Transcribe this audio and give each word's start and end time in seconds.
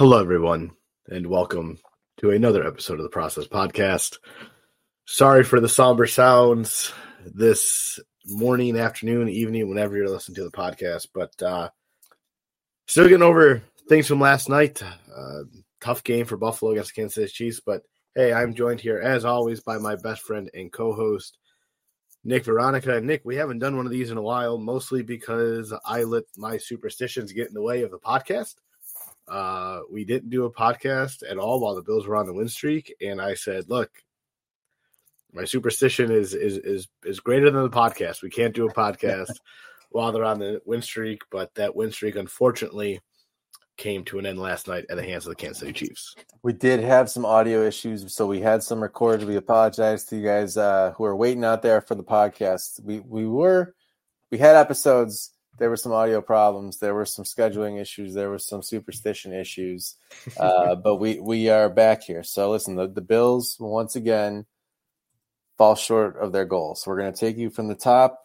Hello, 0.00 0.18
everyone, 0.18 0.70
and 1.08 1.26
welcome 1.26 1.78
to 2.20 2.30
another 2.30 2.66
episode 2.66 2.98
of 2.98 3.02
the 3.02 3.10
Process 3.10 3.46
Podcast. 3.46 4.16
Sorry 5.04 5.44
for 5.44 5.60
the 5.60 5.68
somber 5.68 6.06
sounds 6.06 6.90
this 7.26 8.00
morning, 8.24 8.78
afternoon, 8.78 9.28
evening, 9.28 9.68
whenever 9.68 9.98
you're 9.98 10.08
listening 10.08 10.36
to 10.36 10.44
the 10.44 10.50
podcast, 10.50 11.08
but 11.12 11.42
uh, 11.42 11.68
still 12.86 13.08
getting 13.08 13.20
over 13.20 13.62
things 13.90 14.06
from 14.06 14.20
last 14.20 14.48
night. 14.48 14.82
Uh, 14.82 15.42
tough 15.82 16.02
game 16.02 16.24
for 16.24 16.38
Buffalo 16.38 16.70
against 16.70 16.94
Kansas 16.94 17.14
City 17.16 17.30
Chiefs, 17.30 17.60
but 17.60 17.82
hey, 18.14 18.32
I'm 18.32 18.54
joined 18.54 18.80
here 18.80 19.00
as 19.00 19.26
always 19.26 19.60
by 19.60 19.76
my 19.76 19.96
best 19.96 20.22
friend 20.22 20.48
and 20.54 20.72
co-host 20.72 21.36
Nick 22.24 22.46
Veronica. 22.46 23.02
Nick, 23.02 23.20
we 23.26 23.36
haven't 23.36 23.58
done 23.58 23.76
one 23.76 23.84
of 23.84 23.92
these 23.92 24.10
in 24.10 24.16
a 24.16 24.22
while, 24.22 24.56
mostly 24.56 25.02
because 25.02 25.74
I 25.84 26.04
let 26.04 26.24
my 26.38 26.56
superstitions 26.56 27.34
get 27.34 27.48
in 27.48 27.54
the 27.54 27.60
way 27.60 27.82
of 27.82 27.90
the 27.90 27.98
podcast. 27.98 28.54
Uh, 29.30 29.82
we 29.88 30.04
didn't 30.04 30.30
do 30.30 30.44
a 30.44 30.52
podcast 30.52 31.22
at 31.28 31.38
all 31.38 31.60
while 31.60 31.76
the 31.76 31.82
Bills 31.82 32.06
were 32.06 32.16
on 32.16 32.26
the 32.26 32.34
win 32.34 32.48
streak, 32.48 32.94
and 33.00 33.22
I 33.22 33.34
said, 33.34 33.70
"Look, 33.70 33.90
my 35.32 35.44
superstition 35.44 36.10
is 36.10 36.34
is 36.34 36.58
is 36.58 36.88
is 37.04 37.20
greater 37.20 37.48
than 37.48 37.62
the 37.62 37.70
podcast. 37.70 38.22
We 38.22 38.30
can't 38.30 38.54
do 38.54 38.66
a 38.66 38.74
podcast 38.74 39.30
while 39.90 40.10
they're 40.10 40.24
on 40.24 40.40
the 40.40 40.60
win 40.64 40.82
streak." 40.82 41.22
But 41.30 41.54
that 41.54 41.76
win 41.76 41.92
streak, 41.92 42.16
unfortunately, 42.16 43.00
came 43.76 44.02
to 44.06 44.18
an 44.18 44.26
end 44.26 44.40
last 44.40 44.66
night 44.66 44.86
at 44.90 44.96
the 44.96 45.04
hands 45.04 45.26
of 45.26 45.30
the 45.30 45.36
Kansas 45.36 45.60
City 45.60 45.72
Chiefs. 45.72 46.16
We 46.42 46.52
did 46.52 46.80
have 46.80 47.08
some 47.08 47.24
audio 47.24 47.64
issues, 47.64 48.12
so 48.12 48.26
we 48.26 48.40
had 48.40 48.64
some 48.64 48.82
recorded. 48.82 49.28
We 49.28 49.36
apologize 49.36 50.04
to 50.06 50.16
you 50.16 50.24
guys 50.24 50.56
uh, 50.56 50.92
who 50.96 51.04
are 51.04 51.14
waiting 51.14 51.44
out 51.44 51.62
there 51.62 51.80
for 51.80 51.94
the 51.94 52.02
podcast. 52.02 52.82
We 52.82 52.98
we 52.98 53.28
were 53.28 53.76
we 54.32 54.38
had 54.38 54.56
episodes 54.56 55.30
there 55.60 55.68
were 55.68 55.76
some 55.76 55.92
audio 55.92 56.22
problems, 56.22 56.78
there 56.78 56.94
were 56.94 57.04
some 57.04 57.26
scheduling 57.26 57.78
issues, 57.78 58.14
there 58.14 58.30
were 58.30 58.38
some 58.38 58.62
superstition 58.62 59.34
issues, 59.34 59.94
uh, 60.38 60.74
but 60.84 60.96
we 60.96 61.20
we 61.20 61.50
are 61.50 61.68
back 61.68 62.02
here. 62.02 62.22
So 62.22 62.50
listen, 62.50 62.76
the, 62.76 62.88
the 62.88 63.02
Bills 63.02 63.58
once 63.60 63.94
again 63.94 64.46
fall 65.58 65.74
short 65.74 66.16
of 66.16 66.32
their 66.32 66.46
goals. 66.46 66.82
So 66.82 66.90
we're 66.90 67.00
going 67.00 67.12
to 67.12 67.20
take 67.20 67.36
you 67.36 67.50
from 67.50 67.68
the 67.68 67.74
top, 67.74 68.24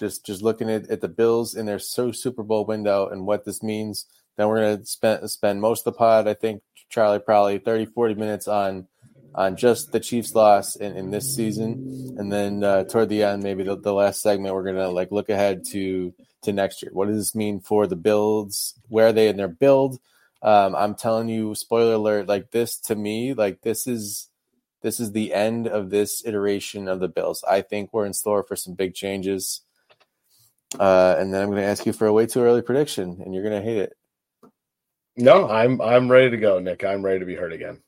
just 0.00 0.26
just 0.26 0.42
looking 0.42 0.68
at, 0.68 0.90
at 0.90 1.00
the 1.00 1.08
Bills 1.08 1.54
in 1.54 1.64
their 1.64 1.78
so 1.78 2.10
Super 2.10 2.42
Bowl 2.42 2.66
window 2.66 3.08
and 3.08 3.24
what 3.24 3.44
this 3.44 3.62
means. 3.62 4.06
Then 4.36 4.48
we're 4.48 4.60
going 4.60 4.78
to 4.78 4.84
spend 4.84 5.30
spend 5.30 5.60
most 5.60 5.86
of 5.86 5.94
the 5.94 5.98
pod, 5.98 6.26
I 6.26 6.34
think, 6.34 6.60
Charlie, 6.90 7.20
probably 7.20 7.58
30, 7.58 7.86
40 7.86 8.14
minutes 8.16 8.48
on 8.48 8.88
on 9.36 9.56
just 9.56 9.92
the 9.92 10.00
Chiefs' 10.00 10.34
loss 10.34 10.74
in, 10.74 10.96
in 10.96 11.10
this 11.12 11.36
season, 11.36 12.16
and 12.18 12.32
then 12.32 12.64
uh, 12.64 12.82
toward 12.82 13.08
the 13.08 13.22
end, 13.22 13.44
maybe 13.44 13.62
the, 13.62 13.76
the 13.76 13.92
last 13.92 14.22
segment, 14.22 14.56
we're 14.56 14.64
gonna 14.64 14.88
like 14.88 15.12
look 15.12 15.28
ahead 15.28 15.62
to 15.70 16.12
to 16.44 16.52
next 16.52 16.82
year. 16.82 16.90
What 16.92 17.08
does 17.08 17.18
this 17.18 17.34
mean 17.34 17.60
for 17.60 17.86
the 17.86 17.96
builds? 17.96 18.74
Where 18.88 19.08
are 19.08 19.12
they 19.12 19.28
in 19.28 19.36
their 19.36 19.48
build? 19.48 19.98
Um, 20.42 20.74
I'm 20.74 20.94
telling 20.94 21.28
you, 21.28 21.54
spoiler 21.54 21.94
alert, 21.94 22.28
like 22.28 22.50
this 22.50 22.78
to 22.80 22.94
me, 22.94 23.34
like 23.34 23.62
this 23.62 23.86
is 23.86 24.28
this 24.82 25.00
is 25.00 25.12
the 25.12 25.32
end 25.32 25.66
of 25.66 25.88
this 25.88 26.22
iteration 26.26 26.88
of 26.88 27.00
the 27.00 27.08
Bills. 27.08 27.42
I 27.48 27.62
think 27.62 27.90
we're 27.92 28.04
in 28.04 28.12
store 28.12 28.42
for 28.42 28.54
some 28.54 28.74
big 28.74 28.94
changes. 28.94 29.62
Uh, 30.78 31.16
and 31.18 31.32
then 31.32 31.42
I'm 31.42 31.48
going 31.50 31.62
to 31.62 31.66
ask 31.66 31.86
you 31.86 31.94
for 31.94 32.06
a 32.06 32.12
way 32.12 32.26
too 32.26 32.42
early 32.42 32.60
prediction, 32.60 33.22
and 33.24 33.32
you're 33.32 33.44
going 33.44 33.58
to 33.58 33.66
hate 33.66 33.78
it. 33.78 33.96
No, 35.16 35.48
I'm 35.48 35.80
I'm 35.80 36.10
ready 36.10 36.30
to 36.30 36.36
go, 36.36 36.58
Nick. 36.58 36.84
I'm 36.84 37.02
ready 37.02 37.20
to 37.20 37.26
be 37.26 37.36
hurt 37.36 37.52
again. 37.52 37.83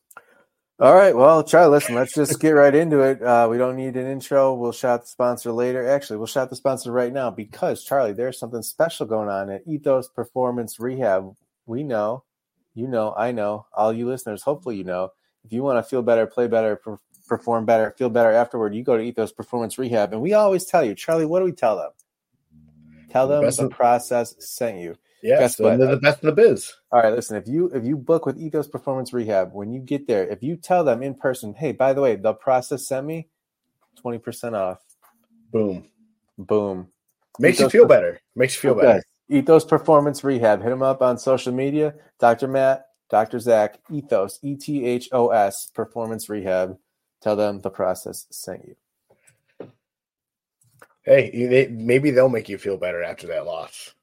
All 0.79 0.95
right. 0.95 1.17
Well, 1.17 1.43
Charlie, 1.43 1.71
listen, 1.71 1.95
let's 1.95 2.15
just 2.15 2.39
get 2.39 2.51
right 2.51 2.75
into 2.75 3.01
it. 3.01 3.23
Uh, 3.23 3.49
we 3.51 3.57
don't 3.57 3.77
need 3.77 3.97
an 3.97 4.07
intro. 4.07 4.53
We'll 4.53 4.73
shout 4.73 5.03
the 5.03 5.09
sponsor 5.09 5.51
later. 5.51 5.89
Actually, 5.89 6.19
we'll 6.19 6.27
shout 6.27 6.51
the 6.51 6.57
sponsor 6.57 6.93
right 6.93 7.15
now 7.15 7.31
because, 7.31 7.83
Charlie, 7.83 8.13
there's 8.13 8.39
something 8.39 8.63
special 8.63 9.07
going 9.07 9.31
on 9.31 9.49
at 9.49 9.63
Ethos 9.67 10.09
Performance 10.09 10.79
Rehab. 10.79 11.35
We 11.65 11.83
know, 11.83 12.25
you 12.75 12.89
know, 12.89 13.15
I 13.17 13.33
know, 13.33 13.65
all 13.73 13.91
you 13.91 14.07
listeners, 14.07 14.43
hopefully 14.43 14.77
you 14.77 14.85
know, 14.85 15.13
if 15.47 15.53
you 15.53 15.63
want 15.63 15.83
to 15.83 15.89
feel 15.89 16.03
better, 16.03 16.27
play 16.27 16.47
better, 16.47 16.77
per- 16.77 16.99
perform 17.27 17.65
better, 17.65 17.95
feel 17.97 18.11
better 18.11 18.33
afterward, 18.33 18.75
you 18.75 18.83
go 18.85 18.99
to 18.99 19.03
Ethos 19.03 19.33
Performance 19.33 19.79
Rehab. 19.79 20.13
And 20.13 20.21
we 20.21 20.35
always 20.35 20.67
tell 20.67 20.85
you, 20.85 20.95
Charlie, 20.95 21.25
what 21.25 21.39
do 21.39 21.47
we 21.47 21.53
tell 21.53 21.79
them? 21.79 21.91
Tell 23.09 23.27
them 23.27 23.47
the, 23.47 23.51
the 23.51 23.69
process 23.71 24.35
sent 24.41 24.79
you. 24.79 24.97
Yeah, 25.23 25.41
Guess 25.41 25.57
so 25.57 25.65
what? 25.65 25.79
they're 25.79 25.89
the 25.89 25.93
uh, 25.95 26.01
best 26.01 26.23
in 26.23 26.27
the 26.27 26.35
biz. 26.35 26.73
All 26.93 27.03
right, 27.03 27.13
listen. 27.13 27.37
If 27.37 27.49
you 27.49 27.69
if 27.69 27.85
you 27.85 27.97
book 27.97 28.27
with 28.27 28.39
Ethos 28.39 28.69
Performance 28.69 29.13
Rehab, 29.13 29.53
when 29.53 29.73
you 29.73 29.81
get 29.81 30.07
there, 30.07 30.27
if 30.29 30.43
you 30.43 30.57
tell 30.57 30.85
them 30.85 31.03
in 31.03 31.15
person, 31.15 31.55
hey, 31.55 31.73
by 31.73 31.93
the 31.93 32.01
way, 32.01 32.17
the 32.17 32.35
process 32.35 32.87
sent 32.87 33.07
me 33.07 33.29
twenty 33.97 34.19
percent 34.19 34.55
off. 34.55 34.85
Boom, 35.53 35.89
boom. 36.39 36.89
Makes 37.39 37.61
Ethos 37.61 37.73
you 37.73 37.81
feel 37.81 37.89
better. 37.89 38.21
Makes 38.35 38.55
you 38.57 38.61
feel 38.61 38.79
okay. 38.79 38.87
better. 38.87 39.03
Ethos 39.29 39.65
Performance 39.65 40.23
Rehab. 40.23 40.63
Hit 40.63 40.69
them 40.69 40.83
up 40.83 41.03
on 41.03 41.19
social 41.19 41.53
media. 41.53 41.95
Dr. 42.21 42.47
Matt, 42.47 42.87
Dr. 43.11 43.41
Zach, 43.41 43.81
Ethos, 43.91 44.39
E 44.43 44.55
T 44.55 44.85
H 44.85 45.09
O 45.13 45.31
S 45.31 45.71
Performance 45.75 46.29
Rehab. 46.29 46.79
Tell 47.23 47.37
them 47.37 47.61
the 47.61 47.71
process 47.71 48.27
sent 48.31 48.65
you. 48.65 48.77
Hey, 51.03 51.69
maybe 51.71 52.11
they'll 52.11 52.29
make 52.29 52.49
you 52.49 52.59
feel 52.59 52.77
better 52.77 53.03
after 53.03 53.29
that 53.29 53.47
loss 53.47 53.95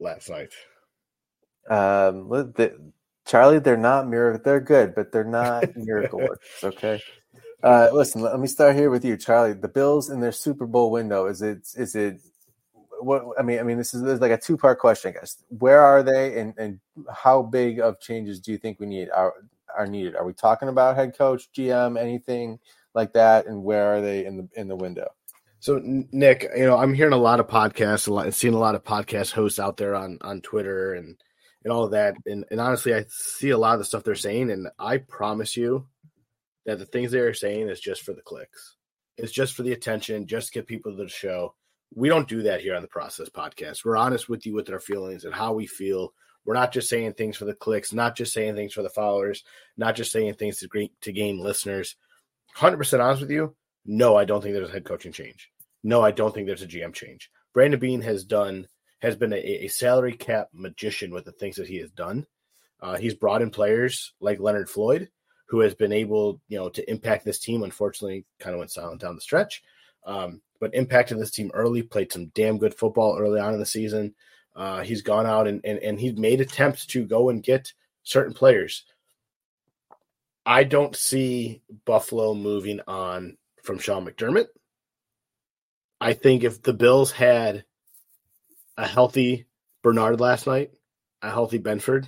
last 0.00 0.30
night? 0.30 0.52
Um, 1.68 2.28
the, 2.28 2.92
Charlie, 3.26 3.58
they're 3.58 3.76
not 3.76 4.08
miracle. 4.08 4.42
They're 4.44 4.60
good, 4.60 4.94
but 4.94 5.12
they're 5.12 5.24
not 5.24 5.64
miracle 5.76 6.20
workers. 6.20 6.38
Okay. 6.62 7.00
Uh, 7.62 7.88
listen, 7.92 8.20
let 8.20 8.38
me 8.38 8.46
start 8.46 8.76
here 8.76 8.90
with 8.90 9.04
you, 9.04 9.16
Charlie. 9.16 9.54
The 9.54 9.68
Bills 9.68 10.10
in 10.10 10.20
their 10.20 10.32
Super 10.32 10.66
Bowl 10.66 10.90
window 10.90 11.26
is 11.26 11.40
it 11.40 11.66
is 11.76 11.94
it 11.94 12.20
what 13.00 13.24
I 13.38 13.42
mean? 13.42 13.58
I 13.58 13.62
mean, 13.62 13.78
this 13.78 13.94
is, 13.94 14.02
this 14.02 14.14
is 14.14 14.20
like 14.20 14.32
a 14.32 14.38
two 14.38 14.56
part 14.56 14.78
question, 14.78 15.10
I 15.10 15.20
guess. 15.20 15.42
Where 15.48 15.80
are 15.80 16.02
they, 16.02 16.38
and 16.38 16.54
and 16.58 16.80
how 17.12 17.42
big 17.42 17.80
of 17.80 18.00
changes 18.00 18.40
do 18.40 18.52
you 18.52 18.58
think 18.58 18.80
we 18.80 18.86
need 18.86 19.10
are 19.10 19.34
are 19.76 19.86
needed? 19.86 20.16
Are 20.16 20.24
we 20.24 20.32
talking 20.32 20.68
about 20.68 20.96
head 20.96 21.16
coach, 21.16 21.48
GM, 21.56 21.98
anything 21.98 22.58
like 22.94 23.12
that? 23.14 23.46
And 23.46 23.62
where 23.62 23.94
are 23.94 24.00
they 24.00 24.24
in 24.24 24.36
the 24.36 24.48
in 24.60 24.68
the 24.68 24.76
window? 24.76 25.08
So 25.64 25.80
Nick, 25.82 26.46
you 26.54 26.66
know, 26.66 26.76
I'm 26.76 26.92
hearing 26.92 27.14
a 27.14 27.16
lot 27.16 27.40
of 27.40 27.46
podcasts, 27.46 28.06
a 28.06 28.12
lot, 28.12 28.34
seeing 28.34 28.52
a 28.52 28.58
lot 28.58 28.74
of 28.74 28.84
podcast 28.84 29.32
hosts 29.32 29.58
out 29.58 29.78
there 29.78 29.94
on 29.94 30.18
on 30.20 30.42
Twitter 30.42 30.92
and 30.92 31.16
and 31.64 31.72
all 31.72 31.84
of 31.84 31.92
that. 31.92 32.16
And 32.26 32.44
and 32.50 32.60
honestly, 32.60 32.94
I 32.94 33.06
see 33.08 33.48
a 33.48 33.56
lot 33.56 33.72
of 33.72 33.78
the 33.78 33.86
stuff 33.86 34.04
they're 34.04 34.14
saying, 34.14 34.50
and 34.50 34.68
I 34.78 34.98
promise 34.98 35.56
you 35.56 35.86
that 36.66 36.78
the 36.78 36.84
things 36.84 37.12
they're 37.12 37.32
saying 37.32 37.70
is 37.70 37.80
just 37.80 38.02
for 38.02 38.12
the 38.12 38.20
clicks. 38.20 38.76
It's 39.16 39.32
just 39.32 39.54
for 39.54 39.62
the 39.62 39.72
attention, 39.72 40.26
just 40.26 40.48
to 40.48 40.58
get 40.58 40.66
people 40.66 40.92
to 40.92 41.02
the 41.02 41.08
show. 41.08 41.54
We 41.94 42.10
don't 42.10 42.28
do 42.28 42.42
that 42.42 42.60
here 42.60 42.74
on 42.74 42.82
the 42.82 42.88
Process 42.88 43.30
Podcast. 43.30 43.86
We're 43.86 43.96
honest 43.96 44.28
with 44.28 44.44
you 44.44 44.52
with 44.52 44.68
our 44.68 44.80
feelings 44.80 45.24
and 45.24 45.32
how 45.34 45.54
we 45.54 45.66
feel. 45.66 46.12
We're 46.44 46.52
not 46.52 46.74
just 46.74 46.90
saying 46.90 47.14
things 47.14 47.38
for 47.38 47.46
the 47.46 47.54
clicks, 47.54 47.90
not 47.90 48.16
just 48.16 48.34
saying 48.34 48.54
things 48.54 48.74
for 48.74 48.82
the 48.82 48.90
followers, 48.90 49.42
not 49.78 49.96
just 49.96 50.12
saying 50.12 50.34
things 50.34 50.58
to, 50.58 50.88
to 51.00 51.12
gain 51.12 51.38
listeners. 51.38 51.96
100% 52.58 53.02
honest 53.02 53.22
with 53.22 53.30
you, 53.30 53.56
no, 53.86 54.14
I 54.14 54.26
don't 54.26 54.42
think 54.42 54.54
there's 54.54 54.68
a 54.68 54.72
head 54.72 54.84
coaching 54.84 55.12
change. 55.12 55.50
No, 55.84 56.02
I 56.02 56.10
don't 56.10 56.34
think 56.34 56.46
there's 56.46 56.62
a 56.62 56.66
GM 56.66 56.94
change. 56.94 57.30
Brandon 57.52 57.78
Beane 57.78 58.00
has 58.00 58.24
done 58.24 58.66
has 59.00 59.16
been 59.16 59.34
a, 59.34 59.36
a 59.36 59.68
salary 59.68 60.14
cap 60.14 60.48
magician 60.54 61.12
with 61.12 61.26
the 61.26 61.32
things 61.32 61.56
that 61.56 61.68
he 61.68 61.76
has 61.76 61.90
done. 61.90 62.26
Uh, 62.80 62.96
he's 62.96 63.14
brought 63.14 63.42
in 63.42 63.50
players 63.50 64.14
like 64.18 64.40
Leonard 64.40 64.68
Floyd, 64.68 65.10
who 65.46 65.60
has 65.60 65.74
been 65.74 65.92
able, 65.92 66.40
you 66.48 66.58
know, 66.58 66.70
to 66.70 66.90
impact 66.90 67.24
this 67.24 67.38
team. 67.38 67.62
Unfortunately, 67.62 68.24
kind 68.40 68.54
of 68.54 68.58
went 68.58 68.70
silent 68.70 69.02
down 69.02 69.14
the 69.14 69.20
stretch, 69.20 69.62
um, 70.06 70.40
but 70.58 70.74
impacted 70.74 71.18
this 71.18 71.30
team 71.30 71.50
early. 71.52 71.82
Played 71.82 72.12
some 72.12 72.32
damn 72.34 72.56
good 72.56 72.74
football 72.74 73.18
early 73.18 73.38
on 73.38 73.52
in 73.52 73.60
the 73.60 73.66
season. 73.66 74.14
Uh, 74.56 74.82
he's 74.82 75.02
gone 75.02 75.26
out 75.26 75.46
and, 75.46 75.60
and 75.64 75.78
and 75.80 76.00
he's 76.00 76.16
made 76.16 76.40
attempts 76.40 76.86
to 76.86 77.04
go 77.04 77.28
and 77.28 77.42
get 77.42 77.72
certain 78.04 78.32
players. 78.32 78.84
I 80.46 80.64
don't 80.64 80.96
see 80.96 81.62
Buffalo 81.84 82.34
moving 82.34 82.80
on 82.86 83.36
from 83.62 83.78
Sean 83.78 84.06
McDermott. 84.06 84.46
I 86.04 86.12
think 86.12 86.44
if 86.44 86.62
the 86.62 86.74
Bills 86.74 87.10
had 87.10 87.64
a 88.76 88.86
healthy 88.86 89.46
Bernard 89.82 90.20
last 90.20 90.46
night, 90.46 90.72
a 91.22 91.30
healthy 91.30 91.58
Benford, 91.58 92.06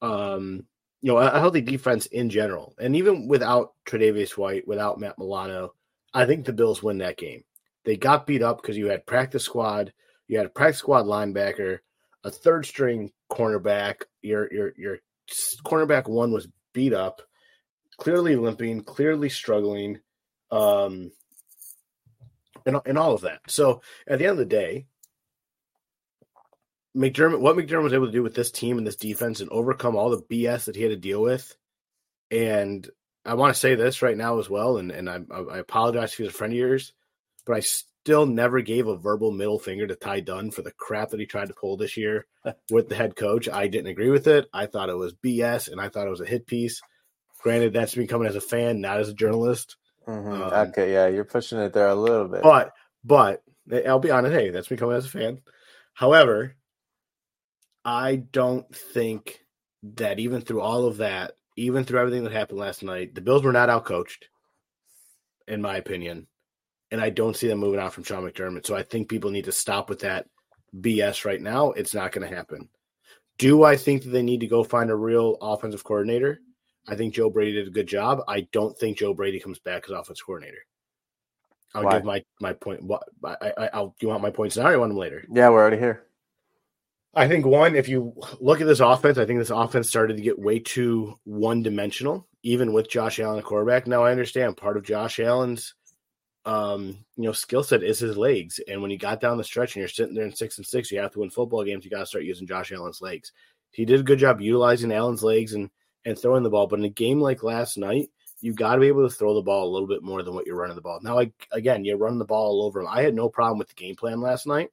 um, 0.00 0.64
you 1.02 1.12
know, 1.12 1.18
a, 1.18 1.38
healthy 1.38 1.60
defense 1.60 2.06
in 2.06 2.30
general, 2.30 2.74
and 2.80 2.96
even 2.96 3.28
without 3.28 3.74
Tre'Davious 3.86 4.38
White, 4.38 4.66
without 4.66 4.98
Matt 4.98 5.18
Milano, 5.18 5.74
I 6.14 6.24
think 6.24 6.46
the 6.46 6.54
Bills 6.54 6.82
win 6.82 6.96
that 6.98 7.18
game. 7.18 7.44
They 7.84 7.98
got 7.98 8.26
beat 8.26 8.42
up 8.42 8.62
because 8.62 8.78
you 8.78 8.86
had 8.86 9.04
practice 9.04 9.44
squad, 9.44 9.92
you 10.26 10.38
had 10.38 10.46
a 10.46 10.50
practice 10.50 10.78
squad 10.78 11.04
linebacker, 11.04 11.80
a 12.24 12.30
third 12.30 12.64
string 12.64 13.12
cornerback. 13.30 13.96
Your 14.22 14.50
your 14.50 14.72
your 14.78 14.98
cornerback 15.62 16.08
one 16.08 16.32
was 16.32 16.48
beat 16.72 16.94
up, 16.94 17.20
clearly 17.98 18.36
limping, 18.36 18.82
clearly 18.82 19.28
struggling. 19.28 19.98
Um, 20.50 21.10
and, 22.66 22.80
and 22.86 22.98
all 22.98 23.14
of 23.14 23.22
that. 23.22 23.40
So 23.48 23.82
at 24.06 24.18
the 24.18 24.26
end 24.26 24.32
of 24.32 24.38
the 24.38 24.44
day, 24.44 24.86
McDermott, 26.96 27.40
what 27.40 27.56
McDermott 27.56 27.84
was 27.84 27.92
able 27.92 28.06
to 28.06 28.12
do 28.12 28.22
with 28.22 28.34
this 28.34 28.50
team 28.50 28.78
and 28.78 28.86
this 28.86 28.96
defense 28.96 29.40
and 29.40 29.50
overcome 29.50 29.96
all 29.96 30.10
the 30.10 30.22
BS 30.22 30.64
that 30.64 30.76
he 30.76 30.82
had 30.82 30.90
to 30.90 30.96
deal 30.96 31.22
with. 31.22 31.56
And 32.30 32.88
I 33.24 33.34
want 33.34 33.54
to 33.54 33.60
say 33.60 33.74
this 33.74 34.02
right 34.02 34.16
now 34.16 34.38
as 34.38 34.48
well, 34.48 34.78
and, 34.78 34.90
and 34.90 35.08
I, 35.08 35.20
I 35.52 35.58
apologize 35.58 36.12
if 36.12 36.18
he's 36.18 36.28
a 36.28 36.32
friend 36.32 36.52
of 36.52 36.58
yours. 36.58 36.92
but 37.44 37.56
I 37.56 37.60
still 37.60 38.26
never 38.26 38.60
gave 38.60 38.86
a 38.86 38.96
verbal 38.96 39.30
middle 39.30 39.58
finger 39.58 39.86
to 39.86 39.94
Ty 39.94 40.20
Dunne 40.20 40.50
for 40.50 40.62
the 40.62 40.72
crap 40.72 41.10
that 41.10 41.20
he 41.20 41.26
tried 41.26 41.48
to 41.48 41.54
pull 41.54 41.76
this 41.76 41.96
year 41.96 42.26
with 42.70 42.88
the 42.88 42.94
head 42.94 43.14
coach. 43.14 43.48
I 43.48 43.68
didn't 43.68 43.90
agree 43.90 44.10
with 44.10 44.26
it. 44.26 44.48
I 44.52 44.66
thought 44.66 44.88
it 44.88 44.96
was 44.96 45.14
BS 45.14 45.70
and 45.70 45.80
I 45.80 45.88
thought 45.88 46.06
it 46.06 46.10
was 46.10 46.22
a 46.22 46.26
hit 46.26 46.46
piece. 46.46 46.80
Granted, 47.42 47.72
that's 47.72 47.96
me 47.96 48.06
coming 48.06 48.28
as 48.28 48.36
a 48.36 48.40
fan, 48.40 48.80
not 48.80 48.98
as 48.98 49.08
a 49.08 49.14
journalist. 49.14 49.76
Mm-hmm. 50.10 50.42
Um, 50.42 50.68
okay, 50.68 50.92
yeah, 50.92 51.06
you're 51.06 51.24
pushing 51.24 51.58
it 51.58 51.72
there 51.72 51.88
a 51.88 51.94
little 51.94 52.28
bit. 52.28 52.42
But, 52.42 52.72
but 53.04 53.42
I'll 53.86 53.98
be 53.98 54.10
honest. 54.10 54.34
Hey, 54.34 54.50
that's 54.50 54.70
me 54.70 54.76
coming 54.76 54.96
as 54.96 55.06
a 55.06 55.10
fan. 55.10 55.40
However, 55.94 56.56
I 57.84 58.16
don't 58.16 58.74
think 58.74 59.40
that 59.82 60.18
even 60.18 60.40
through 60.40 60.60
all 60.60 60.86
of 60.86 60.98
that, 60.98 61.32
even 61.56 61.84
through 61.84 62.00
everything 62.00 62.24
that 62.24 62.32
happened 62.32 62.58
last 62.58 62.82
night, 62.82 63.14
the 63.14 63.20
Bills 63.20 63.42
were 63.42 63.52
not 63.52 63.68
outcoached, 63.68 64.24
in 65.46 65.62
my 65.62 65.76
opinion. 65.76 66.26
And 66.90 67.00
I 67.00 67.10
don't 67.10 67.36
see 67.36 67.46
them 67.46 67.60
moving 67.60 67.78
out 67.78 67.92
from 67.92 68.04
Sean 68.04 68.24
McDermott. 68.24 68.66
So 68.66 68.74
I 68.74 68.82
think 68.82 69.08
people 69.08 69.30
need 69.30 69.44
to 69.44 69.52
stop 69.52 69.88
with 69.88 70.00
that 70.00 70.26
BS 70.76 71.24
right 71.24 71.40
now. 71.40 71.70
It's 71.70 71.94
not 71.94 72.12
going 72.12 72.28
to 72.28 72.34
happen. 72.34 72.68
Do 73.38 73.62
I 73.62 73.76
think 73.76 74.02
that 74.02 74.10
they 74.10 74.22
need 74.22 74.40
to 74.40 74.48
go 74.48 74.64
find 74.64 74.90
a 74.90 74.96
real 74.96 75.36
offensive 75.40 75.84
coordinator? 75.84 76.40
I 76.88 76.96
think 76.96 77.14
Joe 77.14 77.30
Brady 77.30 77.52
did 77.52 77.68
a 77.68 77.70
good 77.70 77.86
job. 77.86 78.20
I 78.26 78.48
don't 78.52 78.76
think 78.78 78.98
Joe 78.98 79.14
Brady 79.14 79.40
comes 79.40 79.58
back 79.58 79.84
as 79.84 79.90
offensive 79.90 80.24
coordinator. 80.24 80.58
I'll 81.74 81.84
Why? 81.84 81.92
give 81.92 82.04
my 82.04 82.24
my 82.40 82.52
point. 82.52 82.82
What 82.82 83.04
I, 83.24 83.68
I, 83.72 83.80
will 83.80 83.94
You 84.00 84.08
want 84.08 84.22
my 84.22 84.30
points 84.30 84.56
now? 84.56 84.66
Or 84.66 84.72
you 84.72 84.80
want 84.80 84.90
them 84.90 84.98
later? 84.98 85.24
Yeah, 85.30 85.50
we're 85.50 85.60
already 85.60 85.78
here. 85.78 86.04
I 87.14 87.28
think 87.28 87.44
one, 87.44 87.74
if 87.74 87.88
you 87.88 88.14
look 88.40 88.60
at 88.60 88.66
this 88.66 88.80
offense, 88.80 89.18
I 89.18 89.24
think 89.24 89.38
this 89.38 89.50
offense 89.50 89.88
started 89.88 90.16
to 90.16 90.22
get 90.22 90.38
way 90.38 90.60
too 90.60 91.14
one 91.24 91.62
dimensional, 91.62 92.28
even 92.42 92.72
with 92.72 92.88
Josh 92.88 93.18
Allen 93.18 93.42
quarterback. 93.42 93.86
Now 93.86 94.04
I 94.04 94.12
understand 94.12 94.56
part 94.56 94.76
of 94.76 94.84
Josh 94.84 95.18
Allen's 95.18 95.74
um, 96.44 96.98
you 97.16 97.24
know, 97.24 97.32
skill 97.32 97.62
set 97.62 97.82
is 97.82 97.98
his 97.98 98.16
legs. 98.16 98.60
And 98.66 98.80
when 98.80 98.90
you 98.90 98.98
got 98.98 99.20
down 99.20 99.36
the 99.36 99.44
stretch 99.44 99.74
and 99.74 99.80
you're 99.80 99.88
sitting 99.88 100.14
there 100.14 100.24
in 100.24 100.34
six 100.34 100.58
and 100.58 100.66
six, 100.66 100.90
you 100.90 100.98
have 101.00 101.12
to 101.12 101.20
win 101.20 101.30
football 101.30 101.64
games. 101.64 101.84
You 101.84 101.90
got 101.90 102.00
to 102.00 102.06
start 102.06 102.24
using 102.24 102.46
Josh 102.46 102.72
Allen's 102.72 103.00
legs. 103.00 103.32
He 103.72 103.84
did 103.84 104.00
a 104.00 104.04
good 104.04 104.18
job 104.18 104.40
utilizing 104.40 104.92
Allen's 104.92 105.22
legs 105.22 105.52
and 105.52 105.70
and 106.04 106.18
throwing 106.18 106.42
the 106.42 106.50
ball. 106.50 106.66
But 106.66 106.78
in 106.78 106.84
a 106.84 106.90
game 106.90 107.20
like 107.20 107.42
last 107.42 107.78
night, 107.78 108.10
you 108.40 108.54
got 108.54 108.74
to 108.74 108.80
be 108.80 108.88
able 108.88 109.08
to 109.08 109.14
throw 109.14 109.34
the 109.34 109.42
ball 109.42 109.68
a 109.68 109.72
little 109.72 109.88
bit 109.88 110.02
more 110.02 110.22
than 110.22 110.34
what 110.34 110.46
you're 110.46 110.56
running 110.56 110.76
the 110.76 110.82
ball. 110.82 111.00
Now, 111.02 111.14
like 111.14 111.32
again, 111.52 111.84
you're 111.84 111.98
running 111.98 112.18
the 112.18 112.24
ball 112.24 112.46
all 112.46 112.66
over 112.66 112.80
him. 112.80 112.88
I 112.88 113.02
had 113.02 113.14
no 113.14 113.28
problem 113.28 113.58
with 113.58 113.68
the 113.68 113.74
game 113.74 113.96
plan 113.96 114.20
last 114.20 114.46
night. 114.46 114.70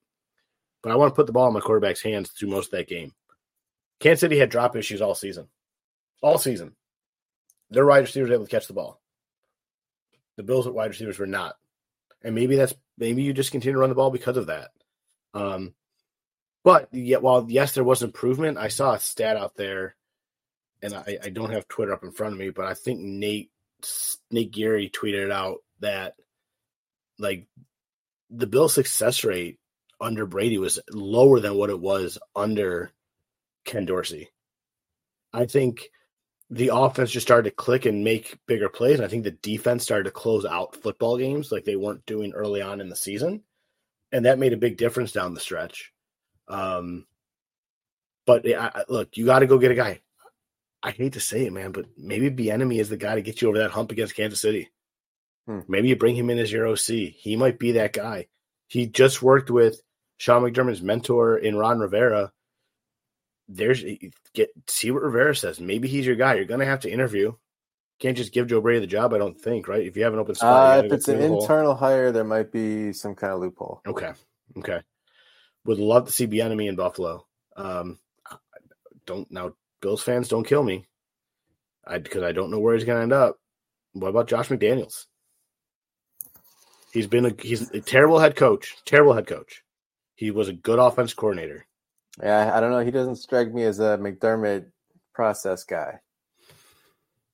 But 0.81 0.91
I 0.91 0.95
want 0.95 1.12
to 1.12 1.15
put 1.15 1.25
the 1.25 1.33
ball 1.33 1.47
in 1.47 1.53
my 1.53 1.59
quarterback's 1.59 2.01
hands 2.01 2.29
through 2.29 2.50
most 2.50 2.68
of 2.68 2.71
that 2.77 2.88
game. 2.88 3.13
Kansas 4.00 4.21
City 4.21 4.38
had 4.38 4.50
drop 4.50 4.75
issues 4.75 5.01
all 5.01 5.15
season. 5.15 5.47
All 6.21 6.38
season. 6.38 6.75
Their 7.69 7.85
wide 7.85 8.00
receivers 8.00 8.31
able 8.31 8.45
to 8.45 8.51
catch 8.51 8.68
the 8.68 8.73
ball. 8.73 9.01
The 10.38 10.44
Bills' 10.44 10.68
wide 10.68 10.89
receivers 10.89 11.19
were 11.19 11.27
not. 11.27 11.56
And 12.23 12.35
maybe 12.35 12.56
that's 12.56 12.73
maybe 12.97 13.23
you 13.23 13.33
just 13.33 13.51
continue 13.51 13.73
to 13.73 13.80
run 13.80 13.89
the 13.89 13.95
ball 13.95 14.12
because 14.12 14.38
of 14.38 14.47
that. 14.47 14.69
Um, 15.33 15.73
but 16.63 16.94
yet, 16.94 17.21
while 17.21 17.45
yes, 17.50 17.73
there 17.73 17.83
was 17.83 18.03
improvement, 18.03 18.57
I 18.57 18.68
saw 18.69 18.94
a 18.94 19.00
stat 19.00 19.38
out 19.38 19.56
there, 19.56 19.95
and 20.81 20.94
I, 20.94 21.18
I 21.24 21.29
don't 21.29 21.51
have 21.51 21.68
Twitter 21.68 21.94
up 21.94 22.03
in 22.03 22.12
front 22.12 22.33
of 22.33 22.39
me, 22.39 22.50
but 22.50 22.65
I 22.65 22.74
think 22.74 23.00
Nate 23.00 23.51
Nate 24.31 24.51
Geary 24.51 24.89
tweeted 24.89 25.31
out 25.31 25.59
that 25.79 26.15
like 27.19 27.47
the 28.29 28.47
Bill 28.47 28.69
success 28.69 29.24
rate 29.24 29.59
under 30.00 30.25
Brady 30.25 30.57
was 30.57 30.79
lower 30.91 31.39
than 31.39 31.56
what 31.56 31.69
it 31.69 31.79
was 31.79 32.18
under 32.35 32.91
Ken 33.65 33.85
Dorsey. 33.85 34.29
I 35.33 35.45
think 35.45 35.89
the 36.50 36.71
offense 36.74 37.12
just 37.12 37.27
started 37.27 37.50
to 37.50 37.56
click 37.56 37.85
and 37.85 38.03
make 38.03 38.38
bigger 38.47 38.69
plays. 38.69 38.95
And 38.95 39.06
I 39.06 39.09
think 39.09 39.23
the 39.23 39.31
defense 39.31 39.83
started 39.83 40.06
to 40.06 40.12
close 40.12 40.45
out 40.45 40.81
football 40.81 41.18
games 41.18 41.51
like 41.51 41.65
they 41.65 41.75
weren't 41.75 42.06
doing 42.06 42.33
early 42.33 42.62
on 42.62 42.80
in 42.80 42.89
the 42.89 42.95
season. 42.95 43.44
And 44.12 44.25
that 44.25 44.39
made 44.39 44.53
a 44.53 44.57
big 44.57 44.77
difference 44.77 45.12
down 45.12 45.33
the 45.33 45.39
stretch. 45.39 45.91
Um, 46.47 47.06
but 48.25 48.45
I, 48.47 48.83
look, 48.88 49.18
you 49.18 49.25
got 49.25 49.39
to 49.39 49.47
go 49.47 49.57
get 49.57 49.71
a 49.71 49.75
guy. 49.75 50.00
I 50.83 50.91
hate 50.91 51.13
to 51.13 51.19
say 51.19 51.45
it, 51.45 51.53
man, 51.53 51.71
but 51.71 51.85
maybe 51.97 52.29
Bieniemy 52.29 52.79
is 52.79 52.89
the 52.89 52.97
guy 52.97 53.15
to 53.15 53.21
get 53.21 53.41
you 53.41 53.50
over 53.50 53.59
that 53.59 53.71
hump 53.71 53.91
against 53.91 54.15
Kansas 54.15 54.41
City. 54.41 54.69
Hmm. 55.47 55.62
Maybe 55.68 55.88
you 55.89 55.95
bring 55.95 56.15
him 56.15 56.29
in 56.29 56.39
as 56.39 56.51
your 56.51 56.68
OC. 56.68 57.13
He 57.15 57.35
might 57.35 57.57
be 57.57 57.74
that 57.74 57.94
guy. 57.94 58.27
He 58.68 58.85
just 58.85 59.21
worked 59.21 59.50
with 59.50 59.81
Sean 60.18 60.44
McDermott's 60.44 60.81
mentor 60.81 61.38
in 61.38 61.56
Ron 61.56 61.79
Rivera. 61.79 62.31
There's 63.47 63.83
get 64.33 64.50
see 64.68 64.91
what 64.91 65.03
Rivera 65.03 65.35
says. 65.35 65.59
Maybe 65.59 65.88
he's 65.88 66.06
your 66.06 66.18
guy. 66.18 66.35
You're 66.35 66.45
gonna 66.45 66.65
have 66.65 66.81
to 66.81 66.91
interview. 66.91 67.33
Can't 68.00 68.18
just 68.18 68.33
give 68.33 68.47
Joe 68.47 68.62
Brady 68.62 68.81
the 68.81 68.88
job. 68.88 69.13
I 69.13 69.18
don't 69.18 69.39
think. 69.39 69.69
Right? 69.69 69.88
If 69.88 69.95
you 69.95 70.03
have 70.03 70.13
an 70.13 70.19
open 70.19 70.35
spot, 70.35 70.80
uh, 70.80 70.83
if 70.83 70.91
it's 70.91 71.07
an 71.07 71.21
internal 71.21 71.73
hire, 71.73 72.12
there 72.12 72.25
might 72.25 72.51
be 72.51 72.91
some 72.91 73.15
kind 73.15 73.33
of 73.33 73.39
loophole. 73.39 73.81
Okay. 73.88 74.12
Okay. 74.57 74.81
Would 75.65 75.80
love 75.80 76.07
to 76.07 76.12
see 76.12 76.27
Bieniemy 76.27 76.68
in 76.68 76.75
Buffalo. 76.75 77.25
Um, 77.56 78.00
don't 79.06 79.31
now. 79.31 79.53
Bills 79.81 80.03
fans, 80.03 80.27
don't 80.27 80.47
kill 80.47 80.63
me. 80.63 80.85
I 81.85 82.00
because 82.00 82.24
I 82.24 82.31
don't 82.31 82.51
know 82.51 82.59
where 82.59 82.75
he's 82.75 82.83
gonna 82.83 83.01
end 83.01 83.13
up. 83.13 83.39
What 83.94 84.09
about 84.09 84.27
Josh 84.27 84.50
McDaniels? 84.50 85.06
He's 86.91 87.07
been 87.07 87.25
a 87.25 87.33
he's 87.41 87.69
a 87.71 87.81
terrible 87.81 88.19
head 88.19 88.35
coach. 88.35 88.75
Terrible 88.85 89.13
head 89.13 89.27
coach. 89.27 89.63
He 90.15 90.31
was 90.31 90.47
a 90.47 90.53
good 90.53 90.79
offense 90.79 91.13
coordinator. 91.13 91.68
Yeah, 92.21 92.51
I 92.53 92.59
don't 92.59 92.71
know. 92.71 92.79
He 92.79 92.91
doesn't 92.91 93.18
strike 93.18 93.53
me 93.53 93.63
as 93.63 93.79
a 93.79 93.97
McDermott 93.97 94.65
process 95.13 95.63
guy. 95.63 96.00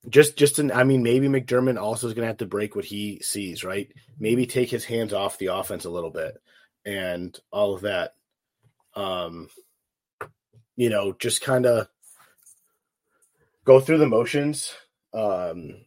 Just, 0.08 0.36
just 0.36 0.58
an, 0.58 0.70
I 0.70 0.84
mean, 0.84 1.02
maybe 1.02 1.28
McDermott 1.28 1.80
also 1.80 2.06
is 2.06 2.12
going 2.12 2.24
to 2.24 2.28
have 2.28 2.38
to 2.38 2.46
break 2.46 2.76
what 2.76 2.84
he 2.84 3.20
sees, 3.22 3.64
right? 3.64 3.90
Maybe 4.18 4.46
take 4.46 4.68
his 4.68 4.84
hands 4.84 5.14
off 5.14 5.38
the 5.38 5.46
offense 5.46 5.86
a 5.86 5.90
little 5.90 6.10
bit 6.10 6.36
and 6.84 7.38
all 7.50 7.74
of 7.74 7.82
that. 7.82 8.14
Um, 8.94 9.48
you 10.76 10.90
know, 10.90 11.14
just 11.18 11.40
kind 11.40 11.64
of 11.64 11.88
go 13.64 13.80
through 13.80 13.98
the 13.98 14.06
motions. 14.06 14.72
Um, 15.12 15.84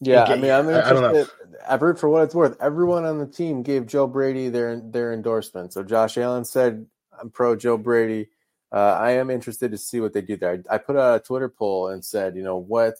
yeah, 0.00 0.24
I 0.24 0.36
mean, 0.36 0.50
I'm 0.50 0.68
interested. 0.68 0.86
I, 0.86 0.90
I 0.90 0.92
don't 0.92 1.12
know. 1.12 1.26
I've 1.68 1.80
heard 1.80 1.98
for 1.98 2.08
what 2.08 2.24
it's 2.24 2.34
worth, 2.34 2.56
everyone 2.60 3.04
on 3.04 3.18
the 3.18 3.26
team 3.26 3.62
gave 3.62 3.86
Joe 3.86 4.06
Brady 4.06 4.48
their 4.48 4.80
their 4.80 5.12
endorsement. 5.12 5.72
So 5.72 5.82
Josh 5.82 6.18
Allen 6.18 6.44
said, 6.44 6.86
"I'm 7.18 7.30
pro 7.30 7.56
Joe 7.56 7.78
Brady." 7.78 8.28
Uh, 8.72 8.98
I 9.00 9.12
am 9.12 9.30
interested 9.30 9.70
to 9.70 9.78
see 9.78 10.00
what 10.00 10.12
they 10.12 10.20
do 10.20 10.36
there. 10.36 10.60
I, 10.68 10.74
I 10.74 10.78
put 10.78 10.96
out 10.96 11.14
a 11.14 11.20
Twitter 11.20 11.48
poll 11.48 11.88
and 11.88 12.04
said, 12.04 12.34
you 12.34 12.42
know, 12.42 12.56
what, 12.56 12.96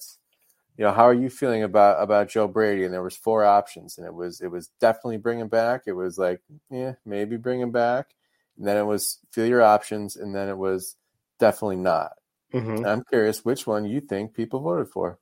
you 0.77 0.85
know, 0.85 0.93
how 0.93 1.03
are 1.03 1.13
you 1.15 1.29
feeling 1.29 1.65
about 1.65 2.01
about 2.01 2.29
Joe 2.29 2.47
Brady? 2.47 2.85
And 2.85 2.95
there 2.95 3.03
was 3.03 3.17
four 3.17 3.45
options, 3.45 3.99
and 3.99 4.07
it 4.07 4.15
was 4.15 4.41
it 4.41 4.49
was 4.49 4.71
definitely 4.81 5.17
bring 5.17 5.41
him 5.41 5.49
back. 5.49 5.83
It 5.87 5.93
was 5.93 6.17
like, 6.17 6.41
yeah, 6.71 6.95
maybe 7.05 7.37
bring 7.37 7.61
him 7.61 7.73
back. 7.73 8.15
And 8.57 8.67
then 8.67 8.77
it 8.77 8.85
was 8.85 9.19
feel 9.33 9.47
your 9.47 9.63
options, 9.63 10.17
and 10.17 10.35
then 10.35 10.49
it 10.49 10.57
was 10.57 10.97
definitely 11.41 11.77
not. 11.77 12.13
Mm-hmm. 12.55 12.87
I'm 12.87 13.03
curious 13.11 13.45
which 13.45 13.67
one 13.67 13.85
you 13.85 14.01
think 14.01 14.35
people 14.35 14.61
voted 14.61 14.89
for. 14.89 15.19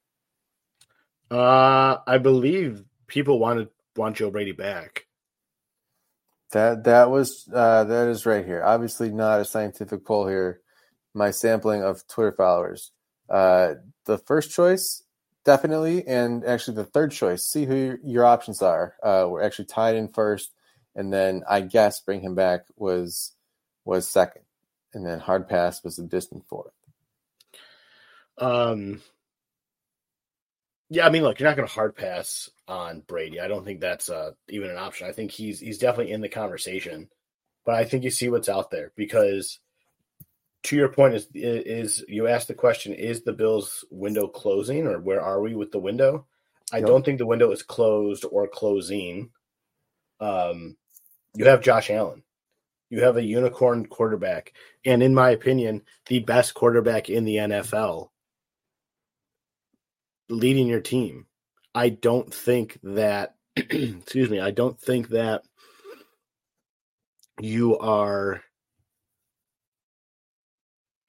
Uh, 1.30 1.96
I 2.06 2.18
believe 2.18 2.84
people 3.06 3.38
wanted 3.38 3.68
want 3.96 4.16
Joe 4.16 4.30
Brady 4.30 4.52
back. 4.52 5.06
That 6.50 6.84
that 6.84 7.10
was 7.10 7.48
uh, 7.52 7.84
that 7.84 8.08
is 8.08 8.26
right 8.26 8.44
here. 8.44 8.62
Obviously, 8.62 9.10
not 9.10 9.40
a 9.40 9.46
scientific 9.46 10.04
poll 10.04 10.26
here. 10.26 10.60
My 11.14 11.30
sampling 11.30 11.82
of 11.82 12.06
Twitter 12.06 12.32
followers. 12.32 12.92
Uh, 13.30 13.74
the 14.04 14.18
first 14.18 14.54
choice, 14.54 15.02
definitely, 15.44 16.06
and 16.06 16.44
actually 16.44 16.76
the 16.76 16.84
third 16.84 17.12
choice. 17.12 17.44
See 17.44 17.64
who 17.64 17.74
your, 17.74 17.98
your 18.04 18.24
options 18.26 18.60
are. 18.60 18.94
Uh, 19.02 19.26
we're 19.28 19.42
actually 19.42 19.66
tied 19.66 19.96
in 19.96 20.08
first, 20.08 20.52
and 20.94 21.10
then 21.10 21.42
I 21.48 21.62
guess 21.62 22.00
bring 22.00 22.20
him 22.20 22.34
back 22.34 22.66
was 22.76 23.32
was 23.86 24.06
second, 24.06 24.42
and 24.92 25.06
then 25.06 25.18
hard 25.18 25.48
pass 25.48 25.82
was 25.82 25.98
a 25.98 26.02
distant 26.02 26.46
fourth. 26.46 26.72
Um, 28.38 29.00
yeah, 30.92 31.06
I 31.06 31.10
mean, 31.10 31.22
look, 31.22 31.40
you're 31.40 31.48
not 31.48 31.56
going 31.56 31.66
to 31.66 31.72
hard 31.72 31.96
pass 31.96 32.50
on 32.68 33.00
Brady. 33.00 33.40
I 33.40 33.48
don't 33.48 33.64
think 33.64 33.80
that's 33.80 34.10
uh, 34.10 34.32
even 34.50 34.68
an 34.68 34.76
option. 34.76 35.06
I 35.08 35.12
think 35.12 35.30
he's 35.30 35.58
he's 35.58 35.78
definitely 35.78 36.12
in 36.12 36.20
the 36.20 36.28
conversation, 36.28 37.08
but 37.64 37.76
I 37.76 37.84
think 37.84 38.04
you 38.04 38.10
see 38.10 38.28
what's 38.28 38.50
out 38.50 38.70
there 38.70 38.92
because, 38.94 39.58
to 40.64 40.76
your 40.76 40.90
point, 40.90 41.14
is 41.14 41.28
is 41.34 42.04
you 42.08 42.26
asked 42.26 42.48
the 42.48 42.54
question: 42.54 42.92
Is 42.92 43.22
the 43.22 43.32
Bills' 43.32 43.86
window 43.90 44.26
closing, 44.26 44.86
or 44.86 45.00
where 45.00 45.22
are 45.22 45.40
we 45.40 45.54
with 45.54 45.72
the 45.72 45.78
window? 45.78 46.26
I 46.74 46.78
yep. 46.78 46.86
don't 46.86 47.04
think 47.04 47.16
the 47.16 47.26
window 47.26 47.50
is 47.52 47.62
closed 47.62 48.26
or 48.30 48.46
closing. 48.46 49.30
Um, 50.20 50.76
you 51.34 51.46
have 51.46 51.62
Josh 51.62 51.88
Allen. 51.88 52.22
You 52.90 53.02
have 53.02 53.16
a 53.16 53.24
unicorn 53.24 53.86
quarterback, 53.86 54.52
and 54.84 55.02
in 55.02 55.14
my 55.14 55.30
opinion, 55.30 55.84
the 56.08 56.18
best 56.18 56.52
quarterback 56.52 57.08
in 57.08 57.24
the 57.24 57.36
NFL 57.36 58.10
leading 60.32 60.66
your 60.66 60.80
team. 60.80 61.26
I 61.74 61.90
don't 61.90 62.32
think 62.32 62.78
that 62.82 63.36
excuse 63.56 64.30
me, 64.30 64.40
I 64.40 64.50
don't 64.50 64.80
think 64.80 65.08
that 65.10 65.42
you 67.40 67.78
are 67.78 68.42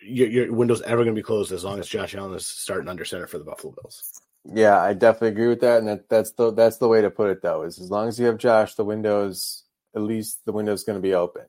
your, 0.02 0.28
your 0.28 0.54
window's 0.54 0.82
ever 0.82 1.04
going 1.04 1.16
to 1.16 1.20
be 1.20 1.24
closed 1.24 1.52
as 1.52 1.64
long 1.64 1.80
as 1.80 1.88
Josh 1.88 2.16
Allen 2.16 2.34
is 2.34 2.46
starting 2.46 2.90
under 2.90 3.06
center 3.06 3.28
for 3.28 3.38
the 3.38 3.46
Buffalo 3.46 3.74
Bills. 3.82 4.22
Yeah, 4.46 4.82
I 4.82 4.94
definitely 4.94 5.30
agree 5.30 5.48
with 5.48 5.62
that, 5.62 5.80
and 5.80 5.88
that, 5.88 6.10
that's 6.10 6.32
the 6.32 6.52
that's 6.52 6.78
the 6.78 6.90
way 6.90 7.02
to 7.02 7.10
put 7.10 7.30
it. 7.30 7.42
Though, 7.42 7.64
is 7.64 7.80
as 7.80 7.90
long 7.90 8.10
as 8.10 8.20
you 8.20 8.26
have 8.26 8.38
Josh, 8.38 8.76
the 8.76 8.84
windows 8.84 9.64
at 9.96 10.02
least 10.02 10.42
the 10.46 10.52
window's 10.52 10.84
going 10.84 10.98
to 10.98 11.02
be 11.02 11.14
open. 11.14 11.46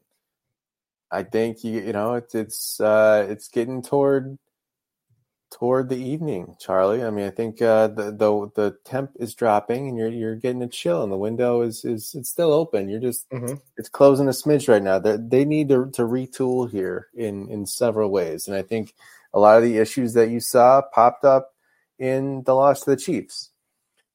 I 1.11 1.25
think 1.25 1.65
you 1.65 1.81
you 1.81 1.93
know 1.93 2.15
it's 2.15 2.37
it's 2.37 2.81
uh, 2.81 3.27
it's 3.29 3.49
getting 3.49 3.83
toward 3.83 4.39
toward 5.55 5.89
the 5.89 5.97
evening, 5.97 6.57
Charlie. 6.59 7.05
I 7.05 7.11
mean, 7.11 7.27
I 7.27 7.31
think 7.31 7.63
uh, 7.63 7.87
the 7.87 8.11
the 8.11 8.51
the 8.57 8.77
temp 8.85 9.13
is 9.21 9.35
dropping, 9.35 9.89
and 9.89 9.97
you're 9.97 10.09
you're 10.09 10.35
getting 10.35 10.63
a 10.63 10.69
chill, 10.69 11.05
and 11.05 11.13
the 11.13 11.17
window 11.17 11.63
is 11.63 11.85
is 11.85 12.13
it's 12.17 12.29
still 12.29 12.53
open. 12.53 12.89
You're 12.89 13.01
just 13.01 13.31
mm-hmm. 13.31 13.55
it's 13.77 13.89
closing 13.89 14.27
a 14.27 14.33
smidge 14.33 14.69
right 14.69 14.83
now. 14.83 14.99
They 14.99 15.17
they 15.17 15.45
need 15.45 15.69
to 15.69 15.91
to 15.93 16.03
retool 16.03 16.69
here 16.69 17.07
in 17.15 17.49
in 17.49 17.67
several 17.67 18.11
ways, 18.11 18.49
and 18.49 18.57
I 18.57 18.63
think 18.63 18.95
a 19.33 19.39
lot 19.39 19.57
of 19.57 19.63
the 19.63 19.79
issues 19.79 20.15
that 20.15 20.29
you 20.29 20.41
saw 20.41 20.83
popped 20.93 21.25
up 21.25 21.55
in 22.01 22.43
the 22.43 22.55
loss 22.55 22.81
to 22.83 22.91
the 22.91 22.97
Chiefs. 22.97 23.51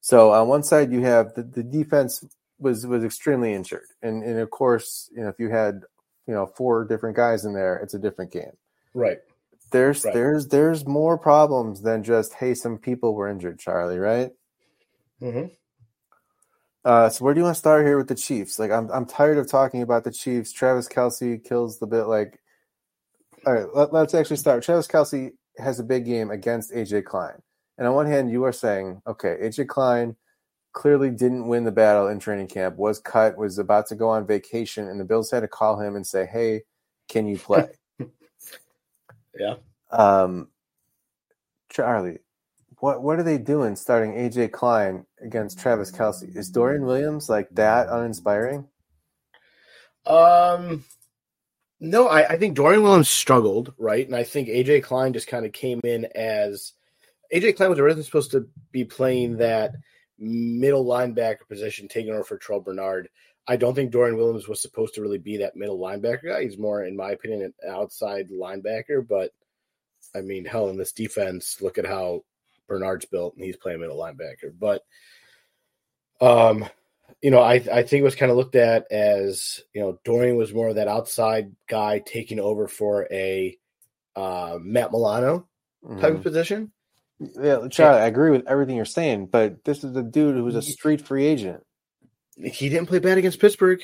So 0.02 0.32
on 0.32 0.48
one 0.48 0.62
side, 0.62 0.92
you 0.92 1.00
have 1.00 1.34
the, 1.34 1.42
the 1.42 1.62
defense 1.62 2.22
was 2.58 2.86
was 2.86 3.02
extremely 3.02 3.54
injured, 3.54 3.86
and 4.02 4.22
and 4.22 4.38
of 4.38 4.50
course, 4.50 5.08
you 5.16 5.22
know, 5.22 5.28
if 5.28 5.38
you 5.38 5.48
had 5.48 5.84
you 6.26 6.34
know 6.34 6.44
four 6.44 6.84
different 6.84 7.16
guys 7.16 7.46
in 7.46 7.54
there, 7.54 7.76
it's 7.76 7.94
a 7.94 7.98
different 7.98 8.30
game. 8.30 8.58
Right. 8.92 9.20
There's 9.70 10.04
right. 10.04 10.14
there's 10.14 10.48
there's 10.48 10.86
more 10.86 11.18
problems 11.18 11.82
than 11.82 12.02
just 12.02 12.34
hey, 12.34 12.54
some 12.54 12.78
people 12.78 13.14
were 13.14 13.28
injured, 13.28 13.58
Charlie. 13.58 13.98
Right. 13.98 14.30
Mm-hmm. 15.22 15.46
Uh, 16.84 17.08
so 17.10 17.24
where 17.24 17.34
do 17.34 17.40
you 17.40 17.44
want 17.44 17.54
to 17.54 17.58
start 17.58 17.86
here 17.86 17.98
with 17.98 18.08
the 18.08 18.14
Chiefs? 18.14 18.58
Like 18.58 18.70
I'm 18.70 18.90
I'm 18.90 19.06
tired 19.06 19.38
of 19.38 19.48
talking 19.48 19.82
about 19.82 20.04
the 20.04 20.12
Chiefs. 20.12 20.52
Travis 20.52 20.88
Kelce 20.88 21.42
kills 21.44 21.78
the 21.78 21.86
bit. 21.86 22.04
Like, 22.04 22.40
all 23.46 23.52
right, 23.52 23.66
let, 23.74 23.92
let's 23.92 24.14
actually 24.14 24.36
start. 24.36 24.62
Travis 24.62 24.86
Kelce 24.86 25.32
has 25.58 25.78
a 25.78 25.84
big 25.84 26.04
game 26.04 26.30
against 26.30 26.72
AJ 26.72 27.04
Klein. 27.04 27.42
And 27.78 27.86
on 27.86 27.94
one 27.94 28.06
hand, 28.06 28.30
you 28.30 28.44
are 28.44 28.52
saying, 28.52 29.00
okay, 29.06 29.36
AJ 29.42 29.68
Klein 29.68 30.16
clearly 30.72 31.10
didn't 31.10 31.48
win 31.48 31.64
the 31.64 31.72
battle 31.72 32.08
in 32.08 32.18
training 32.18 32.46
camp, 32.46 32.76
was 32.76 32.98
cut, 32.98 33.36
was 33.36 33.58
about 33.58 33.86
to 33.88 33.94
go 33.94 34.08
on 34.08 34.26
vacation, 34.26 34.86
and 34.88 35.00
the 35.00 35.04
Bills 35.04 35.30
had 35.30 35.40
to 35.40 35.48
call 35.48 35.80
him 35.80 35.96
and 35.96 36.06
say, 36.06 36.26
hey, 36.26 36.62
can 37.08 37.26
you 37.26 37.38
play? 37.38 37.68
yeah. 39.40 39.54
Um, 39.90 40.48
Charlie, 41.70 42.18
what 42.78 43.02
what 43.02 43.18
are 43.18 43.22
they 43.22 43.38
doing 43.38 43.76
starting 43.76 44.12
AJ 44.12 44.52
Klein 44.52 45.06
against 45.20 45.58
Travis 45.58 45.90
Kelce? 45.90 46.36
Is 46.36 46.50
Dorian 46.50 46.84
Williams 46.84 47.28
like 47.28 47.48
that 47.52 47.88
uninspiring? 47.88 48.68
Um, 50.06 50.84
no, 51.78 52.08
I, 52.08 52.30
I 52.30 52.36
think 52.38 52.54
Dorian 52.54 52.82
Williams 52.82 53.08
struggled, 53.08 53.72
right? 53.78 54.06
And 54.06 54.16
I 54.16 54.24
think 54.24 54.48
AJ 54.48 54.82
Klein 54.82 55.12
just 55.12 55.28
kind 55.28 55.46
of 55.46 55.52
came 55.52 55.80
in 55.84 56.06
as 56.14 56.72
AJ 57.32 57.56
Klein 57.56 57.70
was 57.70 57.78
originally 57.78 58.04
supposed 58.04 58.32
to 58.32 58.48
be 58.72 58.84
playing 58.84 59.36
that 59.38 59.74
middle 60.18 60.84
linebacker 60.84 61.48
position, 61.48 61.88
taking 61.88 62.12
over 62.12 62.24
for 62.24 62.38
Terrel 62.38 62.64
Bernard. 62.64 63.08
I 63.50 63.56
don't 63.56 63.74
think 63.74 63.90
Dorian 63.90 64.16
Williams 64.16 64.46
was 64.46 64.62
supposed 64.62 64.94
to 64.94 65.02
really 65.02 65.18
be 65.18 65.38
that 65.38 65.56
middle 65.56 65.76
linebacker 65.76 66.26
guy. 66.28 66.44
He's 66.44 66.56
more, 66.56 66.84
in 66.84 66.96
my 66.96 67.10
opinion, 67.10 67.42
an 67.42 67.52
outside 67.68 68.28
linebacker. 68.30 69.04
But 69.06 69.32
I 70.14 70.20
mean, 70.20 70.44
hell, 70.44 70.68
in 70.68 70.76
this 70.76 70.92
defense, 70.92 71.60
look 71.60 71.76
at 71.76 71.84
how 71.84 72.22
Bernard's 72.68 73.06
built, 73.06 73.34
and 73.34 73.44
he's 73.44 73.56
playing 73.56 73.80
middle 73.80 73.98
linebacker. 73.98 74.52
But, 74.56 74.84
um, 76.20 76.64
you 77.20 77.32
know, 77.32 77.40
I 77.40 77.54
I 77.54 77.82
think 77.82 77.94
it 77.94 78.04
was 78.04 78.14
kind 78.14 78.30
of 78.30 78.36
looked 78.36 78.54
at 78.54 78.86
as 78.92 79.60
you 79.74 79.80
know 79.80 79.98
Dorian 80.04 80.36
was 80.36 80.54
more 80.54 80.68
of 80.68 80.76
that 80.76 80.86
outside 80.86 81.50
guy 81.68 81.98
taking 81.98 82.38
over 82.38 82.68
for 82.68 83.08
a 83.10 83.58
uh, 84.14 84.58
Matt 84.60 84.92
Milano 84.92 85.48
type 85.84 85.98
mm-hmm. 85.98 86.16
of 86.16 86.22
position. 86.22 86.70
Yeah, 87.18 87.66
Charlie, 87.68 88.00
I 88.00 88.06
agree 88.06 88.30
with 88.30 88.46
everything 88.46 88.76
you're 88.76 88.84
saying, 88.84 89.26
but 89.26 89.64
this 89.64 89.82
is 89.82 89.96
a 89.96 90.04
dude 90.04 90.36
who's 90.36 90.54
a 90.54 90.62
street 90.62 91.00
free 91.00 91.26
agent. 91.26 91.64
He 92.42 92.68
didn't 92.68 92.86
play 92.86 92.98
bad 92.98 93.18
against 93.18 93.40
Pittsburgh. 93.40 93.80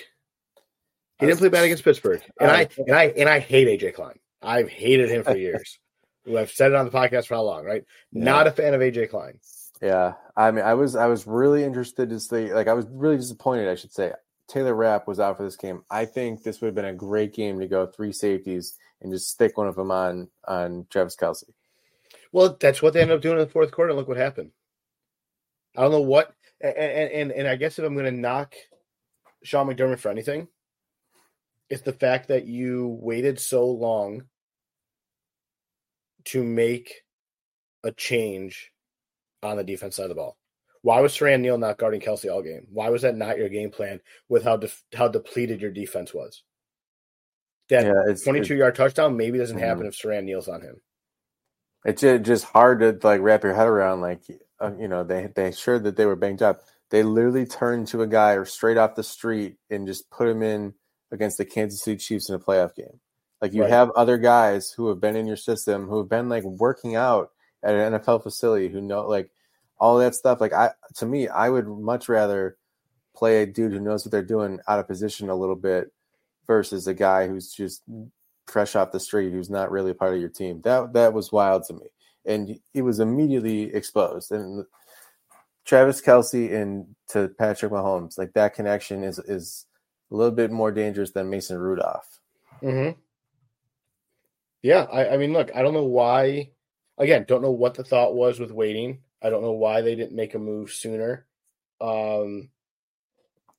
He 1.18 1.26
didn't 1.26 1.38
play 1.38 1.48
bad 1.48 1.64
against 1.64 1.84
Pittsburgh, 1.84 2.22
and 2.40 2.50
I 2.50 2.68
and 2.78 2.94
I 2.94 3.04
and 3.04 3.28
I 3.28 3.38
hate 3.38 3.80
AJ 3.80 3.94
Klein. 3.94 4.18
I've 4.42 4.68
hated 4.68 5.10
him 5.10 5.24
for 5.24 5.36
years. 5.36 5.78
I've 6.36 6.50
said 6.50 6.72
it 6.72 6.76
on 6.76 6.84
the 6.84 6.90
podcast 6.90 7.26
for 7.26 7.34
how 7.34 7.42
long, 7.42 7.64
right? 7.64 7.84
Yeah. 8.12 8.24
Not 8.24 8.46
a 8.46 8.50
fan 8.50 8.74
of 8.74 8.80
AJ 8.80 9.10
Klein. 9.10 9.38
Yeah, 9.80 10.14
I 10.36 10.50
mean, 10.50 10.64
I 10.64 10.74
was 10.74 10.96
I 10.96 11.06
was 11.06 11.26
really 11.26 11.64
interested 11.64 12.10
to 12.10 12.20
see, 12.20 12.52
like, 12.52 12.68
I 12.68 12.72
was 12.72 12.86
really 12.90 13.16
disappointed, 13.16 13.68
I 13.68 13.74
should 13.74 13.92
say. 13.92 14.12
Taylor 14.48 14.74
Rapp 14.74 15.08
was 15.08 15.18
out 15.18 15.36
for 15.36 15.42
this 15.42 15.56
game. 15.56 15.82
I 15.90 16.04
think 16.04 16.42
this 16.42 16.60
would 16.60 16.68
have 16.68 16.74
been 16.74 16.84
a 16.84 16.94
great 16.94 17.34
game 17.34 17.58
to 17.58 17.66
go 17.66 17.86
three 17.86 18.12
safeties 18.12 18.76
and 19.00 19.12
just 19.12 19.28
stick 19.28 19.58
one 19.58 19.66
of 19.68 19.74
them 19.74 19.90
on 19.90 20.28
on 20.46 20.86
Travis 20.90 21.16
Kelce. 21.16 21.44
Well, 22.32 22.56
that's 22.60 22.82
what 22.82 22.92
they 22.92 23.00
ended 23.00 23.16
up 23.16 23.22
doing 23.22 23.38
in 23.38 23.44
the 23.44 23.50
fourth 23.50 23.70
quarter. 23.70 23.94
Look 23.94 24.08
what 24.08 24.16
happened. 24.16 24.50
I 25.76 25.82
don't 25.82 25.90
know 25.90 26.00
what, 26.00 26.32
and 26.60 26.76
and 26.76 27.32
and 27.32 27.48
I 27.48 27.56
guess 27.56 27.78
if 27.78 27.84
I'm 27.84 27.94
going 27.94 28.06
to 28.06 28.20
knock 28.20 28.54
Sean 29.42 29.66
McDermott 29.66 29.98
for 29.98 30.10
anything, 30.10 30.48
it's 31.68 31.82
the 31.82 31.92
fact 31.92 32.28
that 32.28 32.46
you 32.46 32.98
waited 33.00 33.40
so 33.40 33.66
long 33.66 34.22
to 36.26 36.42
make 36.42 37.02
a 37.84 37.92
change 37.92 38.72
on 39.42 39.56
the 39.56 39.64
defense 39.64 39.96
side 39.96 40.04
of 40.04 40.08
the 40.08 40.14
ball. 40.14 40.36
Why 40.82 41.00
was 41.00 41.12
Siran 41.12 41.40
Neal 41.40 41.58
not 41.58 41.78
guarding 41.78 42.00
Kelce 42.00 42.32
all 42.32 42.42
game? 42.42 42.66
Why 42.70 42.90
was 42.90 43.02
that 43.02 43.16
not 43.16 43.38
your 43.38 43.48
game 43.48 43.70
plan 43.70 44.00
with 44.28 44.44
how 44.44 44.56
def- 44.56 44.84
how 44.94 45.08
depleted 45.08 45.60
your 45.60 45.72
defense 45.72 46.14
was? 46.14 46.42
That 47.68 47.84
yeah, 47.84 48.14
22 48.24 48.54
yard 48.54 48.76
touchdown 48.76 49.16
maybe 49.16 49.38
doesn't 49.38 49.56
mm-hmm. 49.56 49.66
happen 49.66 49.86
if 49.86 49.98
Siran 49.98 50.24
Neal's 50.24 50.48
on 50.48 50.62
him 50.62 50.80
it's 51.86 52.02
just 52.02 52.44
hard 52.44 52.80
to 52.80 52.98
like 53.06 53.20
wrap 53.20 53.44
your 53.44 53.54
head 53.54 53.68
around. 53.68 54.00
Like, 54.00 54.20
uh, 54.60 54.72
you 54.78 54.88
know, 54.88 55.04
they 55.04 55.28
they 55.34 55.48
assured 55.48 55.84
that 55.84 55.96
they 55.96 56.06
were 56.06 56.16
banged 56.16 56.42
up. 56.42 56.62
They 56.90 57.02
literally 57.02 57.46
turned 57.46 57.88
to 57.88 58.02
a 58.02 58.06
guy 58.06 58.32
or 58.32 58.44
straight 58.44 58.76
off 58.76 58.94
the 58.94 59.02
street 59.02 59.56
and 59.70 59.86
just 59.86 60.08
put 60.10 60.28
him 60.28 60.42
in 60.42 60.74
against 61.10 61.38
the 61.38 61.44
Kansas 61.44 61.82
City 61.82 61.96
Chiefs 61.96 62.28
in 62.28 62.34
a 62.34 62.38
playoff 62.38 62.74
game. 62.74 63.00
Like 63.40 63.52
you 63.52 63.62
right. 63.62 63.70
have 63.70 63.90
other 63.90 64.18
guys 64.18 64.70
who 64.70 64.88
have 64.88 65.00
been 65.00 65.16
in 65.16 65.26
your 65.26 65.36
system 65.36 65.88
who 65.88 65.98
have 65.98 66.08
been 66.08 66.28
like 66.28 66.44
working 66.44 66.96
out 66.96 67.30
at 67.62 67.74
an 67.74 67.94
NFL 67.94 68.22
facility 68.22 68.68
who 68.68 68.80
know 68.80 69.06
like 69.06 69.30
all 69.78 69.98
that 69.98 70.14
stuff. 70.14 70.40
Like 70.40 70.52
I 70.52 70.70
to 70.96 71.06
me, 71.06 71.28
I 71.28 71.50
would 71.50 71.68
much 71.68 72.08
rather 72.08 72.56
play 73.14 73.42
a 73.42 73.46
dude 73.46 73.72
who 73.72 73.80
knows 73.80 74.04
what 74.04 74.12
they're 74.12 74.22
doing 74.22 74.60
out 74.68 74.78
of 74.78 74.86
position 74.86 75.28
a 75.28 75.34
little 75.34 75.56
bit 75.56 75.92
versus 76.46 76.86
a 76.86 76.94
guy 76.94 77.26
who's 77.26 77.52
just 77.52 77.82
fresh 78.46 78.76
off 78.76 78.92
the 78.92 79.00
street 79.00 79.32
who's 79.32 79.50
not 79.50 79.70
really 79.70 79.92
part 79.92 80.14
of 80.14 80.20
your 80.20 80.28
team. 80.28 80.60
That 80.62 80.92
that 80.94 81.12
was 81.12 81.32
wild 81.32 81.64
to 81.64 81.74
me, 81.74 81.86
and 82.26 82.58
he 82.72 82.82
was 82.82 83.00
immediately 83.00 83.74
exposed. 83.74 84.32
And 84.32 84.64
Travis 85.64 86.00
Kelce 86.00 86.52
and 86.52 86.86
to 87.08 87.28
Patrick 87.28 87.72
Mahomes, 87.72 88.18
like 88.18 88.32
that 88.34 88.54
connection 88.54 89.02
is 89.02 89.18
is 89.18 89.66
a 90.10 90.14
little 90.14 90.34
bit 90.34 90.50
more 90.50 90.70
dangerous 90.70 91.10
than 91.10 91.30
Mason 91.30 91.58
Rudolph. 91.58 92.20
Mm-hmm. 92.62 92.98
Yeah, 94.62 94.86
I, 94.92 95.14
I 95.14 95.16
mean, 95.16 95.32
look, 95.32 95.50
I 95.54 95.62
don't 95.62 95.74
know 95.74 95.84
why. 95.84 96.50
Again, 96.98 97.24
don't 97.28 97.42
know 97.42 97.50
what 97.50 97.74
the 97.74 97.84
thought 97.84 98.14
was 98.14 98.40
with 98.40 98.50
waiting. 98.50 99.00
I 99.22 99.30
don't 99.30 99.42
know 99.42 99.52
why 99.52 99.80
they 99.80 99.94
didn't 99.94 100.16
make 100.16 100.34
a 100.34 100.38
move 100.38 100.70
sooner 100.72 101.26
um, 101.80 102.48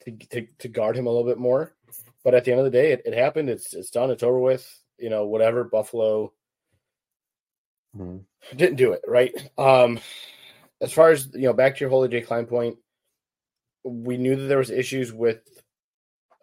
to, 0.06 0.12
to, 0.12 0.48
to 0.60 0.68
guard 0.68 0.96
him 0.96 1.08
a 1.08 1.10
little 1.10 1.28
bit 1.28 1.38
more. 1.38 1.76
But 2.24 2.34
at 2.34 2.46
the 2.46 2.52
end 2.52 2.60
of 2.60 2.66
the 2.66 2.72
day, 2.72 2.92
it, 2.94 3.04
it 3.06 3.14
happened. 3.14 3.50
It's 3.50 3.74
it's 3.74 3.92
done. 3.92 4.12
It's 4.12 4.24
over 4.24 4.40
with. 4.40 4.68
You 4.98 5.10
know, 5.10 5.28
whatever. 5.28 5.64
Buffalo 5.64 6.34
mm-hmm. 7.96 8.58
didn't 8.58 8.78
do 8.78 8.94
it 8.94 9.02
right. 9.08 9.34
Um, 9.58 10.00
as 10.82 10.94
far 10.94 11.10
as 11.10 11.30
you 11.34 11.44
know, 11.44 11.54
back 11.54 11.76
to 11.76 11.82
your 11.82 11.90
Holy 11.90 12.10
J 12.10 12.22
Klein 12.22 12.46
point, 12.46 12.78
we 13.84 14.18
knew 14.18 14.36
that 14.36 14.48
there 14.48 14.58
was 14.58 14.70
issues 14.70 15.14
with 15.14 15.42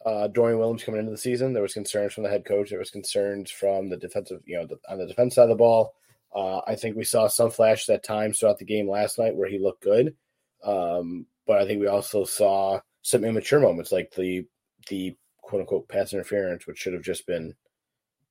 uh, 0.04 0.28
Dorian 0.28 0.58
Williams 0.58 0.84
coming 0.84 1.00
into 1.00 1.12
the 1.12 1.18
season. 1.18 1.52
There 1.52 1.62
was 1.62 1.74
concerns 1.74 2.12
from 2.12 2.24
the 2.24 2.30
head 2.30 2.44
coach. 2.44 2.70
There 2.70 2.78
was 2.78 2.90
concerns 2.90 3.50
from 3.50 3.88
the 3.88 3.96
defensive, 3.96 4.40
you 4.44 4.56
know, 4.56 4.66
the, 4.66 4.78
on 4.88 4.98
the 4.98 5.06
defense 5.06 5.34
side 5.34 5.44
of 5.44 5.48
the 5.50 5.54
ball. 5.54 5.94
Uh, 6.34 6.60
I 6.66 6.74
think 6.74 6.96
we 6.96 7.04
saw 7.04 7.28
some 7.28 7.50
flashes 7.50 7.88
at 7.88 8.02
times 8.02 8.38
throughout 8.38 8.58
the 8.58 8.64
game 8.64 8.88
last 8.88 9.18
night 9.18 9.36
where 9.36 9.48
he 9.48 9.58
looked 9.58 9.84
good, 9.84 10.16
um, 10.64 11.26
but 11.46 11.58
I 11.58 11.66
think 11.66 11.80
we 11.80 11.86
also 11.86 12.24
saw 12.24 12.80
some 13.02 13.24
immature 13.24 13.60
moments, 13.60 13.92
like 13.92 14.12
the 14.16 14.44
the 14.88 15.16
quote 15.42 15.60
unquote 15.60 15.88
pass 15.88 16.12
interference, 16.12 16.66
which 16.66 16.78
should 16.78 16.92
have 16.92 17.02
just 17.02 17.26
been 17.26 17.54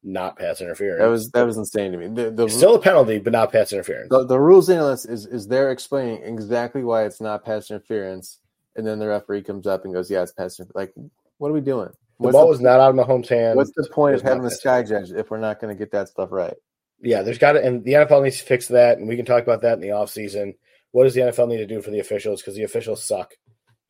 not 0.04 0.38
pass 0.38 0.62
interference. 0.62 1.00
That 1.00 1.08
was 1.08 1.32
that 1.32 1.46
was 1.46 1.58
insane 1.58 1.92
to 1.94 1.98
me. 1.98 2.08
The, 2.08 2.32
the 2.32 2.50
still 2.50 2.76
a 2.76 2.80
penalty, 2.80 3.20
but 3.20 3.34
not 3.34 3.52
pass 3.52 3.72
interference. 3.72 4.10
The, 4.10 4.26
the 4.26 4.40
rules 4.40 4.70
analyst 4.70 5.08
is 5.10 5.26
is 5.26 5.48
there 5.48 5.72
explaining 5.72 6.24
exactly 6.24 6.84
why 6.84 7.06
it's 7.06 7.22
not 7.22 7.46
pass 7.46 7.72
interference, 7.72 8.40
and 8.76 8.86
then 8.86 9.00
the 9.00 9.08
referee 9.08 9.44
comes 9.44 9.66
up 9.68 9.86
and 9.86 9.94
goes, 9.94 10.12
"Yeah, 10.12 10.24
it's 10.24 10.32
pass 10.32 10.60
interference." 10.60 10.96
Like, 10.98 11.06
what 11.38 11.50
are 11.50 11.54
we 11.54 11.62
doing? 11.62 11.90
The 11.90 11.96
What's 12.18 12.34
ball 12.34 12.46
the, 12.46 12.50
was 12.50 12.62
not 12.62 12.80
out 12.80 12.90
of 12.90 12.96
Mahomes' 12.96 13.28
hands. 13.28 13.56
What's 13.56 13.72
the 13.76 13.88
point 13.92 14.16
of 14.16 14.22
having 14.22 14.44
the 14.44 14.52
sky 14.52 14.84
judge 14.84 15.12
if 15.12 15.32
we're 15.32 15.40
not 15.40 15.60
going 15.60 15.76
to 15.76 15.80
get 15.80 15.92
that 15.92 16.10
stuff 16.10 16.32
right? 16.32 16.54
Yeah, 17.02 17.22
there's 17.22 17.38
got 17.38 17.54
to, 17.54 17.64
and 17.64 17.84
the 17.84 17.94
NFL 17.94 18.24
needs 18.24 18.38
to 18.38 18.46
fix 18.46 18.68
that, 18.70 18.98
and 18.98 19.08
we 19.08 19.16
can 19.16 19.26
talk 19.26 19.44
about 19.44 19.62
that 19.62 19.74
in 19.74 19.82
the 19.82 19.90
offseason. 19.90 20.56
What 20.92 21.06
does 21.06 21.14
the 21.14 21.22
NFL 21.22 21.50
need 21.50 21.58
to 21.58 21.66
do 21.66 21.82
for 21.82 21.92
the 21.92 22.00
officials? 22.00 22.42
Because 22.42 22.56
the 22.56 22.64
officials 22.64 23.04
suck. 23.04 23.34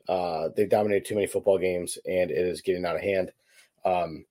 Uh, 0.07 0.49
they've 0.55 0.69
dominated 0.69 1.05
too 1.05 1.15
many 1.15 1.27
football 1.27 1.57
games, 1.57 1.97
and 2.05 2.31
it 2.31 2.37
is 2.37 2.61
getting 2.61 2.85
out 2.85 2.95
of 2.95 3.01
hand. 3.01 3.31
Um, 3.85 4.25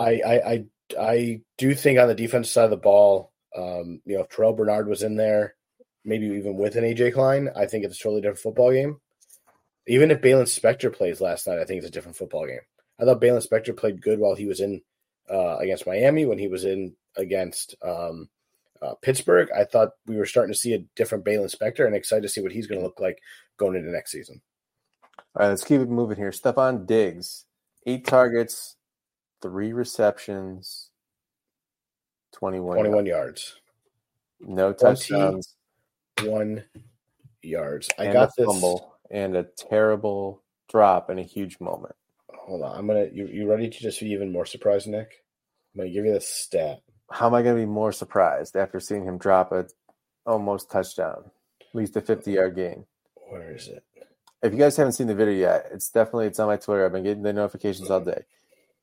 I, 0.00 0.20
I, 0.26 0.34
I, 0.52 0.64
I 0.98 1.40
do 1.58 1.74
think 1.74 1.98
on 1.98 2.08
the 2.08 2.14
defense 2.14 2.50
side 2.50 2.64
of 2.64 2.70
the 2.70 2.76
ball, 2.76 3.32
um, 3.56 4.00
you 4.04 4.16
know, 4.16 4.22
if 4.22 4.30
Terrel 4.30 4.56
Bernard 4.56 4.88
was 4.88 5.02
in 5.02 5.16
there, 5.16 5.54
maybe 6.04 6.26
even 6.26 6.56
with 6.56 6.76
an 6.76 6.84
AJ 6.84 7.14
Klein, 7.14 7.50
I 7.54 7.66
think 7.66 7.84
it's 7.84 8.00
a 8.00 8.02
totally 8.02 8.22
different 8.22 8.38
football 8.38 8.72
game. 8.72 9.00
Even 9.86 10.10
if 10.10 10.20
Baylon 10.20 10.44
Spector 10.44 10.92
plays 10.92 11.20
last 11.20 11.46
night, 11.46 11.58
I 11.58 11.64
think 11.64 11.78
it's 11.78 11.88
a 11.88 11.92
different 11.92 12.16
football 12.16 12.46
game. 12.46 12.60
I 12.98 13.04
thought 13.04 13.20
Baylon 13.20 13.46
Spector 13.46 13.76
played 13.76 14.02
good 14.02 14.18
while 14.18 14.34
he 14.34 14.46
was 14.46 14.60
in 14.60 14.82
uh, 15.30 15.58
against 15.58 15.86
Miami, 15.86 16.26
when 16.26 16.38
he 16.38 16.48
was 16.48 16.64
in 16.64 16.94
against 17.16 17.74
um, 17.82 18.28
uh, 18.80 18.94
Pittsburgh. 19.02 19.48
I 19.56 19.64
thought 19.64 19.90
we 20.06 20.16
were 20.16 20.26
starting 20.26 20.52
to 20.52 20.58
see 20.58 20.74
a 20.74 20.84
different 20.96 21.24
Baylon 21.24 21.54
Spector 21.54 21.86
and 21.86 21.94
excited 21.94 22.22
to 22.22 22.28
see 22.28 22.40
what 22.40 22.52
he's 22.52 22.66
going 22.66 22.80
to 22.80 22.86
look 22.86 23.00
like 23.00 23.18
going 23.58 23.76
into 23.76 23.90
next 23.90 24.12
season. 24.12 24.40
All 25.34 25.42
right, 25.42 25.48
let's 25.48 25.64
keep 25.64 25.80
it 25.80 25.88
moving 25.88 26.16
here. 26.16 26.30
Stefon 26.30 26.86
Diggs, 26.86 27.44
eight 27.86 28.06
targets, 28.06 28.76
three 29.42 29.72
receptions, 29.72 30.90
21, 32.32 32.78
21 32.78 33.06
yards. 33.06 33.56
No 34.40 34.72
touchdowns. 34.72 35.54
One 36.22 36.64
yards. 37.42 37.88
I 37.98 38.04
and 38.04 38.12
got 38.12 38.28
a 38.28 38.32
this. 38.36 38.46
fumble 38.46 38.96
and 39.10 39.36
a 39.36 39.44
terrible 39.44 40.42
drop 40.68 41.10
in 41.10 41.18
a 41.18 41.22
huge 41.22 41.60
moment. 41.60 41.94
Hold 42.34 42.62
on. 42.62 42.78
I'm 42.78 42.86
going 42.86 43.08
to. 43.08 43.14
You, 43.14 43.26
you 43.26 43.50
ready 43.50 43.68
to 43.68 43.78
just 43.78 44.00
be 44.00 44.10
even 44.10 44.32
more 44.32 44.46
surprised, 44.46 44.88
Nick? 44.88 45.22
I'm 45.74 45.80
going 45.80 45.90
to 45.90 45.94
give 45.94 46.04
you 46.04 46.12
this 46.12 46.28
stat. 46.28 46.80
How 47.10 47.26
am 47.26 47.34
I 47.34 47.42
going 47.42 47.56
to 47.56 47.62
be 47.62 47.66
more 47.66 47.92
surprised 47.92 48.56
after 48.56 48.80
seeing 48.80 49.04
him 49.04 49.18
drop 49.18 49.52
a 49.52 49.66
almost 50.26 50.70
touchdown, 50.70 51.30
at 51.60 51.74
least 51.74 51.96
a 51.96 52.00
50 52.00 52.32
yard 52.32 52.56
gain? 52.56 52.86
Where 53.28 53.54
is 53.54 53.68
it? 53.68 53.84
If 54.42 54.52
you 54.52 54.58
guys 54.58 54.76
haven't 54.76 54.94
seen 54.94 55.06
the 55.06 55.14
video 55.14 55.34
yet, 55.34 55.68
it's 55.72 55.90
definitely 55.90 56.26
it's 56.26 56.38
on 56.38 56.46
my 56.48 56.56
Twitter. 56.56 56.84
I've 56.84 56.92
been 56.92 57.04
getting 57.04 57.22
the 57.22 57.32
notifications 57.32 57.90
all 57.90 58.00
mm-hmm. 58.00 58.10
day. 58.10 58.24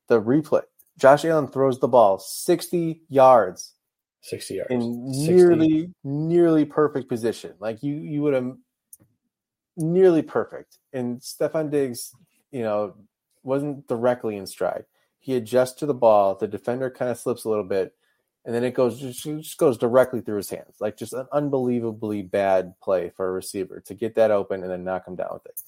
The 0.08 0.22
replay. 0.22 0.64
Josh 0.98 1.26
Allen 1.26 1.48
throws 1.48 1.80
the 1.80 1.88
ball 1.88 2.18
60 2.18 3.02
yards 3.10 3.76
60 4.22 4.56
yards. 4.56 4.72
in 4.72 5.14
60. 5.14 5.32
nearly 5.32 5.94
nearly 6.04 6.66
perfect 6.66 7.08
position. 7.08 7.54
Like 7.60 7.84
you 7.84 7.96
you 7.96 8.22
would 8.24 8.34
have 8.34 8.56
nearly 9.78 10.22
perfect. 10.22 10.80
And 10.92 11.20
Stefon 11.22 11.70
Diggs, 11.72 12.12
you 12.52 12.64
know, 12.64 12.96
wasn't 13.44 13.88
directly 13.88 14.36
in 14.36 14.48
stride. 14.48 14.86
He 15.20 15.36
adjusts 15.36 15.80
to 15.80 15.86
the 15.86 15.94
ball. 15.94 16.36
The 16.36 16.48
defender 16.48 16.90
kind 16.90 17.12
of 17.12 17.18
slips 17.18 17.46
a 17.46 17.50
little 17.50 17.64
bit, 17.64 17.94
and 18.46 18.54
then 18.54 18.64
it 18.64 18.74
goes 18.74 19.00
just, 19.00 19.24
just 19.24 19.58
goes 19.58 19.78
directly 19.78 20.22
through 20.22 20.38
his 20.38 20.50
hands. 20.50 20.78
Like 20.80 20.98
just 20.98 21.14
an 21.14 21.28
unbelievably 21.32 22.24
bad 22.24 22.74
play 22.82 23.12
for 23.16 23.28
a 23.28 23.32
receiver 23.32 23.82
to 23.82 23.94
get 23.94 24.16
that 24.16 24.32
open 24.32 24.62
and 24.64 24.72
then 24.72 24.84
knock 24.84 25.08
him 25.08 25.16
down 25.16 25.30
with 25.34 25.46
it. 25.46 25.62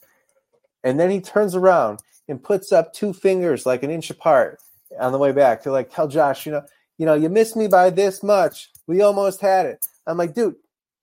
And 0.84 1.00
then 1.00 1.10
he 1.10 1.22
turns 1.22 1.56
around 1.56 2.00
and 2.28 2.42
puts 2.42 2.72
up 2.72 2.94
two 2.94 3.14
fingers 3.14 3.66
like 3.66 3.84
an 3.84 3.92
inch 3.92 4.10
apart 4.10 4.60
on 5.00 5.12
the 5.12 5.18
way 5.18 5.32
back 5.32 5.64
to 5.64 5.72
like 5.72 5.94
tell 5.94 6.08
Josh, 6.08 6.46
you 6.46 6.52
know, 6.52 6.64
you 6.98 7.06
know, 7.06 7.16
you 7.16 7.30
missed 7.30 7.56
me 7.56 7.68
by 7.68 7.90
this 7.90 8.24
much. 8.24 8.70
We 8.88 9.02
almost 9.02 9.42
had 9.42 9.66
it. 9.66 9.86
I'm 10.06 10.18
like, 10.18 10.34
dude, 10.34 10.56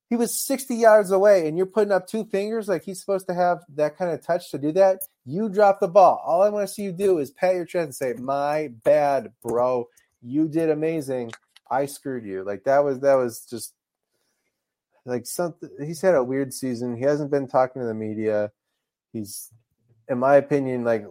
he 0.09 0.17
was 0.17 0.39
60 0.39 0.75
yards 0.75 1.11
away 1.11 1.49
and 1.49 1.57
you're 1.57 1.67
putting 1.67 1.93
up 1.93 2.07
two 2.07 2.25
fingers 2.25 2.69
like 2.69 2.85
he's 2.85 3.01
supposed 3.01 3.27
to 3.29 3.35
have 3.35 3.65
that 3.75 3.97
kind 3.97 4.11
of 4.13 4.25
touch 4.25 4.51
to 4.51 4.59
do 4.59 4.73
that. 4.73 5.01
You 5.25 5.49
drop 5.49 5.81
the 5.81 5.89
ball. 5.89 6.23
All 6.25 6.43
I 6.43 6.49
want 6.49 6.69
to 6.69 6.73
see 6.73 6.83
you 6.83 6.93
do 6.93 7.19
is 7.19 7.31
pat 7.31 7.55
your 7.55 7.65
chest 7.65 7.85
and 7.85 7.95
say, 7.95 8.13
"My 8.13 8.69
bad, 8.85 9.33
bro. 9.43 9.89
You 10.23 10.49
did 10.49 10.71
amazing. 10.71 11.33
I 11.69 11.87
screwed 11.87 12.25
you." 12.25 12.45
Like 12.45 12.65
that 12.65 12.85
was 12.85 13.01
that 13.01 13.15
was 13.15 13.41
just 13.41 13.75
like 15.05 15.27
something 15.27 15.69
he's 15.85 16.01
had 16.01 16.15
a 16.15 16.23
weird 16.23 16.55
season. 16.55 16.97
He 16.97 17.03
hasn't 17.03 17.33
been 17.33 17.49
talking 17.49 17.83
to 17.83 17.87
the 17.89 17.95
media. 17.95 18.53
He's 19.13 19.51
in 20.09 20.19
my 20.19 20.37
opinion 20.37 20.85
like 20.85 21.05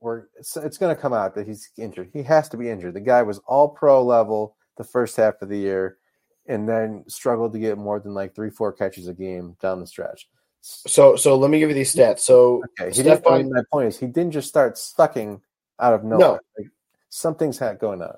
we're 0.00 0.24
it's, 0.38 0.56
it's 0.56 0.78
going 0.78 0.94
to 0.94 1.00
come 1.00 1.12
out 1.12 1.34
that 1.34 1.46
he's 1.46 1.70
injured. 1.78 2.10
He 2.12 2.22
has 2.24 2.48
to 2.50 2.56
be 2.56 2.68
injured. 2.68 2.94
The 2.94 3.00
guy 3.00 3.22
was 3.22 3.38
all 3.46 3.68
pro 3.68 4.04
level 4.04 4.56
the 4.76 4.84
first 4.84 5.16
half 5.16 5.40
of 5.42 5.48
the 5.48 5.58
year 5.58 5.98
and 6.46 6.68
then 6.68 7.04
struggled 7.08 7.52
to 7.52 7.58
get 7.58 7.78
more 7.78 7.98
than 7.98 8.14
like 8.14 8.34
3 8.34 8.50
4 8.50 8.72
catches 8.72 9.08
a 9.08 9.14
game 9.14 9.56
down 9.60 9.80
the 9.80 9.86
stretch. 9.86 10.28
So, 10.60 11.16
so 11.16 11.36
let 11.36 11.50
me 11.50 11.58
give 11.58 11.68
you 11.68 11.74
these 11.74 11.94
stats. 11.94 12.20
So, 12.20 12.62
Okay, 12.78 12.90
he 12.90 13.02
didn't, 13.02 13.26
I 13.26 13.30
Stefon, 13.30 13.38
mean, 13.38 13.52
my 13.52 13.62
point 13.70 13.88
is 13.88 13.98
he 13.98 14.06
didn't 14.06 14.32
just 14.32 14.48
start 14.48 14.76
sucking 14.76 15.40
out 15.78 15.94
of 15.94 16.02
nowhere. 16.04 16.40
Like, 16.58 16.68
something's 17.08 17.58
had 17.58 17.78
going 17.78 18.02
on. 18.02 18.16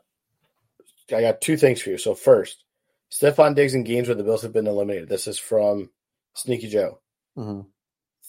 I 1.15 1.21
got 1.21 1.41
two 1.41 1.57
things 1.57 1.81
for 1.83 1.91
you. 1.91 1.99
So, 1.99 2.15
first, 2.15 2.65
Stefon 3.11 3.55
Diggs 3.55 3.75
in 3.75 3.85
games 3.85 4.09
where 4.09 4.15
the 4.15 4.25
Bills 4.25 4.43
have 4.43 4.53
been 4.53 4.67
eliminated. 4.67 5.09
This 5.09 5.27
is 5.27 5.39
from 5.39 5.91
Sneaky 6.35 6.69
Joe. 6.69 7.01
hmm 7.37 7.61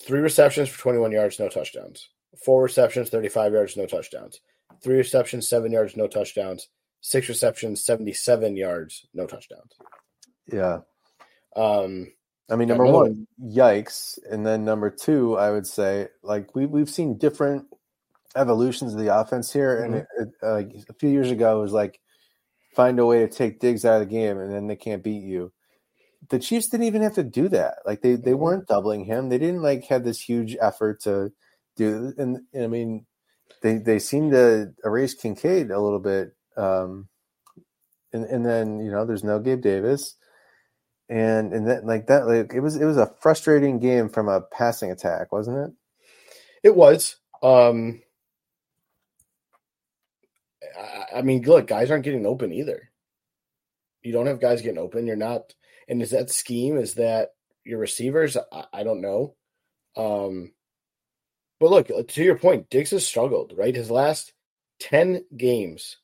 Three 0.03 0.19
receptions 0.19 0.69
for 0.69 0.79
21 0.79 1.12
yards, 1.12 1.39
no 1.39 1.49
touchdowns. 1.49 2.09
Four 2.45 2.63
receptions, 2.63 3.09
35 3.09 3.53
yards, 3.53 3.77
no 3.77 3.85
touchdowns. 3.85 4.39
Three 4.81 4.97
receptions, 4.97 5.47
seven 5.47 5.71
yards, 5.71 5.97
no 5.97 6.07
touchdowns. 6.07 6.69
Six 7.01 7.29
receptions, 7.29 7.83
77 7.83 8.55
yards, 8.55 9.05
no 9.13 9.25
touchdowns. 9.25 9.73
Yeah. 10.51 10.79
Um, 11.55 12.07
I 12.49 12.55
mean, 12.55 12.67
number 12.67 12.85
one, 12.85 13.27
yikes, 13.41 14.17
and 14.29 14.45
then 14.45 14.65
number 14.65 14.89
two, 14.89 15.38
I 15.38 15.51
would 15.51 15.67
say, 15.67 16.07
like 16.23 16.55
we 16.55 16.65
we've 16.65 16.89
seen 16.89 17.17
different 17.17 17.65
evolutions 18.35 18.93
of 18.93 18.99
the 18.99 19.15
offense 19.15 19.53
here, 19.53 19.83
and 19.83 19.95
it, 19.95 20.07
it, 20.17 20.29
uh, 20.41 20.53
like 20.53 20.71
a 20.89 20.93
few 20.93 21.09
years 21.09 21.29
ago, 21.29 21.59
it 21.59 21.62
was 21.62 21.73
like 21.73 21.99
find 22.75 22.99
a 22.99 23.05
way 23.05 23.19
to 23.19 23.27
take 23.27 23.59
Diggs 23.59 23.85
out 23.85 24.01
of 24.01 24.07
the 24.07 24.13
game, 24.13 24.39
and 24.39 24.51
then 24.51 24.67
they 24.67 24.75
can't 24.75 25.03
beat 25.03 25.23
you. 25.23 25.51
The 26.29 26.39
Chiefs 26.39 26.67
didn't 26.67 26.88
even 26.88 27.01
have 27.01 27.15
to 27.15 27.23
do 27.23 27.47
that. 27.49 27.77
Like 27.86 28.01
they 28.01 28.15
they 28.15 28.34
weren't 28.34 28.67
doubling 28.67 29.05
him. 29.05 29.29
They 29.29 29.38
didn't 29.38 29.62
like 29.62 29.86
have 29.86 30.03
this 30.03 30.19
huge 30.19 30.58
effort 30.62 31.01
to 31.03 31.32
do. 31.75 32.13
And, 32.17 32.41
and 32.53 32.63
I 32.63 32.67
mean, 32.67 33.05
they 33.62 33.77
they 33.77 33.99
seemed 33.99 34.32
to 34.32 34.73
erase 34.84 35.13
Kincaid 35.13 35.71
a 35.71 35.79
little 35.79 35.99
bit. 35.99 36.36
Um, 36.58 37.08
and 38.12 38.25
and 38.25 38.45
then 38.45 38.79
you 38.79 38.91
know, 38.91 39.05
there's 39.05 39.23
no 39.23 39.39
Gabe 39.39 39.62
Davis 39.62 40.15
and 41.08 41.53
and 41.53 41.67
that 41.67 41.86
like 41.86 42.05
that 42.08 42.27
like 42.27 42.53
it 42.53 42.60
was 42.60 42.75
it 42.75 42.86
was 42.86 42.97
a 42.97 43.12
frustrating 43.19 43.79
game 43.79 44.10
from 44.10 44.29
a 44.29 44.41
passing 44.41 44.91
attack 44.91 45.32
wasn't 45.32 45.58
it 45.58 45.71
it 46.63 46.75
was. 46.75 47.15
Um, 47.41 48.01
I, 50.77 51.17
I 51.17 51.21
mean, 51.21 51.43
look, 51.43 51.67
guys 51.67 51.89
aren't 51.89 52.03
getting 52.03 52.25
open 52.25 52.53
either. 52.53 52.91
You 54.03 54.13
don't 54.13 54.27
have 54.27 54.41
guys 54.41 54.62
getting 54.62 54.77
open. 54.77 55.08
You're 55.08 55.15
not. 55.15 55.53
And 55.89 56.02
is 56.02 56.12
that 56.12 56.30
scheme? 56.30 56.78
Is 56.78 56.93
that 56.93 57.32
your 57.65 57.80
receivers? 57.80 58.38
I, 58.38 58.65
I 58.71 58.84
don't 58.84 59.02
know. 59.02 59.36
Um, 59.97 60.54
but 61.60 61.71
look, 61.71 62.08
to 62.08 62.23
your 62.23 62.38
point, 62.38 62.69
Diggs 62.69 62.91
has 62.91 63.06
struggled, 63.06 63.54
right? 63.58 63.75
His 63.75 63.91
last 63.91 64.32
10 64.80 65.25
games 65.36 65.97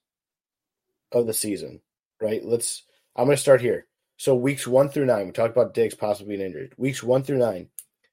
of 1.11 1.27
the 1.27 1.33
season, 1.33 1.81
right? 2.19 2.43
Let's, 2.43 2.83
I'm 3.15 3.25
going 3.25 3.37
to 3.37 3.41
start 3.41 3.61
here. 3.61 3.87
So 4.17 4.35
weeks 4.35 4.65
one 4.65 4.89
through 4.89 5.05
nine, 5.05 5.27
we 5.27 5.31
talked 5.31 5.55
about 5.55 5.73
Diggs 5.73 5.95
possibly 5.95 6.35
being 6.35 6.47
injured. 6.47 6.73
Weeks 6.77 7.03
one 7.03 7.23
through 7.23 7.37
nine, 7.37 7.69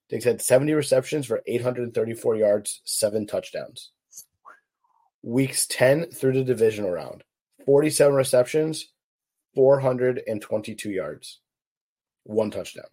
Diggs 0.08 0.24
had 0.24 0.42
70 0.42 0.74
receptions 0.74 1.26
for 1.26 1.42
834 1.46 2.36
yards, 2.36 2.82
seven 2.84 3.26
touchdowns. 3.26 3.90
Weeks 5.22 5.66
10 5.68 6.10
through 6.10 6.34
the 6.34 6.44
divisional 6.44 6.90
round, 6.90 7.24
47 7.64 8.14
receptions, 8.14 8.88
422 9.54 10.90
yards, 10.90 11.40
one 12.24 12.50
touchdown. 12.50 12.84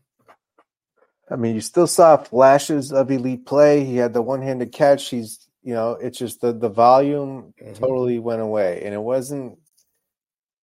i 1.30 1.36
mean 1.36 1.56
you 1.56 1.62
still 1.62 1.88
saw 1.88 2.18
flashes 2.18 2.92
of 2.92 3.12
elite 3.12 3.46
play. 3.46 3.84
He 3.86 3.98
had 3.98 4.13
the 4.13 4.22
one-handed 4.22 4.72
catch. 4.72 5.10
He's 5.10 5.48
you 5.63 5.74
know 5.74 5.92
it's 5.94 6.18
just 6.18 6.42
the 6.42 6.54
the 6.54 6.70
volume 6.70 7.54
Mhm. 7.62 7.78
totally 7.80 8.20
went 8.20 8.42
away. 8.42 8.82
And 8.84 8.94
it 8.94 9.02
wasn't 9.02 9.60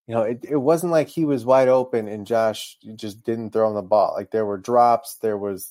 you 0.09 0.15
know 0.15 0.23
it, 0.23 0.45
it 0.49 0.57
wasn't 0.57 0.93
like 0.93 1.09
he 1.09 1.25
was 1.25 1.45
wide 1.45 1.69
open 1.69 2.09
and 2.09 2.27
josh 2.27 2.79
just 2.97 3.23
didn't 3.25 3.51
throw 3.53 3.69
him 3.69 3.75
the 3.75 3.83
ball. 3.83 4.15
Like 4.17 4.31
there 4.31 4.47
were 4.47 4.59
drops. 4.59 5.17
There 5.17 5.39
was 5.39 5.71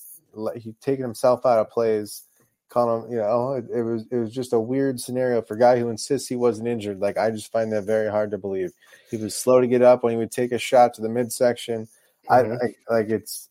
he 0.55 0.73
taking 0.81 1.03
himself 1.03 1.45
out 1.45 1.59
of 1.59 1.69
plays 1.69 2.23
calling 2.67 3.05
him 3.05 3.11
you 3.11 3.17
know 3.17 3.53
it, 3.53 3.65
it 3.73 3.83
was 3.83 4.05
it 4.11 4.17
was 4.17 4.31
just 4.33 4.51
a 4.53 4.59
weird 4.59 4.99
scenario 4.99 5.41
for 5.41 5.53
a 5.55 5.59
guy 5.59 5.79
who 5.79 5.89
insists 5.89 6.27
he 6.27 6.35
wasn't 6.35 6.67
injured. 6.67 6.99
Like 6.99 7.17
i 7.17 7.29
just 7.31 7.51
find 7.51 7.71
that 7.73 7.83
very 7.83 8.09
hard 8.09 8.31
to 8.31 8.37
believe. 8.37 8.71
He 9.11 9.17
was 9.17 9.35
slow 9.35 9.59
to 9.61 9.67
get 9.67 9.81
up 9.81 10.03
when 10.03 10.11
he 10.11 10.17
would 10.17 10.31
take 10.31 10.51
a 10.51 10.57
shot 10.57 10.93
to 10.95 11.01
the 11.01 11.09
midsection 11.09 11.87
I. 12.29 12.39
I 12.41 12.75
like 12.89 13.09
it's 13.09 13.49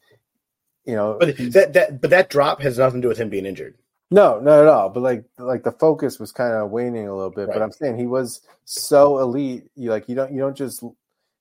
you 0.84 0.94
know 0.94 1.16
But 1.18 1.36
that 1.38 1.72
that 1.74 2.00
but 2.00 2.10
that 2.10 2.30
drop 2.30 2.60
has 2.62 2.78
nothing 2.78 3.00
to 3.00 3.04
do 3.04 3.08
with 3.08 3.18
him 3.18 3.30
being 3.30 3.46
injured. 3.46 3.76
no, 4.10 4.38
not 4.40 4.60
at 4.60 4.66
all. 4.68 4.90
But 4.90 5.02
like, 5.02 5.24
like 5.38 5.62
the 5.64 5.72
focus 5.72 6.18
was 6.20 6.30
kind 6.32 6.52
of 6.52 6.70
waning 6.70 7.08
a 7.08 7.14
little 7.14 7.30
bit. 7.30 7.48
Right. 7.48 7.54
But 7.54 7.62
I'm 7.62 7.72
saying 7.72 7.98
he 7.98 8.06
was 8.06 8.40
so 8.64 9.18
elite. 9.18 9.64
You 9.76 9.90
like, 9.90 10.08
you 10.08 10.14
don't, 10.14 10.32
you 10.32 10.40
don't 10.40 10.56
just, 10.56 10.82
you 10.82 10.94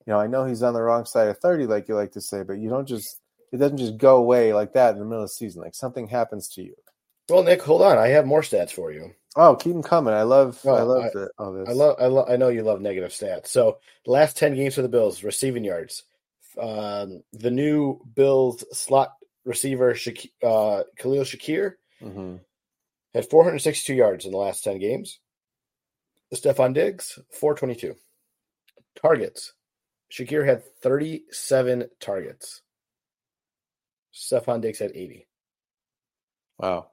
know, 0.08 0.20
I 0.20 0.28
know 0.28 0.46
he's 0.46 0.64
on 0.64 0.74
the 0.74 0.82
wrong 0.82 1.06
side 1.06 1.28
of 1.28 1.38
thirty, 1.40 1.66
like 1.66 1.88
you 1.88 1.96
like 1.96 2.14
to 2.14 2.22
say, 2.22 2.44
but 2.44 2.54
you 2.60 2.70
don't 2.70 2.88
just, 2.88 3.20
it 3.52 3.58
doesn't 3.58 3.78
just 3.78 3.98
go 3.98 4.16
away 4.18 4.54
like 4.54 4.74
that 4.74 4.94
in 4.94 5.00
the 5.00 5.06
middle 5.06 5.24
of 5.24 5.30
the 5.30 5.34
season. 5.34 5.62
Like 5.62 5.76
something 5.76 6.08
happens 6.08 6.48
to 6.56 6.64
you. 6.64 6.74
Well, 7.30 7.44
Nick, 7.44 7.62
hold 7.62 7.82
on. 7.82 7.98
I 7.98 8.08
have 8.10 8.26
more 8.26 8.42
stats 8.42 8.72
for 8.72 8.92
you. 8.92 9.12
Oh, 9.36 9.56
keep 9.56 9.74
them 9.74 9.84
coming. 9.84 10.14
I 10.14 10.24
love, 10.24 10.60
Oh, 10.66 10.74
I 10.76 10.82
love 10.84 11.04
I- 11.06 11.10
the, 11.14 11.30
all 11.38 11.54
this. 11.54 11.68
I 11.70 11.74
love, 11.74 11.96
I 12.00 12.06
love, 12.08 12.30
I 12.30 12.36
know 12.38 12.50
you 12.50 12.64
love 12.64 12.82
negative 12.82 13.12
stats. 13.12 13.48
So, 13.48 13.78
last 14.06 14.38
ten 14.38 14.56
games 14.56 14.76
for 14.76 14.82
the 14.84 14.90
Bills, 14.90 15.24
receiving 15.24 15.64
yards. 15.64 16.04
Um, 16.60 17.24
the 17.34 17.52
new 17.52 18.00
Bills 18.14 18.64
slot 18.78 19.14
receiver, 19.46 19.94
Shaq- 19.94 20.32
uh, 20.44 20.84
Khalil 20.98 21.24
Shakir, 21.24 21.74
hmm 22.02 22.36
had 23.14 23.30
462 23.30 23.94
yards 23.94 24.26
in 24.26 24.32
the 24.32 24.38
last 24.38 24.64
10 24.64 24.80
games. 24.80 25.20
Stefon 26.34 26.74
Diggs, 26.74 27.20
422. 27.32 27.96
Targets. 29.00 29.54
Shakir 30.12 30.46
had 30.46 30.64
37 30.82 31.90
targets. 32.00 32.62
Stefon 34.14 34.62
Diggs 34.62 34.80
had 34.80 34.92
80. 34.96 35.28
Wow. 36.58 36.88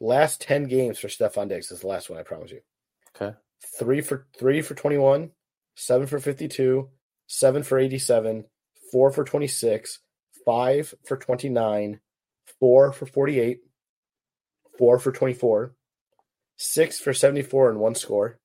Last 0.00 0.40
10 0.42 0.64
games 0.64 0.98
for 0.98 1.08
Stefon 1.08 1.48
Diggs 1.48 1.70
is 1.70 1.80
the 1.80 1.86
last 1.86 2.10
one, 2.10 2.18
I 2.18 2.22
promise 2.24 2.50
you. 2.50 2.60
Okay. 3.16 3.36
Three 3.78 4.00
for 4.02 4.26
three 4.38 4.60
for 4.60 4.74
21, 4.74 5.30
seven 5.76 6.06
for 6.06 6.18
52, 6.18 6.90
seven 7.26 7.62
for 7.62 7.78
87, 7.78 8.44
four 8.94 9.10
for 9.10 9.24
26, 9.24 9.98
five 10.46 10.94
for 11.04 11.16
29, 11.16 11.98
four 12.60 12.92
for 12.92 13.06
48, 13.06 13.58
four 14.78 15.00
for 15.00 15.10
24, 15.10 15.74
six 16.56 17.00
for 17.00 17.12
74 17.12 17.70
and 17.70 17.80
one 17.80 17.96
score, 17.96 18.38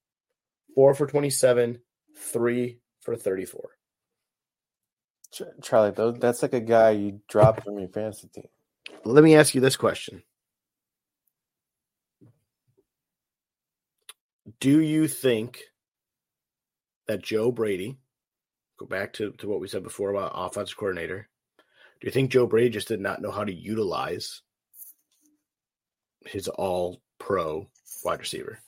four 0.73 0.95
for 0.95 1.05
27, 1.05 1.81
three 2.17 2.79
for 2.99 3.15
34. 3.15 3.69
Charlie, 5.61 5.91
though, 5.91 6.13
that's 6.13 6.41
like 6.41 6.55
a 6.55 6.59
guy 6.59 6.89
you 6.89 7.21
drop 7.29 7.63
from 7.63 7.77
your 7.77 7.89
fantasy 7.89 8.27
team. 8.29 8.47
Let 9.05 9.23
me 9.23 9.35
ask 9.35 9.53
you 9.53 9.61
this 9.61 9.75
question. 9.75 10.23
Do 14.59 14.81
you 14.81 15.07
think 15.07 15.59
that 17.05 17.21
Joe 17.21 17.51
Brady, 17.51 17.99
go 18.79 18.85
back 18.85 19.13
to, 19.13 19.31
to 19.33 19.47
what 19.47 19.59
we 19.59 19.67
said 19.67 19.83
before 19.83 20.09
about 20.09 20.31
offensive 20.33 20.77
coordinator, 20.77 21.27
do 21.99 22.07
you 22.07 22.11
think 22.11 22.31
Joe 22.31 22.47
Brady 22.47 22.69
just 22.69 22.87
did 22.87 23.01
not 23.01 23.21
know 23.21 23.31
how 23.31 23.43
to 23.43 23.53
utilize 23.53 24.41
his 26.25 26.47
all 26.47 27.01
pro 27.19 27.69
wide 28.03 28.19
receiver? 28.19 28.59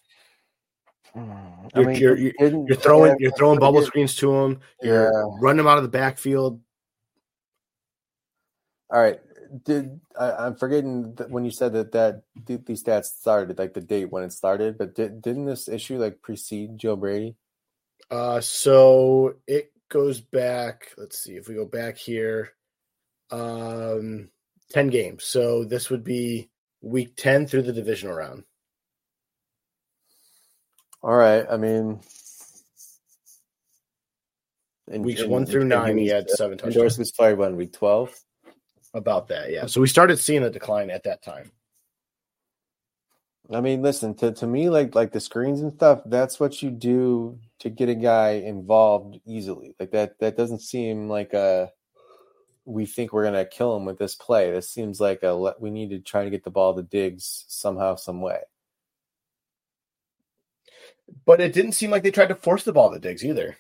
I 1.16 1.20
You're, 1.76 1.86
mean, 1.86 2.00
you're, 2.00 2.18
you're, 2.18 2.34
you're 2.40 2.76
throwing 2.78 3.16
you're 3.20 3.32
throwing 3.32 3.60
bubble 3.60 3.82
screens 3.82 4.16
to 4.18 4.34
him. 4.34 4.60
You're 4.82 5.06
Yeah. 5.06 5.22
running 5.40 5.62
him 5.62 5.68
out 5.68 5.78
of 5.78 5.84
the 5.84 5.90
backfield. 5.90 6.62
All 8.90 9.02
right. 9.02 9.20
Did 9.64 10.00
I, 10.18 10.32
I'm 10.32 10.56
forgetting 10.56 11.16
that 11.16 11.30
when 11.30 11.44
you 11.44 11.52
said 11.52 11.74
that 11.74 11.92
that 11.92 12.24
these 12.46 12.84
stats 12.84 13.06
started, 13.06 13.58
like 13.58 13.74
the 13.74 13.82
date 13.82 14.12
when 14.12 14.24
it 14.24 14.32
started, 14.32 14.78
but 14.78 14.96
did, 14.96 15.22
didn't 15.22 15.46
this 15.46 15.68
issue 15.68 15.98
like 15.98 16.22
precede 16.22 16.78
Joe 16.78 16.96
Brady? 16.96 17.36
Uh, 18.10 18.42
so 18.42 19.36
it 19.48 19.71
goes 19.92 20.20
back. 20.22 20.94
Let's 20.98 21.20
see 21.20 21.36
if 21.36 21.48
we 21.48 21.54
go 21.54 21.66
back 21.66 21.98
here. 21.98 22.54
Um, 23.30 24.30
ten 24.72 24.88
games. 24.88 25.24
So 25.26 25.64
this 25.64 25.90
would 25.92 26.04
be 26.04 26.50
week 26.82 27.16
ten 27.16 27.46
through 27.46 27.62
the 27.64 27.74
divisional 27.74 28.16
round. 28.16 28.44
All 31.04 31.14
right. 31.16 31.46
I 31.50 31.58
mean, 31.58 32.02
and- 34.92 35.06
Weeks 35.06 35.22
and- 35.22 35.30
one 35.30 35.46
through 35.46 35.62
and 35.62 35.70
nine, 35.70 35.98
he 35.98 36.08
had 36.08 36.30
seven 36.30 36.58
touchdowns. 36.58 36.98
was 36.98 37.12
fired 37.12 37.38
when 37.38 37.56
week 37.56 37.74
twelve. 37.74 38.18
About 38.94 39.30
that, 39.30 39.52
yeah. 39.52 39.68
So 39.68 39.80
we 39.80 39.88
started 39.88 40.18
seeing 40.20 40.44
a 40.44 40.50
decline 40.50 40.90
at 40.90 41.04
that 41.04 41.24
time. 41.24 41.52
I 43.50 43.62
mean, 43.62 43.82
listen 43.82 44.16
to 44.16 44.32
to 44.34 44.48
me, 44.48 44.70
like 44.70 44.96
like 44.96 45.12
the 45.14 45.20
screens 45.22 45.62
and 45.62 45.74
stuff. 45.74 46.02
That's 46.06 46.40
what 46.40 46.62
you 46.62 46.72
do 46.72 47.40
to 47.62 47.70
get 47.70 47.90
a 47.90 47.96
guy 47.96 48.32
involved 48.32 49.20
easily. 49.26 49.76
Like 49.80 49.92
that. 49.92 50.20
That 50.20 50.38
doesn't 50.38 50.62
seem 50.62 51.08
like 51.10 51.34
a. 51.34 51.72
We 52.66 52.86
think 52.86 53.12
we're 53.12 53.24
gonna 53.24 53.46
kill 53.46 53.76
him 53.76 53.86
with 53.86 53.98
this 53.98 54.16
play. 54.16 54.52
This 54.52 54.70
seems 54.70 55.00
like 55.00 55.24
a. 55.24 55.54
We 55.60 55.72
need 55.72 55.90
to 55.92 56.00
try 56.00 56.24
to 56.24 56.30
get 56.30 56.44
the 56.44 56.52
ball 56.52 56.76
to 56.76 56.84
Diggs 56.84 57.46
somehow, 57.48 57.96
some 57.96 58.22
way. 58.22 58.40
But 61.26 61.42
it 61.42 61.54
didn't 61.54 61.74
seem 61.74 61.92
like 61.92 62.04
they 62.04 62.12
tried 62.12 62.30
to 62.30 62.36
force 62.36 62.64
the 62.64 62.74
ball 62.74 62.92
to 62.92 63.00
Diggs 63.00 63.26
either. 63.26 63.58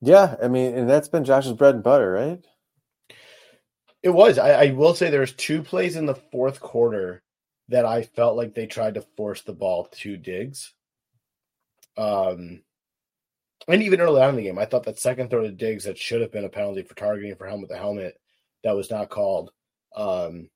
Yeah, 0.00 0.36
I 0.42 0.48
mean, 0.48 0.74
and 0.74 0.88
that's 0.88 1.08
been 1.08 1.24
Josh's 1.24 1.52
bread 1.52 1.74
and 1.74 1.84
butter, 1.84 2.10
right? 2.10 2.44
It 4.02 4.10
was. 4.10 4.38
I, 4.38 4.52
I 4.52 4.70
will 4.70 4.94
say 4.94 5.10
there's 5.10 5.34
two 5.34 5.62
plays 5.62 5.96
in 5.96 6.06
the 6.06 6.14
fourth 6.14 6.58
quarter 6.60 7.22
that 7.68 7.84
I 7.84 8.02
felt 8.02 8.36
like 8.36 8.54
they 8.54 8.66
tried 8.66 8.94
to 8.94 9.02
force 9.16 9.42
the 9.42 9.52
ball 9.52 9.88
to 10.00 10.16
Diggs. 10.16 10.72
Um, 12.00 12.62
and 13.68 13.82
even 13.82 14.00
early 14.00 14.22
on 14.22 14.30
in 14.30 14.36
the 14.36 14.42
game, 14.42 14.58
I 14.58 14.64
thought 14.64 14.84
that 14.84 14.98
second 14.98 15.28
throw 15.28 15.42
to 15.42 15.52
Diggs 15.52 15.84
that 15.84 15.98
should 15.98 16.22
have 16.22 16.32
been 16.32 16.46
a 16.46 16.48
penalty 16.48 16.82
for 16.82 16.94
targeting 16.94 17.34
for 17.36 17.46
helmet 17.46 17.68
to 17.68 17.76
helmet 17.76 18.18
that 18.64 18.74
was 18.74 18.90
not 18.90 19.10
called. 19.10 19.50
Um, 19.94 20.48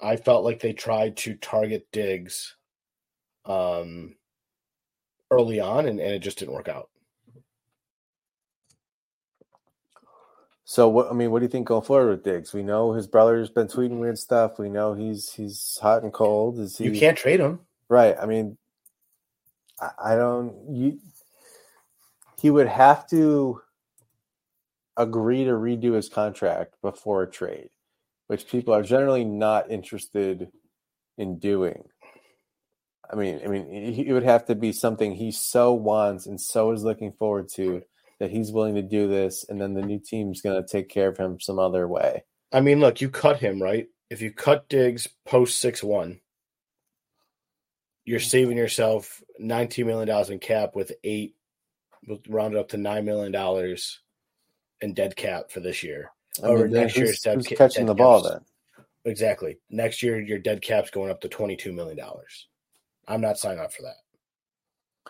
I 0.00 0.16
felt 0.16 0.44
like 0.44 0.60
they 0.60 0.72
tried 0.72 1.16
to 1.18 1.36
target 1.36 1.86
Diggs 1.92 2.56
um, 3.44 4.16
early 5.30 5.60
on, 5.60 5.86
and, 5.86 6.00
and 6.00 6.12
it 6.12 6.20
just 6.20 6.38
didn't 6.38 6.54
work 6.54 6.68
out. 6.68 6.90
So 10.64 10.88
what? 10.88 11.10
I 11.10 11.14
mean, 11.14 11.30
what 11.30 11.38
do 11.38 11.44
you 11.44 11.48
think 11.48 11.68
going 11.68 11.82
forward 11.82 12.10
with 12.10 12.24
Diggs? 12.24 12.52
We 12.52 12.62
know 12.62 12.92
his 12.92 13.06
brother's 13.06 13.50
been 13.50 13.68
tweeting 13.68 14.00
weird 14.00 14.18
stuff. 14.18 14.58
We 14.58 14.68
know 14.68 14.94
he's 14.94 15.32
he's 15.32 15.78
hot 15.80 16.02
and 16.02 16.12
cold. 16.12 16.58
Is 16.58 16.76
he? 16.76 16.84
You 16.84 16.98
can't 16.98 17.16
trade 17.16 17.40
him. 17.40 17.60
Right. 17.88 18.16
I 18.20 18.26
mean, 18.26 18.58
I, 19.80 20.14
don't. 20.14 20.54
You. 20.70 20.98
He 22.40 22.50
would 22.50 22.68
have 22.68 23.06
to 23.08 23.60
agree 24.96 25.44
to 25.44 25.52
redo 25.52 25.94
his 25.94 26.08
contract 26.08 26.74
before 26.82 27.22
a 27.22 27.30
trade, 27.30 27.70
which 28.26 28.48
people 28.48 28.74
are 28.74 28.82
generally 28.82 29.24
not 29.24 29.70
interested 29.70 30.48
in 31.16 31.38
doing. 31.38 31.84
I 33.10 33.16
mean, 33.16 33.40
I 33.44 33.48
mean, 33.48 33.66
it 33.68 34.12
would 34.12 34.24
have 34.24 34.44
to 34.46 34.54
be 34.54 34.72
something 34.72 35.14
he 35.14 35.32
so 35.32 35.72
wants 35.72 36.26
and 36.26 36.40
so 36.40 36.72
is 36.72 36.84
looking 36.84 37.12
forward 37.12 37.48
to 37.54 37.82
that 38.20 38.30
he's 38.30 38.52
willing 38.52 38.74
to 38.74 38.82
do 38.82 39.08
this, 39.08 39.44
and 39.48 39.60
then 39.60 39.74
the 39.74 39.82
new 39.82 39.98
team's 39.98 40.42
going 40.42 40.60
to 40.60 40.68
take 40.68 40.88
care 40.88 41.08
of 41.08 41.16
him 41.16 41.40
some 41.40 41.58
other 41.58 41.86
way. 41.86 42.24
I 42.52 42.60
mean, 42.60 42.80
look, 42.80 43.00
you 43.00 43.08
cut 43.08 43.38
him, 43.38 43.62
right? 43.62 43.86
If 44.10 44.22
you 44.22 44.32
cut 44.32 44.68
Diggs 44.68 45.08
post 45.24 45.60
6 45.60 45.82
1, 45.84 46.20
you're 48.08 48.20
saving 48.20 48.56
yourself 48.56 49.22
$19 49.40 49.84
million 49.86 50.32
in 50.32 50.38
cap 50.38 50.74
with 50.74 50.92
eight, 51.04 51.36
we'll 52.06 52.20
round 52.28 52.54
it 52.54 52.58
up 52.60 52.70
to 52.70 52.78
$9 52.78 53.04
million 53.04 53.76
in 54.80 54.94
dead 54.94 55.14
cap 55.16 55.50
for 55.50 55.60
this 55.60 55.82
year. 55.82 56.10
I 56.42 56.48
Or 56.48 56.56
mean, 56.56 56.72
next 56.72 56.96
year's 56.96 57.10
who's, 57.10 57.20
dead 57.20 57.36
who's 57.36 57.46
ca- 57.46 57.56
catching 57.56 57.84
dead 57.84 57.86
the 57.86 57.94
ball 57.94 58.22
caps. 58.22 58.30
then? 58.30 58.40
Exactly. 59.04 59.58
Next 59.70 60.02
year, 60.02 60.20
your 60.20 60.38
dead 60.38 60.62
cap's 60.62 60.90
going 60.90 61.10
up 61.10 61.20
to 61.22 61.28
$22 61.28 61.74
million. 61.74 61.98
I'm 63.06 63.20
not 63.20 63.38
signing 63.38 63.60
up 63.60 63.72
for 63.72 63.82
that. 63.82 63.96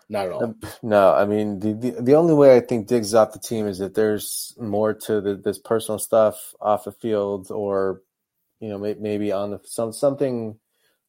Not 0.09 0.27
at 0.27 0.33
all. 0.33 0.45
Um, 0.45 0.61
No, 0.83 1.13
I 1.13 1.25
mean 1.27 1.61
the, 1.61 1.75
the 1.75 2.03
the 2.03 2.15
only 2.15 2.35
way 2.35 2.57
I 2.57 2.61
think 2.61 2.87
Diggs 2.87 3.09
is 3.09 3.15
off 3.15 3.33
the 3.33 3.39
team 3.39 3.67
is 3.67 3.79
that 3.79 3.95
there's 3.95 4.55
more 4.59 4.95
to 4.95 5.21
the, 5.21 5.35
this 5.37 5.59
personal 5.59 5.99
stuff 5.99 6.55
off 6.61 6.85
the 6.85 6.93
field, 6.93 7.51
or 7.51 8.03
you 8.61 8.69
know 8.71 8.79
may, 8.79 8.95
maybe 8.95 9.33
on 9.33 9.51
the 9.51 9.61
some 9.65 9.93
something, 9.93 10.59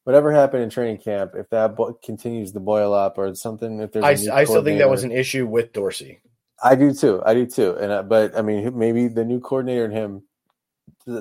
whatever 0.09 0.31
happened 0.31 0.63
in 0.63 0.71
training 0.71 0.97
camp. 0.97 1.33
If 1.35 1.51
that 1.51 1.75
bo- 1.75 1.93
continues 2.03 2.51
to 2.53 2.59
boil 2.59 2.95
up, 2.95 3.19
or 3.19 3.35
something, 3.35 3.79
if 3.79 3.91
there's 3.91 4.03
I, 4.27 4.39
I 4.39 4.43
still 4.43 4.63
think 4.63 4.79
that 4.79 4.89
was 4.89 5.03
an 5.03 5.11
issue 5.11 5.45
with 5.45 5.71
Dorsey. 5.71 6.19
I 6.63 6.73
do 6.73 6.95
too. 6.95 7.21
I 7.23 7.35
do 7.35 7.45
too. 7.45 7.75
And 7.75 7.91
uh, 7.91 8.01
but 8.01 8.35
I 8.35 8.41
mean, 8.41 8.75
maybe 8.75 9.07
the 9.07 9.23
new 9.23 9.39
coordinator 9.39 9.85
and 9.85 9.93
him 9.93 10.23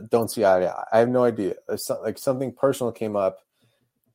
don't 0.08 0.30
see 0.30 0.42
eye 0.42 0.60
to 0.60 0.70
eye. 0.70 0.84
I 0.90 1.00
have 1.00 1.10
no 1.10 1.22
idea. 1.22 1.56
If 1.68 1.82
Like 2.02 2.16
something 2.16 2.50
personal 2.50 2.90
came 2.90 3.14
up 3.14 3.40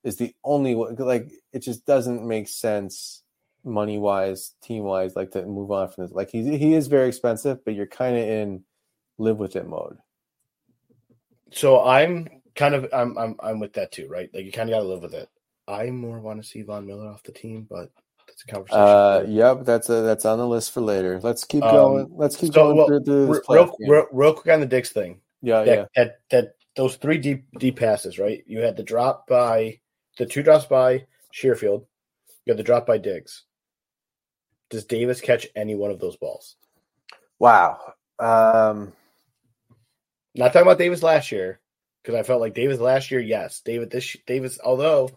is 0.03 0.17
the 0.17 0.33
only. 0.43 0.73
Like 0.73 1.29
it 1.51 1.59
just 1.59 1.85
doesn't 1.85 2.27
make 2.27 2.47
sense 2.47 3.21
money 3.63 3.99
wise, 3.99 4.55
team 4.63 4.85
wise. 4.85 5.15
Like 5.15 5.29
to 5.33 5.45
move 5.45 5.69
on 5.69 5.87
from 5.89 6.05
this. 6.05 6.13
Like 6.13 6.31
he 6.31 6.57
he 6.57 6.73
is 6.73 6.87
very 6.87 7.09
expensive, 7.09 7.63
but 7.63 7.75
you're 7.75 7.85
kind 7.85 8.17
of 8.17 8.23
in 8.27 8.63
live 9.19 9.37
with 9.37 9.55
it 9.55 9.67
mode. 9.67 9.99
So 11.51 11.83
I'm 11.83 12.41
kind 12.55 12.75
of 12.75 12.87
I'm 12.93 13.17
I'm 13.17 13.35
I'm 13.39 13.59
with 13.59 13.73
that 13.73 13.91
too, 13.91 14.07
right? 14.07 14.29
Like 14.33 14.45
you 14.45 14.51
kind 14.51 14.69
of 14.69 14.73
got 14.73 14.81
to 14.81 14.87
live 14.87 15.01
with 15.01 15.13
it. 15.13 15.29
I 15.67 15.89
more 15.89 16.19
want 16.19 16.41
to 16.41 16.47
see 16.47 16.61
Von 16.61 16.85
Miller 16.85 17.07
off 17.07 17.23
the 17.23 17.31
team, 17.31 17.67
but 17.69 17.89
that's 18.27 18.43
a 18.43 18.47
conversation. 18.47 18.81
Uh, 18.81 19.25
yep, 19.27 19.65
that's 19.65 19.89
a 19.89 20.01
that's 20.01 20.25
on 20.25 20.37
the 20.37 20.47
list 20.47 20.71
for 20.71 20.81
later. 20.81 21.19
Let's 21.21 21.43
keep 21.45 21.63
Um, 21.63 21.71
going. 21.71 22.07
Let's 22.11 22.35
keep 22.35 22.53
so, 22.53 22.63
going 22.65 22.77
well, 22.77 22.87
through, 22.87 23.03
through 23.03 23.25
real, 23.25 23.33
this 23.33 23.49
real, 23.49 23.75
real, 23.87 24.07
real 24.11 24.33
quick 24.33 24.53
on 24.53 24.59
the 24.59 24.65
Diggs 24.65 24.89
thing. 24.89 25.21
yeah, 25.41 25.63
that, 25.63 25.77
yeah. 25.77 25.85
that 25.95 26.19
that 26.31 26.55
those 26.75 26.95
three 26.97 27.17
deep 27.17 27.45
deep 27.59 27.77
passes, 27.77 28.19
right? 28.19 28.43
You 28.47 28.59
had 28.59 28.75
the 28.75 28.83
drop 28.83 29.27
by 29.27 29.79
the 30.17 30.25
two 30.25 30.43
drops 30.43 30.65
by 30.65 31.05
Sherfield. 31.33 31.85
You 32.45 32.51
had 32.51 32.57
the 32.57 32.63
drop 32.63 32.85
by 32.85 32.97
Diggs. 32.97 33.43
Does 34.69 34.85
Davis 34.85 35.21
catch 35.21 35.47
any 35.55 35.75
one 35.75 35.91
of 35.91 35.99
those 35.99 36.17
balls? 36.17 36.55
Wow. 37.39 37.93
Um, 38.19 38.93
Not 40.35 40.47
talking 40.47 40.63
about 40.63 40.77
Davis 40.79 41.03
last 41.03 41.31
year, 41.31 41.59
because 42.03 42.19
I 42.19 42.23
felt 42.23 42.41
like 42.41 42.53
Davis 42.53 42.79
last 42.79 43.11
year, 43.11 43.21
yes. 43.21 43.61
David 43.61 43.89
this 43.89 44.15
Davis, 44.27 44.59
although 44.63 45.09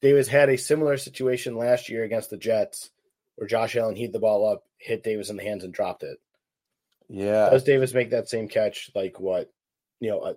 Davis 0.00 0.28
had 0.28 0.48
a 0.48 0.58
similar 0.58 0.96
situation 0.96 1.56
last 1.56 1.88
year 1.88 2.04
against 2.04 2.30
the 2.30 2.36
Jets, 2.36 2.90
where 3.36 3.48
Josh 3.48 3.76
Allen 3.76 3.96
heaved 3.96 4.12
the 4.12 4.18
ball 4.18 4.46
up, 4.46 4.64
hit 4.78 5.04
Davis 5.04 5.30
in 5.30 5.36
the 5.36 5.44
hands, 5.44 5.64
and 5.64 5.72
dropped 5.72 6.02
it. 6.02 6.18
yeah. 7.08 7.48
Does 7.50 7.64
Davis 7.64 7.94
make 7.94 8.10
that 8.10 8.28
same 8.28 8.48
catch 8.48 8.90
like 8.94 9.20
what 9.20 9.52
you 10.00 10.10
know 10.10 10.20
uh, 10.20 10.34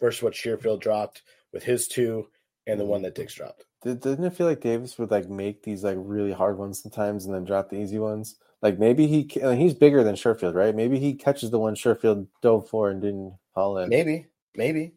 versus 0.00 0.22
what 0.22 0.34
Sherfield 0.34 0.80
dropped 0.80 1.22
with 1.52 1.62
his 1.62 1.86
two 1.88 2.26
and 2.66 2.78
the 2.78 2.84
one 2.84 3.02
that 3.02 3.14
Diggs 3.14 3.34
dropped. 3.34 3.64
Didn't 3.82 4.24
it 4.24 4.34
feel 4.34 4.46
like 4.46 4.60
Davis 4.60 4.98
would 4.98 5.10
like 5.10 5.28
make 5.28 5.62
these 5.62 5.82
like 5.82 5.96
really 5.98 6.32
hard 6.32 6.58
ones 6.58 6.80
sometimes 6.80 7.24
and 7.24 7.34
then 7.34 7.44
drop 7.44 7.70
the 7.70 7.76
easy 7.76 7.98
ones? 7.98 8.36
Like 8.60 8.78
maybe 8.78 9.08
he 9.08 9.28
he's 9.56 9.74
bigger 9.74 10.04
than 10.04 10.14
Sherfield, 10.14 10.54
right? 10.54 10.74
Maybe 10.74 10.98
he 10.98 11.14
catches 11.14 11.50
the 11.50 11.58
one 11.58 11.74
Sherfield 11.74 12.28
dove 12.42 12.68
for 12.68 12.90
and 12.90 13.02
didn't 13.02 13.34
haul 13.54 13.78
in. 13.78 13.88
Maybe, 13.88 14.26
maybe. 14.54 14.94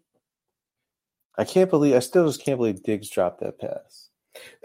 I 1.37 1.43
can't 1.43 1.69
believe 1.69 1.95
I 1.95 1.99
still 1.99 2.27
just 2.27 2.43
can't 2.43 2.57
believe 2.57 2.83
Diggs 2.83 3.09
dropped 3.09 3.41
that 3.41 3.59
pass. 3.59 4.09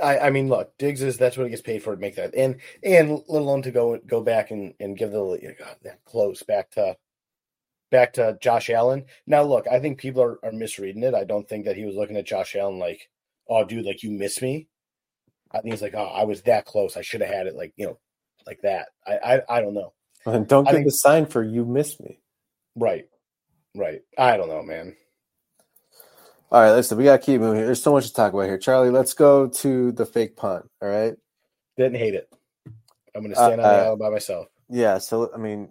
I, 0.03 0.19
I 0.19 0.31
mean, 0.31 0.49
look, 0.49 0.77
Diggs 0.79 1.03
is 1.03 1.17
that's 1.17 1.37
what 1.37 1.45
he 1.45 1.51
gets 1.51 1.63
paid 1.63 1.83
for 1.83 1.95
to 1.95 2.01
make 2.01 2.17
that, 2.17 2.35
and 2.35 2.61
and 2.83 3.23
let 3.29 3.43
alone 3.43 3.63
to 3.63 3.71
go 3.71 3.99
go 4.07 4.21
back 4.21 4.51
and, 4.51 4.75
and 4.81 4.97
give 4.97 5.13
the 5.13 5.55
God, 5.59 5.77
that 5.83 6.05
close 6.05 6.43
back 6.43 6.71
to 6.73 6.97
back 7.91 8.15
to 8.15 8.39
Josh 8.41 8.71
Allen. 8.71 9.05
Now, 9.27 9.43
look, 9.43 9.67
I 9.69 9.81
think 9.81 9.99
people 9.99 10.23
are, 10.23 10.39
are 10.45 10.53
misreading 10.53 11.03
it. 11.03 11.15
I 11.15 11.25
don't 11.25 11.49
think 11.49 11.67
that 11.67 11.77
he 11.77 11.85
was 11.85 11.97
looking 11.97 12.17
at 12.17 12.27
Josh 12.27 12.57
Allen 12.57 12.79
like, 12.79 13.09
"Oh, 13.49 13.65
dude, 13.65 13.87
like 13.87 14.03
you 14.03 14.11
miss 14.11 14.43
me." 14.43 14.69
I 15.53 15.61
think 15.61 15.75
he's 15.75 15.83
like, 15.83 15.95
"Oh, 15.95 16.07
I 16.07 16.25
was 16.25 16.43
that 16.43 16.67
close. 16.67 16.97
I 16.97 17.03
should 17.03 17.21
have 17.21 17.33
had 17.33 17.47
it 17.47 17.55
like 17.55 17.73
you 17.77 17.87
know, 17.87 17.99
like 18.47 18.61
that." 18.63 18.89
I 19.07 19.19
I, 19.19 19.59
I 19.59 19.61
don't 19.61 19.75
know. 19.75 19.93
And 20.27 20.47
don't 20.47 20.65
give 20.65 20.75
think, 20.75 20.87
the 20.87 20.93
sign 20.93 21.27
for 21.27 21.43
you 21.43 21.65
missed 21.65 22.01
me. 22.01 22.21
Right, 22.77 23.09
right. 23.75 24.03
I 24.19 24.37
don't 24.37 24.49
know, 24.49 24.63
man. 24.63 24.97
All 26.53 26.61
right, 26.61 26.73
listen, 26.73 26.99
we 26.99 27.05
got 27.05 27.21
to 27.21 27.25
keep 27.25 27.41
moving. 27.41 27.61
There's 27.61 27.83
so 27.83 27.93
much 27.93 28.09
to 28.09 28.13
talk 28.13 28.33
about 28.33 28.47
here. 28.47 28.59
Charlie, 28.59 28.91
let's 28.91 29.15
go 29.15 29.47
to 29.47 29.93
the 29.93 30.05
fake 30.05 30.37
punt. 30.37 30.69
All 30.83 30.89
right. 30.89 31.15
Didn't 31.77 31.99
hate 31.99 32.15
it. 32.15 32.29
I'm 33.15 33.23
going 33.23 33.31
to 33.31 33.37
stand 33.37 33.61
uh, 33.61 33.65
on 33.65 33.73
the 33.73 33.83
aisle 33.83 33.97
by 33.97 34.11
myself. 34.11 34.49
Yeah. 34.69 34.99
So, 34.99 35.31
I 35.33 35.37
mean, 35.37 35.71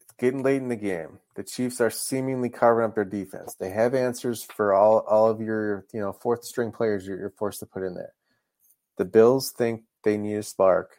it's 0.00 0.14
getting 0.18 0.42
late 0.42 0.62
in 0.62 0.68
the 0.68 0.76
game. 0.76 1.18
The 1.34 1.42
Chiefs 1.42 1.78
are 1.80 1.90
seemingly 1.90 2.48
carving 2.48 2.86
up 2.86 2.94
their 2.94 3.04
defense. 3.04 3.54
They 3.54 3.68
have 3.70 3.94
answers 3.94 4.42
for 4.42 4.72
all, 4.72 5.00
all 5.00 5.28
of 5.28 5.42
your, 5.42 5.84
you 5.92 6.00
know, 6.00 6.12
fourth 6.12 6.44
string 6.44 6.72
players 6.72 7.06
you're, 7.06 7.18
you're 7.18 7.34
forced 7.36 7.60
to 7.60 7.66
put 7.66 7.82
in 7.82 7.94
there. 7.94 8.14
The 8.96 9.04
Bills 9.04 9.50
think 9.50 9.82
they 10.04 10.16
need 10.16 10.36
a 10.36 10.42
spark 10.42 10.92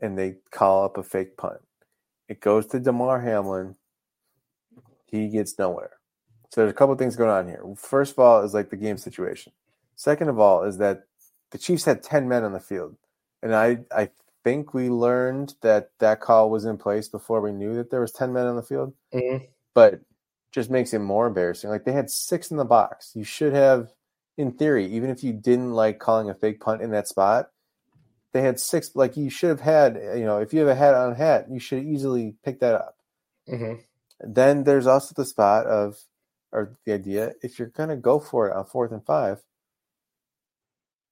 and 0.00 0.16
they 0.16 0.36
call 0.50 0.84
up 0.84 0.96
a 0.96 1.02
fake 1.02 1.36
punt. 1.36 1.60
It 2.28 2.40
goes 2.40 2.66
to 2.68 2.80
Damar 2.80 3.20
Hamlin. 3.20 3.76
He 5.04 5.28
gets 5.28 5.58
nowhere. 5.58 5.95
So 6.50 6.60
there's 6.60 6.70
a 6.70 6.74
couple 6.74 6.94
things 6.94 7.16
going 7.16 7.30
on 7.30 7.46
here. 7.46 7.62
First 7.76 8.12
of 8.12 8.18
all, 8.18 8.42
is 8.42 8.54
like 8.54 8.70
the 8.70 8.76
game 8.76 8.98
situation. 8.98 9.52
Second 9.96 10.28
of 10.28 10.38
all, 10.38 10.64
is 10.64 10.78
that 10.78 11.04
the 11.50 11.58
Chiefs 11.58 11.84
had 11.84 12.02
ten 12.02 12.28
men 12.28 12.44
on 12.44 12.52
the 12.52 12.60
field, 12.60 12.96
and 13.42 13.54
I 13.54 13.78
I 13.94 14.10
think 14.44 14.74
we 14.74 14.88
learned 14.88 15.54
that 15.62 15.90
that 15.98 16.20
call 16.20 16.50
was 16.50 16.64
in 16.64 16.78
place 16.78 17.08
before 17.08 17.40
we 17.40 17.52
knew 17.52 17.74
that 17.74 17.90
there 17.90 18.00
was 18.00 18.12
ten 18.12 18.32
men 18.32 18.46
on 18.46 18.56
the 18.56 18.62
field. 18.62 18.94
Mm-hmm. 19.12 19.44
But 19.74 20.00
just 20.52 20.70
makes 20.70 20.94
it 20.94 21.00
more 21.00 21.26
embarrassing. 21.26 21.68
Like 21.68 21.84
they 21.84 21.92
had 21.92 22.10
six 22.10 22.50
in 22.50 22.56
the 22.56 22.64
box. 22.64 23.12
You 23.14 23.24
should 23.24 23.52
have, 23.52 23.92
in 24.38 24.52
theory, 24.52 24.86
even 24.86 25.10
if 25.10 25.22
you 25.22 25.34
didn't 25.34 25.72
like 25.72 25.98
calling 25.98 26.30
a 26.30 26.34
fake 26.34 26.60
punt 26.60 26.80
in 26.80 26.92
that 26.92 27.08
spot, 27.08 27.50
they 28.32 28.40
had 28.40 28.58
six. 28.58 28.94
Like 28.94 29.16
you 29.16 29.28
should 29.28 29.50
have 29.50 29.60
had, 29.60 29.96
you 30.16 30.24
know, 30.24 30.38
if 30.38 30.54
you 30.54 30.60
have 30.60 30.68
a 30.68 30.74
hat 30.74 30.94
on 30.94 31.14
hat, 31.14 31.46
you 31.50 31.58
should 31.58 31.84
easily 31.84 32.36
pick 32.42 32.60
that 32.60 32.74
up. 32.74 32.96
Mm-hmm. 33.48 33.80
Then 34.20 34.64
there's 34.64 34.86
also 34.86 35.12
the 35.14 35.26
spot 35.26 35.66
of 35.66 35.98
or 36.56 36.72
the 36.86 36.94
idea 36.94 37.34
if 37.42 37.58
you're 37.58 37.68
going 37.68 37.90
to 37.90 37.96
go 37.96 38.18
for 38.18 38.48
it 38.48 38.56
on 38.56 38.64
fourth 38.64 38.90
and 38.90 39.04
five, 39.04 39.42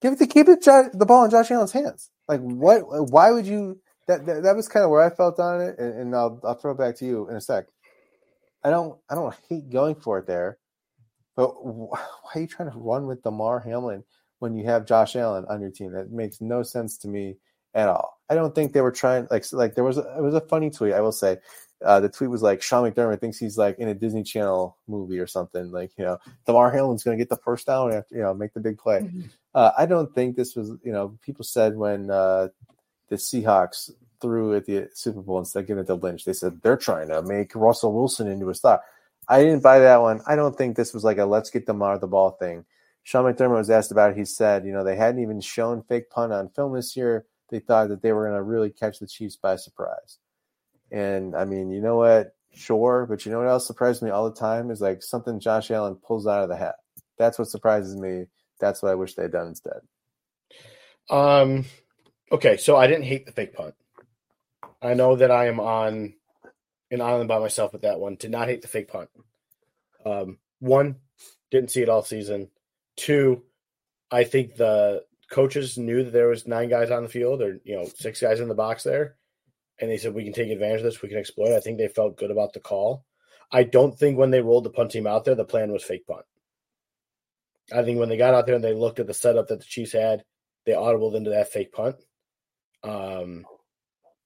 give 0.00 0.14
it 0.14 0.18
to 0.18 0.26
keep 0.26 0.48
it 0.48 0.64
the 0.64 1.06
ball 1.06 1.24
in 1.24 1.30
Josh 1.30 1.50
Allen's 1.50 1.72
hands. 1.72 2.10
Like 2.26 2.40
what? 2.40 2.80
Why 3.10 3.30
would 3.30 3.46
you? 3.46 3.80
That 4.08 4.26
that, 4.26 4.42
that 4.42 4.56
was 4.56 4.68
kind 4.68 4.84
of 4.84 4.90
where 4.90 5.02
I 5.02 5.10
felt 5.10 5.38
on 5.38 5.60
it, 5.60 5.78
and, 5.78 5.94
and 5.94 6.16
I'll 6.16 6.40
I'll 6.44 6.54
throw 6.54 6.72
it 6.72 6.78
back 6.78 6.96
to 6.96 7.04
you 7.04 7.28
in 7.28 7.36
a 7.36 7.40
sec. 7.40 7.66
I 8.64 8.70
don't 8.70 8.98
I 9.10 9.14
don't 9.14 9.34
hate 9.48 9.70
going 9.70 9.94
for 9.94 10.18
it 10.18 10.26
there, 10.26 10.58
but 11.36 11.48
why 11.64 12.00
are 12.34 12.40
you 12.40 12.46
trying 12.46 12.70
to 12.70 12.78
run 12.78 13.06
with 13.06 13.22
Damar 13.22 13.60
Hamlin 13.60 14.04
when 14.38 14.56
you 14.56 14.64
have 14.64 14.86
Josh 14.86 15.14
Allen 15.14 15.44
on 15.48 15.60
your 15.60 15.70
team? 15.70 15.92
That 15.92 16.10
makes 16.10 16.40
no 16.40 16.62
sense 16.62 16.96
to 16.98 17.08
me 17.08 17.36
at 17.74 17.88
all. 17.88 18.18
I 18.30 18.34
don't 18.34 18.54
think 18.54 18.72
they 18.72 18.80
were 18.80 18.92
trying 18.92 19.28
like 19.30 19.44
like 19.52 19.74
there 19.74 19.84
was 19.84 19.98
a, 19.98 20.16
it 20.16 20.22
was 20.22 20.34
a 20.34 20.40
funny 20.40 20.70
tweet 20.70 20.94
I 20.94 21.00
will 21.00 21.12
say 21.12 21.36
uh, 21.84 22.00
the 22.00 22.08
tweet 22.08 22.30
was 22.30 22.42
like 22.42 22.62
Sean 22.62 22.90
McDermott 22.90 23.20
thinks 23.20 23.38
he's 23.38 23.58
like 23.58 23.78
in 23.78 23.88
a 23.88 23.94
Disney 23.94 24.22
Channel 24.22 24.76
movie 24.88 25.18
or 25.18 25.26
something. 25.26 25.70
Like 25.70 25.92
you 25.98 26.04
know, 26.04 26.18
Damar 26.46 26.72
Hamlin's 26.72 27.04
going 27.04 27.16
to 27.16 27.20
get 27.22 27.28
the 27.28 27.42
first 27.44 27.66
down 27.66 27.92
after 27.92 28.14
you 28.14 28.22
know 28.22 28.34
make 28.34 28.54
the 28.54 28.60
big 28.60 28.78
play. 28.78 29.00
Mm-hmm. 29.00 29.22
Uh, 29.54 29.70
I 29.76 29.86
don't 29.86 30.12
think 30.14 30.36
this 30.36 30.56
was 30.56 30.70
you 30.82 30.92
know 30.92 31.16
people 31.22 31.44
said 31.44 31.76
when 31.76 32.10
uh, 32.10 32.48
the 33.08 33.16
Seahawks 33.16 33.90
threw 34.20 34.54
at 34.56 34.66
the 34.66 34.88
Super 34.94 35.20
Bowl 35.20 35.38
instead 35.38 35.60
of 35.60 35.66
giving 35.66 35.84
it 35.84 35.86
to 35.88 35.94
Lynch, 35.94 36.24
they 36.24 36.32
said 36.32 36.60
they're 36.62 36.76
trying 36.76 37.08
to 37.08 37.22
make 37.22 37.54
Russell 37.54 37.92
Wilson 37.92 38.28
into 38.28 38.48
a 38.48 38.54
star. 38.54 38.80
I 39.28 39.42
didn't 39.42 39.62
buy 39.62 39.78
that 39.80 40.00
one. 40.00 40.20
I 40.26 40.36
don't 40.36 40.56
think 40.56 40.76
this 40.76 40.94
was 40.94 41.04
like 41.04 41.18
a 41.18 41.24
let's 41.24 41.50
get 41.50 41.66
Damar 41.66 41.98
the 41.98 42.06
ball 42.06 42.32
thing. 42.32 42.64
Sean 43.02 43.24
McDermott 43.24 43.58
was 43.58 43.70
asked 43.70 43.92
about 43.92 44.12
it. 44.12 44.16
He 44.16 44.24
said, 44.24 44.64
you 44.64 44.72
know, 44.72 44.82
they 44.82 44.96
hadn't 44.96 45.22
even 45.22 45.40
shown 45.40 45.82
fake 45.82 46.08
punt 46.08 46.32
on 46.32 46.48
film 46.48 46.74
this 46.74 46.96
year. 46.96 47.26
They 47.50 47.58
thought 47.58 47.88
that 47.90 48.00
they 48.00 48.12
were 48.12 48.26
going 48.26 48.38
to 48.38 48.42
really 48.42 48.70
catch 48.70 48.98
the 48.98 49.06
Chiefs 49.06 49.36
by 49.36 49.56
surprise. 49.56 50.18
And 50.90 51.34
I 51.34 51.44
mean, 51.44 51.70
you 51.70 51.80
know 51.80 51.96
what? 51.96 52.34
Sure, 52.52 53.06
but 53.08 53.26
you 53.26 53.32
know 53.32 53.38
what 53.38 53.48
else 53.48 53.66
surprised 53.66 54.02
me 54.02 54.10
all 54.10 54.30
the 54.30 54.36
time 54.36 54.70
is 54.70 54.80
like 54.80 55.02
something 55.02 55.40
Josh 55.40 55.70
Allen 55.70 55.96
pulls 55.96 56.26
out 56.26 56.42
of 56.42 56.48
the 56.48 56.56
hat. 56.56 56.76
That's 57.18 57.38
what 57.38 57.48
surprises 57.48 57.96
me. 57.96 58.26
That's 58.60 58.82
what 58.82 58.92
I 58.92 58.94
wish 58.94 59.14
they'd 59.14 59.32
done 59.32 59.48
instead. 59.48 59.80
Um. 61.10 61.64
Okay, 62.32 62.56
so 62.56 62.76
I 62.76 62.86
didn't 62.86 63.04
hate 63.04 63.26
the 63.26 63.32
fake 63.32 63.54
punt. 63.54 63.74
I 64.80 64.94
know 64.94 65.16
that 65.16 65.30
I 65.30 65.46
am 65.46 65.60
on 65.60 66.14
an 66.90 67.00
island 67.00 67.28
by 67.28 67.38
myself 67.38 67.72
with 67.72 67.82
that 67.82 68.00
one. 68.00 68.16
Did 68.16 68.30
not 68.30 68.48
hate 68.48 68.62
the 68.62 68.68
fake 68.68 68.88
punt. 68.88 69.10
Um, 70.04 70.38
one, 70.60 70.96
didn't 71.50 71.70
see 71.70 71.82
it 71.82 71.88
all 71.88 72.02
season. 72.02 72.50
Two, 72.96 73.42
I 74.10 74.24
think 74.24 74.56
the 74.56 75.04
coaches 75.30 75.78
knew 75.78 76.04
that 76.04 76.12
there 76.12 76.28
was 76.28 76.46
nine 76.46 76.68
guys 76.68 76.90
on 76.90 77.02
the 77.02 77.08
field 77.08 77.42
or 77.42 77.60
you 77.64 77.76
know 77.76 77.86
six 77.96 78.20
guys 78.20 78.40
in 78.40 78.48
the 78.48 78.54
box 78.54 78.82
there, 78.82 79.16
and 79.80 79.90
they 79.90 79.98
said 79.98 80.14
we 80.14 80.24
can 80.24 80.32
take 80.32 80.50
advantage 80.50 80.78
of 80.78 80.84
this, 80.84 81.02
we 81.02 81.08
can 81.08 81.18
exploit. 81.18 81.54
I 81.54 81.60
think 81.60 81.78
they 81.78 81.88
felt 81.88 82.16
good 82.16 82.30
about 82.30 82.52
the 82.52 82.60
call. 82.60 83.04
I 83.50 83.64
don't 83.64 83.96
think 83.96 84.18
when 84.18 84.30
they 84.30 84.40
rolled 84.40 84.64
the 84.64 84.70
punt 84.70 84.90
team 84.90 85.06
out 85.06 85.24
there, 85.24 85.34
the 85.34 85.44
plan 85.44 85.72
was 85.72 85.82
fake 85.82 86.06
punt. 86.06 86.24
I 87.72 87.82
think 87.82 87.98
when 87.98 88.08
they 88.08 88.16
got 88.16 88.34
out 88.34 88.46
there 88.46 88.54
and 88.54 88.64
they 88.64 88.74
looked 88.74 89.00
at 89.00 89.06
the 89.06 89.14
setup 89.14 89.48
that 89.48 89.60
the 89.60 89.64
Chiefs 89.64 89.92
had, 89.92 90.24
they 90.66 90.72
audibled 90.72 91.14
into 91.14 91.30
that 91.30 91.50
fake 91.50 91.72
punt. 91.72 91.96
Um, 92.82 93.46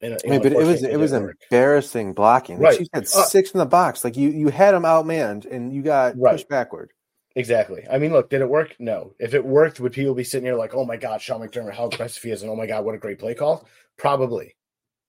and, 0.00 0.16
and 0.24 0.42
but 0.42 0.52
it 0.52 0.66
was 0.66 0.82
it 0.82 0.96
was 0.96 1.12
work. 1.12 1.36
embarrassing 1.50 2.12
blocking. 2.12 2.58
Right. 2.58 2.72
The 2.72 2.78
Chiefs 2.78 2.90
had 2.92 3.02
uh, 3.04 3.24
six 3.24 3.50
in 3.50 3.58
the 3.58 3.66
box. 3.66 4.04
Like 4.04 4.16
you 4.16 4.30
you 4.30 4.48
had 4.48 4.74
them 4.74 4.84
outmanned 4.84 5.50
and 5.50 5.72
you 5.72 5.82
got 5.82 6.18
right. 6.18 6.32
pushed 6.32 6.48
backward. 6.48 6.92
Exactly. 7.34 7.84
I 7.88 7.98
mean, 7.98 8.12
look, 8.12 8.30
did 8.30 8.40
it 8.40 8.48
work? 8.48 8.74
No. 8.78 9.14
If 9.20 9.34
it 9.34 9.44
worked, 9.44 9.78
would 9.78 9.92
people 9.92 10.14
be 10.14 10.24
sitting 10.24 10.46
here 10.46 10.56
like, 10.56 10.74
"Oh 10.74 10.84
my 10.84 10.96
God, 10.96 11.20
Sean 11.20 11.40
McDermott, 11.40 11.74
how 11.74 11.84
impressive 11.84 12.22
he 12.22 12.30
is," 12.30 12.42
and 12.42 12.50
"Oh 12.50 12.56
my 12.56 12.66
God, 12.66 12.84
what 12.84 12.94
a 12.94 12.98
great 12.98 13.18
play 13.18 13.34
call"? 13.34 13.66
Probably 13.96 14.56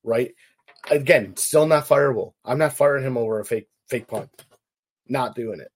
right? 0.03 0.33
Again, 0.89 1.35
still 1.35 1.67
not 1.67 1.87
fireable. 1.87 2.33
I'm 2.45 2.57
not 2.57 2.73
firing 2.73 3.05
him 3.05 3.17
over 3.17 3.39
a 3.39 3.45
fake 3.45 3.67
fake 3.87 4.07
punt. 4.07 4.29
Not 5.07 5.35
doing 5.35 5.59
it. 5.59 5.71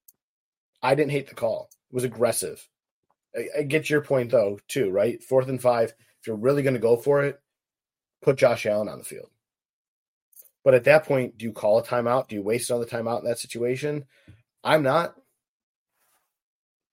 I 0.82 0.96
didn't 0.96 1.12
hate 1.12 1.28
the 1.28 1.36
call. 1.36 1.70
It 1.92 1.96
was 1.96 2.04
aggressive. 2.04 2.68
I, 3.36 3.48
I 3.60 3.62
get 3.64 3.90
your 3.90 4.02
point 4.02 4.32
though, 4.32 4.60
too, 4.68 4.90
right? 4.90 5.22
Fourth 5.24 5.50
and 5.50 5.62
five. 5.62 5.94
If 6.22 6.28
you're 6.28 6.36
really 6.36 6.64
going 6.64 6.76
to 6.76 6.80
go 6.80 6.96
for 6.96 7.24
it, 7.24 7.40
put 8.22 8.38
Josh 8.38 8.66
Allen 8.66 8.88
on 8.88 9.00
the 9.00 9.04
field. 9.04 9.30
But 10.64 10.74
at 10.74 10.86
that 10.86 11.06
point, 11.06 11.38
do 11.38 11.46
you 11.46 11.52
call 11.52 11.80
a 11.80 11.84
timeout? 11.84 12.30
Do 12.30 12.36
you 12.36 12.42
waste 12.42 12.70
another 12.70 12.86
timeout 12.86 13.20
in 13.20 13.26
that 13.26 13.40
situation? 13.40 14.06
I'm 14.64 14.84
not. 14.84 15.16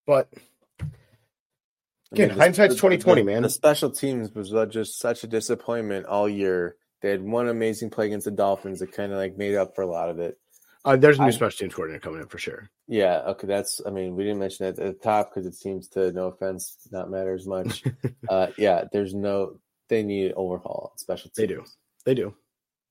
But 0.06 0.28
again, 2.10 2.30
I 2.30 2.32
mean, 2.32 2.38
hindsight's 2.40 2.74
twenty 2.74 2.98
twenty, 2.98 3.22
man. 3.22 3.42
The 3.42 3.50
special 3.50 3.90
teams 3.90 4.34
was 4.34 4.50
just 4.70 4.98
such 4.98 5.22
a 5.22 5.28
disappointment 5.28 6.06
all 6.06 6.28
year. 6.28 6.74
They 7.00 7.10
had 7.10 7.22
one 7.22 7.48
amazing 7.48 7.90
play 7.90 8.06
against 8.06 8.26
the 8.26 8.30
Dolphins 8.30 8.80
that 8.80 8.92
kind 8.92 9.12
of 9.12 9.18
like 9.18 9.38
made 9.38 9.54
up 9.54 9.74
for 9.74 9.82
a 9.82 9.86
lot 9.86 10.10
of 10.10 10.18
it. 10.18 10.38
Uh, 10.84 10.96
there's 10.96 11.18
a 11.18 11.22
new 11.22 11.28
I, 11.28 11.30
special 11.30 11.58
teams 11.58 11.74
coordinator 11.74 12.00
coming 12.00 12.22
in 12.22 12.28
for 12.28 12.38
sure. 12.38 12.70
Yeah, 12.88 13.18
okay, 13.28 13.46
that's. 13.46 13.82
I 13.86 13.90
mean, 13.90 14.16
we 14.16 14.24
didn't 14.24 14.38
mention 14.38 14.66
it 14.66 14.78
at 14.78 14.86
the 14.86 14.92
top 14.92 15.30
because 15.30 15.46
it 15.46 15.54
seems 15.54 15.88
to, 15.88 16.10
no 16.12 16.28
offense, 16.28 16.88
not 16.90 17.10
matter 17.10 17.34
as 17.34 17.46
much. 17.46 17.84
uh, 18.28 18.48
yeah, 18.56 18.84
there's 18.92 19.14
no. 19.14 19.58
They 19.88 20.02
need 20.02 20.32
overhaul 20.36 20.92
special 20.96 21.30
teams. 21.30 21.36
They 21.36 21.46
do. 21.46 21.64
They 22.06 22.14
do. 22.14 22.34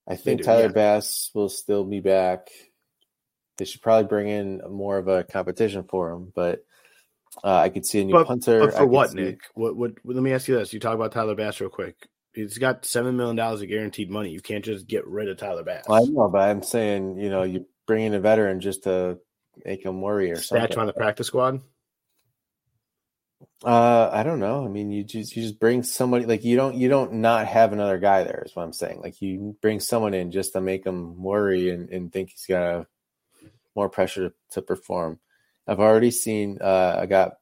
I 0.07 0.15
think 0.15 0.39
do, 0.39 0.45
Tyler 0.45 0.63
yeah. 0.63 0.67
Bass 0.69 1.31
will 1.33 1.49
still 1.49 1.83
be 1.83 1.99
back. 1.99 2.49
They 3.57 3.65
should 3.65 3.81
probably 3.81 4.07
bring 4.07 4.27
in 4.27 4.61
more 4.69 4.97
of 4.97 5.07
a 5.07 5.23
competition 5.23 5.83
for 5.83 6.11
him, 6.11 6.31
but 6.35 6.63
uh, 7.43 7.57
I 7.57 7.69
could 7.69 7.85
see 7.85 8.01
a 8.01 8.05
new 8.05 8.13
but, 8.13 8.27
punter. 8.27 8.59
But 8.59 8.75
for 8.75 8.85
what, 8.85 9.11
see... 9.11 9.17
Nick? 9.17 9.41
What, 9.55 9.75
what? 9.75 9.93
Let 10.03 10.21
me 10.21 10.33
ask 10.33 10.47
you 10.47 10.55
this: 10.55 10.73
You 10.73 10.79
talk 10.79 10.93
about 10.93 11.11
Tyler 11.11 11.35
Bass 11.35 11.59
real 11.59 11.69
quick 11.71 11.95
he's 12.33 12.57
got 12.57 12.85
seven 12.85 13.17
million 13.17 13.35
dollars 13.35 13.61
of 13.61 13.69
guaranteed 13.69 14.09
money. 14.09 14.29
You 14.29 14.41
can't 14.41 14.65
just 14.65 14.87
get 14.87 15.05
rid 15.07 15.29
of 15.29 15.37
Tyler 15.37 15.63
Bass. 15.63 15.85
Well, 15.87 16.03
I 16.03 16.05
know, 16.05 16.29
but 16.29 16.49
I'm 16.49 16.63
saying 16.63 17.17
you 17.17 17.29
know 17.29 17.43
you 17.43 17.65
bring 17.87 18.05
in 18.05 18.13
a 18.13 18.19
veteran 18.19 18.61
just 18.61 18.83
to 18.83 19.19
make 19.65 19.83
him 19.83 20.01
worry 20.01 20.31
or 20.31 20.35
something. 20.35 20.65
Statue 20.67 20.79
on 20.79 20.87
the 20.87 20.93
practice 20.93 21.27
squad. 21.27 21.61
Uh, 23.63 24.09
I 24.11 24.23
don't 24.23 24.39
know. 24.39 24.63
I 24.63 24.69
mean, 24.69 24.91
you 24.91 25.03
just 25.03 25.35
you 25.35 25.41
just 25.41 25.59
bring 25.59 25.83
somebody 25.83 26.25
like 26.25 26.43
you 26.45 26.55
don't 26.55 26.75
you 26.75 26.87
don't 26.87 27.13
not 27.15 27.47
have 27.47 27.73
another 27.73 27.97
guy 27.97 28.23
there. 28.23 28.43
Is 28.45 28.55
what 28.55 28.63
I'm 28.63 28.73
saying. 28.73 29.01
Like 29.01 29.21
you 29.21 29.57
bring 29.61 29.79
someone 29.79 30.13
in 30.13 30.31
just 30.31 30.53
to 30.53 30.61
make 30.61 30.85
him 30.85 31.21
worry 31.21 31.69
and, 31.69 31.89
and 31.89 32.11
think 32.11 32.29
he's 32.29 32.45
got 32.45 32.61
a, 32.61 32.87
more 33.75 33.89
pressure 33.89 34.33
to 34.51 34.61
perform. 34.61 35.19
I've 35.67 35.79
already 35.79 36.11
seen. 36.11 36.59
Uh, 36.61 36.97
I 37.01 37.05
got 37.05 37.33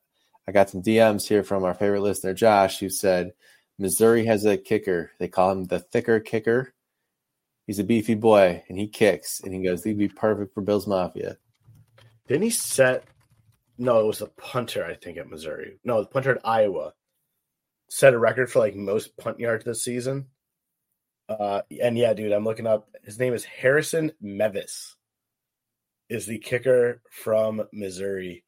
I 0.47 0.51
got 0.51 0.69
some 0.69 0.81
DMs 0.81 1.27
here 1.27 1.43
from 1.43 1.63
our 1.63 1.73
favorite 1.73 2.01
listener, 2.01 2.33
Josh, 2.33 2.79
who 2.79 2.89
said 2.89 3.33
Missouri 3.79 4.25
has 4.25 4.45
a 4.45 4.57
kicker. 4.57 5.11
They 5.19 5.27
call 5.27 5.51
him 5.51 5.65
the 5.65 5.79
thicker 5.79 6.19
kicker. 6.19 6.73
He's 7.65 7.79
a 7.79 7.83
beefy 7.83 8.15
boy 8.15 8.63
and 8.69 8.77
he 8.77 8.87
kicks. 8.87 9.41
And 9.41 9.53
he 9.53 9.63
goes, 9.63 9.83
he'd 9.83 9.97
be 9.97 10.07
perfect 10.07 10.53
for 10.53 10.61
Bills 10.61 10.87
Mafia. 10.87 11.37
Didn't 12.27 12.43
he 12.43 12.49
set? 12.49 13.03
No, 13.77 13.99
it 13.99 14.05
was 14.05 14.19
the 14.19 14.27
punter, 14.27 14.83
I 14.83 14.95
think, 14.95 15.17
at 15.17 15.29
Missouri. 15.29 15.79
No, 15.83 16.01
the 16.01 16.07
punter 16.07 16.31
at 16.31 16.45
Iowa 16.45 16.93
set 17.89 18.13
a 18.13 18.19
record 18.19 18.51
for 18.51 18.59
like 18.59 18.75
most 18.75 19.15
punt 19.17 19.39
yards 19.39 19.65
this 19.65 19.83
season. 19.83 20.27
Uh, 21.29 21.61
and 21.81 21.97
yeah, 21.97 22.13
dude, 22.13 22.31
I'm 22.31 22.45
looking 22.45 22.67
up. 22.67 22.89
His 23.03 23.19
name 23.19 23.33
is 23.33 23.43
Harrison 23.43 24.11
Mevis. 24.21 24.95
Is 26.09 26.25
the 26.25 26.39
kicker 26.39 27.01
from 27.11 27.63
Missouri? 27.73 28.43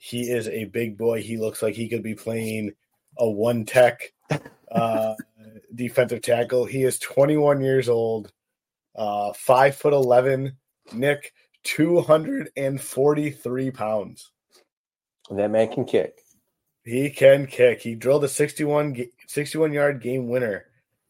He 0.00 0.30
is 0.30 0.48
a 0.48 0.64
big 0.64 0.98
boy. 0.98 1.22
He 1.22 1.38
looks 1.38 1.62
like 1.62 1.74
he 1.74 1.88
could 1.88 2.02
be 2.02 2.14
playing 2.14 2.72
a 3.16 3.28
one 3.28 3.64
tech 3.64 4.12
uh, 4.70 5.14
defensive 5.74 6.22
tackle. 6.22 6.64
He 6.64 6.84
is 6.84 6.98
21 6.98 7.60
years 7.60 7.88
old, 7.88 8.32
uh, 8.96 9.32
five 9.32 9.76
foot 9.76 9.92
11. 9.92 10.56
Nick, 10.92 11.32
243 11.64 13.70
pounds. 13.70 14.30
That 15.30 15.50
man 15.50 15.72
can 15.72 15.84
kick. 15.84 16.20
He 16.84 17.10
can 17.10 17.46
kick. 17.46 17.82
He 17.82 17.94
drilled 17.94 18.24
a 18.24 18.28
61, 18.28 18.96
61 19.26 19.72
yard 19.72 20.00
game 20.00 20.28
winner 20.28 20.64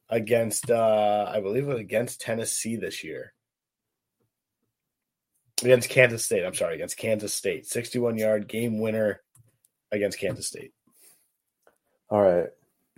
against, 0.09 0.71
uh, 0.71 1.31
I 1.33 1.41
believe 1.41 1.65
it 1.65 1.69
was 1.69 1.79
against 1.79 2.21
Tennessee 2.21 2.77
this 2.77 3.05
year. 3.05 3.33
Against 5.63 5.89
Kansas 5.89 6.25
State. 6.25 6.45
I'm 6.45 6.55
sorry, 6.55 6.75
against 6.75 6.97
Kansas 6.97 7.35
State. 7.35 7.67
61 7.67 8.19
yard 8.19 8.49
game 8.49 8.81
winner 8.81 9.23
against 9.93 10.19
Kansas 10.19 10.49
State. 10.49 10.73
All 12.11 12.23
right. 12.23 12.49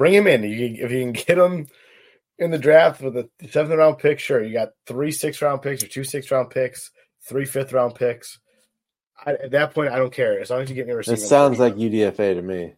Bring 0.01 0.15
him 0.15 0.27
in. 0.27 0.45
if 0.45 0.91
you 0.91 1.03
can 1.03 1.13
get 1.13 1.37
him 1.37 1.67
in 2.39 2.51
the 2.51 2.57
draft 2.57 3.03
with 3.03 3.19
a 3.19 3.29
seventh 3.51 3.77
round 3.77 3.99
pick, 3.99 4.19
sure. 4.19 4.43
You 4.43 4.55
got 4.55 4.71
three 4.87 5.13
six 5.13 5.43
round 5.43 5.61
picks 5.61 5.83
or 5.83 5.89
two 5.89 6.05
six 6.05 6.31
round 6.31 6.49
picks, 6.49 6.91
three 7.29 7.45
fifth 7.45 7.75
round 7.75 7.97
picks. 7.97 8.39
I, 9.27 9.33
at 9.33 9.51
that 9.51 9.75
point, 9.75 9.93
I 9.93 9.99
don't 9.99 10.11
care 10.11 10.41
as 10.41 10.49
long 10.49 10.63
as 10.63 10.71
you 10.71 10.75
get 10.75 10.87
me 10.87 10.95
receiving. 10.95 11.23
It 11.23 11.27
sounds 11.27 11.59
like 11.59 11.75
UDFA 11.75 12.33
to 12.37 12.41
me. 12.41 12.77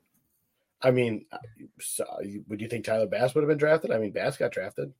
I 0.82 0.90
mean, 0.90 1.26
uh, 1.30 1.38
so, 1.80 2.04
would 2.48 2.60
you 2.60 2.66
think 2.66 2.84
Tyler 2.84 3.06
Bass 3.06 3.36
would 3.36 3.42
have 3.42 3.48
been 3.48 3.56
drafted? 3.56 3.92
I 3.92 3.98
mean, 3.98 4.10
Bass 4.10 4.36
got 4.36 4.50
drafted. 4.50 4.92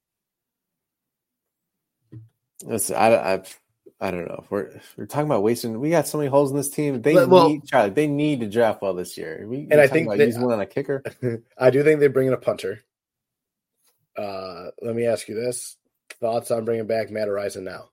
Listen, 2.62 2.94
I, 2.94 3.16
I, 3.16 3.42
I 4.02 4.10
don't 4.10 4.26
know. 4.26 4.40
If 4.42 4.50
we're 4.50 4.68
we're 4.96 5.06
talking 5.06 5.26
about 5.26 5.44
wasting. 5.44 5.78
We 5.78 5.90
got 5.90 6.08
so 6.08 6.18
many 6.18 6.28
holes 6.28 6.50
in 6.50 6.56
this 6.56 6.68
team. 6.68 7.00
They 7.02 7.14
well, 7.24 7.48
need 7.48 7.64
Charlie. 7.66 7.90
They 7.90 8.08
need 8.08 8.40
to 8.40 8.48
draft 8.48 8.82
well 8.82 8.94
this 8.94 9.16
year. 9.16 9.46
We, 9.46 9.68
and 9.70 9.80
I 9.80 9.86
think 9.86 10.10
they, 10.10 10.26
using 10.26 10.42
one 10.42 10.54
on 10.54 10.60
a 10.60 10.66
kicker. 10.66 11.04
I 11.58 11.70
do 11.70 11.84
think 11.84 12.00
they 12.00 12.08
bring 12.08 12.26
in 12.26 12.34
a 12.34 12.38
punter. 12.38 12.80
Uh, 14.18 14.70
let 14.82 14.96
me 14.96 15.06
ask 15.06 15.28
you 15.28 15.36
this: 15.36 15.76
thoughts 16.18 16.50
on 16.50 16.64
bringing 16.64 16.88
back 16.88 17.12
Matt 17.12 17.28
Araiza 17.28 17.62
now? 17.62 17.90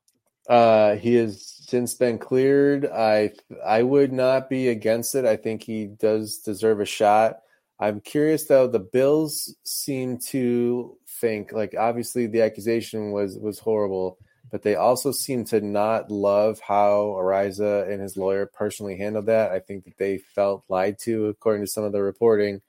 Uh, 0.50 0.96
he 0.96 1.14
has 1.14 1.46
since 1.46 1.94
been 1.94 2.18
cleared. 2.18 2.88
I 2.88 3.34
I 3.64 3.84
would 3.84 4.12
not 4.12 4.50
be 4.50 4.70
against 4.70 5.14
it. 5.14 5.26
I 5.26 5.36
think 5.36 5.62
he 5.62 5.86
does 5.86 6.40
deserve 6.40 6.80
a 6.80 6.86
shot. 6.86 7.42
I'm 7.80 8.02
curious 8.02 8.46
though. 8.46 8.66
The 8.66 8.80
Bills 8.80 9.56
seem 9.64 10.18
to 10.30 10.98
think 11.08 11.52
like 11.52 11.76
obviously 11.78 12.26
the 12.26 12.42
accusation 12.42 13.12
was 13.12 13.38
was 13.38 13.60
horrible, 13.60 14.18
but 14.52 14.64
they 14.64 14.76
also 14.76 15.12
seem 15.12 15.46
to 15.46 15.62
not 15.62 16.12
love 16.12 16.60
how 16.60 17.16
Araiza 17.18 17.90
and 17.90 18.02
his 18.02 18.18
lawyer 18.18 18.46
personally 18.46 18.98
handled 18.98 19.28
that. 19.28 19.52
I 19.52 19.60
think 19.60 19.86
that 19.86 19.98
they 19.98 20.18
felt 20.18 20.64
lied 20.70 20.98
to, 21.00 21.28
according 21.28 21.64
to 21.64 21.72
some 21.72 21.84
of 21.84 21.92
the 21.92 22.02
reporting. 22.02 22.62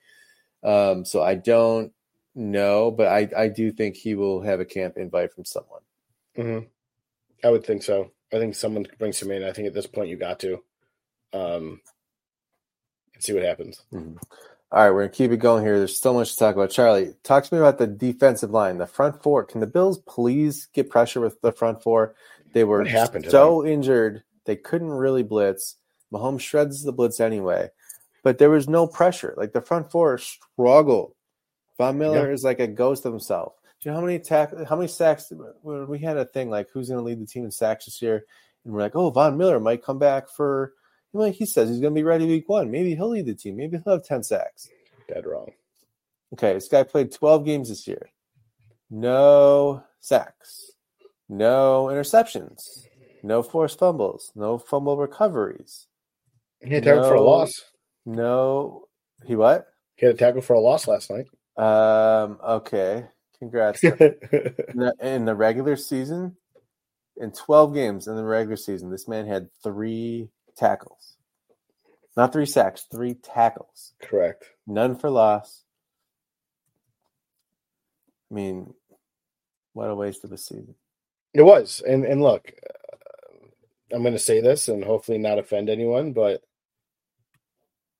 Um, 0.62 1.04
so 1.04 1.22
I 1.22 1.36
don't 1.36 1.92
know, 2.34 2.90
but 2.90 3.08
I 3.08 3.28
I 3.36 3.48
do 3.48 3.72
think 3.72 3.96
he 3.96 4.14
will 4.14 4.42
have 4.42 4.60
a 4.60 4.64
camp 4.64 4.96
invite 4.96 5.32
from 5.32 5.44
someone. 5.44 5.80
Mm-hmm. 6.36 6.66
I 7.46 7.50
would 7.50 7.64
think 7.64 7.82
so. 7.82 8.12
I 8.32 8.38
think 8.38 8.54
someone 8.54 8.86
brings 8.98 9.20
him 9.20 9.30
in. 9.30 9.42
I 9.42 9.52
think 9.52 9.66
at 9.66 9.74
this 9.74 9.86
point 9.86 10.08
you 10.08 10.16
got 10.16 10.40
to, 10.40 10.62
um, 11.32 11.80
and 13.14 13.22
see 13.22 13.32
what 13.32 13.42
happens. 13.42 13.82
Mm-hmm. 13.92 14.16
All 14.72 14.84
right, 14.84 14.90
we're 14.90 15.00
gonna 15.00 15.12
keep 15.12 15.32
it 15.32 15.38
going 15.38 15.64
here. 15.64 15.78
There's 15.78 15.98
so 15.98 16.14
much 16.14 16.32
to 16.32 16.38
talk 16.38 16.54
about. 16.54 16.70
Charlie, 16.70 17.14
talk 17.24 17.42
to 17.42 17.54
me 17.54 17.58
about 17.58 17.78
the 17.78 17.88
defensive 17.88 18.52
line, 18.52 18.78
the 18.78 18.86
front 18.86 19.20
four. 19.20 19.42
Can 19.42 19.60
the 19.60 19.66
Bills 19.66 19.98
please 19.98 20.68
get 20.72 20.90
pressure 20.90 21.20
with 21.20 21.40
the 21.40 21.50
front 21.50 21.82
four? 21.82 22.14
They 22.52 22.62
were 22.62 22.88
so 23.28 23.66
injured 23.66 24.22
they 24.44 24.54
couldn't 24.54 24.90
really 24.90 25.24
blitz. 25.24 25.76
Mahomes 26.12 26.40
shreds 26.40 26.84
the 26.84 26.92
blitz 26.92 27.18
anyway, 27.18 27.70
but 28.22 28.38
there 28.38 28.50
was 28.50 28.68
no 28.68 28.86
pressure. 28.86 29.34
Like 29.36 29.52
the 29.52 29.60
front 29.60 29.90
four 29.90 30.18
struggled. 30.18 31.14
Von 31.76 31.98
Miller 31.98 32.28
yeah. 32.28 32.34
is 32.34 32.44
like 32.44 32.60
a 32.60 32.66
ghost 32.68 33.04
of 33.04 33.12
himself. 33.12 33.54
Do 33.80 33.88
you 33.88 33.90
know 33.92 34.00
how 34.00 34.06
many 34.06 34.18
tack, 34.20 34.52
how 34.68 34.76
many 34.76 34.88
sacks? 34.88 35.32
We 35.62 35.98
had 35.98 36.16
a 36.16 36.24
thing 36.24 36.48
like 36.48 36.68
who's 36.72 36.88
going 36.88 37.00
to 37.00 37.04
lead 37.04 37.20
the 37.20 37.26
team 37.26 37.44
in 37.44 37.50
sacks 37.50 37.86
this 37.86 38.02
year, 38.02 38.24
and 38.64 38.72
we're 38.72 38.82
like, 38.82 38.94
oh, 38.94 39.10
Von 39.10 39.36
Miller 39.36 39.58
might 39.58 39.82
come 39.82 39.98
back 39.98 40.28
for. 40.28 40.74
Know, 41.12 41.30
he 41.30 41.46
says 41.46 41.68
he's 41.68 41.80
going 41.80 41.94
to 41.94 41.98
be 41.98 42.04
ready 42.04 42.26
week 42.26 42.48
one. 42.48 42.70
Maybe 42.70 42.94
he'll 42.94 43.08
lead 43.08 43.26
the 43.26 43.34
team. 43.34 43.56
Maybe 43.56 43.80
he'll 43.84 43.94
have 43.94 44.04
ten 44.04 44.22
sacks. 44.22 44.68
Dead 45.08 45.26
wrong. 45.26 45.50
Okay, 46.32 46.54
this 46.54 46.68
guy 46.68 46.84
played 46.84 47.12
twelve 47.12 47.44
games 47.44 47.68
this 47.68 47.88
year. 47.88 48.10
No 48.90 49.82
sacks, 50.00 50.72
no 51.28 51.86
interceptions, 51.86 52.86
no 53.22 53.42
forced 53.42 53.78
fumbles, 53.78 54.32
no 54.34 54.58
fumble 54.58 54.96
recoveries. 54.96 55.88
He 56.60 56.74
had 56.74 56.84
no, 56.84 57.08
for 57.08 57.14
a 57.14 57.20
loss. 57.20 57.64
No, 58.06 58.86
he 59.26 59.34
what? 59.34 59.66
He 59.96 60.06
had 60.06 60.14
a 60.14 60.18
tackle 60.18 60.42
for 60.42 60.54
a 60.54 60.60
loss 60.60 60.86
last 60.86 61.10
night. 61.10 61.26
Um. 61.56 62.38
Okay. 62.42 63.06
Congrats. 63.40 63.82
in, 63.84 63.90
the, 63.90 64.94
in 65.00 65.24
the 65.24 65.34
regular 65.34 65.74
season, 65.74 66.36
in 67.16 67.32
12 67.32 67.74
games 67.74 68.06
in 68.06 68.16
the 68.16 68.24
regular 68.24 68.56
season, 68.56 68.90
this 68.90 69.08
man 69.08 69.26
had 69.26 69.48
three 69.62 70.28
tackles. 70.60 71.16
Not 72.16 72.32
three 72.32 72.46
sacks, 72.46 72.86
three 72.90 73.14
tackles. 73.14 73.94
Correct. 74.02 74.44
None 74.66 74.96
for 74.96 75.10
loss. 75.10 75.64
I 78.30 78.34
mean, 78.34 78.74
what 79.72 79.90
a 79.90 79.94
waste 79.94 80.24
of 80.24 80.32
a 80.32 80.38
season. 80.38 80.74
It 81.32 81.42
was. 81.42 81.82
And 81.86 82.04
and 82.04 82.22
look, 82.22 82.52
uh, 82.68 83.94
I'm 83.94 84.02
going 84.02 84.14
to 84.14 84.18
say 84.18 84.40
this 84.40 84.68
and 84.68 84.84
hopefully 84.84 85.18
not 85.18 85.38
offend 85.38 85.70
anyone, 85.70 86.12
but 86.12 86.42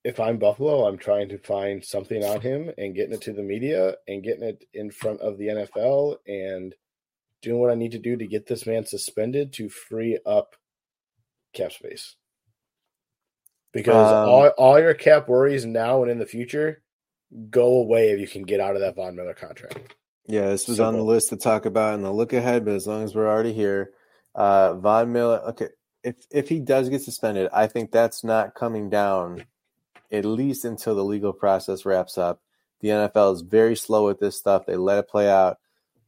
if 0.05 0.18
I'm 0.18 0.38
Buffalo, 0.38 0.87
I'm 0.87 0.99
trying 0.99 1.29
to 1.31 1.38
find 1.38 1.85
something 1.85 2.25
on 2.25 2.40
him 2.40 2.70
and 2.79 2.94
getting 2.94 3.14
it 3.14 3.23
to 3.23 3.33
the 3.33 3.42
media 3.42 3.96
and 4.09 4.23
getting 4.23 4.44
it 4.44 4.64
in 4.73 4.90
front 4.90 5.20
of 5.20 5.37
the 5.37 5.46
NFL 5.49 6.16
and 6.27 6.75
doing 7.42 7.61
what 7.61 7.70
I 7.70 7.75
need 7.75 7.92
to 7.92 7.99
do 7.99 8.16
to 8.16 8.27
get 8.27 8.46
this 8.46 8.66
man 8.66 8.87
suspended 8.87 9.53
to 9.55 9.68
free 9.68 10.18
up 10.25 10.57
cap 11.53 11.73
space. 11.73 12.16
Because 13.72 14.12
um, 14.12 14.28
all, 14.28 14.48
all 14.59 14.80
your 14.80 14.94
cap 14.94 15.28
worries 15.28 15.64
now 15.64 16.02
and 16.02 16.11
in 16.11 16.18
the 16.18 16.26
future 16.26 16.83
go 17.50 17.74
away 17.78 18.11
if 18.11 18.20
you 18.20 18.26
can 18.26 18.42
get 18.42 18.61
out 18.61 18.74
of 18.74 18.80
that 18.80 18.96
Von 18.96 19.14
Miller 19.14 19.35
contract. 19.35 19.94
Yeah, 20.26 20.48
this 20.48 20.68
was 20.68 20.76
Simple. 20.76 20.87
on 20.88 20.96
the 20.96 21.04
list 21.04 21.30
to 21.30 21.37
talk 21.37 21.66
about 21.66 21.94
in 21.94 22.02
the 22.02 22.12
look 22.12 22.33
ahead, 22.33 22.64
but 22.64 22.74
as 22.74 22.87
long 22.87 23.04
as 23.04 23.14
we're 23.14 23.28
already 23.28 23.52
here, 23.52 23.92
uh, 24.35 24.74
Von 24.74 25.12
Miller. 25.12 25.40
Okay, 25.50 25.68
if 26.04 26.16
if 26.30 26.48
he 26.48 26.61
does 26.61 26.88
get 26.88 27.02
suspended, 27.02 27.48
I 27.52 27.66
think 27.66 27.90
that's 27.90 28.22
not 28.22 28.54
coming 28.54 28.90
down 28.90 29.44
at 30.12 30.24
least 30.24 30.64
until 30.64 30.94
the 30.94 31.04
legal 31.04 31.33
process 31.33 31.85
wraps 31.85 32.18
up. 32.18 32.40
The 32.80 32.88
NFL 32.88 33.35
is 33.35 33.42
very 33.42 33.76
slow 33.76 34.06
with 34.06 34.18
this 34.18 34.37
stuff. 34.37 34.66
They 34.66 34.76
let 34.76 34.98
it 34.98 35.09
play 35.09 35.28
out. 35.30 35.59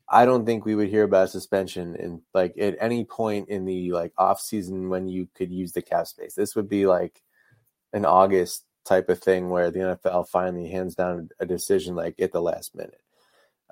I 0.09 0.25
don't 0.25 0.45
think 0.45 0.65
we 0.65 0.75
would 0.75 0.89
hear 0.89 1.05
about 1.05 1.25
a 1.25 1.29
suspension 1.29 1.97
in 1.97 2.23
like 2.35 2.55
at 2.59 2.77
any 2.81 3.05
point 3.05 3.49
in 3.49 3.65
the 3.65 3.93
like 3.93 4.13
off 4.19 4.41
season 4.41 4.89
when 4.89 5.09
you 5.09 5.29
could 5.35 5.51
use 5.51 5.73
the 5.73 5.83
cap 5.83 6.07
space. 6.07 6.35
This 6.35 6.55
would 6.55 6.69
be 6.69 6.87
like 6.87 7.23
an 7.93 8.05
August 8.05 8.65
type 8.85 9.09
of 9.09 9.21
thing 9.21 9.51
where 9.51 9.71
the 9.71 9.79
NFL 9.81 10.29
finally 10.29 10.69
hands 10.69 10.95
down 10.95 11.29
a 11.39 11.47
decision 11.47 11.95
like 11.95 12.21
at 12.21 12.33
the 12.33 12.43
last 12.43 12.75
minute. 12.75 13.01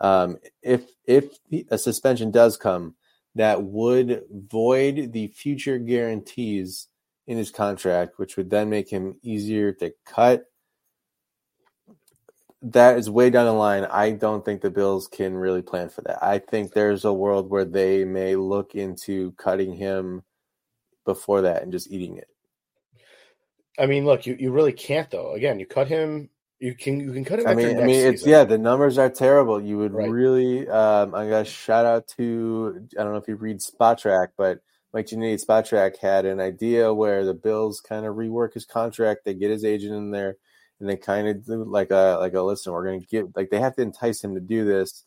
Um, 0.00 0.38
if 0.62 0.90
if 1.06 1.36
a 1.70 1.78
suspension 1.78 2.30
does 2.30 2.56
come, 2.56 2.94
that 3.34 3.62
would 3.62 4.24
void 4.30 5.12
the 5.12 5.28
future 5.28 5.78
guarantees 5.78 6.88
in 7.26 7.36
his 7.36 7.50
contract, 7.50 8.18
which 8.18 8.36
would 8.36 8.50
then 8.50 8.70
make 8.70 8.88
him 8.88 9.16
easier 9.22 9.72
to 9.72 9.92
cut. 10.04 10.46
That 12.62 12.98
is 12.98 13.08
way 13.08 13.30
down 13.30 13.46
the 13.46 13.52
line. 13.52 13.84
I 13.84 14.10
don't 14.10 14.44
think 14.44 14.60
the 14.60 14.70
Bills 14.70 15.08
can 15.08 15.34
really 15.34 15.62
plan 15.62 15.88
for 15.88 16.02
that. 16.02 16.22
I 16.22 16.38
think 16.38 16.72
there's 16.72 17.04
a 17.04 17.12
world 17.12 17.48
where 17.48 17.64
they 17.64 18.04
may 18.04 18.36
look 18.36 18.74
into 18.74 19.32
cutting 19.32 19.74
him 19.74 20.22
before 21.06 21.42
that 21.42 21.62
and 21.62 21.72
just 21.72 21.90
eating 21.90 22.16
it. 22.16 22.28
I 23.80 23.86
mean, 23.86 24.04
look, 24.04 24.26
you, 24.26 24.36
you 24.38 24.52
really 24.52 24.72
can't 24.72 25.10
though. 25.10 25.32
Again, 25.32 25.58
you 25.58 25.66
cut 25.66 25.88
him. 25.88 26.28
You 26.58 26.74
can 26.74 27.00
you 27.00 27.12
can 27.12 27.24
cut 27.24 27.40
him. 27.40 27.46
I 27.46 27.54
mean, 27.54 27.78
I 27.78 27.84
mean, 27.84 28.06
it's 28.06 28.20
season. 28.22 28.30
yeah. 28.30 28.44
The 28.44 28.58
numbers 28.58 28.98
are 28.98 29.08
terrible. 29.08 29.60
You 29.60 29.78
would 29.78 29.94
right. 29.94 30.10
really. 30.10 30.68
Um, 30.68 31.14
I 31.14 31.28
got 31.28 31.42
a 31.42 31.44
shout 31.44 31.86
out 31.86 32.06
to 32.18 32.86
I 32.98 33.02
don't 33.02 33.12
know 33.12 33.18
if 33.18 33.28
you 33.28 33.36
read 33.36 33.58
Spotrac, 33.58 34.28
but 34.36 34.58
Mike 34.92 35.06
Ginnitti 35.06 35.40
Spot 35.40 35.64
Track 35.64 35.96
had 35.98 36.26
an 36.26 36.40
idea 36.40 36.92
where 36.92 37.24
the 37.24 37.34
Bills 37.34 37.80
kind 37.80 38.04
of 38.04 38.16
rework 38.16 38.54
his 38.54 38.66
contract. 38.66 39.24
They 39.24 39.34
get 39.34 39.50
his 39.50 39.64
agent 39.64 39.94
in 39.94 40.10
there 40.10 40.36
and 40.80 40.88
they 40.88 40.96
kind 40.96 41.28
of 41.28 41.44
do 41.44 41.64
like 41.64 41.90
a 41.90 42.16
like 42.18 42.34
a 42.34 42.40
listen, 42.40 42.72
we're 42.72 42.84
going 42.84 43.00
to 43.00 43.06
give 43.06 43.28
like 43.36 43.50
they 43.50 43.60
have 43.60 43.76
to 43.76 43.82
entice 43.82 44.24
him 44.24 44.34
to 44.34 44.40
do 44.40 44.64
this. 44.64 45.04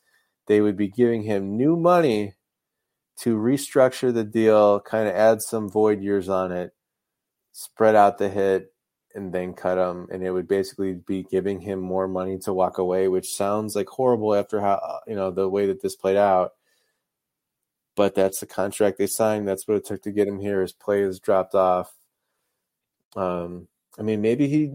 They 0.47 0.61
would 0.61 0.77
be 0.77 0.87
giving 0.87 1.23
him 1.23 1.57
new 1.57 1.75
money 1.75 2.35
to 3.21 3.37
restructure 3.37 4.13
the 4.13 4.23
deal, 4.23 4.79
kind 4.79 5.07
of 5.07 5.15
add 5.15 5.41
some 5.41 5.69
void 5.69 6.01
years 6.01 6.29
on 6.29 6.51
it, 6.51 6.73
spread 7.53 7.95
out 7.95 8.17
the 8.17 8.27
hit, 8.27 8.73
and 9.15 9.31
then 9.31 9.53
cut 9.53 9.77
him. 9.77 10.07
And 10.11 10.23
it 10.23 10.31
would 10.31 10.47
basically 10.47 10.93
be 10.93 11.23
giving 11.23 11.59
him 11.59 11.79
more 11.79 12.07
money 12.07 12.37
to 12.39 12.53
walk 12.53 12.77
away, 12.77 13.07
which 13.07 13.33
sounds 13.33 13.75
like 13.75 13.87
horrible 13.87 14.35
after 14.35 14.59
how 14.59 14.99
you 15.07 15.15
know 15.15 15.31
the 15.31 15.47
way 15.47 15.67
that 15.67 15.81
this 15.81 15.95
played 15.95 16.17
out. 16.17 16.53
But 17.95 18.15
that's 18.15 18.39
the 18.39 18.47
contract 18.47 18.97
they 18.97 19.07
signed. 19.07 19.47
That's 19.47 19.67
what 19.67 19.77
it 19.77 19.85
took 19.85 20.01
to 20.03 20.11
get 20.11 20.27
him 20.27 20.39
here. 20.39 20.61
His 20.61 20.73
play 20.73 21.01
has 21.01 21.19
dropped 21.19 21.55
off. 21.55 21.93
Um, 23.15 23.67
I 23.97 24.01
mean, 24.01 24.21
maybe 24.21 24.47
he 24.47 24.71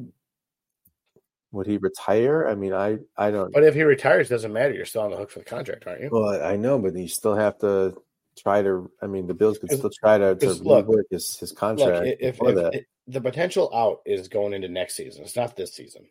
would 1.50 1.66
he 1.66 1.78
retire? 1.78 2.46
I 2.46 2.54
mean, 2.54 2.72
I 2.72 2.98
I 3.16 3.30
don't. 3.30 3.52
But 3.52 3.64
if 3.64 3.74
he 3.74 3.82
retires, 3.82 4.28
doesn't 4.28 4.52
matter. 4.52 4.74
You're 4.74 4.84
still 4.84 5.02
on 5.02 5.10
the 5.10 5.16
hook 5.16 5.30
for 5.30 5.40
the 5.40 5.44
contract, 5.44 5.86
aren't 5.86 6.02
you? 6.02 6.10
Well, 6.12 6.42
I 6.42 6.56
know, 6.56 6.78
but 6.78 6.94
you 6.94 7.08
still 7.08 7.34
have 7.34 7.58
to 7.58 7.96
try 8.38 8.62
to. 8.62 8.90
I 9.02 9.06
mean, 9.06 9.26
the 9.26 9.34
Bills 9.34 9.58
could 9.58 9.70
still 9.70 9.90
try 9.90 10.18
to, 10.18 10.34
to 10.36 10.52
look, 10.54 10.86
rework 10.86 11.04
his 11.10 11.36
his 11.38 11.52
contract. 11.52 12.06
Look, 12.06 12.16
if, 12.20 12.40
if, 12.40 12.74
if 12.74 12.84
the 13.06 13.20
potential 13.20 13.70
out 13.74 14.00
is 14.06 14.28
going 14.28 14.52
into 14.52 14.68
next 14.68 14.96
season, 14.96 15.24
it's 15.24 15.36
not 15.36 15.56
this 15.56 15.74
season, 15.74 16.06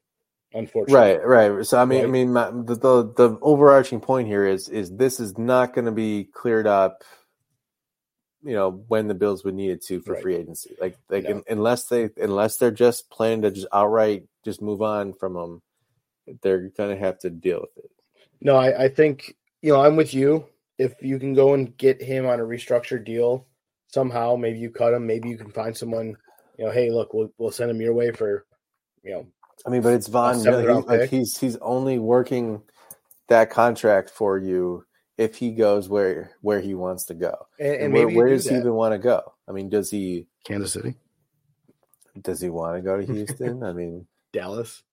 unfortunately. 0.53 0.95
Right, 0.95 1.25
right. 1.25 1.65
So 1.65 1.79
I 1.79 1.85
mean, 1.85 2.03
I 2.03 2.07
mean, 2.07 2.33
my, 2.33 2.49
the, 2.49 2.75
the 2.75 3.13
the 3.15 3.37
overarching 3.41 3.99
point 3.99 4.27
here 4.27 4.45
is 4.45 4.69
is 4.69 4.95
this 4.95 5.19
is 5.19 5.37
not 5.37 5.73
going 5.73 5.85
to 5.85 5.91
be 5.91 6.25
cleared 6.33 6.67
up. 6.67 7.03
You 8.43 8.53
know 8.53 8.83
when 8.87 9.07
the 9.07 9.15
Bills 9.15 9.43
would 9.43 9.55
need 9.55 9.71
it 9.71 9.83
to 9.85 9.99
for 9.99 10.13
Right. 10.13 10.21
free 10.21 10.35
agency, 10.35 10.75
like 10.79 10.97
like 11.09 11.23
No. 11.23 11.37
un- 11.37 11.43
unless 11.49 11.87
they 11.87 12.09
unless 12.17 12.57
they're 12.57 12.71
just 12.71 13.09
planning 13.09 13.41
to 13.41 13.51
just 13.51 13.67
outright 13.73 14.25
just 14.45 14.61
move 14.61 14.81
on 14.81 15.13
from 15.13 15.33
them, 15.33 15.61
they're 16.41 16.69
going 16.69 16.95
to 16.95 16.99
have 16.99 17.19
to 17.19 17.29
deal 17.29 17.61
with 17.61 17.85
it. 17.85 17.91
No, 18.39 18.55
I, 18.55 18.85
I 18.85 18.89
think 18.89 19.35
you 19.61 19.73
know 19.73 19.81
I'm 19.81 19.95
with 19.95 20.13
you. 20.13 20.45
If 20.77 20.93
you 21.01 21.19
can 21.19 21.33
go 21.33 21.53
and 21.53 21.75
get 21.77 22.01
him 22.01 22.27
on 22.27 22.39
a 22.39 22.43
restructured 22.43 23.05
deal 23.05 23.47
somehow, 23.87 24.35
maybe 24.35 24.59
you 24.59 24.69
cut 24.69 24.93
him. 24.93 25.07
Maybe 25.07 25.29
you 25.29 25.37
can 25.37 25.51
find 25.51 25.75
someone. 25.75 26.15
You 26.57 26.65
know, 26.65 26.71
hey, 26.71 26.91
look, 26.91 27.13
we'll 27.13 27.31
we'll 27.37 27.51
send 27.51 27.71
him 27.71 27.81
your 27.81 27.93
way 27.93 28.11
for, 28.11 28.45
you 29.03 29.11
know, 29.11 29.27
I 29.65 29.69
mean, 29.69 29.81
but 29.81 29.93
it's 29.93 30.07
Von 30.07 30.43
Miller. 30.43 30.67
round 30.67 30.89
He's, 30.89 30.99
like 30.99 31.09
he's 31.09 31.37
he's 31.37 31.57
only 31.57 31.99
working 31.99 32.61
that 33.27 33.49
contract 33.49 34.09
for 34.09 34.37
you 34.37 34.85
if 35.17 35.35
he 35.35 35.51
goes 35.51 35.89
where 35.89 36.31
where 36.41 36.59
he 36.59 36.75
wants 36.75 37.05
to 37.05 37.13
go. 37.13 37.47
and, 37.59 37.73
and 37.73 37.83
And 37.83 37.93
where, 37.93 38.03
maybe 38.03 38.13
you 38.13 38.17
where 38.17 38.27
do 38.27 38.35
does 38.35 38.47
he 38.47 38.55
even 38.55 38.73
want 38.73 38.93
to 38.93 38.99
go? 38.99 39.33
I 39.47 39.51
mean, 39.51 39.69
does 39.69 39.89
he 39.89 40.27
Kansas 40.43 40.73
City, 40.73 40.95
does 42.21 42.39
he 42.39 42.49
want 42.49 42.77
to 42.77 42.81
go 42.81 42.97
to 42.97 43.05
Houston? 43.13 43.63
I 43.63 43.73
mean, 43.73 44.07
Dallas. 44.31 44.83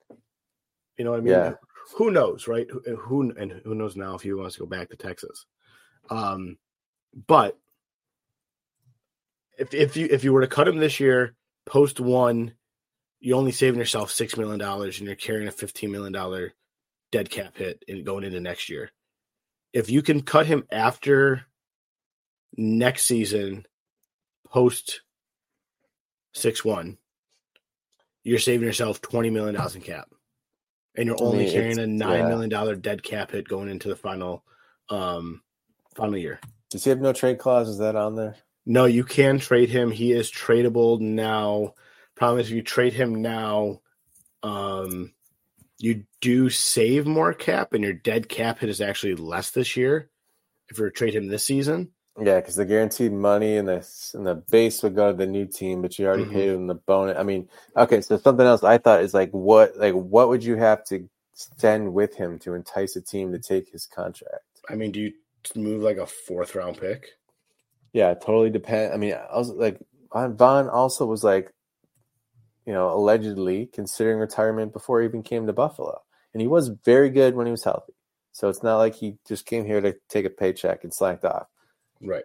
You 0.96 1.04
know 1.04 1.10
what 1.10 1.20
I 1.20 1.22
mean? 1.22 1.32
Yeah. 1.32 1.54
Who 1.96 2.10
knows, 2.10 2.48
right? 2.48 2.66
Who, 2.70 2.96
who 2.96 3.30
and 3.36 3.60
who 3.64 3.74
knows 3.74 3.96
now 3.96 4.14
if 4.14 4.22
he 4.22 4.32
wants 4.32 4.54
to 4.54 4.60
go 4.60 4.66
back 4.66 4.88
to 4.90 4.96
Texas? 4.96 5.44
Um, 6.10 6.58
but 7.26 7.58
if 9.58 9.72
if 9.74 9.96
you 9.96 10.08
if 10.10 10.24
you 10.24 10.32
were 10.32 10.40
to 10.40 10.46
cut 10.46 10.68
him 10.68 10.78
this 10.78 11.00
year, 11.00 11.34
post 11.66 12.00
one, 12.00 12.54
you're 13.20 13.38
only 13.38 13.52
saving 13.52 13.78
yourself 13.78 14.10
six 14.10 14.36
million 14.36 14.58
dollars, 14.58 14.98
and 14.98 15.06
you're 15.06 15.16
carrying 15.16 15.48
a 15.48 15.52
fifteen 15.52 15.90
million 15.90 16.12
dollar 16.12 16.52
dead 17.12 17.30
cap 17.30 17.56
hit 17.56 17.84
in 17.86 18.04
going 18.04 18.24
into 18.24 18.40
next 18.40 18.68
year. 18.68 18.90
If 19.72 19.90
you 19.90 20.02
can 20.02 20.22
cut 20.22 20.46
him 20.46 20.64
after 20.70 21.46
next 22.56 23.04
season, 23.04 23.66
post 24.48 25.02
six 26.32 26.64
one, 26.64 26.98
you're 28.24 28.38
saving 28.38 28.66
yourself 28.66 29.00
twenty 29.00 29.30
million 29.30 29.54
dollars 29.54 29.76
in 29.76 29.82
cap, 29.82 30.08
and 30.96 31.06
you're 31.06 31.20
I 31.20 31.24
only 31.24 31.44
mean, 31.44 31.52
carrying 31.52 31.78
a 31.78 31.86
nine 31.86 32.20
yeah. 32.20 32.28
million 32.28 32.50
dollar 32.50 32.74
dead 32.74 33.02
cap 33.02 33.30
hit 33.30 33.48
going 33.48 33.68
into 33.68 33.88
the 33.88 33.96
final, 33.96 34.44
um, 34.90 35.42
final 35.94 36.16
year. 36.16 36.40
does 36.70 36.84
he 36.84 36.90
have 36.90 37.00
no 37.00 37.12
trade 37.12 37.38
clause? 37.38 37.68
Is 37.68 37.78
that 37.78 37.96
on 37.96 38.16
there? 38.16 38.36
No, 38.66 38.84
you 38.86 39.04
can 39.04 39.38
trade 39.38 39.68
him. 39.68 39.90
He 39.90 40.12
is 40.12 40.30
tradable 40.30 40.98
now. 41.00 41.74
Problem 42.16 42.40
is, 42.40 42.48
if 42.48 42.54
you 42.54 42.62
trade 42.62 42.92
him 42.94 43.20
now, 43.22 43.80
um, 44.42 45.12
you 45.78 46.04
do 46.20 46.48
save 46.50 47.06
more 47.06 47.34
cap, 47.34 47.72
and 47.72 47.82
your 47.84 47.92
dead 47.92 48.28
cap 48.28 48.58
hit 48.60 48.70
is 48.70 48.80
actually 48.80 49.16
less 49.16 49.50
this 49.50 49.76
year. 49.76 50.10
If 50.68 50.78
you 50.78 50.88
trade 50.90 51.14
him 51.14 51.28
this 51.28 51.44
season, 51.44 51.90
Yeah, 52.18 52.36
because 52.40 52.54
the 52.54 52.64
guaranteed 52.64 53.12
money 53.12 53.56
and 53.56 53.68
the 53.68 53.86
and 54.14 54.26
the 54.26 54.36
base 54.36 54.82
would 54.82 54.94
go 54.94 55.10
to 55.10 55.16
the 55.16 55.26
new 55.26 55.46
team, 55.46 55.82
but 55.82 55.98
you 55.98 56.06
already 56.06 56.24
Mhm. 56.24 56.32
paid 56.32 56.48
him 56.50 56.66
the 56.68 56.74
bonus. 56.76 57.18
I 57.18 57.22
mean, 57.24 57.48
okay, 57.76 58.00
so 58.00 58.16
something 58.18 58.46
else 58.46 58.62
I 58.62 58.78
thought 58.78 59.02
is 59.02 59.12
like 59.14 59.30
what 59.32 59.76
like 59.76 59.94
what 59.94 60.28
would 60.28 60.42
you 60.44 60.56
have 60.56 60.84
to 60.86 61.08
send 61.34 61.92
with 61.92 62.14
him 62.14 62.38
to 62.40 62.54
entice 62.54 62.94
a 62.96 63.00
team 63.02 63.32
to 63.32 63.38
take 63.40 63.68
his 63.70 63.84
contract? 63.86 64.44
I 64.70 64.76
mean, 64.76 64.92
do 64.92 65.00
you 65.00 65.12
move 65.56 65.82
like 65.82 65.96
a 65.96 66.06
fourth 66.06 66.54
round 66.54 66.78
pick? 66.78 67.10
Yeah, 67.92 68.10
it 68.10 68.20
totally 68.20 68.50
depend. 68.50 68.92
I 68.92 68.96
mean, 68.96 69.14
I 69.14 69.36
was 69.36 69.50
like 69.50 69.78
Von 70.12 70.36
Vaughn 70.36 70.68
also 70.68 71.06
was 71.06 71.24
like, 71.24 71.52
you 72.66 72.72
know, 72.72 72.92
allegedly 72.92 73.66
considering 73.72 74.18
retirement 74.18 74.72
before 74.72 75.00
he 75.00 75.06
even 75.06 75.22
came 75.22 75.46
to 75.46 75.52
Buffalo, 75.52 76.00
and 76.32 76.40
he 76.40 76.48
was 76.48 76.68
very 76.84 77.10
good 77.10 77.34
when 77.34 77.46
he 77.46 77.52
was 77.52 77.64
healthy. 77.64 77.92
So 78.32 78.48
it's 78.48 78.62
not 78.62 78.78
like 78.78 78.94
he 78.94 79.16
just 79.28 79.46
came 79.46 79.64
here 79.64 79.80
to 79.80 79.94
take 80.08 80.24
a 80.24 80.30
paycheck 80.30 80.82
and 80.82 80.92
slacked 80.92 81.24
off. 81.24 81.46
Right. 82.00 82.24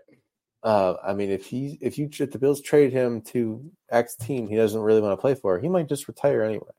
Uh, 0.63 0.95
I 1.05 1.13
mean, 1.13 1.29
if 1.29 1.45
he 1.45 1.77
if 1.81 1.97
you 1.97 2.09
if 2.19 2.31
the 2.31 2.39
Bills 2.39 2.61
trade 2.61 2.91
him 2.91 3.21
to 3.21 3.63
X 3.89 4.15
team 4.15 4.47
he 4.47 4.55
doesn't 4.55 4.81
really 4.81 5.01
want 5.01 5.13
to 5.13 5.21
play 5.21 5.35
for, 5.35 5.59
he 5.59 5.69
might 5.69 5.87
just 5.87 6.07
retire 6.07 6.43
anyway. 6.43 6.71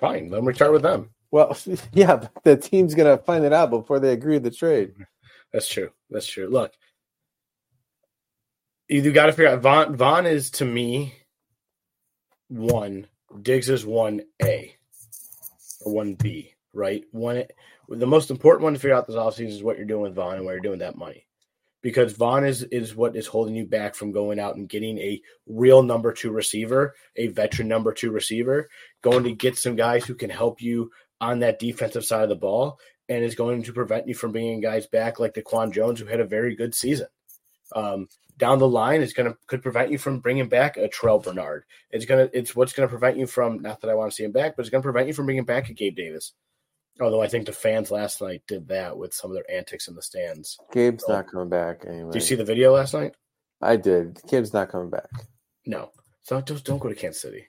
Fine. 0.00 0.30
Let 0.30 0.38
him 0.38 0.46
retire 0.46 0.72
with 0.72 0.82
them. 0.82 1.10
Well, 1.36 1.54
yeah, 1.92 2.28
the 2.44 2.56
team's 2.56 2.94
gonna 2.94 3.18
find 3.18 3.44
it 3.44 3.52
out 3.52 3.68
before 3.68 4.00
they 4.00 4.14
agree 4.14 4.36
to 4.36 4.40
the 4.40 4.50
trade. 4.50 4.94
That's 5.52 5.68
true. 5.68 5.90
That's 6.08 6.26
true. 6.26 6.48
Look, 6.48 6.72
you 8.88 9.12
got 9.12 9.26
to 9.26 9.32
figure 9.32 9.50
out 9.50 9.60
Von. 9.60 9.96
Von 9.96 10.24
is 10.24 10.50
to 10.52 10.64
me 10.64 11.12
one. 12.48 13.06
Diggs 13.42 13.68
is 13.68 13.84
one 13.84 14.22
A 14.42 14.74
or 15.84 15.92
one 15.92 16.14
B. 16.14 16.54
Right. 16.72 17.04
One. 17.10 17.44
The 17.90 18.06
most 18.06 18.30
important 18.30 18.64
one 18.64 18.72
to 18.72 18.78
figure 18.78 18.96
out 18.96 19.06
this 19.06 19.16
offseason 19.16 19.48
is 19.48 19.62
what 19.62 19.76
you're 19.76 19.84
doing 19.84 20.02
with 20.02 20.14
Von 20.14 20.36
and 20.36 20.46
where 20.46 20.54
you're 20.54 20.62
doing 20.62 20.78
that 20.78 20.96
money, 20.96 21.26
because 21.82 22.14
Von 22.14 22.46
is 22.46 22.62
is 22.62 22.96
what 22.96 23.14
is 23.14 23.26
holding 23.26 23.54
you 23.54 23.66
back 23.66 23.94
from 23.94 24.10
going 24.10 24.40
out 24.40 24.56
and 24.56 24.70
getting 24.70 24.96
a 24.98 25.20
real 25.46 25.82
number 25.82 26.14
two 26.14 26.30
receiver, 26.30 26.94
a 27.16 27.26
veteran 27.28 27.68
number 27.68 27.92
two 27.92 28.10
receiver, 28.10 28.70
going 29.02 29.24
to 29.24 29.32
get 29.32 29.58
some 29.58 29.76
guys 29.76 30.06
who 30.06 30.14
can 30.14 30.30
help 30.30 30.62
you 30.62 30.90
on 31.20 31.40
that 31.40 31.58
defensive 31.58 32.04
side 32.04 32.22
of 32.22 32.28
the 32.28 32.36
ball 32.36 32.78
and 33.08 33.24
is 33.24 33.34
going 33.34 33.62
to 33.62 33.72
prevent 33.72 34.08
you 34.08 34.14
from 34.14 34.32
bringing 34.32 34.60
guys 34.60 34.86
back 34.86 35.20
like 35.20 35.34
DaQuan 35.34 35.72
Jones, 35.72 36.00
who 36.00 36.06
had 36.06 36.20
a 36.20 36.26
very 36.26 36.56
good 36.56 36.74
season. 36.74 37.06
Um, 37.74 38.08
down 38.36 38.58
the 38.58 38.68
line, 38.68 39.02
it's 39.02 39.12
going 39.12 39.30
to 39.30 39.38
could 39.46 39.62
prevent 39.62 39.90
you 39.90 39.98
from 39.98 40.20
bringing 40.20 40.48
back 40.48 40.76
a 40.76 40.88
Terrel 40.88 41.22
Bernard. 41.22 41.64
It's 41.90 42.04
gonna 42.04 42.28
it's 42.32 42.54
what's 42.54 42.72
going 42.72 42.86
to 42.86 42.90
prevent 42.90 43.16
you 43.16 43.26
from 43.26 43.62
not 43.62 43.80
that 43.80 43.90
I 43.90 43.94
want 43.94 44.10
to 44.10 44.14
see 44.14 44.24
him 44.24 44.32
back, 44.32 44.56
but 44.56 44.62
it's 44.62 44.70
going 44.70 44.82
to 44.82 44.86
prevent 44.86 45.08
you 45.08 45.14
from 45.14 45.24
bringing 45.24 45.44
back 45.44 45.70
a 45.70 45.72
Gabe 45.72 45.96
Davis. 45.96 46.32
Although 47.00 47.22
I 47.22 47.28
think 47.28 47.46
the 47.46 47.52
fans 47.52 47.90
last 47.90 48.22
night 48.22 48.42
did 48.46 48.68
that 48.68 48.96
with 48.96 49.12
some 49.12 49.30
of 49.30 49.34
their 49.34 49.50
antics 49.50 49.88
in 49.88 49.94
the 49.94 50.02
stands. 50.02 50.58
Gabe's 50.72 51.04
not 51.08 51.30
coming 51.30 51.48
back 51.48 51.84
anyway. 51.86 52.12
Did 52.12 52.22
you 52.22 52.26
see 52.26 52.34
the 52.34 52.44
video 52.44 52.72
last 52.72 52.94
night? 52.94 53.14
I 53.60 53.76
did. 53.76 54.18
Gabe's 54.28 54.54
not 54.54 54.70
coming 54.70 54.90
back. 54.90 55.08
No. 55.66 55.90
So 56.22 56.40
just 56.40 56.64
don't 56.64 56.78
go 56.78 56.88
to 56.88 56.94
Kansas 56.94 57.20
City. 57.20 57.48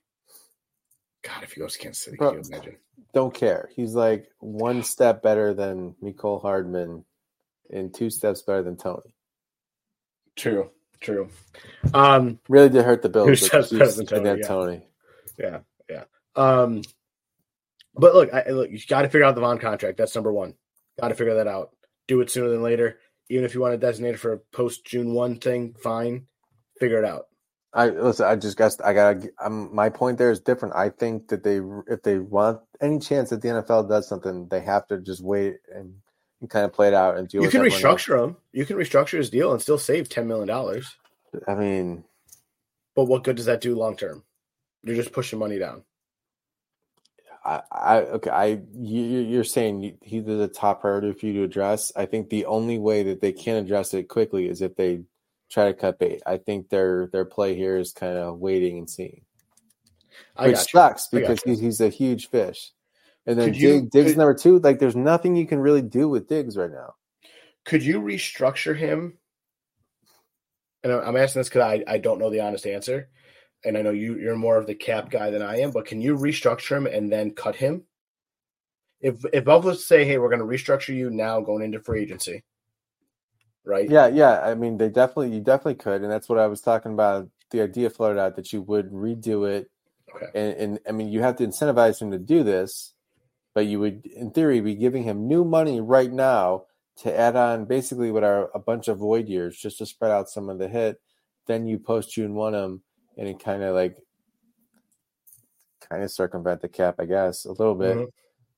God, 1.28 1.44
if 1.44 1.52
he 1.54 1.60
goes 1.60 1.74
to 1.74 1.80
Kansas 1.80 2.04
City, 2.04 2.18
Bro. 2.18 2.32
can 2.32 2.44
you 2.44 2.50
imagine? 2.50 2.78
Don't 3.14 3.34
care. 3.34 3.70
He's 3.76 3.94
like 3.94 4.28
one 4.40 4.84
step 4.84 5.22
better 5.22 5.54
than 5.54 5.96
Mecole 6.02 6.42
Hardman, 6.42 7.04
and 7.70 7.94
two 7.94 8.10
steps 8.10 8.42
better 8.44 8.64
than 8.64 8.78
Tony. 8.78 9.14
True, 10.36 10.70
true. 11.02 11.30
Um, 11.94 12.40
Really 12.48 12.70
did 12.70 12.86
hurt 12.86 13.02
the 13.02 13.10
Bills. 13.10 13.28
Two 13.28 13.36
steps 13.36 13.72
better 13.72 13.92
than 13.92 14.00
and 14.00 14.10
Tony, 14.10 14.24
then 14.24 14.38
yeah. 14.38 14.48
Tony. 14.48 14.88
Yeah, 15.38 15.60
yeah. 15.90 16.04
Um, 16.36 16.84
but 17.96 18.14
look, 18.14 18.34
I, 18.34 18.50
look, 18.50 18.70
you 18.72 18.80
got 18.88 19.02
to 19.02 19.10
figure 19.10 19.26
out 19.26 19.36
the 19.36 19.42
Von 19.42 19.58
contract. 19.58 19.98
That's 19.98 20.16
number 20.16 20.32
one. 20.32 20.54
Got 21.00 21.10
to 21.10 21.16
figure 21.16 21.36
that 21.36 21.48
out. 21.48 21.72
Do 22.08 22.22
it 22.22 22.32
sooner 22.32 22.50
than 22.50 22.62
later. 22.62 23.00
Even 23.30 23.44
if 23.44 23.54
you 23.54 23.60
want 23.60 23.74
to 23.74 23.78
designate 23.78 24.16
it 24.16 24.20
for 24.20 24.34
a 24.34 24.38
post 24.38 24.86
June 24.86 25.14
one 25.14 25.38
thing, 25.38 25.74
fine. 25.74 26.28
Figure 26.80 27.00
it 27.00 27.06
out. 27.06 27.27
I 27.74 27.90
listen. 27.90 28.26
I 28.26 28.36
just 28.36 28.58
guess 28.58 28.80
I 28.80 28.94
gotta. 28.94 29.30
Um, 29.44 29.74
my 29.74 29.90
point 29.90 30.18
there 30.18 30.32
is 30.32 30.40
different. 30.40 30.76
I 30.76 30.90
think 30.90 31.28
that 31.28 31.44
they, 31.44 31.60
if 31.92 32.02
they 32.02 32.18
want 32.20 32.62
any 32.82 33.00
chance 33.00 33.30
that 33.30 33.42
the 33.42 33.50
NFL 33.50 33.90
does 33.90 34.08
something, 34.08 34.48
they 34.48 34.62
have 34.62 34.88
to 34.88 35.00
just 35.00 35.22
wait 35.22 35.58
and, 35.74 35.94
and 36.42 36.50
kind 36.50 36.66
of 36.66 36.74
play 36.74 36.88
it 36.88 36.94
out 36.94 37.18
and 37.18 37.28
deal. 37.28 37.44
You 37.44 37.50
can 37.50 37.62
restructure 37.62 38.24
him. 38.24 38.38
You 38.54 38.66
can 38.66 38.78
restructure 38.78 39.18
his 39.18 39.30
deal 39.30 39.52
and 39.52 39.62
still 39.62 39.78
save 39.78 40.10
ten 40.10 40.28
million 40.28 40.48
dollars. 40.48 40.96
I 41.48 41.56
mean, 41.56 42.04
But 42.96 43.06
what 43.06 43.24
good 43.24 43.36
does 43.36 43.46
that 43.46 43.62
do 43.62 43.76
long 43.76 43.98
term? 43.98 44.24
You're 44.84 44.96
just 44.96 45.12
pushing 45.12 45.38
money 45.38 45.60
down. 45.60 45.84
I, 47.46 47.62
I 47.72 47.98
okay. 48.02 48.30
I 48.30 48.46
you, 48.74 49.02
you're 49.02 49.44
saying 49.44 49.98
he's 50.02 50.28
a 50.28 50.48
top 50.48 50.82
priority 50.82 51.14
for 51.14 51.26
you 51.26 51.34
to 51.34 51.44
address. 51.44 51.92
I 51.96 52.06
think 52.06 52.30
the 52.30 52.46
only 52.46 52.78
way 52.80 53.04
that 53.04 53.22
they 53.22 53.34
can 53.34 53.58
address 53.58 53.94
it 53.94 54.08
quickly 54.08 54.48
is 54.48 54.62
if 54.62 54.76
they 54.76 55.02
try 55.50 55.66
to 55.66 55.74
cut 55.74 56.00
bait. 56.00 56.22
I 56.26 56.38
think 56.38 56.70
their 56.70 57.08
their 57.08 57.26
play 57.26 57.56
here 57.56 57.78
is 57.78 57.92
kind 57.92 58.18
of 58.18 58.40
waiting 58.40 58.80
and 58.80 58.90
seeing. 58.90 59.22
I 60.36 60.48
which 60.48 60.58
sucks 60.58 61.08
because 61.08 61.42
he's, 61.44 61.60
he's 61.60 61.82
a 61.82 61.90
huge 61.90 62.30
fish. 62.30 62.72
And 63.26 63.38
then 63.38 63.54
you- 63.54 63.82
Dig, 63.82 63.92
Diggs 63.92 64.12
could- 64.12 64.18
number 64.18 64.34
two. 64.34 64.60
Like, 64.60 64.80
there's 64.80 64.96
nothing 64.96 65.36
you 65.36 65.46
can 65.46 65.60
really 65.60 65.82
do 65.82 66.08
with 66.10 66.28
Diggs 66.28 66.58
right 66.58 66.72
now. 66.72 66.96
Could 67.66 67.84
you 67.84 68.02
restructure 68.02 68.76
him? 68.76 69.18
And 70.84 70.94
I'm 70.94 71.18
asking 71.18 71.42
this 71.42 71.50
because 71.50 71.64
I, 71.64 71.84
I 71.86 71.98
don't 71.98 72.20
know 72.20 72.30
the 72.30 72.40
honest 72.40 72.66
answer, 72.66 73.10
and 73.66 73.78
I 73.78 73.82
know 73.82 73.92
you 73.92 74.18
you're 74.18 74.36
more 74.38 74.58
of 74.58 74.68
the 74.68 74.76
cap 74.76 75.10
guy 75.10 75.30
than 75.32 75.42
I 75.42 75.60
am. 75.60 75.72
But 75.72 75.86
can 75.86 76.00
you 76.00 76.16
restructure 76.16 76.78
him 76.78 76.88
and 76.88 77.12
then 77.12 77.32
cut 77.32 77.56
him? 77.56 77.84
If 79.02 79.24
if 79.34 79.44
Buffalo 79.44 79.74
say, 79.74 80.06
hey, 80.06 80.18
we're 80.18 80.30
going 80.30 80.40
to 80.40 80.46
restructure 80.46 80.96
you 80.96 81.10
now 81.10 81.42
going 81.42 81.64
into 81.64 81.80
free 81.82 82.02
agency, 82.04 82.44
right? 83.68 83.90
Yeah, 83.90 84.08
yeah. 84.08 84.42
I 84.42 84.56
mean, 84.56 84.78
they 84.78 84.90
definitely, 84.90 85.36
you 85.36 85.42
definitely 85.42 85.76
could, 85.76 86.02
and 86.02 86.12
that's 86.12 86.30
what 86.30 86.40
I 86.40 86.48
was 86.48 86.62
talking 86.62 86.94
about. 86.94 87.30
The 87.52 87.62
idea 87.62 87.90
floated 87.90 88.20
out 88.20 88.36
that 88.36 88.52
you 88.52 88.62
would 88.64 88.92
redo 88.92 89.48
it, 89.50 89.70
Okay. 90.14 90.28
and, 90.36 90.54
and 90.58 90.80
I 90.88 90.92
mean, 90.92 91.10
you 91.10 91.22
have 91.22 91.36
to 91.38 91.48
incentivize 91.48 92.02
him 92.02 92.12
to 92.12 92.18
do 92.18 92.44
this, 92.44 92.94
but 93.54 93.68
you 93.68 93.80
would, 93.80 94.06
in 94.06 94.32
theory, 94.32 94.60
be 94.62 94.76
giving 94.76 95.04
him 95.04 95.28
new 95.28 95.44
money 95.46 95.80
right 95.82 96.12
now 96.12 96.64
to 96.98 97.16
add 97.18 97.36
on 97.36 97.66
basically 97.66 98.10
what 98.12 98.24
are 98.24 98.50
a 98.56 98.60
bunch 98.60 98.88
of 98.88 98.98
void 98.98 99.28
years 99.28 99.58
just 99.58 99.78
to 99.78 99.86
spread 99.86 100.12
out 100.12 100.30
some 100.30 100.50
of 100.50 100.58
the 100.60 100.68
hit. 100.68 101.00
Then 101.46 101.68
you 101.68 101.78
post 101.78 102.14
June 102.14 102.34
one 102.34 102.54
them, 102.54 102.82
and 103.18 103.28
it 103.28 103.40
kind 103.44 103.64
of 103.64 103.76
like 103.76 103.98
kind 105.90 106.04
of 106.04 106.12
circumvent 106.12 106.62
the 106.62 106.68
cap, 106.70 106.96
I 107.00 107.06
guess, 107.06 107.46
a 107.46 107.52
little 107.52 107.76
bit. 107.76 107.98
Mhm. 107.98 108.08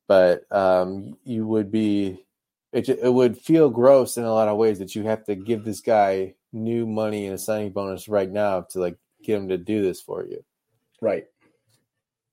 But 0.07 0.51
um, 0.51 1.17
you 1.23 1.45
would 1.45 1.71
be 1.71 2.25
it, 2.71 2.87
it 2.89 3.13
would 3.13 3.37
feel 3.37 3.69
gross 3.69 4.17
in 4.17 4.23
a 4.23 4.33
lot 4.33 4.47
of 4.47 4.57
ways 4.57 4.79
that 4.79 4.95
you 4.95 5.03
have 5.03 5.25
to 5.25 5.35
give 5.35 5.63
this 5.65 5.81
guy 5.81 6.35
new 6.53 6.85
money 6.85 7.25
and 7.25 7.35
a 7.35 7.37
signing 7.37 7.71
bonus 7.71 8.07
right 8.07 8.29
now 8.29 8.61
to 8.61 8.79
like 8.79 8.97
get 9.23 9.37
him 9.37 9.49
to 9.49 9.57
do 9.57 9.81
this 9.81 10.01
for 10.01 10.25
you. 10.25 10.43
Right. 11.01 11.25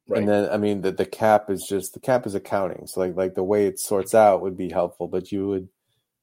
Right. 0.09 0.21
And 0.21 0.29
then 0.29 0.49
I 0.51 0.57
mean 0.57 0.83
the, 0.83 0.93
the 0.93 1.07
cap 1.07 1.51
is 1.51 1.67
just 1.69 1.95
the 1.95 2.01
cap 2.01 2.27
is 2.27 2.35
accounting. 2.35 2.87
So 2.87 3.01
like 3.01 3.17
like 3.17 3.35
the 3.35 3.43
way 3.43 3.67
it 3.67 3.79
sorts 3.79 4.15
out 4.15 4.41
would 4.43 4.57
be 4.57 4.71
helpful, 4.71 5.09
but 5.09 5.33
you 5.33 5.49
would 5.49 5.69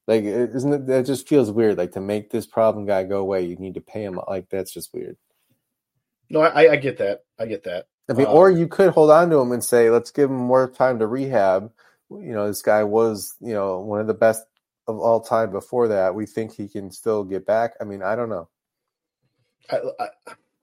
like 0.06 0.24
it- 0.24 0.54
isn't 0.54 0.72
it 0.72 0.86
that 0.86 1.06
just 1.06 1.28
feels 1.28 1.50
weird. 1.50 1.76
Like 1.78 1.92
to 1.92 2.00
make 2.00 2.30
this 2.30 2.46
problem 2.46 2.86
guy 2.86 3.04
go 3.04 3.18
away, 3.18 3.42
you 3.44 3.56
need 3.56 3.74
to 3.74 3.80
pay 3.80 4.02
him 4.04 4.18
like 4.28 4.48
that's 4.48 4.72
just 4.72 4.94
weird. 4.94 5.16
no, 6.30 6.40
I, 6.40 6.72
I 6.72 6.76
get 6.76 6.96
that. 6.98 7.24
I 7.38 7.46
get 7.46 7.64
that. 7.64 7.86
I 8.08 8.12
mean, 8.14 8.26
Um, 8.26 8.32
or 8.34 8.50
you 8.50 8.68
could 8.68 8.90
hold 8.90 9.10
on 9.10 9.30
to 9.30 9.38
him 9.38 9.52
and 9.52 9.62
say, 9.64 9.88
let's 9.90 10.10
give 10.10 10.30
him 10.30 10.36
more 10.36 10.68
time 10.68 10.98
to 10.98 11.06
rehab. 11.06 11.70
You 12.22 12.32
know, 12.32 12.46
this 12.46 12.62
guy 12.62 12.84
was, 12.84 13.34
you 13.40 13.52
know, 13.52 13.80
one 13.80 14.00
of 14.00 14.06
the 14.06 14.14
best 14.14 14.44
of 14.86 14.98
all 14.98 15.20
time 15.20 15.50
before 15.50 15.88
that. 15.88 16.14
We 16.14 16.26
think 16.26 16.52
he 16.52 16.68
can 16.68 16.90
still 16.90 17.24
get 17.24 17.46
back. 17.46 17.74
I 17.80 17.84
mean, 17.84 18.02
I 18.02 18.16
don't 18.16 18.28
know. 18.28 18.48
I, 19.70 19.80
I, 19.98 20.08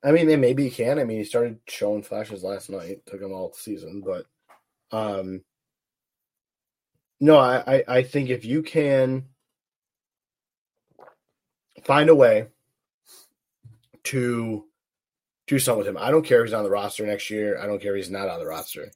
I 0.03 0.11
mean, 0.11 0.39
maybe 0.39 0.63
he 0.67 0.71
can. 0.71 0.99
I 0.99 1.03
mean, 1.03 1.17
he 1.17 1.23
started 1.23 1.59
showing 1.67 2.03
flashes 2.03 2.43
last 2.43 2.69
night. 2.69 3.05
Took 3.05 3.21
him 3.21 3.33
all 3.33 3.53
season, 3.53 4.03
but 4.05 4.25
um, 4.95 5.43
no, 7.19 7.37
I, 7.37 7.75
I, 7.75 7.83
I 7.87 8.03
think 8.03 8.29
if 8.29 8.45
you 8.45 8.63
can 8.63 9.25
find 11.83 12.09
a 12.09 12.15
way 12.15 12.47
to 14.05 14.65
do 15.47 15.59
something 15.59 15.79
with 15.79 15.87
him, 15.87 15.97
I 15.97 16.11
don't 16.11 16.25
care 16.25 16.41
if 16.41 16.47
he's 16.47 16.53
on 16.53 16.63
the 16.63 16.69
roster 16.69 17.05
next 17.05 17.29
year. 17.29 17.59
I 17.59 17.67
don't 17.67 17.81
care 17.81 17.95
if 17.95 18.03
he's 18.03 18.11
not 18.11 18.27
on 18.27 18.39
the 18.39 18.47
roster. 18.47 18.91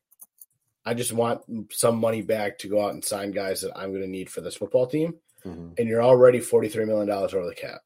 I 0.85 0.93
just 0.93 1.13
want 1.13 1.41
some 1.71 1.97
money 1.97 2.21
back 2.21 2.59
to 2.59 2.67
go 2.67 2.85
out 2.85 2.93
and 2.93 3.03
sign 3.03 3.31
guys 3.31 3.61
that 3.61 3.75
I'm 3.77 3.89
going 3.91 4.03
to 4.03 4.07
need 4.09 4.29
for 4.29 4.41
this 4.41 4.55
football 4.55 4.85
team. 4.87 5.15
Mhm. 5.43 5.77
And 5.79 5.87
you're 5.87 6.03
already 6.03 6.39
$43 6.39 6.85
million 6.87 7.09
over 7.09 7.45
the 7.45 7.55
cap. 7.55 7.81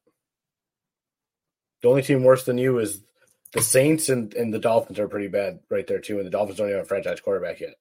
The 1.82 1.88
only 1.88 2.02
team 2.02 2.22
worse 2.24 2.44
than 2.44 2.58
you 2.58 2.78
is 2.78 3.02
the 3.52 3.62
Saints 3.62 4.08
and, 4.10 4.32
and 4.34 4.52
the 4.52 4.58
Dolphins 4.58 4.98
are 4.98 5.08
pretty 5.08 5.28
bad 5.28 5.60
right 5.70 5.86
there 5.86 5.98
too. 5.98 6.18
And 6.18 6.26
the 6.26 6.30
Dolphins 6.30 6.58
don't 6.58 6.68
even 6.68 6.78
have 6.78 6.86
a 6.86 6.88
franchise 6.88 7.20
quarterback 7.20 7.60
yet. 7.60 7.74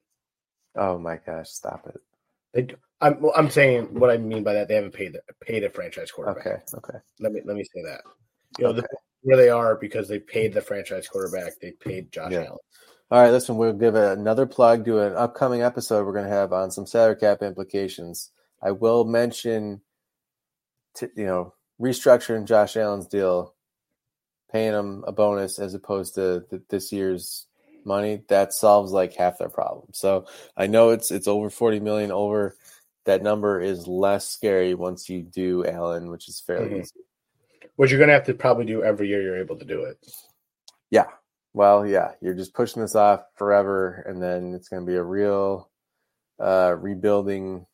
Oh 0.75 0.97
my 0.97 1.17
gosh, 1.17 1.49
stop 1.49 1.85
it. 1.87 1.99
They, 2.53 2.75
I'm, 3.01 3.23
I'm 3.35 3.49
saying 3.49 3.93
what 3.93 4.09
I 4.09 4.17
mean 4.17 4.43
by 4.43 4.53
that 4.53 4.67
they 4.67 4.75
haven't 4.75 4.93
paid 4.93 5.13
the, 5.13 5.21
paid 5.41 5.63
a 5.63 5.69
franchise 5.69 6.11
quarterback. 6.11 6.47
Okay, 6.47 6.57
okay. 6.75 6.97
Let 7.19 7.31
me 7.33 7.41
let 7.45 7.55
me 7.55 7.63
say 7.63 7.81
that. 7.83 8.01
You 8.57 8.65
know 8.65 8.73
the, 8.73 8.85
where 9.21 9.37
they 9.37 9.49
are 9.49 9.75
because 9.75 10.07
they 10.07 10.19
paid 10.19 10.53
the 10.53 10.61
franchise 10.61 11.07
quarterback. 11.07 11.53
They 11.61 11.71
paid 11.71 12.11
Josh 12.11 12.31
Yeah. 12.31 12.45
Allen. 12.45 12.57
All 13.11 13.19
right, 13.21 13.31
listen, 13.31 13.57
we'll 13.57 13.73
give 13.73 13.95
another 13.95 14.45
plug 14.45 14.85
to 14.85 14.99
an 14.99 15.15
upcoming 15.15 15.63
episode 15.63 16.05
we're 16.05 16.13
going 16.13 16.25
to 16.25 16.31
have 16.31 16.53
on 16.53 16.69
some 16.69 16.85
salary 16.85 17.15
cap 17.15 17.41
implications. 17.41 18.29
I 18.61 18.71
will 18.71 19.03
mention, 19.03 19.81
t- 20.95 21.07
you 21.15 21.25
know, 21.25 21.53
restructuring 21.81 22.45
Josh 22.45 22.77
Allen's 22.77 23.07
deal, 23.07 23.55
paying 24.51 24.73
him 24.73 25.03
a 25.07 25.11
bonus 25.11 25.57
as 25.57 25.73
opposed 25.73 26.15
to 26.15 26.45
th- 26.51 26.61
this 26.69 26.91
year's 26.91 27.47
money. 27.83 28.21
That 28.27 28.53
solves 28.53 28.91
like 28.91 29.13
half 29.15 29.39
their 29.39 29.49
problem. 29.49 29.87
So 29.93 30.25
I 30.55 30.67
know 30.67 30.89
it's 30.89 31.09
it's 31.09 31.27
over 31.27 31.49
forty 31.49 31.79
million 31.79 32.11
over. 32.11 32.57
That 33.05 33.23
number 33.23 33.59
is 33.59 33.87
less 33.87 34.27
scary 34.27 34.75
once 34.75 35.09
you 35.09 35.23
do 35.23 35.65
Allen, 35.65 36.11
which 36.11 36.27
is 36.29 36.39
fairly 36.39 36.69
Mhm. 36.69 36.81
easy. 36.81 36.99
Which 37.75 37.89
you're 37.89 37.97
going 37.97 38.09
to 38.09 38.13
have 38.13 38.25
to 38.25 38.33
probably 38.35 38.65
do 38.65 38.83
every 38.83 39.07
year 39.07 39.21
you're 39.23 39.39
able 39.39 39.57
to 39.57 39.65
do 39.65 39.83
it. 39.85 39.97
Yeah. 40.91 41.05
Well, 41.53 41.85
yeah, 41.85 42.11
you're 42.21 42.35
just 42.35 42.53
pushing 42.53 42.81
this 42.81 42.95
off 42.95 43.23
forever, 43.35 44.03
and 44.07 44.21
then 44.21 44.53
it's 44.53 44.69
going 44.69 44.85
to 44.85 44.89
be 44.91 44.97
a 44.97 45.03
real 45.03 45.69
uh, 46.39 46.75
rebuilding. 46.79 47.65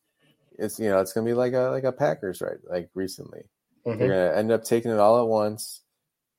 It's 0.58 0.78
you 0.78 0.88
know 0.88 1.00
it's 1.00 1.12
going 1.12 1.26
to 1.26 1.30
be 1.30 1.34
like 1.34 1.52
a 1.52 1.70
like 1.70 1.84
a 1.84 1.92
Packers 1.92 2.40
right 2.40 2.56
like 2.68 2.88
recently. 2.94 3.42
Mhm. 3.86 3.98
They're 3.98 4.08
going 4.08 4.32
to 4.32 4.38
end 4.38 4.52
up 4.52 4.64
taking 4.64 4.90
it 4.90 4.98
all 4.98 5.20
at 5.20 5.28
once, 5.28 5.82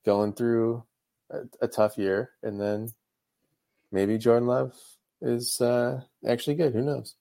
going 0.05 0.33
through 0.33 0.83
a, 1.29 1.41
a 1.61 1.67
tough 1.67 1.97
year, 1.97 2.31
and 2.41 2.59
then 2.59 2.89
maybe 3.91 4.17
Jordan 4.17 4.47
Love 4.47 4.73
is 5.21 5.61
uh, 5.61 6.01
actually 6.27 6.55
good. 6.55 6.73
Who 6.73 6.81
knows? 6.81 7.15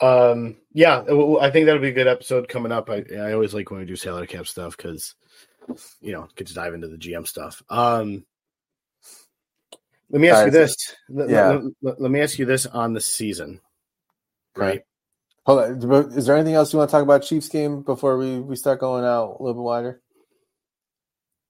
Um, 0.00 0.56
yeah, 0.72 1.02
I 1.40 1.50
think 1.50 1.66
that'll 1.66 1.80
be 1.80 1.88
a 1.90 1.92
good 1.92 2.06
episode 2.06 2.48
coming 2.48 2.72
up. 2.72 2.88
I, 2.88 3.04
I 3.14 3.32
always 3.32 3.52
like 3.52 3.70
when 3.70 3.80
we 3.80 3.86
do 3.86 3.96
salary 3.96 4.26
cap 4.26 4.46
stuff 4.46 4.76
because, 4.76 5.14
you 6.00 6.12
know, 6.12 6.26
get 6.36 6.46
to 6.46 6.54
dive 6.54 6.72
into 6.72 6.88
the 6.88 6.96
GM 6.96 7.26
stuff. 7.26 7.62
Um, 7.68 8.24
let 10.10 10.20
me 10.20 10.28
ask 10.28 10.38
All 10.40 10.44
you 10.46 10.50
this. 10.50 10.94
Let, 11.08 11.28
yeah. 11.28 11.48
let- 11.48 11.62
let- 11.82 12.00
let 12.00 12.10
me 12.10 12.20
ask 12.20 12.38
you 12.38 12.44
this 12.46 12.66
on 12.66 12.92
the 12.92 13.00
season, 13.00 13.60
right? 14.56 14.82
Hold 15.46 15.84
on. 15.84 16.12
Is 16.12 16.26
there 16.26 16.36
anything 16.36 16.54
else 16.54 16.72
you 16.72 16.78
want 16.78 16.90
to 16.90 16.92
talk 16.92 17.02
about 17.02 17.22
Chiefs 17.22 17.48
game 17.48 17.82
before 17.82 18.16
we 18.18 18.38
we 18.40 18.56
start 18.56 18.80
going 18.80 19.04
out 19.04 19.36
a 19.38 19.42
little 19.42 19.54
bit 19.54 19.64
wider? 19.64 20.02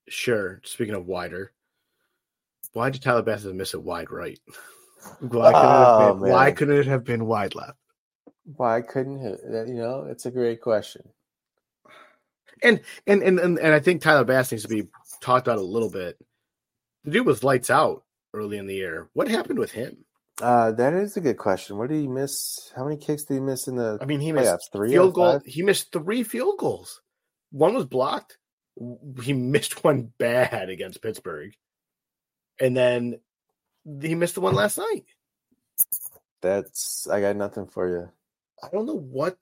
Sure. 0.08 0.60
Speaking 0.64 0.94
of 0.94 1.06
wider, 1.06 1.52
why 2.72 2.90
did 2.90 3.02
Tyler 3.02 3.22
Bassett 3.22 3.54
miss 3.54 3.74
it 3.74 3.82
wide 3.82 4.10
right? 4.10 4.38
Why 5.20 5.52
couldn't, 5.52 5.70
it, 5.70 5.86
Oh, 5.86 6.06
have 6.06 6.20
been, 6.20 6.30
why 6.30 6.52
couldn't 6.52 6.76
it 6.78 6.86
have 6.86 7.04
been 7.04 7.26
wide 7.26 7.54
left? 7.54 7.78
Why 8.44 8.80
couldn't 8.80 9.24
it? 9.24 9.40
You 9.68 9.74
know, 9.74 10.06
it's 10.08 10.26
a 10.26 10.30
great 10.30 10.60
question. 10.60 11.08
And 12.62 12.80
and 13.06 13.22
and 13.22 13.38
and, 13.38 13.58
and 13.58 13.74
I 13.74 13.80
think 13.80 14.02
Tyler 14.02 14.24
Bass 14.24 14.52
needs 14.52 14.64
to 14.64 14.68
be 14.68 14.86
talked 15.20 15.46
about 15.46 15.58
a 15.58 15.62
little 15.62 15.90
bit. 15.90 16.18
The 17.04 17.10
dude 17.12 17.26
was 17.26 17.42
lights 17.42 17.70
out 17.70 18.04
early 18.34 18.58
in 18.58 18.66
the 18.66 18.74
year. 18.74 19.08
What 19.12 19.28
happened 19.28 19.58
with 19.58 19.72
him? 19.72 20.04
Uh, 20.40 20.72
that 20.72 20.94
is 20.94 21.16
a 21.16 21.20
good 21.20 21.36
question. 21.36 21.76
What 21.76 21.90
did 21.90 22.00
he 22.00 22.08
miss? 22.08 22.72
How 22.74 22.84
many 22.84 22.96
kicks 22.96 23.24
did 23.24 23.34
he 23.34 23.40
miss 23.40 23.68
in 23.68 23.76
the 23.76 23.98
I 24.00 24.06
mean, 24.06 24.20
he 24.20 24.32
missed? 24.32 24.70
Three 24.72 24.90
field 24.90 25.14
goal. 25.14 25.40
He 25.44 25.62
missed 25.62 25.92
three 25.92 26.22
field 26.22 26.58
goals. 26.58 27.02
One 27.50 27.74
was 27.74 27.84
blocked. 27.86 28.38
He 29.22 29.32
missed 29.34 29.84
one 29.84 30.12
bad 30.18 30.70
against 30.70 31.02
Pittsburgh, 31.02 31.52
and 32.58 32.76
then 32.76 33.20
he 34.00 34.14
missed 34.14 34.34
the 34.34 34.40
one 34.40 34.54
last 34.54 34.78
night. 34.78 35.04
That's 36.40 37.06
I 37.08 37.20
got 37.20 37.36
nothing 37.36 37.66
for 37.66 37.88
you. 37.88 38.08
I 38.62 38.68
don't 38.72 38.86
know 38.86 38.98
what. 38.98 39.36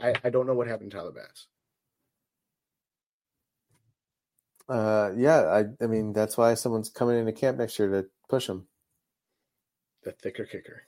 I, 0.00 0.14
I 0.24 0.30
don't 0.30 0.46
know 0.46 0.54
what 0.54 0.66
happened 0.66 0.90
to 0.90 0.96
Tyler 0.96 1.12
Bass. 1.12 1.46
Uh, 4.70 5.10
yeah, 5.16 5.40
I 5.42 5.64
I 5.82 5.86
mean 5.88 6.12
that's 6.12 6.36
why 6.38 6.54
someone's 6.54 6.90
coming 6.90 7.18
into 7.18 7.32
camp 7.32 7.58
next 7.58 7.78
year 7.78 7.88
to 7.88 8.06
push 8.28 8.48
him. 8.48 8.66
The 10.04 10.12
thicker 10.12 10.44
kicker. 10.46 10.82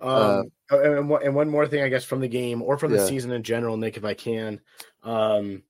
Uh, 0.00 0.42
Um, 0.70 0.80
and, 0.82 1.08
one, 1.08 1.22
and 1.24 1.34
one 1.34 1.48
more 1.48 1.66
thing, 1.66 1.82
I 1.82 1.88
guess, 1.88 2.04
from 2.04 2.20
the 2.20 2.28
game 2.28 2.60
or 2.60 2.76
from 2.76 2.90
the 2.92 2.98
Yeah. 2.98 3.06
season 3.06 3.30
in 3.30 3.42
general, 3.42 3.76
Nick, 3.76 3.96
if 3.96 4.04
I 4.04 4.14
can. 4.14 4.60
Um, 5.02 5.62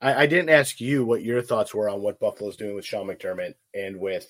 I, 0.00 0.24
I 0.24 0.26
didn't 0.26 0.50
ask 0.50 0.80
you 0.80 1.04
what 1.06 1.22
your 1.22 1.40
thoughts 1.40 1.72
were 1.72 1.88
on 1.88 2.02
what 2.02 2.18
Buffalo's 2.20 2.56
doing 2.56 2.74
with 2.74 2.84
Sean 2.84 3.06
McDermott 3.06 3.54
and 3.72 3.98
with 4.00 4.28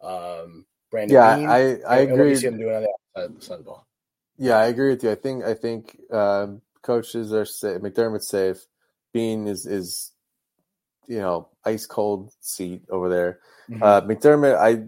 um, 0.00 0.64
Brandon. 0.90 1.14
Yeah, 1.16 1.36
Beane 1.36 1.48
I 1.48 1.56
I 1.56 1.58
and- 1.58 1.82
and 1.82 1.88
what 1.90 1.98
you 1.98 2.14
agree. 2.14 2.36
see 2.36 2.46
him 2.46 2.58
doing 2.58 2.76
on 2.76 2.82
the 2.82 2.88
outside 3.16 3.30
of 3.30 3.34
the 3.40 3.44
Sun 3.44 3.62
Bowl. 3.64 3.84
Yeah, 4.38 4.56
I 4.56 4.66
agree 4.68 4.90
with 4.90 5.02
you. 5.02 5.10
I 5.10 5.16
think 5.16 5.44
I 5.44 5.54
think 5.54 5.98
um, 6.12 6.62
coaches 6.82 7.32
are 7.34 7.44
safe. 7.44 7.82
McDermott's 7.82 8.28
safe. 8.28 8.64
Beane 9.12 9.48
is 9.48 9.66
is 9.66 10.12
you 11.08 11.18
know 11.18 11.48
ice 11.64 11.86
cold 11.86 12.32
seat 12.40 12.82
over 12.90 13.08
there. 13.08 13.40
Mhm. 13.68 13.82
Uh, 13.82 14.00
McDermott, 14.02 14.56
I 14.56 14.86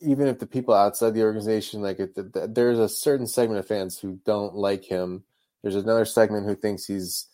even 0.00 0.26
if 0.26 0.38
the 0.38 0.46
people 0.46 0.72
outside 0.72 1.10
the 1.10 1.22
organization 1.22 1.82
like 1.82 2.00
it, 2.00 2.14
th- 2.14 2.32
th- 2.32 2.50
there's 2.52 2.78
a 2.78 2.88
certain 2.88 3.26
segment 3.26 3.58
of 3.58 3.66
fans 3.66 3.98
who 3.98 4.18
don't 4.24 4.54
like 4.54 4.84
him. 4.84 5.24
There's 5.62 5.76
another 5.76 6.06
segment 6.06 6.46
who 6.46 6.54
thinks 6.54 6.86
he's 6.86 7.26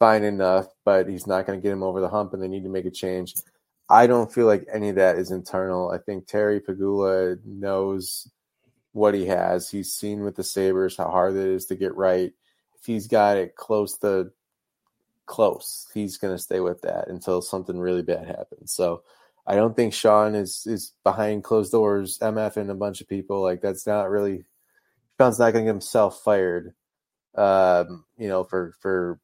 fine 0.00 0.24
enough, 0.24 0.66
but 0.84 1.08
he's 1.08 1.28
not 1.28 1.46
going 1.46 1.60
to 1.60 1.62
get 1.62 1.72
him 1.72 1.84
over 1.84 2.00
the 2.00 2.08
hump, 2.08 2.32
and 2.32 2.42
they 2.42 2.48
need 2.48 2.64
to 2.64 2.68
make 2.68 2.86
a 2.86 2.90
change. 2.90 3.36
I 3.88 4.08
don't 4.08 4.32
feel 4.32 4.46
like 4.46 4.66
any 4.72 4.88
of 4.88 4.96
that 4.96 5.16
is 5.16 5.30
internal. 5.30 5.90
I 5.90 5.98
think 5.98 6.26
Terry 6.26 6.60
Pegula 6.60 7.38
knows 7.44 8.28
what 8.92 9.14
he 9.14 9.26
has. 9.26 9.70
He's 9.70 9.92
seen 9.92 10.24
with 10.24 10.34
the 10.34 10.42
Sabres 10.42 10.96
how 10.96 11.08
hard 11.08 11.36
it 11.36 11.46
is 11.46 11.66
to 11.66 11.76
get 11.76 11.94
right. 11.94 12.32
If 12.78 12.84
he's 12.84 13.06
got 13.06 13.36
it 13.36 13.54
close 13.54 13.98
to 13.98 14.32
close, 15.26 15.88
he's 15.94 16.18
going 16.18 16.34
to 16.34 16.42
stay 16.42 16.60
with 16.60 16.82
that 16.82 17.08
until 17.08 17.42
something 17.42 17.78
really 17.78 18.02
bad 18.02 18.26
happens. 18.26 18.72
So 18.72 19.02
I 19.46 19.54
don't 19.56 19.74
think 19.74 19.92
Sean 19.92 20.34
is 20.34 20.64
is 20.66 20.92
behind 21.04 21.44
closed 21.44 21.72
doors, 21.72 22.18
MF 22.20 22.56
and 22.56 22.70
a 22.70 22.74
bunch 22.74 23.00
of 23.00 23.08
people. 23.08 23.42
Like 23.42 23.60
that's 23.60 23.86
not 23.86 24.10
really 24.10 24.44
Sean's 25.18 25.38
not 25.38 25.52
going 25.52 25.64
to 25.64 25.68
get 25.68 25.74
himself 25.74 26.22
fired. 26.22 26.74
Um, 27.34 28.04
you 28.18 28.28
know, 28.28 28.44
for 28.44 28.74
for 28.80 29.18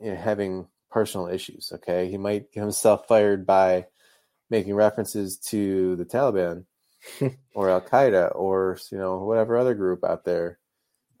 you 0.00 0.10
know, 0.10 0.16
having 0.16 0.68
personal 0.90 1.28
issues. 1.28 1.72
Okay, 1.74 2.08
he 2.10 2.18
might 2.18 2.52
get 2.52 2.60
himself 2.60 3.08
fired 3.08 3.46
by 3.46 3.86
making 4.48 4.74
references 4.74 5.38
to 5.38 5.96
the 5.96 6.04
Taliban 6.04 6.64
or 7.54 7.70
Al 7.70 7.80
Qaeda 7.80 8.34
or 8.34 8.78
you 8.90 8.98
know 8.98 9.18
whatever 9.18 9.56
other 9.56 9.74
group 9.74 10.04
out 10.04 10.24
there. 10.24 10.58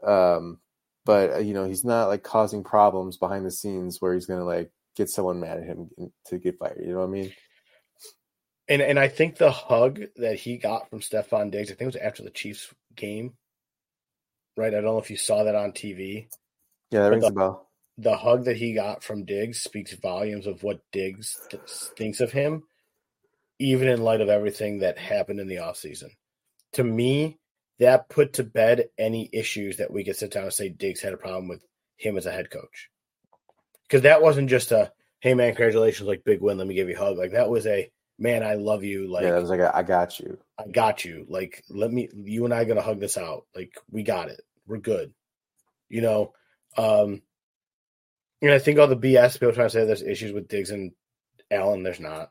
Um, 0.02 0.60
but 1.06 1.34
uh, 1.34 1.38
you 1.38 1.54
know 1.54 1.64
he's 1.64 1.84
not 1.84 2.08
like 2.08 2.22
causing 2.22 2.64
problems 2.64 3.16
behind 3.16 3.46
the 3.46 3.50
scenes 3.50 3.98
where 4.00 4.12
he's 4.12 4.26
going 4.26 4.40
to 4.40 4.44
like 4.44 4.70
get 4.96 5.08
someone 5.08 5.40
mad 5.40 5.58
at 5.58 5.64
him 5.64 5.88
to 6.26 6.38
get 6.38 6.58
fired. 6.58 6.82
You 6.84 6.92
know 6.92 6.98
what 6.98 7.04
I 7.04 7.10
mean? 7.10 7.32
And 8.68 8.82
and 8.82 8.98
I 8.98 9.08
think 9.08 9.36
the 9.36 9.52
hug 9.52 10.00
that 10.16 10.34
he 10.34 10.58
got 10.58 10.90
from 10.90 11.00
Stefon 11.00 11.50
Diggs, 11.50 11.70
I 11.70 11.74
think 11.74 11.82
it 11.82 11.86
was 11.86 11.96
after 11.96 12.22
the 12.22 12.30
Chiefs 12.30 12.74
game. 12.94 13.34
Right? 14.56 14.74
I 14.74 14.80
don't 14.80 14.84
know 14.84 14.98
if 14.98 15.10
you 15.10 15.16
saw 15.16 15.44
that 15.44 15.54
on 15.54 15.72
TV. 15.72 16.26
Yeah, 16.90 17.02
that 17.02 17.10
rings 17.10 17.22
the, 17.22 17.30
a 17.30 17.32
bell. 17.32 17.68
The 17.98 18.16
hug 18.16 18.44
that 18.44 18.56
he 18.56 18.74
got 18.74 19.04
from 19.04 19.24
Diggs 19.24 19.60
speaks 19.60 19.94
volumes 19.94 20.46
of 20.46 20.62
what 20.62 20.80
Diggs 20.92 21.38
th- 21.50 21.62
thinks 21.96 22.20
of 22.20 22.32
him, 22.32 22.64
even 23.58 23.88
in 23.88 24.02
light 24.02 24.20
of 24.20 24.28
everything 24.28 24.80
that 24.80 24.98
happened 24.98 25.40
in 25.40 25.46
the 25.46 25.56
offseason. 25.56 26.10
To 26.72 26.84
me, 26.84 27.38
that 27.78 28.08
put 28.08 28.34
to 28.34 28.44
bed 28.44 28.88
any 28.98 29.28
issues 29.32 29.76
that 29.76 29.90
we 29.90 30.04
could 30.04 30.16
sit 30.16 30.30
down 30.30 30.44
and 30.44 30.52
say 30.52 30.68
Diggs 30.68 31.00
had 31.00 31.12
a 31.12 31.18
problem 31.18 31.48
with 31.48 31.64
him 31.96 32.16
as 32.16 32.26
a 32.26 32.32
head 32.32 32.50
coach. 32.50 32.90
Because 33.82 34.02
that 34.02 34.22
wasn't 34.22 34.50
just 34.50 34.72
a, 34.72 34.92
hey 35.20 35.34
man, 35.34 35.50
congratulations, 35.50 36.08
like 36.08 36.24
big 36.24 36.40
win, 36.40 36.58
let 36.58 36.66
me 36.66 36.74
give 36.74 36.88
you 36.88 36.96
a 36.96 36.98
hug. 36.98 37.18
Like 37.18 37.32
that 37.32 37.50
was 37.50 37.66
a, 37.66 37.90
man, 38.18 38.42
I 38.42 38.54
love 38.54 38.82
you. 38.82 39.10
Like, 39.10 39.24
yeah, 39.24 39.32
that 39.32 39.40
was 39.40 39.50
like, 39.50 39.60
I 39.60 39.82
got 39.82 40.18
you. 40.18 40.38
I 40.58 40.66
got 40.68 41.04
you. 41.04 41.26
Like, 41.28 41.62
let 41.68 41.92
me, 41.92 42.08
you 42.14 42.44
and 42.44 42.54
I 42.54 42.64
to 42.64 42.80
hug 42.80 43.00
this 43.00 43.18
out. 43.18 43.44
Like, 43.54 43.74
we 43.90 44.02
got 44.02 44.28
it. 44.28 44.40
We're 44.66 44.78
good. 44.78 45.12
You 45.88 46.00
know, 46.00 46.32
um, 46.76 47.22
and 48.42 48.50
I 48.50 48.58
think 48.58 48.78
all 48.78 48.86
the 48.86 48.96
BS 48.96 49.34
people 49.34 49.52
trying 49.52 49.68
to 49.68 49.70
say 49.70 49.84
there's 49.84 50.02
issues 50.02 50.32
with 50.32 50.48
Diggs 50.48 50.70
and 50.70 50.92
Allen, 51.50 51.82
there's 51.82 52.00
not. 52.00 52.30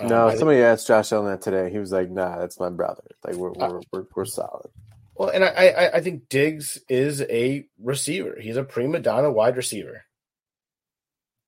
Um, 0.00 0.08
no, 0.08 0.30
somebody 0.30 0.58
think, 0.58 0.66
asked 0.66 0.86
Josh 0.86 1.12
Allen 1.12 1.26
that 1.26 1.42
today. 1.42 1.70
He 1.70 1.78
was 1.78 1.92
like, 1.92 2.10
"Nah, 2.10 2.38
that's 2.38 2.58
my 2.58 2.70
brother. 2.70 3.04
Like, 3.24 3.36
we're 3.36 3.52
we're, 3.52 3.80
we're, 3.92 4.04
we're 4.14 4.24
solid." 4.24 4.70
Well, 5.14 5.28
and 5.28 5.44
I, 5.44 5.48
I 5.48 5.96
I 5.96 6.00
think 6.00 6.28
Diggs 6.28 6.78
is 6.88 7.20
a 7.22 7.66
receiver. 7.78 8.38
He's 8.40 8.56
a 8.56 8.64
prima 8.64 9.00
donna 9.00 9.30
wide 9.30 9.56
receiver. 9.56 10.04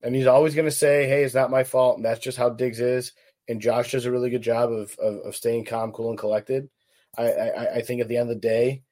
And 0.03 0.13
he's 0.13 0.27
always 0.27 0.53
going 0.53 0.65
to 0.65 0.71
say, 0.71 1.07
"Hey, 1.07 1.23
it's 1.23 1.33
not 1.33 1.49
my 1.49 1.63
fault," 1.63 1.97
and 1.97 2.05
that's 2.05 2.19
just 2.19 2.37
how 2.37 2.49
Diggs 2.49 2.79
is. 2.79 3.13
And 3.47 3.61
Josh 3.61 3.91
does 3.91 4.05
a 4.05 4.11
really 4.11 4.29
good 4.29 4.43
job 4.43 4.71
of 4.71 4.95
of, 4.99 5.15
of 5.21 5.35
staying 5.35 5.65
calm, 5.65 5.91
cool, 5.91 6.11
and 6.11 6.19
collected. 6.19 6.69
I, 7.17 7.31
I, 7.31 7.75
I 7.75 7.81
think 7.81 8.01
at 8.01 8.07
the 8.07 8.17
end 8.17 8.29
of 8.29 8.35
the 8.35 8.41
day, 8.41 8.83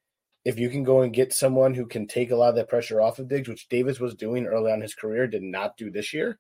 if 0.45 0.57
you 0.57 0.69
can 0.69 0.83
go 0.83 1.01
and 1.01 1.13
get 1.13 1.33
someone 1.33 1.73
who 1.73 1.85
can 1.85 2.07
take 2.07 2.31
a 2.31 2.35
lot 2.35 2.49
of 2.49 2.55
that 2.55 2.69
pressure 2.69 3.01
off 3.01 3.19
of 3.19 3.27
Diggs, 3.27 3.47
which 3.47 3.69
Davis 3.69 3.99
was 3.99 4.15
doing 4.15 4.45
early 4.45 4.71
on 4.71 4.77
in 4.77 4.81
his 4.81 4.95
career, 4.95 5.27
did 5.27 5.43
not 5.43 5.77
do 5.77 5.91
this 5.91 6.13
year. 6.13 6.39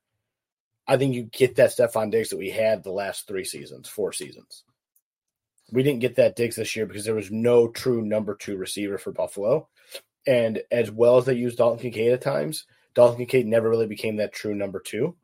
I 0.87 0.97
think 0.97 1.15
you 1.15 1.23
get 1.23 1.55
that 1.55 1.71
Stefon 1.71 2.11
Diggs 2.11 2.29
that 2.29 2.37
we 2.37 2.49
had 2.49 2.83
the 2.83 2.91
last 2.91 3.27
three 3.27 3.45
seasons, 3.45 3.87
four 3.87 4.11
seasons. 4.11 4.63
We 5.71 5.81
didn't 5.81 6.01
get 6.01 6.17
that 6.17 6.35
Diggs 6.35 6.57
this 6.57 6.75
year 6.75 6.85
because 6.85 7.05
there 7.05 7.15
was 7.15 7.31
no 7.31 7.69
true 7.69 8.01
number 8.03 8.35
two 8.35 8.57
receiver 8.57 8.97
for 8.97 9.11
Buffalo. 9.11 9.69
And 10.27 10.61
as 10.71 10.91
well 10.91 11.17
as 11.17 11.25
they 11.25 11.33
used 11.33 11.57
Dalton 11.57 11.79
Kincaid 11.79 12.11
at 12.11 12.21
times, 12.21 12.65
Dalton 12.95 13.17
Kincaid 13.17 13.47
never 13.47 13.69
really 13.69 13.87
became 13.87 14.17
that 14.17 14.33
true 14.33 14.53
number 14.53 14.79
two 14.79 15.15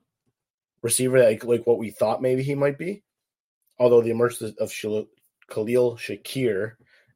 receiver, 0.82 1.22
like, 1.24 1.43
like 1.43 1.68
what 1.68 1.78
we 1.78 1.89
thought 1.91 2.22
maybe 2.22 2.43
he 2.43 2.55
might 2.55 2.78
be. 2.78 3.03
Although 3.78 4.01
the 4.01 4.12
emergence 4.12 4.53
of 4.60 4.74
Khalil 5.49 5.97
Shakir 5.97 6.74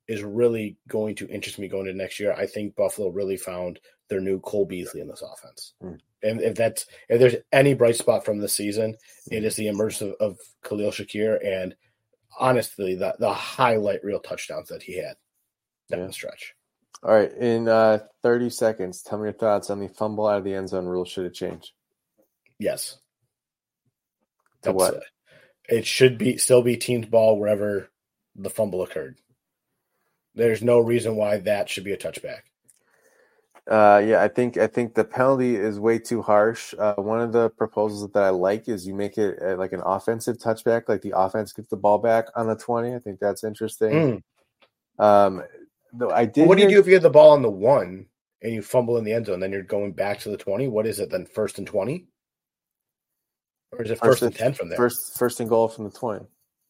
is 0.07 0.21
really 0.21 0.77
going 0.87 1.15
to 1.15 1.27
interest 1.27 1.59
me 1.59 1.67
going 1.67 1.87
into 1.87 1.97
next 1.97 2.19
year. 2.19 2.33
I 2.33 2.45
think 2.45 2.75
Buffalo 2.75 3.09
really 3.09 3.37
found 3.37 3.79
their 4.09 4.19
new 4.19 4.39
Cole 4.39 4.65
Beasley 4.65 5.01
in 5.01 5.07
this 5.07 5.23
offense. 5.23 5.73
Mm. 5.81 5.99
And 6.23 6.41
if 6.41 6.55
that's 6.55 6.85
if 7.09 7.19
there's 7.19 7.35
any 7.51 7.73
bright 7.73 7.95
spot 7.95 8.25
from 8.25 8.39
this 8.39 8.55
season, 8.55 8.95
it 9.29 9.43
is 9.43 9.55
the 9.55 9.67
emergence 9.67 10.01
of, 10.01 10.13
of 10.19 10.39
Khalil 10.63 10.91
Shakir 10.91 11.45
and 11.45 11.75
honestly 12.39 12.95
the 12.95 13.15
the 13.19 13.33
highlight 13.33 14.03
reel 14.03 14.19
touchdowns 14.19 14.69
that 14.69 14.83
he 14.83 14.97
had 14.97 15.15
down 15.89 16.01
yeah. 16.01 16.07
the 16.07 16.13
stretch. 16.13 16.55
All 17.03 17.13
right, 17.13 17.33
in 17.33 17.67
uh, 17.67 17.99
30 18.21 18.49
seconds, 18.49 19.01
tell 19.01 19.19
me 19.19 19.25
your 19.25 19.33
thoughts 19.33 19.69
on 19.69 19.79
the 19.79 19.89
fumble 19.89 20.25
out 20.25 20.37
of 20.37 20.45
the 20.45 20.53
end 20.53 20.69
zone 20.69 20.85
rule. 20.85 21.03
Should 21.03 21.25
it 21.25 21.33
change? 21.33 21.73
Yes. 22.59 22.97
To 24.61 24.69
That's, 24.69 24.75
what? 24.75 24.95
Uh, 24.95 24.99
it 25.67 25.85
should 25.85 26.17
be 26.17 26.37
still 26.37 26.61
be 26.61 26.77
team's 26.77 27.07
ball 27.07 27.37
wherever 27.37 27.89
the 28.35 28.49
fumble 28.49 28.83
occurred. 28.83 29.17
There's 30.35 30.63
no 30.63 30.79
reason 30.79 31.15
why 31.15 31.39
that 31.39 31.69
should 31.69 31.83
be 31.83 31.91
a 31.91 31.97
touchback. 31.97 32.41
Uh, 33.69 34.03
yeah, 34.05 34.21
I 34.21 34.27
think 34.27 34.57
I 34.57 34.67
think 34.67 34.93
the 34.93 35.05
penalty 35.05 35.55
is 35.55 35.79
way 35.79 35.97
too 35.97 36.21
harsh. 36.21 36.73
Uh, 36.77 36.95
one 36.95 37.21
of 37.21 37.31
the 37.31 37.49
proposals 37.51 38.09
that 38.11 38.23
I 38.23 38.29
like 38.29 38.67
is 38.67 38.85
you 38.85 38.93
make 38.93 39.17
it 39.17 39.41
uh, 39.41 39.55
like 39.55 39.71
an 39.71 39.81
offensive 39.85 40.37
touchback, 40.37 40.89
like 40.89 41.01
the 41.01 41.13
offense 41.15 41.53
gets 41.53 41.69
the 41.69 41.77
ball 41.77 41.97
back 41.97 42.25
on 42.35 42.47
the 42.47 42.57
twenty. 42.57 42.93
I 42.93 42.99
think 42.99 43.19
that's 43.19 43.45
interesting. 43.45 44.23
Mm. 44.99 45.03
Um, 45.03 45.43
though 45.93 46.11
I 46.11 46.25
did. 46.25 46.47
what 46.47 46.57
do 46.57 46.63
you 46.63 46.69
do 46.69 46.79
if 46.79 46.87
you 46.87 46.93
have 46.93 47.03
the 47.03 47.09
ball 47.09 47.31
on 47.31 47.41
the 47.41 47.49
one 47.49 48.05
and 48.41 48.53
you 48.53 48.61
fumble 48.61 48.97
in 48.97 49.05
the 49.05 49.13
end 49.13 49.27
zone? 49.27 49.39
Then 49.39 49.53
you're 49.53 49.63
going 49.63 49.93
back 49.93 50.19
to 50.19 50.29
the 50.29 50.37
twenty. 50.37 50.67
What 50.67 50.85
is 50.85 50.99
it 50.99 51.09
then? 51.09 51.25
First 51.25 51.57
and 51.57 51.65
twenty, 51.65 52.07
or 53.71 53.81
is 53.83 53.91
it 53.91 53.99
first, 53.99 54.19
first 54.19 54.21
and 54.23 54.35
ten 54.35 54.53
from 54.53 54.67
there? 54.67 54.77
First, 54.77 55.17
first 55.17 55.39
and 55.39 55.47
goal 55.47 55.69
from 55.69 55.85
the 55.85 55.91
twenty. 55.91 56.25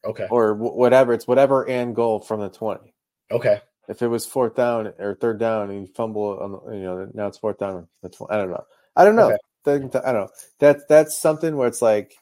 Okay. 0.06 0.28
Or 0.30 0.54
whatever. 0.54 1.14
It's 1.14 1.28
whatever 1.28 1.68
and 1.68 1.96
goal 1.96 2.20
from 2.20 2.40
the 2.40 2.50
twenty. 2.50 2.94
Okay 3.32 3.62
if 3.88 4.02
it 4.02 4.08
was 4.08 4.26
fourth 4.26 4.56
down 4.56 4.94
or 5.00 5.16
third 5.16 5.40
down 5.40 5.70
and 5.70 5.88
you 5.88 5.94
fumble 5.94 6.40
on, 6.40 6.74
you 6.74 6.84
know, 6.84 7.10
now 7.14 7.28
it's 7.28 7.38
fourth 7.38 7.58
down. 7.58 7.88
That's 8.02 8.18
I 8.30 8.38
don't 8.38 8.50
know. 8.52 8.64
I 8.96 9.06
don't 9.06 9.16
know. 9.16 9.38
Okay. 9.66 10.00
I 10.00 10.12
don't 10.12 10.22
know. 10.22 10.30
That's 10.60 10.84
that's 10.88 11.20
something 11.20 11.56
where 11.56 11.68
it's 11.68 11.82
like 11.82 12.16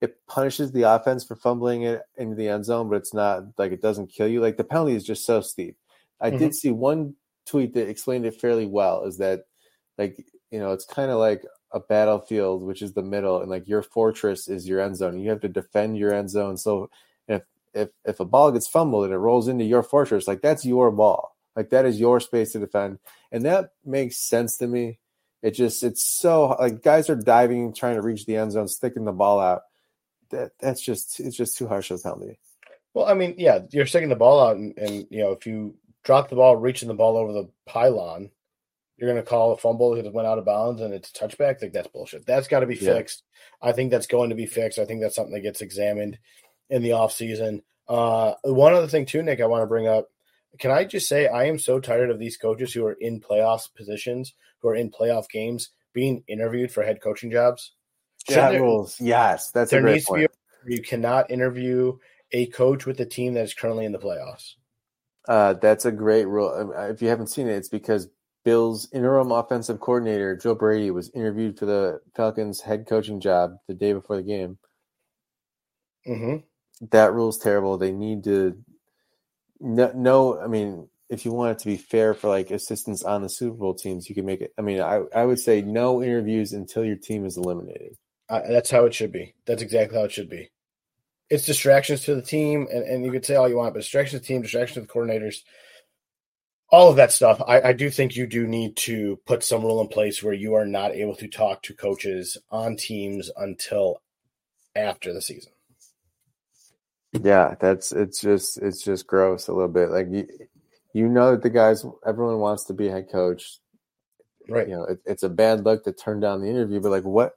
it 0.00 0.16
punishes 0.26 0.72
the 0.72 0.82
offense 0.82 1.24
for 1.24 1.36
fumbling 1.36 1.82
it 1.82 2.02
into 2.16 2.36
the 2.36 2.48
end 2.48 2.64
zone, 2.64 2.88
but 2.88 2.96
it's 2.96 3.14
not 3.14 3.44
like 3.58 3.72
it 3.72 3.82
doesn't 3.82 4.12
kill 4.12 4.28
you. 4.28 4.40
Like 4.40 4.56
the 4.56 4.64
penalty 4.64 4.94
is 4.94 5.04
just 5.04 5.24
so 5.24 5.40
steep. 5.40 5.76
I 6.20 6.30
mm-hmm. 6.30 6.38
did 6.38 6.54
see 6.54 6.70
one 6.70 7.14
tweet 7.46 7.74
that 7.74 7.88
explained 7.88 8.26
it 8.26 8.40
fairly 8.40 8.66
well. 8.66 9.04
Is 9.04 9.18
that 9.18 9.42
like 9.96 10.24
you 10.50 10.58
know 10.58 10.72
it's 10.72 10.84
kind 10.84 11.10
of 11.10 11.18
like 11.18 11.42
a 11.72 11.80
battlefield, 11.80 12.62
which 12.62 12.82
is 12.82 12.94
the 12.94 13.02
middle, 13.02 13.40
and 13.40 13.50
like 13.50 13.68
your 13.68 13.82
fortress 13.82 14.48
is 14.48 14.68
your 14.68 14.80
end 14.80 14.96
zone. 14.96 15.18
You 15.18 15.30
have 15.30 15.40
to 15.40 15.48
defend 15.48 15.98
your 15.98 16.14
end 16.14 16.30
zone. 16.30 16.56
So 16.56 16.90
if 17.78 17.88
if 18.04 18.20
a 18.20 18.24
ball 18.24 18.52
gets 18.52 18.68
fumbled 18.68 19.04
and 19.04 19.12
it 19.12 19.18
rolls 19.18 19.48
into 19.48 19.64
your 19.64 19.82
fortress, 19.82 20.28
like 20.28 20.42
that's 20.42 20.64
your 20.64 20.90
ball. 20.90 21.36
Like 21.56 21.70
that 21.70 21.86
is 21.86 21.98
your 21.98 22.20
space 22.20 22.52
to 22.52 22.58
defend. 22.58 22.98
And 23.32 23.44
that 23.44 23.70
makes 23.84 24.16
sense 24.16 24.56
to 24.58 24.66
me. 24.66 24.98
It 25.42 25.52
just 25.52 25.82
it's 25.82 26.04
so 26.04 26.56
like 26.58 26.82
guys 26.82 27.08
are 27.10 27.16
diving, 27.16 27.74
trying 27.74 27.96
to 27.96 28.02
reach 28.02 28.26
the 28.26 28.36
end 28.36 28.52
zone, 28.52 28.68
sticking 28.68 29.04
the 29.04 29.12
ball 29.12 29.40
out. 29.40 29.62
That 30.30 30.52
that's 30.60 30.80
just 30.80 31.20
it's 31.20 31.36
just 31.36 31.56
too 31.56 31.68
harsh 31.68 31.90
of 31.90 32.00
a 32.00 32.02
penalty. 32.02 32.38
Well, 32.94 33.06
I 33.06 33.14
mean, 33.14 33.34
yeah, 33.38 33.60
you're 33.70 33.86
sticking 33.86 34.08
the 34.08 34.16
ball 34.16 34.40
out, 34.40 34.56
and, 34.56 34.76
and 34.76 35.06
you 35.10 35.20
know 35.20 35.32
if 35.32 35.46
you 35.46 35.76
drop 36.04 36.28
the 36.28 36.36
ball, 36.36 36.56
reaching 36.56 36.88
the 36.88 36.94
ball 36.94 37.16
over 37.16 37.32
the 37.32 37.48
pylon, 37.66 38.30
you're 38.96 39.10
going 39.10 39.22
to 39.22 39.28
call 39.28 39.52
a 39.52 39.56
fumble 39.56 39.94
because 39.94 40.06
it 40.06 40.14
went 40.14 40.26
out 40.26 40.38
of 40.38 40.44
bounds 40.44 40.80
and 40.80 40.92
it's 40.92 41.10
a 41.10 41.12
touchback. 41.12 41.62
Like 41.62 41.72
that's 41.72 41.88
bullshit. 41.88 42.26
That's 42.26 42.48
got 42.48 42.60
to 42.60 42.66
be 42.66 42.74
fixed. 42.74 43.22
Yeah. 43.62 43.68
I 43.68 43.72
think 43.72 43.90
that's 43.90 44.08
going 44.08 44.30
to 44.30 44.36
be 44.36 44.46
fixed. 44.46 44.78
I 44.78 44.84
think 44.84 45.00
that's 45.00 45.14
something 45.14 45.34
that 45.34 45.42
gets 45.42 45.60
examined 45.60 46.18
in 46.70 46.82
the 46.82 46.90
offseason. 46.90 47.62
Uh, 47.88 48.34
one 48.44 48.74
other 48.74 48.86
thing, 48.86 49.06
too, 49.06 49.22
Nick, 49.22 49.40
I 49.40 49.46
want 49.46 49.62
to 49.62 49.66
bring 49.66 49.88
up. 49.88 50.08
Can 50.58 50.70
I 50.70 50.84
just 50.84 51.08
say 51.08 51.26
I 51.26 51.44
am 51.44 51.58
so 51.58 51.80
tired 51.80 52.10
of 52.10 52.18
these 52.18 52.36
coaches 52.36 52.72
who 52.72 52.84
are 52.84 52.96
in 53.00 53.20
playoffs 53.20 53.72
positions, 53.74 54.34
who 54.60 54.68
are 54.68 54.74
in 54.74 54.90
playoff 54.90 55.28
games, 55.28 55.70
being 55.92 56.24
interviewed 56.26 56.72
for 56.72 56.82
head 56.82 57.00
coaching 57.00 57.30
jobs? 57.30 57.72
Yeah, 58.28 58.50
rules. 58.50 59.00
Yes, 59.00 59.50
that's 59.50 59.70
there 59.70 59.82
needs 59.82 60.04
point. 60.04 60.30
to 60.30 60.66
be. 60.66 60.74
you 60.74 60.82
cannot 60.82 61.30
interview 61.30 61.96
a 62.32 62.46
coach 62.46 62.84
with 62.84 63.00
a 63.00 63.06
team 63.06 63.34
that 63.34 63.44
is 63.44 63.54
currently 63.54 63.84
in 63.84 63.92
the 63.92 63.98
playoffs. 63.98 64.54
Uh, 65.26 65.54
that's 65.54 65.84
a 65.84 65.92
great 65.92 66.26
rule. 66.26 66.48
Um, 66.48 66.90
if 66.90 67.00
you 67.00 67.08
haven't 67.08 67.28
seen 67.28 67.48
it, 67.48 67.56
it's 67.56 67.68
because 67.68 68.08
Bill's 68.44 68.88
interim 68.92 69.30
offensive 69.30 69.80
coordinator 69.80 70.36
Joe 70.36 70.54
Brady 70.54 70.90
was 70.90 71.10
interviewed 71.14 71.58
for 71.58 71.66
the 71.66 72.00
Falcons 72.16 72.60
head 72.60 72.86
coaching 72.86 73.20
job 73.20 73.56
the 73.66 73.74
day 73.74 73.92
before 73.92 74.16
the 74.16 74.22
game. 74.22 74.58
Mm-hmm 76.06 76.38
that 76.90 77.12
rule's 77.12 77.38
terrible. 77.38 77.76
They 77.78 77.92
need 77.92 78.24
to 78.24 78.56
no, 79.60 79.92
no, 79.94 80.40
I 80.40 80.46
mean, 80.46 80.88
if 81.08 81.24
you 81.24 81.32
want 81.32 81.52
it 81.52 81.58
to 81.60 81.66
be 81.66 81.76
fair 81.76 82.14
for 82.14 82.28
like 82.28 82.50
assistants 82.50 83.02
on 83.02 83.22
the 83.22 83.28
Super 83.28 83.56
Bowl 83.56 83.74
teams, 83.74 84.08
you 84.08 84.14
can 84.14 84.26
make 84.26 84.40
it. 84.40 84.52
I 84.58 84.62
mean, 84.62 84.80
I, 84.80 85.02
I 85.14 85.24
would 85.24 85.38
say 85.38 85.62
no 85.62 86.02
interviews 86.02 86.52
until 86.52 86.84
your 86.84 86.96
team 86.96 87.24
is 87.24 87.36
eliminated. 87.36 87.96
Uh, 88.28 88.42
that's 88.48 88.70
how 88.70 88.84
it 88.84 88.94
should 88.94 89.12
be. 89.12 89.34
That's 89.46 89.62
exactly 89.62 89.96
how 89.96 90.04
it 90.04 90.12
should 90.12 90.28
be. 90.28 90.50
It's 91.30 91.46
distractions 91.46 92.02
to 92.02 92.14
the 92.14 92.22
team, 92.22 92.68
and, 92.70 92.84
and 92.84 93.04
you 93.04 93.10
could 93.10 93.24
say 93.24 93.36
all 93.36 93.48
you 93.48 93.56
want, 93.56 93.74
but 93.74 93.80
distractions 93.80 94.20
to 94.22 94.26
the 94.26 94.26
team, 94.26 94.42
distractions 94.42 94.74
to 94.74 94.80
the 94.80 94.86
coordinators, 94.86 95.38
all 96.70 96.90
of 96.90 96.96
that 96.96 97.12
stuff. 97.12 97.42
I, 97.46 97.60
I 97.60 97.72
do 97.72 97.90
think 97.90 98.14
you 98.14 98.26
do 98.26 98.46
need 98.46 98.76
to 98.78 99.18
put 99.26 99.44
some 99.44 99.62
rule 99.62 99.80
in 99.80 99.88
place 99.88 100.22
where 100.22 100.34
you 100.34 100.54
are 100.54 100.66
not 100.66 100.92
able 100.92 101.16
to 101.16 101.28
talk 101.28 101.62
to 101.64 101.74
coaches 101.74 102.36
on 102.50 102.76
teams 102.76 103.30
until 103.36 104.02
after 104.76 105.12
the 105.12 105.22
season. 105.22 105.52
Yeah, 107.12 107.54
that's 107.58 107.92
it's 107.92 108.20
just 108.20 108.58
it's 108.58 108.82
just 108.82 109.06
gross 109.06 109.48
a 109.48 109.52
little 109.52 109.68
bit. 109.68 109.90
Like 109.90 110.08
you, 110.10 110.28
you 110.92 111.08
know 111.08 111.32
that 111.32 111.42
the 111.42 111.50
guys, 111.50 111.84
everyone 112.06 112.38
wants 112.38 112.64
to 112.64 112.74
be 112.74 112.88
head 112.88 113.08
coach, 113.10 113.58
right? 114.48 114.68
You 114.68 114.74
know, 114.74 114.84
it, 114.84 115.00
it's 115.06 115.22
a 115.22 115.28
bad 115.28 115.64
look 115.64 115.84
to 115.84 115.92
turn 115.92 116.20
down 116.20 116.42
the 116.42 116.48
interview, 116.48 116.80
but 116.80 116.90
like 116.90 117.04
what, 117.04 117.32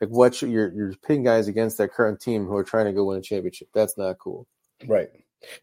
like 0.00 0.10
what 0.10 0.40
you're 0.42 0.72
you're 0.72 0.92
pitting 1.04 1.24
guys 1.24 1.48
against 1.48 1.76
their 1.76 1.88
current 1.88 2.20
team 2.20 2.46
who 2.46 2.54
are 2.56 2.64
trying 2.64 2.86
to 2.86 2.92
go 2.92 3.04
win 3.04 3.18
a 3.18 3.22
championship. 3.22 3.68
That's 3.74 3.98
not 3.98 4.18
cool, 4.18 4.46
right? 4.86 5.08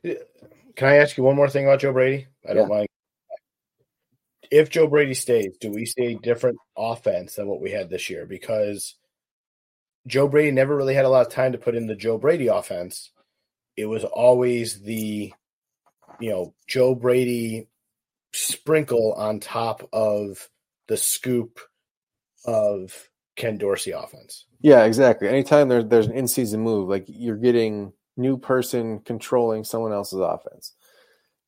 Can 0.03 0.87
I 0.87 0.97
ask 0.97 1.15
you 1.17 1.23
one 1.23 1.35
more 1.35 1.49
thing 1.49 1.65
about 1.65 1.79
Joe 1.79 1.93
Brady? 1.93 2.27
I 2.47 2.53
don't 2.53 2.69
mind. 2.69 2.87
If 4.51 4.69
Joe 4.69 4.87
Brady 4.87 5.13
stays, 5.13 5.57
do 5.59 5.71
we 5.71 5.85
see 5.85 6.13
a 6.13 6.19
different 6.19 6.57
offense 6.77 7.35
than 7.35 7.47
what 7.47 7.61
we 7.61 7.71
had 7.71 7.89
this 7.89 8.09
year? 8.09 8.25
Because 8.25 8.95
Joe 10.05 10.27
Brady 10.27 10.51
never 10.51 10.75
really 10.75 10.93
had 10.93 11.05
a 11.05 11.09
lot 11.09 11.25
of 11.25 11.31
time 11.31 11.53
to 11.53 11.57
put 11.57 11.75
in 11.75 11.87
the 11.87 11.95
Joe 11.95 12.17
Brady 12.17 12.47
offense 12.47 13.09
it 13.77 13.85
was 13.85 14.03
always 14.03 14.81
the 14.81 15.33
you 16.19 16.29
know 16.29 16.53
Joe 16.67 16.95
Brady 16.95 17.67
sprinkle 18.33 19.13
on 19.13 19.39
top 19.39 19.87
of 19.93 20.49
the 20.87 20.97
scoop 20.97 21.59
of 22.45 23.09
Ken 23.35 23.57
Dorsey 23.57 23.91
offense. 23.91 24.45
Yeah, 24.61 24.83
exactly. 24.85 25.27
Anytime 25.27 25.69
there's 25.69 25.85
there's 25.85 26.07
an 26.07 26.13
in-season 26.13 26.61
move, 26.61 26.89
like 26.89 27.05
you're 27.07 27.37
getting 27.37 27.93
new 28.15 28.37
person 28.37 28.99
controlling 28.99 29.63
someone 29.63 29.91
else's 29.91 30.19
offense. 30.19 30.73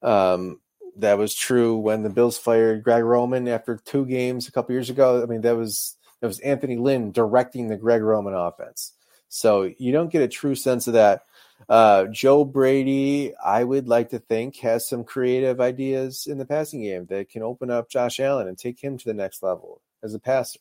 Um, 0.02 0.60
that 0.98 1.18
was 1.18 1.36
true 1.36 1.78
when 1.78 2.04
the 2.04 2.10
Bills 2.10 2.38
fired 2.38 2.84
Greg 2.84 3.04
Roman 3.04 3.48
after 3.48 3.78
two 3.78 4.06
games 4.06 4.48
a 4.48 4.52
couple 4.52 4.74
years 4.74 4.90
ago. 4.90 5.22
I 5.22 5.26
mean, 5.26 5.42
that 5.42 5.56
was 5.56 5.98
that 6.22 6.28
was 6.28 6.40
Anthony 6.40 6.78
Lynn 6.78 7.12
directing 7.12 7.68
the 7.68 7.78
Greg 7.78 8.02
Roman 8.02 8.34
offense. 8.34 8.94
So 9.28 9.72
you 9.78 9.92
don't 9.92 10.12
get 10.12 10.22
a 10.22 10.28
true 10.28 10.56
sense 10.56 10.88
of 10.88 10.94
that 10.94 11.24
uh, 11.68 12.06
Joe 12.06 12.46
Brady, 12.46 13.34
I 13.44 13.64
would 13.64 13.88
like 13.88 14.10
to 14.10 14.20
think, 14.20 14.58
has 14.58 14.88
some 14.88 15.04
creative 15.04 15.60
ideas 15.60 16.28
in 16.28 16.38
the 16.38 16.46
passing 16.46 16.82
game 16.84 17.06
that 17.08 17.30
can 17.30 17.42
open 17.42 17.72
up 17.72 17.90
Josh 17.90 18.20
Allen 18.20 18.48
and 18.48 18.58
take 18.58 18.80
him 18.80 18.98
to 18.98 19.06
the 19.06 19.14
next 19.14 19.42
level 19.42 19.82
as 20.04 20.14
a 20.14 20.20
passer. 20.20 20.60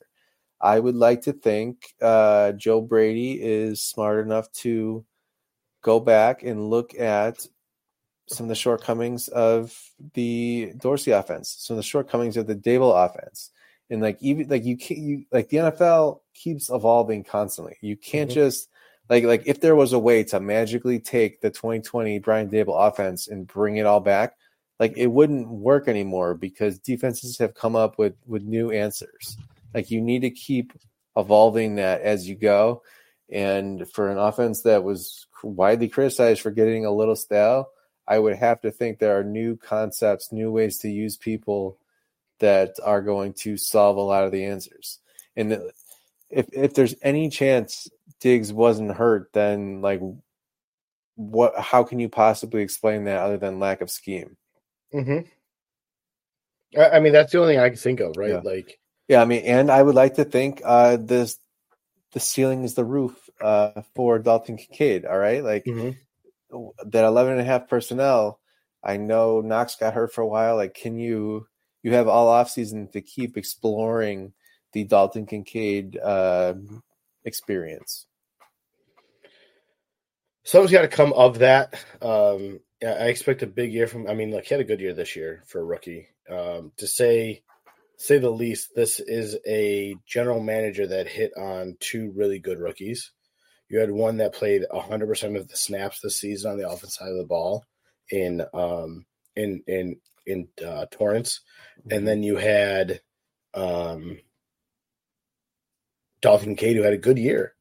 I 0.60 0.80
would 0.80 0.96
like 0.96 1.22
to 1.22 1.32
think 1.32 1.94
uh, 2.00 2.52
Joe 2.52 2.80
Brady 2.80 3.32
is 3.32 3.82
smart 3.82 4.24
enough 4.24 4.50
to 4.52 5.04
go 5.82 6.00
back 6.00 6.42
and 6.42 6.70
look 6.70 6.98
at 6.98 7.46
some 8.26 8.44
of 8.44 8.48
the 8.48 8.54
shortcomings 8.54 9.28
of 9.28 9.78
the 10.14 10.72
Dorsey 10.78 11.10
offense, 11.10 11.54
some 11.58 11.74
of 11.74 11.78
the 11.78 11.82
shortcomings 11.82 12.38
of 12.38 12.46
the 12.46 12.54
Daboll 12.54 13.04
offense, 13.04 13.50
and 13.90 14.00
like 14.00 14.16
even 14.20 14.48
like 14.48 14.64
you 14.64 14.78
can't 14.78 15.00
you 15.00 15.26
like 15.30 15.50
the 15.50 15.58
NFL 15.58 16.20
keeps 16.32 16.70
evolving 16.70 17.24
constantly. 17.24 17.76
You 17.82 17.96
can't 17.96 18.30
mm-hmm. 18.30 18.40
just 18.40 18.70
like 19.08 19.24
like 19.24 19.42
if 19.46 19.60
there 19.60 19.74
was 19.74 19.92
a 19.92 19.98
way 19.98 20.24
to 20.24 20.40
magically 20.40 20.98
take 20.98 21.40
the 21.40 21.50
2020 21.50 22.18
Brian 22.20 22.48
Daboll 22.48 22.88
offense 22.88 23.28
and 23.28 23.46
bring 23.46 23.76
it 23.76 23.86
all 23.86 24.00
back, 24.00 24.36
like 24.80 24.94
it 24.96 25.08
wouldn't 25.08 25.48
work 25.48 25.88
anymore 25.88 26.34
because 26.34 26.78
defenses 26.78 27.38
have 27.38 27.54
come 27.54 27.76
up 27.76 27.98
with 27.98 28.14
with 28.26 28.42
new 28.42 28.70
answers. 28.70 29.36
Like 29.74 29.90
you 29.90 30.00
need 30.00 30.22
to 30.22 30.30
keep 30.30 30.72
evolving 31.16 31.76
that 31.76 32.00
as 32.00 32.28
you 32.28 32.34
go. 32.34 32.82
And 33.30 33.88
for 33.90 34.10
an 34.10 34.18
offense 34.18 34.62
that 34.62 34.84
was 34.84 35.26
widely 35.42 35.88
criticized 35.88 36.40
for 36.40 36.50
getting 36.50 36.86
a 36.86 36.92
little 36.92 37.16
stale, 37.16 37.68
I 38.06 38.18
would 38.18 38.36
have 38.36 38.60
to 38.62 38.70
think 38.70 38.98
there 38.98 39.18
are 39.18 39.24
new 39.24 39.56
concepts, 39.56 40.32
new 40.32 40.50
ways 40.50 40.78
to 40.78 40.90
use 40.90 41.16
people 41.16 41.78
that 42.40 42.74
are 42.82 43.02
going 43.02 43.32
to 43.32 43.56
solve 43.56 43.96
a 43.96 44.00
lot 44.00 44.24
of 44.24 44.32
the 44.32 44.44
answers. 44.44 44.98
And 45.36 45.52
if 46.30 46.46
if 46.52 46.74
there's 46.74 46.94
any 47.02 47.28
chance 47.28 47.88
Diggs 48.24 48.54
wasn't 48.54 48.90
hurt, 48.90 49.28
then 49.34 49.82
like 49.82 50.00
what 51.14 51.58
how 51.58 51.84
can 51.84 51.98
you 52.00 52.08
possibly 52.08 52.62
explain 52.62 53.04
that 53.04 53.20
other 53.20 53.36
than 53.36 53.60
lack 53.60 53.82
of 53.82 53.90
scheme? 53.90 54.38
Mm-hmm. 54.94 55.28
I 56.80 57.00
mean, 57.00 57.12
that's 57.12 57.32
the 57.32 57.40
only 57.40 57.52
thing 57.52 57.62
I 57.62 57.68
can 57.68 57.76
think 57.76 58.00
of, 58.00 58.16
right? 58.16 58.30
Yeah. 58.30 58.40
Like, 58.42 58.80
yeah, 59.08 59.20
I 59.20 59.26
mean, 59.26 59.44
and 59.44 59.70
I 59.70 59.82
would 59.82 59.94
like 59.94 60.14
to 60.14 60.24
think 60.24 60.62
uh 60.64 60.96
this 60.96 61.36
the 62.12 62.20
ceiling 62.20 62.64
is 62.64 62.72
the 62.72 62.84
roof 62.86 63.28
uh 63.42 63.82
for 63.94 64.18
Dalton 64.18 64.56
Kincaid. 64.56 65.04
All 65.04 65.18
right, 65.18 65.44
like 65.44 65.66
mm-hmm. 65.66 65.90
that 66.88 67.04
11 67.04 67.32
and 67.32 67.42
a 67.42 67.44
half 67.44 67.68
personnel. 67.68 68.40
I 68.82 68.96
know 68.96 69.42
Knox 69.42 69.76
got 69.76 69.92
hurt 69.92 70.14
for 70.14 70.22
a 70.22 70.26
while. 70.26 70.56
Like, 70.56 70.72
can 70.72 70.98
you 70.98 71.46
you 71.82 71.92
have 71.92 72.08
all 72.08 72.28
off 72.28 72.48
season 72.48 72.88
to 72.92 73.02
keep 73.02 73.36
exploring 73.36 74.32
the 74.72 74.84
Dalton 74.84 75.26
Kincaid 75.26 75.98
uh, 75.98 76.54
experience. 77.24 78.06
Something's 80.44 80.72
got 80.72 80.82
to 80.82 80.88
come 80.88 81.12
of 81.14 81.38
that. 81.40 81.74
Um, 82.02 82.60
I 82.82 83.08
expect 83.08 83.42
a 83.42 83.46
big 83.46 83.72
year 83.72 83.86
from. 83.86 84.06
I 84.06 84.14
mean, 84.14 84.30
like 84.30 84.44
he 84.44 84.54
had 84.54 84.60
a 84.60 84.64
good 84.64 84.80
year 84.80 84.92
this 84.92 85.16
year 85.16 85.42
for 85.46 85.60
a 85.60 85.64
rookie. 85.64 86.08
Um, 86.28 86.72
to 86.76 86.86
say, 86.86 87.42
say 87.96 88.18
the 88.18 88.30
least, 88.30 88.74
this 88.74 89.00
is 89.00 89.38
a 89.46 89.96
general 90.06 90.40
manager 90.40 90.86
that 90.86 91.08
hit 91.08 91.32
on 91.36 91.76
two 91.80 92.12
really 92.14 92.38
good 92.38 92.58
rookies. 92.58 93.12
You 93.68 93.78
had 93.78 93.90
one 93.90 94.18
that 94.18 94.34
played 94.34 94.62
100% 94.70 95.36
of 95.36 95.48
the 95.48 95.56
snaps 95.56 96.00
this 96.00 96.20
season 96.20 96.52
on 96.52 96.58
the 96.58 96.68
offensive 96.68 96.90
side 96.90 97.08
of 97.08 97.16
the 97.16 97.24
ball 97.24 97.64
in 98.10 98.42
um, 98.52 99.06
in 99.36 99.62
in 99.66 99.96
in 100.26 100.48
uh, 100.64 100.86
Torrence, 100.90 101.40
and 101.90 102.06
then 102.06 102.22
you 102.22 102.36
had 102.36 103.00
um, 103.54 104.18
Dalton 106.20 106.56
Cade, 106.56 106.76
who 106.76 106.82
had 106.82 106.92
a 106.92 106.98
good 106.98 107.18
year. 107.18 107.54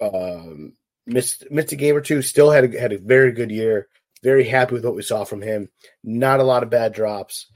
Um, 0.00 0.74
missed 1.06 1.50
missed 1.50 1.72
a 1.72 1.76
game 1.76 1.96
or 1.96 2.00
two, 2.00 2.22
still 2.22 2.50
had 2.50 2.74
a, 2.74 2.80
had 2.80 2.92
a 2.92 2.98
very 2.98 3.32
good 3.32 3.50
year. 3.50 3.88
Very 4.22 4.44
happy 4.44 4.74
with 4.74 4.84
what 4.84 4.94
we 4.94 5.02
saw 5.02 5.24
from 5.24 5.42
him. 5.42 5.68
Not 6.02 6.40
a 6.40 6.44
lot 6.44 6.62
of 6.62 6.70
bad 6.70 6.94
drops. 6.94 7.46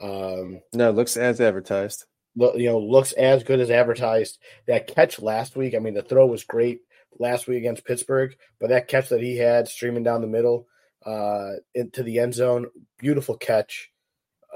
Um, 0.00 0.60
no, 0.74 0.90
looks 0.90 1.16
as 1.16 1.40
advertised. 1.40 2.04
You 2.36 2.68
know, 2.68 2.78
looks 2.78 3.12
as 3.12 3.42
good 3.42 3.60
as 3.60 3.70
advertised. 3.70 4.38
That 4.66 4.94
catch 4.94 5.20
last 5.20 5.56
week, 5.56 5.74
I 5.74 5.78
mean, 5.78 5.94
the 5.94 6.02
throw 6.02 6.26
was 6.26 6.44
great 6.44 6.80
last 7.18 7.48
week 7.48 7.58
against 7.58 7.84
Pittsburgh, 7.84 8.36
but 8.60 8.68
that 8.68 8.88
catch 8.88 9.08
that 9.08 9.22
he 9.22 9.36
had 9.36 9.68
streaming 9.68 10.04
down 10.04 10.20
the 10.20 10.26
middle 10.28 10.68
uh, 11.04 11.52
into 11.74 12.02
the 12.02 12.18
end 12.18 12.34
zone, 12.34 12.66
beautiful 12.98 13.36
catch. 13.36 13.90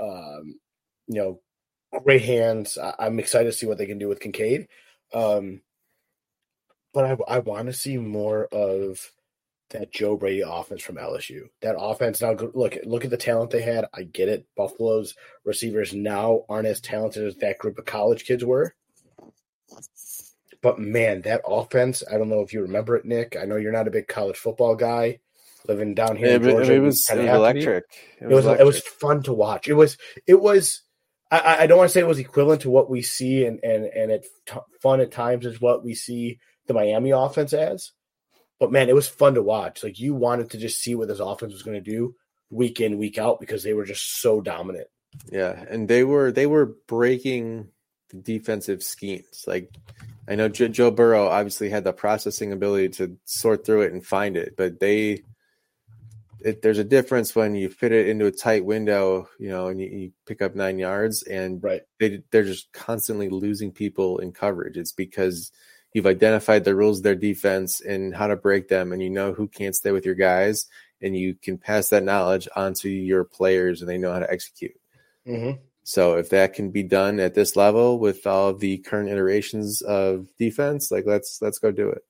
Um, 0.00 0.60
you 1.08 1.16
know, 1.16 1.40
great 2.04 2.22
hands. 2.22 2.78
I, 2.78 3.06
am 3.06 3.18
excited 3.18 3.50
to 3.50 3.56
see 3.56 3.66
what 3.66 3.78
they 3.78 3.86
can 3.86 3.98
do 3.98 4.08
with 4.08 4.20
Kincaid. 4.20 4.68
Um, 5.12 5.62
but 6.92 7.04
I, 7.04 7.36
I 7.36 7.38
want 7.38 7.66
to 7.66 7.72
see 7.72 7.96
more 7.96 8.46
of 8.46 9.12
that 9.70 9.92
Joe 9.92 10.16
Brady 10.16 10.42
offense 10.46 10.82
from 10.82 10.96
LSU. 10.96 11.48
That 11.62 11.76
offense 11.78 12.20
now 12.20 12.32
look 12.32 12.76
look 12.84 13.04
at 13.04 13.10
the 13.10 13.16
talent 13.16 13.50
they 13.50 13.62
had. 13.62 13.86
I 13.94 14.02
get 14.04 14.28
it. 14.28 14.46
Buffalo's 14.56 15.14
receivers 15.44 15.94
now 15.94 16.44
aren't 16.48 16.68
as 16.68 16.80
talented 16.80 17.26
as 17.26 17.36
that 17.36 17.58
group 17.58 17.78
of 17.78 17.86
college 17.86 18.24
kids 18.24 18.44
were. 18.44 18.74
But 20.60 20.78
man, 20.78 21.22
that 21.22 21.42
offense, 21.46 22.02
I 22.10 22.18
don't 22.18 22.28
know 22.28 22.40
if 22.40 22.52
you 22.52 22.62
remember 22.62 22.94
it, 22.96 23.04
Nick. 23.04 23.36
I 23.40 23.44
know 23.44 23.56
you're 23.56 23.72
not 23.72 23.88
a 23.88 23.92
big 23.92 24.06
college 24.06 24.36
football 24.36 24.76
guy 24.76 25.18
living 25.66 25.94
down 25.94 26.16
here 26.16 26.28
yeah, 26.28 26.34
in 26.36 26.42
Georgia. 26.42 26.74
It 26.74 26.80
was, 26.80 27.08
it 27.10 27.16
was 27.16 27.26
electric. 27.26 27.84
It 28.20 28.26
was, 28.26 28.44
it 28.44 28.50
was, 28.50 28.60
it 28.60 28.66
was 28.66 28.80
fun 28.80 29.22
to 29.24 29.32
watch. 29.32 29.68
It 29.68 29.74
was 29.74 29.96
it 30.26 30.40
was 30.40 30.82
I, 31.30 31.62
I 31.62 31.66
don't 31.66 31.78
want 31.78 31.88
to 31.88 31.92
say 31.92 32.00
it 32.00 32.06
was 32.06 32.18
equivalent 32.18 32.62
to 32.62 32.70
what 32.70 32.90
we 32.90 33.02
see 33.02 33.44
and 33.46 33.58
and 33.64 33.86
and 33.86 34.10
it 34.12 34.26
t- 34.46 34.56
fun 34.80 35.00
at 35.00 35.10
times 35.10 35.46
is 35.46 35.60
what 35.60 35.82
we 35.82 35.94
see 35.94 36.38
the 36.66 36.74
Miami 36.74 37.10
offense 37.10 37.52
as. 37.52 37.92
But 38.58 38.72
man, 38.72 38.88
it 38.88 38.94
was 38.94 39.08
fun 39.08 39.34
to 39.34 39.42
watch. 39.42 39.82
Like 39.82 39.98
you 39.98 40.14
wanted 40.14 40.50
to 40.50 40.58
just 40.58 40.80
see 40.80 40.94
what 40.94 41.08
this 41.08 41.20
offense 41.20 41.52
was 41.52 41.62
going 41.62 41.82
to 41.82 41.90
do 41.90 42.14
week 42.50 42.80
in 42.80 42.98
week 42.98 43.18
out 43.18 43.40
because 43.40 43.62
they 43.62 43.72
were 43.72 43.84
just 43.84 44.20
so 44.20 44.40
dominant. 44.40 44.88
Yeah, 45.30 45.64
and 45.68 45.88
they 45.88 46.04
were 46.04 46.30
they 46.32 46.46
were 46.46 46.74
breaking 46.86 47.68
the 48.10 48.18
defensive 48.18 48.82
schemes. 48.82 49.44
Like 49.46 49.74
I 50.28 50.36
know 50.36 50.48
Joe 50.48 50.90
Burrow 50.90 51.26
obviously 51.26 51.70
had 51.70 51.84
the 51.84 51.92
processing 51.92 52.52
ability 52.52 52.90
to 52.90 53.18
sort 53.24 53.66
through 53.66 53.82
it 53.82 53.92
and 53.92 54.04
find 54.04 54.36
it, 54.36 54.54
but 54.56 54.78
they 54.78 55.24
it, 56.44 56.62
there's 56.62 56.78
a 56.78 56.84
difference 56.84 57.34
when 57.34 57.54
you 57.54 57.68
fit 57.68 57.92
it 57.92 58.08
into 58.08 58.26
a 58.26 58.32
tight 58.32 58.64
window, 58.64 59.28
you 59.38 59.48
know, 59.48 59.68
and 59.68 59.80
you, 59.80 59.86
you, 59.86 60.12
pick 60.26 60.42
up 60.42 60.54
nine 60.54 60.78
yards, 60.78 61.22
and 61.22 61.62
right. 61.62 61.82
they 62.00 62.22
they're 62.30 62.44
just 62.44 62.72
constantly 62.72 63.28
losing 63.28 63.72
people 63.72 64.18
in 64.18 64.32
coverage. 64.32 64.76
It's 64.76 64.92
because 64.92 65.52
you've 65.92 66.06
identified 66.06 66.64
the 66.64 66.74
rules 66.74 66.98
of 66.98 67.04
their 67.04 67.14
defense 67.14 67.80
and 67.80 68.14
how 68.14 68.26
to 68.26 68.36
break 68.36 68.68
them, 68.68 68.92
and 68.92 69.02
you 69.02 69.10
know 69.10 69.32
who 69.32 69.48
can't 69.48 69.76
stay 69.76 69.92
with 69.92 70.06
your 70.06 70.14
guys, 70.14 70.66
and 71.00 71.16
you 71.16 71.34
can 71.34 71.58
pass 71.58 71.88
that 71.88 72.04
knowledge 72.04 72.48
onto 72.56 72.88
your 72.88 73.24
players, 73.24 73.80
and 73.80 73.88
they 73.88 73.98
know 73.98 74.12
how 74.12 74.20
to 74.20 74.30
execute. 74.30 74.74
Mm-hmm. 75.26 75.60
So 75.84 76.16
if 76.16 76.30
that 76.30 76.54
can 76.54 76.70
be 76.70 76.84
done 76.84 77.18
at 77.18 77.34
this 77.34 77.56
level 77.56 77.98
with 77.98 78.26
all 78.26 78.54
the 78.54 78.78
current 78.78 79.08
iterations 79.08 79.82
of 79.82 80.28
defense, 80.38 80.90
like 80.90 81.04
let's 81.06 81.40
let's 81.42 81.58
go 81.58 81.72
do 81.72 81.88
it. 81.88 82.04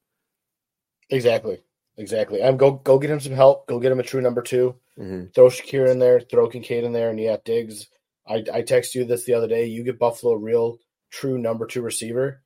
Exactly. 1.08 1.58
Exactly. 1.96 2.42
I'm 2.42 2.56
go 2.56 2.72
go 2.72 2.98
get 2.98 3.10
him 3.10 3.20
some 3.20 3.32
help. 3.32 3.66
Go 3.66 3.80
get 3.80 3.92
him 3.92 4.00
a 4.00 4.04
true 4.04 4.20
number 4.20 4.42
2 4.42 4.74
Mm-hmm. 4.98 5.26
Throw 5.34 5.48
Shakir 5.48 5.90
in 5.90 5.98
there. 5.98 6.20
Throw 6.20 6.48
Kincaid 6.48 6.84
in 6.84 6.92
there, 6.92 7.10
and 7.10 7.18
yeah, 7.18 7.36
Diggs. 7.44 7.88
I 8.26 8.44
I 8.52 8.62
text 8.62 8.94
you 8.94 9.04
this 9.04 9.24
the 9.24 9.34
other 9.34 9.48
day. 9.48 9.66
You 9.66 9.84
get 9.84 9.98
Buffalo 9.98 10.34
a 10.34 10.38
real 10.38 10.78
true 11.10 11.38
number 11.38 11.66
two 11.66 11.82
receiver. 11.82 12.41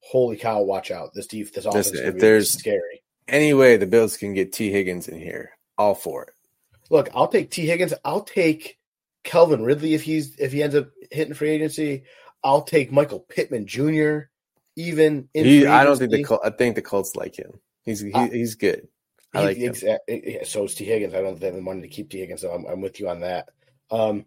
Holy 0.00 0.36
cow! 0.36 0.62
Watch 0.62 0.90
out. 0.90 1.12
This 1.14 1.26
def 1.26 1.52
this 1.52 1.64
offense 1.66 1.90
Listen, 1.90 2.06
is 2.08 2.14
if 2.14 2.20
there's- 2.20 2.50
scary. 2.50 3.02
Anyway, 3.26 3.76
the 3.76 3.86
Bills 3.86 4.16
can 4.16 4.32
get 4.32 4.52
Tee 4.54 4.70
Higgins 4.70 5.06
in 5.08 5.18
here. 5.18 5.50
All 5.76 5.94
for 5.94 6.22
it. 6.24 6.30
Look, 6.90 7.10
I'll 7.14 7.28
take 7.28 7.50
Tee 7.50 7.66
Higgins. 7.66 7.92
I'll 8.04 8.22
take 8.22 8.78
Calvin 9.24 9.62
Ridley 9.62 9.92
if 9.94 10.02
he's 10.02 10.34
if 10.38 10.52
he 10.52 10.62
ends 10.62 10.74
up 10.74 10.88
hitting 11.10 11.34
free 11.34 11.50
agency. 11.50 12.04
I'll 12.42 12.62
take 12.62 12.90
Michael 12.90 13.20
Pittman 13.20 13.66
Jr. 13.66 14.20
Even 14.76 15.28
in 15.34 15.44
He, 15.44 15.66
I 15.66 15.84
don't 15.84 15.98
think 15.98 16.12
the. 16.12 16.22
Col- 16.24 16.40
I 16.42 16.50
think 16.50 16.76
the 16.76 16.82
Colts 16.82 17.16
like 17.16 17.36
him. 17.36 17.60
He's 17.82 18.00
he, 18.00 18.14
I- 18.14 18.28
he's 18.28 18.54
good. 18.54 18.88
I 19.34 19.40
He- 19.40 19.46
like 19.46 19.56
him. 19.58 19.72
exa- 19.74 20.46
so 20.46 20.64
is 20.64 20.74
Tee 20.74 20.84
Higgins. 20.84 21.12
I 21.12 21.18
don't 21.20 21.30
think 21.32 21.40
they 21.40 21.46
have 21.48 21.56
the 21.56 21.60
money 21.62 21.82
to 21.82 21.88
keep 21.88 22.08
Tee 22.10 22.20
Higgins, 22.20 22.40
so 22.40 22.50
I'm, 22.52 22.64
I'm 22.64 22.80
with 22.80 22.98
you 23.00 23.08
on 23.10 23.20
that. 23.20 23.48
Um, 23.90 24.24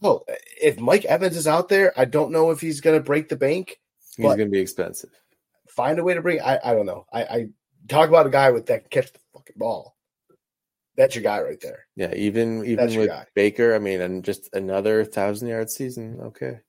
hell, 0.00 0.24
if 0.62 0.78
Mike 0.80 1.04
Evans 1.04 1.36
is 1.36 1.46
out 1.46 1.68
there, 1.68 1.92
I 1.98 2.04
don't 2.06 2.30
know 2.32 2.50
if 2.52 2.60
he's 2.60 2.80
going 2.80 2.98
to 2.98 3.04
break 3.04 3.28
the 3.28 3.36
bank. 3.36 3.78
He's 4.22 4.36
going 4.36 4.48
to 4.48 4.52
be 4.52 4.60
expensive. 4.60 5.10
Find 5.68 5.98
a 5.98 6.04
way 6.04 6.14
to 6.14 6.22
bring. 6.22 6.40
I, 6.40 6.58
I 6.64 6.74
don't 6.74 6.86
know. 6.86 7.06
I, 7.12 7.22
I 7.22 7.46
talk 7.88 8.08
about 8.08 8.26
a 8.26 8.30
guy 8.30 8.50
with 8.50 8.66
that 8.66 8.90
can 8.90 9.02
catch 9.02 9.12
the 9.12 9.18
fucking 9.34 9.56
ball. 9.56 9.96
That's 10.96 11.14
your 11.14 11.22
guy 11.22 11.40
right 11.40 11.60
there. 11.60 11.86
Yeah, 11.96 12.12
even 12.14 12.64
even 12.64 12.76
That's 12.76 12.96
with 12.96 13.08
guy. 13.08 13.26
Baker, 13.34 13.74
I 13.74 13.78
mean, 13.78 14.00
and 14.00 14.24
just 14.24 14.52
another 14.52 15.04
thousand 15.04 15.48
yard 15.48 15.70
season. 15.70 16.18
Okay. 16.20 16.60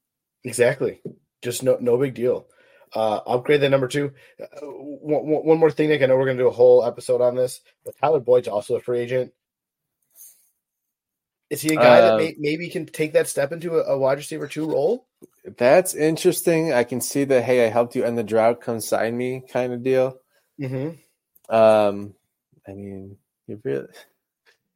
Exactly. 0.44 1.02
Just 1.42 1.64
no 1.64 1.78
no 1.82 1.98
big 1.98 2.14
deal. 2.14 2.48
Uh, 2.94 3.20
upgrade 3.26 3.62
that 3.62 3.70
number 3.70 3.88
two. 3.88 4.12
Uh, 4.40 4.46
one, 4.66 5.46
one- 5.46 5.60
more 5.60 5.72
thing, 5.72 5.90
Nick. 5.90 6.02
I 6.02 6.06
know 6.06 6.18
we're 6.18 6.26
going 6.26 6.38
to 6.38 6.44
do 6.44 6.50
a 6.50 6.52
whole 6.52 6.84
episode 6.84 7.22
on 7.22 7.36
this, 7.36 7.62
but 7.86 7.96
Tyler 8.00 8.20
Boyd's 8.20 8.48
also 8.48 8.76
a 8.76 8.82
free 8.82 9.00
agent. 9.00 9.32
Is 11.50 11.62
he 11.62 11.74
a 11.74 11.76
guy 11.76 12.02
that 12.02 12.14
Uh, 12.14 12.18
may, 12.18 12.36
maybe 12.38 12.70
can 12.70 12.86
take 12.86 13.14
that 13.14 13.28
step 13.28 13.52
into 13.52 13.78
a, 13.78 13.94
a 13.94 13.98
wide 13.98 14.18
receiver 14.18 14.48
two 14.48 14.70
role? 14.70 15.08
That's 15.58 15.96
interesting. 15.96 16.72
I 16.74 16.84
can 16.84 17.02
see 17.02 17.24
the 17.24 17.42
hey, 17.42 17.66
I 17.66 17.70
helped 17.70 17.96
you 17.96 18.04
end 18.04 18.18
the 18.18 18.24
drought, 18.24 18.62
come 18.62 18.80
sign 18.80 19.18
me 19.18 19.44
kind 19.52 19.74
of 19.74 19.84
deal. 19.84 20.20
Mm-hmm. 20.60 21.54
Um, 21.54 22.14
I 22.68 22.72
mean, 22.74 23.18
you 23.48 23.60
really, 23.64 23.88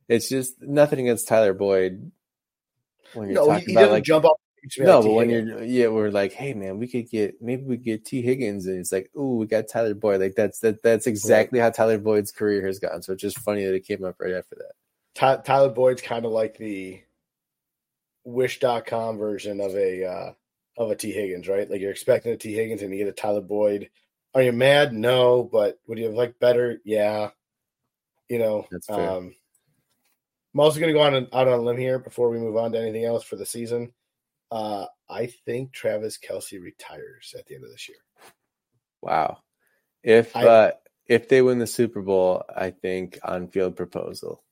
it's 0.09 0.27
just 0.29 0.61
nothing 0.61 0.99
against 0.99 1.27
Tyler 1.27 1.53
Boyd. 1.53 2.11
When 3.13 3.29
you're 3.29 3.35
No, 3.35 3.43
he, 3.45 3.49
talking 3.51 3.67
he 3.67 3.73
about 3.73 3.81
doesn't 3.81 3.93
like 3.93 4.03
jump 4.03 4.25
off. 4.25 4.37
no, 4.79 5.01
but 5.03 5.11
when 5.11 5.29
Higgins. 5.29 5.49
you're 5.49 5.63
yeah, 5.63 5.87
we're 5.87 6.09
like, 6.09 6.33
hey 6.33 6.53
man, 6.53 6.79
we 6.79 6.87
could 6.87 7.09
get 7.09 7.41
maybe 7.41 7.63
we 7.63 7.77
get 7.77 8.03
Tee 8.03 8.23
Higgins, 8.23 8.65
and 8.65 8.79
it's 8.79 8.91
like, 8.91 9.11
oh, 9.15 9.35
we 9.35 9.45
got 9.45 9.67
Tyler 9.67 9.93
Boyd. 9.93 10.19
Like 10.21 10.35
that's 10.35 10.59
that 10.59 10.81
that's 10.81 11.05
exactly 11.07 11.59
how 11.59 11.69
Tyler 11.69 11.99
Boyd's 11.99 12.31
career 12.31 12.65
has 12.65 12.79
gone. 12.79 13.03
So 13.03 13.13
it's 13.13 13.21
just 13.21 13.37
funny 13.39 13.63
that 13.65 13.75
it 13.75 13.85
came 13.85 14.03
up 14.03 14.15
right 14.19 14.33
after 14.33 14.55
that. 14.55 14.71
Ty, 15.13 15.37
Tyler 15.45 15.69
Boyd's 15.69 16.01
kind 16.01 16.25
of 16.25 16.31
like 16.31 16.57
the 16.57 17.01
wish.com 18.26 19.17
version 19.17 19.61
of 19.61 19.73
a 19.76 20.03
uh, 20.05 20.34
of 20.78 20.91
a 20.91 20.95
Tee 20.95 21.11
Higgins, 21.13 21.47
right? 21.47 21.69
Like 21.69 21.80
you're 21.80 21.91
expecting 21.91 22.34
a 22.34 22.38
Tee 22.38 22.53
Higgins 22.53 22.82
and 22.82 22.91
you 22.91 22.97
get 22.97 23.07
a 23.07 23.13
Tyler 23.13 23.41
Boyd. 23.41 23.89
Are 24.34 24.41
you 24.41 24.51
mad? 24.51 24.91
No, 24.93 25.43
but 25.43 25.80
would 25.88 25.97
you 25.97 26.05
have 26.05 26.13
liked 26.15 26.39
better? 26.39 26.80
Yeah. 26.84 27.30
You 28.28 28.39
know, 28.39 28.67
um 28.89 29.36
I'm 30.53 30.59
also 30.59 30.80
gonna 30.80 30.93
go 30.93 31.01
on 31.01 31.13
an, 31.15 31.28
out 31.32 31.47
on 31.47 31.59
a 31.59 31.61
limb 31.61 31.78
here 31.78 31.99
before 31.99 32.30
we 32.30 32.39
move 32.39 32.57
on 32.57 32.71
to 32.73 32.80
anything 32.80 33.05
else 33.05 33.23
for 33.23 33.36
the 33.38 33.45
season. 33.45 33.93
Uh 34.51 34.88
I 35.07 35.28
think 35.45 35.71
Travis 35.71 36.17
Kelce 36.17 36.61
retires 36.61 37.34
at 37.38 37.45
the 37.45 37.55
end 37.55 37.63
of 37.63 37.71
this 37.71 37.88
year. 37.88 37.97
Wow. 39.01 39.39
If 40.03 40.36
I- 40.36 40.45
uh 40.47 40.71
if 41.07 41.30
they 41.30 41.43
win 41.43 41.59
the 41.59 41.67
Super 41.67 42.01
Bowl, 42.01 42.43
I 42.53 42.71
think 42.71 43.19
on 43.23 43.47
field 43.47 43.76
proposal. 43.76 44.43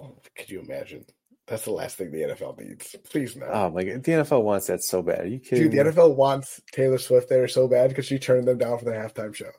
Oh, 0.00 0.16
could 0.34 0.48
you 0.48 0.60
imagine? 0.60 1.04
That's 1.48 1.64
the 1.64 1.70
last 1.70 1.96
thing 1.96 2.10
the 2.10 2.18
NFL 2.18 2.58
needs. 2.60 2.94
Please 3.10 3.34
no. 3.34 3.46
Oh 3.46 3.70
my 3.70 3.82
god, 3.84 4.02
the 4.02 4.12
NFL 4.12 4.42
wants 4.42 4.66
that 4.66 4.82
so 4.82 5.02
bad. 5.02 5.20
Are 5.20 5.26
you 5.26 5.38
kidding? 5.38 5.70
Dude, 5.70 5.72
the 5.72 5.84
me? 5.84 5.90
NFL 5.90 6.14
wants 6.16 6.60
Taylor 6.72 6.98
Swift 6.98 7.28
there 7.28 7.48
so 7.48 7.66
bad 7.68 7.88
because 7.88 8.06
she 8.06 8.18
turned 8.18 8.46
them 8.46 8.58
down 8.58 8.78
for 8.78 8.84
the 8.84 8.90
halftime 8.90 9.34
show. 9.34 9.50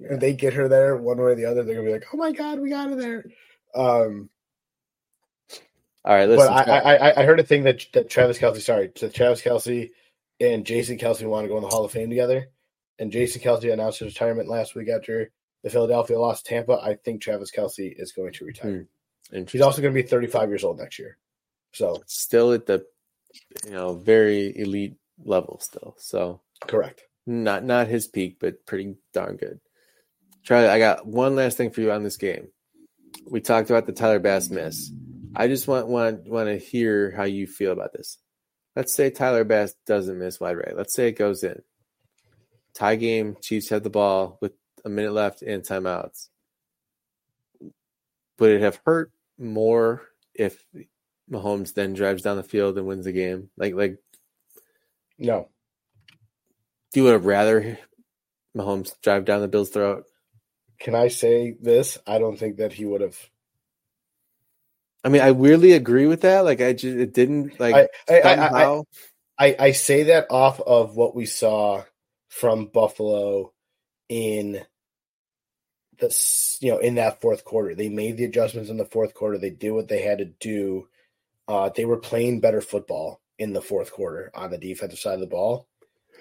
And 0.00 0.20
they 0.20 0.32
get 0.32 0.52
her 0.54 0.68
there 0.68 0.96
one 0.96 1.16
way 1.18 1.24
or 1.24 1.34
the 1.34 1.44
other, 1.46 1.64
they're 1.64 1.74
gonna 1.74 1.86
be 1.88 1.92
like, 1.92 2.06
"Oh 2.14 2.16
my 2.16 2.30
god, 2.30 2.60
we 2.60 2.70
got 2.70 2.90
her 2.90 2.94
there." 2.94 3.24
Um, 3.74 4.30
All 6.04 6.14
right, 6.14 6.28
listen. 6.28 6.46
but 6.46 6.68
I, 6.68 6.96
I, 6.96 7.20
I- 7.20 7.24
heard 7.24 7.40
a 7.40 7.44
thing 7.44 7.64
that 7.64 7.84
that 7.94 8.08
Travis 8.08 8.38
Kelce, 8.38 8.60
sorry, 8.60 8.92
that 9.00 9.12
Travis 9.12 9.42
Kelce 9.42 9.90
and 10.40 10.64
Jason 10.64 10.98
Kelce 10.98 11.28
want 11.28 11.44
to 11.44 11.48
go 11.48 11.56
in 11.56 11.62
the 11.64 11.68
Hall 11.68 11.84
of 11.84 11.90
Fame 11.90 12.10
together. 12.10 12.48
And 13.00 13.10
Jason 13.12 13.42
Kelce 13.42 13.72
announced 13.72 13.98
his 13.98 14.14
retirement 14.14 14.48
last 14.48 14.74
week 14.76 14.88
after 14.88 15.30
the 15.64 15.70
Philadelphia 15.70 16.18
lost 16.18 16.46
Tampa. 16.46 16.80
I 16.80 16.94
think 16.94 17.20
Travis 17.20 17.50
Kelce 17.50 17.92
is 17.96 18.12
going 18.12 18.32
to 18.34 18.44
retire. 18.44 18.86
He's 19.30 19.60
also 19.60 19.82
going 19.82 19.94
to 19.94 20.02
be 20.02 20.08
35 20.08 20.48
years 20.48 20.64
old 20.64 20.78
next 20.78 20.98
year. 20.98 21.18
So 21.72 22.02
still 22.06 22.52
at 22.52 22.66
the 22.66 22.86
you 23.64 23.72
know 23.72 23.94
very 23.94 24.56
elite 24.58 24.96
level 25.22 25.58
still. 25.60 25.94
So 25.98 26.40
correct. 26.66 27.02
not 27.26 27.64
not 27.64 27.88
his 27.88 28.06
peak, 28.06 28.38
but 28.40 28.64
pretty 28.66 28.96
darn 29.12 29.36
good. 29.36 29.60
Charlie, 30.42 30.68
I 30.68 30.78
got 30.78 31.06
one 31.06 31.36
last 31.36 31.56
thing 31.56 31.70
for 31.70 31.80
you 31.80 31.92
on 31.92 32.02
this 32.02 32.16
game. 32.16 32.48
We 33.26 33.40
talked 33.40 33.70
about 33.70 33.86
the 33.86 33.92
Tyler 33.92 34.18
Bass 34.18 34.48
miss. 34.48 34.90
I 35.36 35.48
just 35.48 35.68
want 35.68 35.88
want 35.88 36.26
want 36.26 36.48
to 36.48 36.56
hear 36.56 37.10
how 37.10 37.24
you 37.24 37.46
feel 37.46 37.72
about 37.72 37.92
this. 37.92 38.18
Let's 38.74 38.94
say 38.94 39.10
Tyler 39.10 39.44
Bass 39.44 39.74
doesn't 39.86 40.18
miss 40.18 40.40
wide 40.40 40.56
right. 40.56 40.76
Let's 40.76 40.94
say 40.94 41.08
it 41.08 41.18
goes 41.18 41.42
in. 41.42 41.62
Tie 42.74 42.96
game, 42.96 43.36
Chiefs 43.42 43.70
have 43.70 43.82
the 43.82 43.90
ball 43.90 44.38
with 44.40 44.52
a 44.84 44.88
minute 44.88 45.12
left 45.12 45.42
and 45.42 45.62
timeouts. 45.62 46.28
Would 48.38 48.52
it 48.52 48.60
have 48.62 48.80
hurt 48.86 49.10
more 49.38 50.02
if 50.34 50.64
Mahomes 51.30 51.74
then 51.74 51.94
drives 51.94 52.22
down 52.22 52.36
the 52.36 52.42
field 52.42 52.78
and 52.78 52.86
wins 52.86 53.04
the 53.04 53.12
game? 53.12 53.50
Like 53.56 53.74
like 53.74 53.98
No, 55.18 55.48
do 56.92 57.00
you 57.00 57.04
would 57.04 57.12
have 57.12 57.26
rather 57.26 57.78
Mahomes 58.56 58.92
drive 59.02 59.24
down 59.24 59.40
the 59.40 59.48
Bills' 59.48 59.70
throat? 59.70 60.04
can 60.78 60.94
I 60.94 61.08
say 61.08 61.56
this? 61.60 61.98
I 62.06 62.18
don't 62.18 62.38
think 62.38 62.56
that 62.58 62.72
he 62.72 62.84
would 62.84 63.00
have. 63.00 63.18
I 65.04 65.08
mean, 65.08 65.22
I 65.22 65.32
weirdly 65.32 65.72
agree 65.72 66.06
with 66.06 66.22
that. 66.22 66.44
Like, 66.44 66.60
I 66.60 66.72
just 66.72 66.96
it 66.96 67.14
didn't 67.14 67.58
like 67.60 67.74
I, 67.74 67.88
I, 68.12 68.20
I, 68.20 68.32
I, 68.32 68.36
somehow. 68.36 68.82
I, 69.38 69.56
I 69.58 69.72
say 69.72 70.04
that 70.04 70.26
off 70.30 70.60
of 70.60 70.96
what 70.96 71.14
we 71.14 71.26
saw 71.26 71.84
from 72.28 72.66
Buffalo 72.66 73.52
in 74.08 74.64
you 76.60 76.70
know 76.70 76.78
in 76.78 76.96
that 76.96 77.20
fourth 77.20 77.44
quarter. 77.44 77.74
They 77.74 77.88
made 77.88 78.16
the 78.16 78.24
adjustments 78.24 78.70
in 78.70 78.76
the 78.76 78.84
fourth 78.84 79.14
quarter. 79.14 79.38
They 79.38 79.50
did 79.50 79.70
what 79.70 79.88
they 79.88 80.02
had 80.02 80.18
to 80.18 80.26
do. 80.26 80.88
Uh, 81.46 81.70
they 81.74 81.84
were 81.84 81.96
playing 81.96 82.40
better 82.40 82.60
football 82.60 83.20
in 83.38 83.52
the 83.52 83.62
fourth 83.62 83.92
quarter 83.92 84.30
on 84.34 84.50
the 84.50 84.58
defensive 84.58 84.98
side 84.98 85.14
of 85.14 85.20
the 85.20 85.26
ball. 85.26 85.66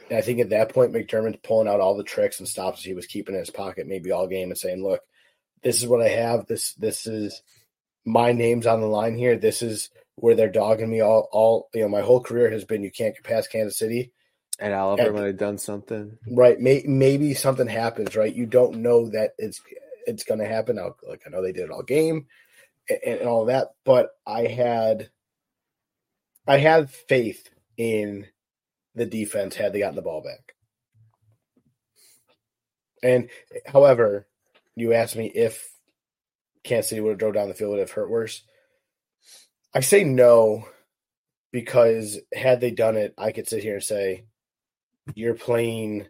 And 0.09 0.17
I 0.17 0.21
think 0.21 0.39
at 0.39 0.51
that 0.51 0.73
point, 0.73 0.93
McDermott's 0.93 1.39
pulling 1.43 1.67
out 1.67 1.81
all 1.81 1.97
the 1.97 2.03
tricks 2.03 2.39
and 2.39 2.47
stops 2.47 2.83
he 2.83 2.93
was 2.93 3.07
keeping 3.07 3.35
in 3.35 3.39
his 3.39 3.49
pocket 3.49 3.87
maybe 3.87 4.11
all 4.11 4.27
game 4.27 4.49
and 4.49 4.57
saying, 4.57 4.83
"Look, 4.83 5.01
this 5.63 5.81
is 5.81 5.87
what 5.87 6.01
I 6.01 6.09
have. 6.09 6.45
This 6.47 6.73
this 6.75 7.07
is 7.07 7.41
my 8.05 8.31
name's 8.31 8.67
on 8.67 8.81
the 8.81 8.87
line 8.87 9.17
here. 9.17 9.37
This 9.37 9.61
is 9.61 9.89
where 10.15 10.35
they're 10.35 10.49
dogging 10.49 10.89
me 10.89 11.01
all 11.01 11.27
all 11.31 11.69
you 11.73 11.81
know 11.81 11.89
my 11.89 12.01
whole 12.01 12.21
career 12.21 12.49
has 12.49 12.63
been 12.63 12.83
you 12.83 12.91
can't 12.91 13.15
get 13.15 13.23
past 13.23 13.51
Kansas 13.51 13.77
City. 13.77 14.11
And 14.59 14.73
Oliver 14.73 15.03
and- 15.03 15.15
might 15.15 15.25
have 15.27 15.37
done 15.37 15.57
something. 15.57 16.17
Right. 16.29 16.59
May, 16.59 16.83
maybe 16.85 17.33
something 17.33 17.67
happens, 17.67 18.15
right? 18.15 18.33
You 18.33 18.45
don't 18.45 18.77
know 18.77 19.09
that 19.09 19.31
it's 19.37 19.61
it's 20.05 20.23
going 20.23 20.39
to 20.39 20.47
happen. 20.47 20.77
Now, 20.77 20.95
like 21.07 21.23
I 21.25 21.29
know 21.29 21.41
they 21.41 21.51
did 21.51 21.65
it 21.65 21.71
all 21.71 21.83
game 21.83 22.27
and, 22.89 22.99
and 23.03 23.27
all 23.27 23.45
that, 23.45 23.69
but 23.83 24.11
I 24.25 24.43
had 24.47 25.09
I 26.47 26.57
had 26.57 26.89
faith 26.89 27.49
in 27.77 28.27
the 28.95 29.05
defense 29.05 29.55
had 29.55 29.73
they 29.73 29.79
gotten 29.79 29.95
the 29.95 30.01
ball 30.01 30.21
back. 30.21 30.55
And 33.03 33.29
however, 33.65 34.27
you 34.75 34.93
asked 34.93 35.15
me 35.15 35.27
if 35.27 35.69
Kansas 36.63 36.89
City 36.89 37.01
would 37.01 37.11
have 37.11 37.19
drove 37.19 37.35
down 37.35 37.47
the 37.47 37.53
field 37.53 37.71
would 37.71 37.79
have 37.79 37.91
hurt 37.91 38.09
worse. 38.09 38.41
I 39.73 39.81
say 39.81 40.03
no 40.03 40.67
because 41.51 42.19
had 42.33 42.59
they 42.59 42.71
done 42.71 42.95
it, 42.95 43.13
I 43.17 43.31
could 43.31 43.47
sit 43.47 43.61
here 43.61 43.75
and 43.75 43.83
say 43.83 44.25
you're 45.15 45.35
playing 45.35 46.07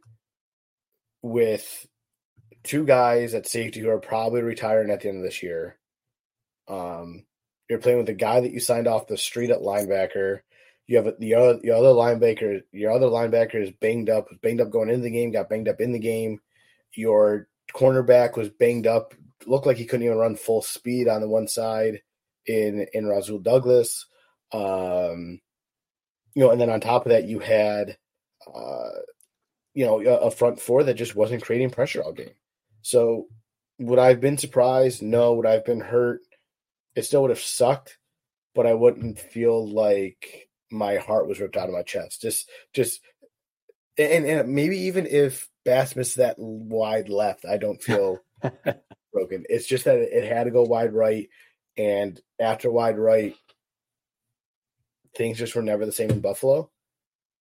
with 1.21 1.87
two 2.63 2.85
guys 2.85 3.33
at 3.33 3.47
safety 3.47 3.79
who 3.79 3.89
are 3.89 3.99
probably 3.99 4.41
retiring 4.41 4.91
at 4.91 5.01
the 5.01 5.09
end 5.09 5.17
of 5.17 5.23
this 5.23 5.41
year. 5.41 5.77
Um, 6.67 7.25
you're 7.69 7.79
playing 7.79 7.99
with 7.99 8.09
a 8.09 8.13
guy 8.13 8.41
that 8.41 8.51
you 8.51 8.59
signed 8.59 8.87
off 8.87 9.07
the 9.07 9.17
street 9.17 9.49
at 9.49 9.59
linebacker. 9.59 10.39
You 10.85 10.97
have 10.97 11.13
the 11.19 11.35
other 11.35 11.59
your 11.63 11.75
other 11.75 11.89
linebacker. 11.89 12.61
Your 12.71 12.91
other 12.91 13.07
linebacker 13.07 13.61
is 13.61 13.71
banged 13.81 14.09
up. 14.09 14.29
Was 14.29 14.39
banged 14.39 14.61
up 14.61 14.69
going 14.69 14.89
into 14.89 15.01
the 15.01 15.11
game. 15.11 15.31
Got 15.31 15.49
banged 15.49 15.67
up 15.67 15.81
in 15.81 15.91
the 15.91 15.99
game. 15.99 16.39
Your 16.95 17.49
cornerback 17.73 18.37
was 18.37 18.49
banged 18.49 18.87
up. 18.87 19.13
Looked 19.45 19.65
like 19.65 19.77
he 19.77 19.85
couldn't 19.85 20.05
even 20.05 20.17
run 20.17 20.35
full 20.35 20.61
speed 20.61 21.09
on 21.09 21.21
the 21.21 21.27
one 21.27 21.47
side 21.47 22.01
in 22.45 22.87
in 22.93 23.05
Rasul 23.05 23.39
Douglas. 23.39 24.05
Um, 24.53 25.41
you 26.33 26.43
know, 26.43 26.51
and 26.51 26.61
then 26.61 26.69
on 26.69 26.79
top 26.79 27.05
of 27.05 27.09
that, 27.09 27.25
you 27.25 27.39
had, 27.39 27.97
uh, 28.53 28.99
you 29.73 29.85
know, 29.85 29.99
a, 29.99 30.31
front 30.31 30.59
four 30.59 30.83
that 30.83 30.95
just 30.95 31.15
wasn't 31.15 31.43
creating 31.43 31.69
pressure 31.69 32.01
all 32.01 32.13
game. 32.13 32.31
So 32.81 33.27
would 33.79 33.99
I 33.99 34.07
have 34.07 34.21
been 34.21 34.37
surprised? 34.37 35.01
No. 35.01 35.33
Would 35.33 35.45
I 35.45 35.53
have 35.53 35.65
been 35.65 35.81
hurt? 35.81 36.21
It 36.95 37.03
still 37.03 37.21
would 37.21 37.29
have 37.29 37.39
sucked, 37.39 37.97
but 38.55 38.65
I 38.65 38.73
wouldn't 38.73 39.19
feel 39.19 39.67
like 39.67 40.49
my 40.71 40.97
heart 40.97 41.27
was 41.27 41.39
ripped 41.39 41.57
out 41.57 41.69
of 41.69 41.75
my 41.75 41.83
chest. 41.83 42.21
Just, 42.21 42.49
just, 42.73 43.01
and, 43.97 44.25
and 44.25 44.49
maybe 44.53 44.77
even 44.79 45.05
if 45.05 45.47
Bass 45.63 45.95
missed 45.95 46.15
that 46.17 46.39
wide 46.39 47.09
left, 47.09 47.45
I 47.45 47.57
don't 47.57 47.81
feel 47.81 48.19
broken. 49.13 49.43
It's 49.49 49.67
just 49.67 49.85
that 49.85 49.99
it 49.99 50.31
had 50.31 50.45
to 50.45 50.51
go 50.51 50.63
wide 50.63 50.93
right, 50.93 51.29
and 51.77 52.19
after 52.39 52.71
wide 52.71 52.97
right, 52.97 53.35
things 55.15 55.37
just 55.37 55.55
were 55.55 55.61
never 55.61 55.85
the 55.85 55.91
same 55.91 56.09
in 56.09 56.21
Buffalo, 56.21 56.69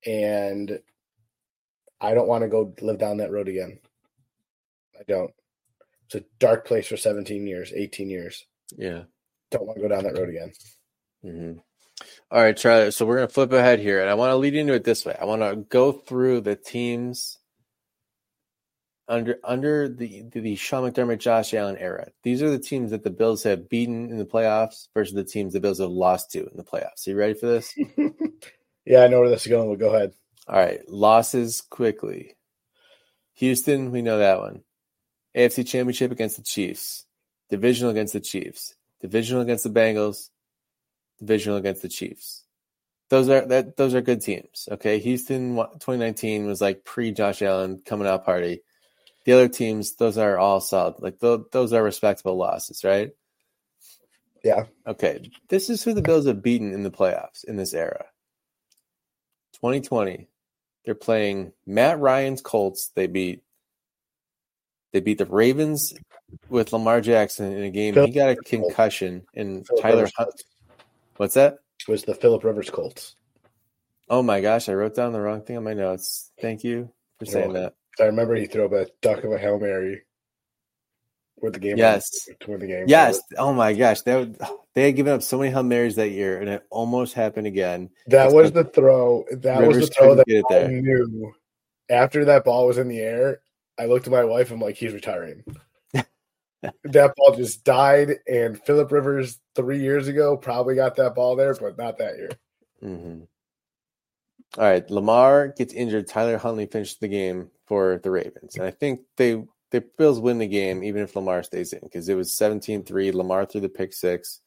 and 0.04 0.80
I 2.00 2.14
don't 2.14 2.28
want 2.28 2.42
to 2.42 2.48
go 2.48 2.74
live 2.80 2.98
down 2.98 3.18
that 3.18 3.32
road 3.32 3.48
again. 3.48 3.78
I 4.98 5.02
don't. 5.08 5.32
It's 6.06 6.14
a 6.14 6.24
dark 6.38 6.66
place 6.66 6.86
for 6.86 6.96
17 6.96 7.46
years, 7.46 7.72
18 7.74 8.10
years. 8.10 8.44
Yeah. 8.76 9.02
Don't 9.50 9.66
want 9.66 9.76
to 9.76 9.82
go 9.82 9.88
down 9.88 10.04
that 10.04 10.18
road 10.18 10.28
again. 10.28 10.52
Mm-hmm. 11.24 11.58
All 12.30 12.42
right, 12.42 12.56
Charlie. 12.56 12.90
So 12.90 13.06
we're 13.06 13.16
going 13.16 13.28
to 13.28 13.34
flip 13.34 13.52
ahead 13.52 13.80
here, 13.80 14.00
and 14.00 14.10
I 14.10 14.14
want 14.14 14.30
to 14.30 14.36
lead 14.36 14.54
into 14.54 14.74
it 14.74 14.84
this 14.84 15.04
way. 15.04 15.16
I 15.20 15.24
want 15.24 15.42
to 15.42 15.56
go 15.56 15.92
through 15.92 16.42
the 16.42 16.56
teams 16.56 17.38
under 19.08 19.38
under 19.44 19.88
the 19.88 20.24
the 20.32 20.56
Sean 20.56 20.90
McDermott, 20.90 21.18
Josh 21.18 21.54
Allen 21.54 21.76
era. 21.78 22.08
These 22.22 22.42
are 22.42 22.50
the 22.50 22.58
teams 22.58 22.90
that 22.90 23.04
the 23.04 23.10
Bills 23.10 23.42
have 23.44 23.68
beaten 23.68 24.10
in 24.10 24.18
the 24.18 24.24
playoffs 24.24 24.88
versus 24.94 25.14
the 25.14 25.24
teams 25.24 25.52
the 25.52 25.60
Bills 25.60 25.78
have 25.78 25.90
lost 25.90 26.32
to 26.32 26.40
in 26.40 26.56
the 26.56 26.64
playoffs. 26.64 27.06
Are 27.06 27.10
you 27.10 27.16
ready 27.16 27.34
for 27.34 27.46
this? 27.46 27.74
yeah, 28.84 29.02
I 29.02 29.08
know 29.08 29.20
where 29.20 29.30
this 29.30 29.46
is 29.46 29.50
going. 29.50 29.70
But 29.70 29.78
go 29.78 29.94
ahead. 29.94 30.12
All 30.48 30.58
right, 30.58 30.80
losses 30.88 31.60
quickly. 31.60 32.36
Houston, 33.34 33.90
we 33.90 34.02
know 34.02 34.18
that 34.18 34.38
one. 34.38 34.62
AFC 35.36 35.66
Championship 35.66 36.12
against 36.12 36.36
the 36.36 36.42
Chiefs. 36.42 37.04
Divisional 37.50 37.90
against 37.90 38.12
the 38.12 38.20
Chiefs. 38.20 38.74
Divisional 39.00 39.42
against 39.42 39.64
the 39.64 39.70
Bengals. 39.70 40.30
Divisional 41.18 41.58
against 41.58 41.82
the 41.82 41.88
Chiefs. 41.88 42.44
Those 43.08 43.28
are 43.28 43.44
that. 43.46 43.76
Those 43.76 43.94
are 43.94 44.00
good 44.00 44.20
teams. 44.20 44.68
Okay, 44.70 44.98
Houston 44.98 45.56
2019 45.56 46.46
was 46.46 46.60
like 46.60 46.84
pre 46.84 47.12
Josh 47.12 47.42
Allen 47.42 47.80
coming 47.84 48.08
out 48.08 48.24
party 48.24 48.62
the 49.26 49.32
other 49.32 49.48
teams, 49.48 49.96
those 49.96 50.16
are 50.16 50.38
all 50.38 50.60
solid. 50.60 50.94
Like 51.00 51.18
th- 51.18 51.40
those 51.50 51.72
are 51.72 51.82
respectable 51.82 52.36
losses, 52.36 52.84
right? 52.84 53.10
Yeah. 54.44 54.66
Okay. 54.86 55.32
This 55.48 55.68
is 55.68 55.82
who 55.82 55.94
the 55.94 56.00
Bills 56.00 56.26
have 56.26 56.42
beaten 56.42 56.72
in 56.72 56.84
the 56.84 56.92
playoffs 56.92 57.44
in 57.44 57.56
this 57.56 57.74
era. 57.74 58.06
2020, 59.54 60.28
they're 60.86 60.94
playing 60.94 61.52
Matt 61.66 61.98
Ryan's 61.98 62.40
Colts. 62.40 62.92
They 62.94 63.08
beat 63.08 63.42
they 64.92 65.00
beat 65.00 65.18
the 65.18 65.26
Ravens 65.26 65.92
with 66.48 66.72
Lamar 66.72 67.02
Jackson 67.02 67.52
in 67.52 67.64
a 67.64 67.70
game. 67.70 67.92
Phillip 67.92 68.08
he 68.08 68.14
got 68.14 68.30
a 68.30 68.36
concussion 68.36 69.26
and 69.34 69.66
Phillip 69.66 69.82
Tyler 69.82 70.08
Hunt. 70.16 70.42
What's 71.18 71.34
that? 71.34 71.58
It 71.86 71.90
was 71.90 72.04
the 72.04 72.14
Philip 72.14 72.44
Rivers 72.44 72.70
Colts. 72.70 73.16
Oh 74.08 74.22
my 74.22 74.40
gosh, 74.40 74.68
I 74.68 74.74
wrote 74.74 74.94
down 74.94 75.12
the 75.12 75.20
wrong 75.20 75.42
thing 75.42 75.58
on 75.58 75.64
my 75.64 75.74
notes. 75.74 76.30
Thank 76.40 76.64
you 76.64 76.90
for 77.18 77.26
saying 77.26 77.52
that. 77.54 77.74
I 78.00 78.04
remember 78.04 78.36
he 78.36 78.46
threw 78.46 78.64
up 78.64 78.72
a 78.72 78.86
duck 79.02 79.24
of 79.24 79.32
a 79.32 79.38
hail 79.38 79.58
mary 79.58 80.02
with 81.40 81.54
the 81.54 81.60
game. 81.60 81.76
Yes, 81.76 82.28
to 82.40 82.50
win 82.50 82.60
the 82.60 82.66
game. 82.66 82.84
Yes. 82.86 83.20
Oh 83.38 83.52
my 83.52 83.72
gosh, 83.72 84.02
they 84.02 84.14
would, 84.14 84.38
they 84.74 84.86
had 84.86 84.96
given 84.96 85.12
up 85.12 85.22
so 85.22 85.38
many 85.38 85.50
hail 85.50 85.62
marys 85.62 85.96
that 85.96 86.10
year, 86.10 86.40
and 86.40 86.48
it 86.48 86.66
almost 86.70 87.14
happened 87.14 87.46
again. 87.46 87.90
That 88.06 88.26
it's 88.26 88.34
was 88.34 88.52
the 88.52 88.64
throw. 88.64 89.24
That 89.30 89.60
Rivers 89.60 89.76
was 89.76 89.88
the 89.88 89.94
throw 89.94 90.14
that 90.14 90.44
I 90.50 90.66
knew. 90.66 91.32
After 91.88 92.24
that 92.26 92.44
ball 92.44 92.66
was 92.66 92.78
in 92.78 92.88
the 92.88 92.98
air, 92.98 93.40
I 93.78 93.86
looked 93.86 94.06
at 94.06 94.12
my 94.12 94.24
wife. 94.24 94.50
I'm 94.50 94.60
like, 94.60 94.76
he's 94.76 94.92
retiring. 94.92 95.44
that 96.84 97.14
ball 97.16 97.36
just 97.36 97.64
died, 97.64 98.16
and 98.26 98.60
Philip 98.64 98.90
Rivers 98.90 99.38
three 99.54 99.80
years 99.80 100.08
ago 100.08 100.36
probably 100.36 100.74
got 100.74 100.96
that 100.96 101.14
ball 101.14 101.36
there, 101.36 101.54
but 101.54 101.78
not 101.78 101.98
that 101.98 102.16
year. 102.16 102.30
Mm-hmm. 102.82 103.20
All 104.58 104.64
right, 104.64 104.90
Lamar 104.90 105.48
gets 105.48 105.74
injured. 105.74 106.06
Tyler 106.06 106.38
Huntley 106.38 106.66
finished 106.66 107.00
the 107.00 107.08
game 107.08 107.50
for 107.66 108.00
the 108.02 108.10
Ravens. 108.10 108.56
And 108.56 108.64
I 108.64 108.70
think 108.70 109.00
they 109.16 109.42
the 109.70 109.80
Bills 109.98 110.20
win 110.20 110.38
the 110.38 110.46
game 110.46 110.84
even 110.84 111.02
if 111.02 111.16
Lamar 111.16 111.42
stays 111.42 111.72
in 111.72 111.80
because 111.82 112.08
it 112.08 112.14
was 112.14 112.36
17-3. 112.36 113.14
Lamar 113.14 113.46
threw 113.46 113.60
the 113.60 113.68
pick 113.68 113.92
six. 113.92 114.40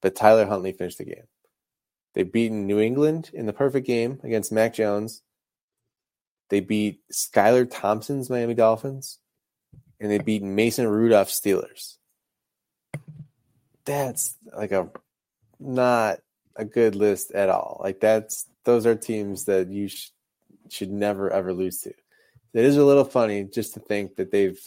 But 0.00 0.14
Tyler 0.14 0.46
Huntley 0.46 0.72
finished 0.72 0.98
the 0.98 1.04
game. 1.04 1.26
They've 2.14 2.30
beaten 2.30 2.66
New 2.66 2.80
England 2.80 3.30
in 3.32 3.46
the 3.46 3.52
perfect 3.52 3.86
game 3.86 4.20
against 4.22 4.52
Mac 4.52 4.74
Jones. 4.74 5.22
They 6.48 6.60
beat 6.60 7.00
Skylar 7.12 7.68
Thompson's 7.70 8.30
Miami 8.30 8.54
Dolphins. 8.54 9.18
And 10.00 10.10
they 10.10 10.18
beat 10.18 10.42
Mason 10.42 10.88
Rudolph's 10.88 11.38
Steelers. 11.38 11.96
That's 13.84 14.36
like 14.56 14.72
a 14.72 14.88
not 15.58 16.20
a 16.56 16.64
good 16.64 16.94
list 16.94 17.32
at 17.32 17.50
all. 17.50 17.80
Like 17.82 18.00
that's 18.00 18.46
those 18.64 18.86
are 18.86 18.94
teams 18.94 19.44
that 19.44 19.68
you 19.68 19.88
sh- 19.88 20.10
should 20.68 20.90
never 20.90 21.30
ever 21.30 21.52
lose 21.52 21.80
to. 21.82 21.92
It 22.52 22.64
is 22.64 22.76
a 22.76 22.84
little 22.84 23.04
funny 23.04 23.44
just 23.44 23.74
to 23.74 23.80
think 23.80 24.16
that 24.16 24.30
they've 24.30 24.60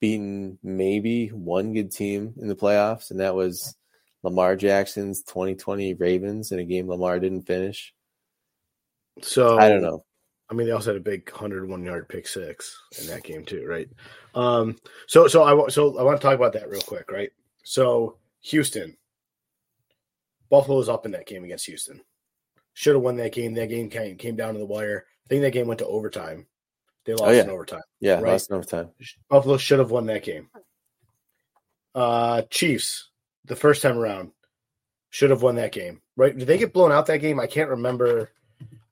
beaten 0.00 0.58
maybe 0.62 1.28
one 1.28 1.72
good 1.72 1.92
team 1.92 2.34
in 2.40 2.48
the 2.48 2.56
playoffs, 2.56 3.10
and 3.10 3.20
that 3.20 3.34
was 3.34 3.76
Lamar 4.22 4.56
Jackson's 4.56 5.22
2020 5.22 5.94
Ravens 5.94 6.52
in 6.52 6.58
a 6.58 6.64
game 6.64 6.88
Lamar 6.88 7.20
didn't 7.20 7.42
finish. 7.42 7.94
So 9.22 9.58
I 9.58 9.68
don't 9.68 9.82
know. 9.82 10.04
I 10.50 10.54
mean, 10.54 10.66
they 10.66 10.72
also 10.72 10.90
had 10.90 10.96
a 10.96 11.04
big 11.04 11.30
101 11.30 11.84
yard 11.84 12.08
pick 12.08 12.26
six 12.26 12.76
in 13.00 13.06
that 13.06 13.22
game 13.22 13.44
too, 13.44 13.64
right? 13.66 13.88
Um, 14.34 14.76
so 15.06 15.28
so 15.28 15.44
I 15.44 15.68
so 15.68 15.96
I 15.98 16.02
want 16.02 16.20
to 16.20 16.26
talk 16.26 16.34
about 16.34 16.54
that 16.54 16.68
real 16.68 16.80
quick, 16.80 17.10
right? 17.10 17.30
So 17.62 18.16
Houston, 18.40 18.96
Buffalo 20.48 20.78
was 20.78 20.88
up 20.88 21.06
in 21.06 21.12
that 21.12 21.26
game 21.26 21.44
against 21.44 21.66
Houston. 21.66 22.00
Should 22.74 22.94
have 22.94 23.02
won 23.02 23.16
that 23.16 23.32
game. 23.32 23.54
That 23.54 23.68
game 23.68 23.90
came 23.90 24.16
came 24.16 24.36
down 24.36 24.54
to 24.54 24.58
the 24.58 24.66
wire 24.66 25.06
I 25.24 25.28
think 25.28 25.42
that 25.42 25.52
game 25.52 25.68
went 25.68 25.78
to 25.78 25.86
overtime. 25.86 26.46
They 27.04 27.12
lost 27.12 27.24
oh, 27.24 27.30
yeah. 27.30 27.42
in 27.42 27.50
overtime. 27.50 27.82
Yeah, 28.00 28.14
right? 28.14 28.32
lost 28.32 28.50
in 28.50 28.56
overtime. 28.56 28.90
Buffalo 29.28 29.56
should 29.56 29.78
have 29.78 29.90
won 29.90 30.06
that 30.06 30.22
game. 30.22 30.48
Uh 31.94 32.42
Chiefs, 32.50 33.10
the 33.44 33.56
first 33.56 33.82
time 33.82 33.98
around, 33.98 34.30
should 35.10 35.30
have 35.30 35.42
won 35.42 35.56
that 35.56 35.72
game. 35.72 36.02
Right? 36.16 36.36
Did 36.36 36.46
they 36.46 36.58
get 36.58 36.72
blown 36.72 36.92
out 36.92 37.06
that 37.06 37.18
game? 37.18 37.40
I 37.40 37.46
can't 37.46 37.70
remember 37.70 38.32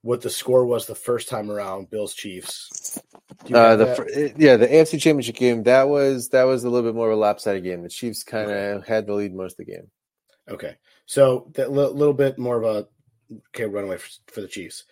what 0.01 0.21
the 0.21 0.29
score 0.29 0.65
was 0.65 0.85
the 0.85 0.95
first 0.95 1.29
time 1.29 1.51
around. 1.51 1.89
Bills 1.89 2.13
Chiefs. 2.13 2.99
Uh, 3.53 3.75
the 3.75 4.33
yeah, 4.37 4.57
the 4.57 4.67
AFC 4.67 4.99
Championship 4.99 5.35
game 5.35 5.63
that 5.63 5.87
was 5.87 6.29
that 6.29 6.43
was 6.43 6.63
a 6.63 6.69
little 6.69 6.89
bit 6.89 6.95
more 6.95 7.09
of 7.09 7.17
a 7.17 7.21
lopsided 7.21 7.63
game. 7.63 7.83
The 7.83 7.89
Chiefs 7.89 8.23
kind 8.23 8.49
of 8.49 8.57
okay. 8.57 8.93
had 8.93 9.07
the 9.07 9.13
lead 9.13 9.33
most 9.33 9.59
of 9.59 9.65
the 9.65 9.71
game. 9.71 9.89
Okay, 10.49 10.75
so 11.05 11.49
that 11.53 11.71
little 11.71 12.13
bit 12.13 12.37
more 12.37 12.57
of 12.57 12.63
a 12.63 12.87
okay 13.49 13.65
runaway 13.65 13.97
for, 13.97 14.09
for 14.27 14.41
the 14.41 14.47
Chiefs 14.47 14.83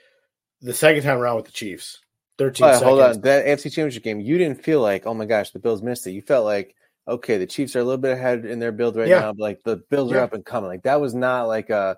the 0.61 0.73
second 0.73 1.03
time 1.03 1.17
around 1.17 1.37
with 1.37 1.45
the 1.45 1.51
Chiefs. 1.51 1.99
13 2.37 2.67
right, 2.67 2.83
Hold 2.83 3.01
on. 3.01 3.21
That 3.21 3.45
AFC 3.45 3.63
Championship 3.63 4.03
game, 4.03 4.19
you 4.19 4.37
didn't 4.37 4.63
feel 4.63 4.81
like, 4.81 5.05
oh 5.05 5.13
my 5.13 5.25
gosh, 5.25 5.51
the 5.51 5.59
Bills 5.59 5.81
missed 5.81 6.05
it. 6.07 6.11
You 6.11 6.21
felt 6.21 6.45
like, 6.45 6.75
okay, 7.07 7.37
the 7.37 7.47
Chiefs 7.47 7.75
are 7.75 7.79
a 7.79 7.83
little 7.83 7.97
bit 7.97 8.13
ahead 8.13 8.45
in 8.45 8.59
their 8.59 8.71
build 8.71 8.95
right 8.95 9.07
yeah. 9.07 9.19
now, 9.19 9.33
but 9.33 9.41
like 9.41 9.63
the 9.63 9.77
Bills 9.77 10.11
yeah. 10.11 10.17
are 10.17 10.21
up 10.21 10.33
and 10.33 10.45
coming. 10.45 10.69
Like 10.69 10.83
that 10.83 11.01
was 11.01 11.13
not 11.13 11.47
like 11.47 11.69
a, 11.69 11.97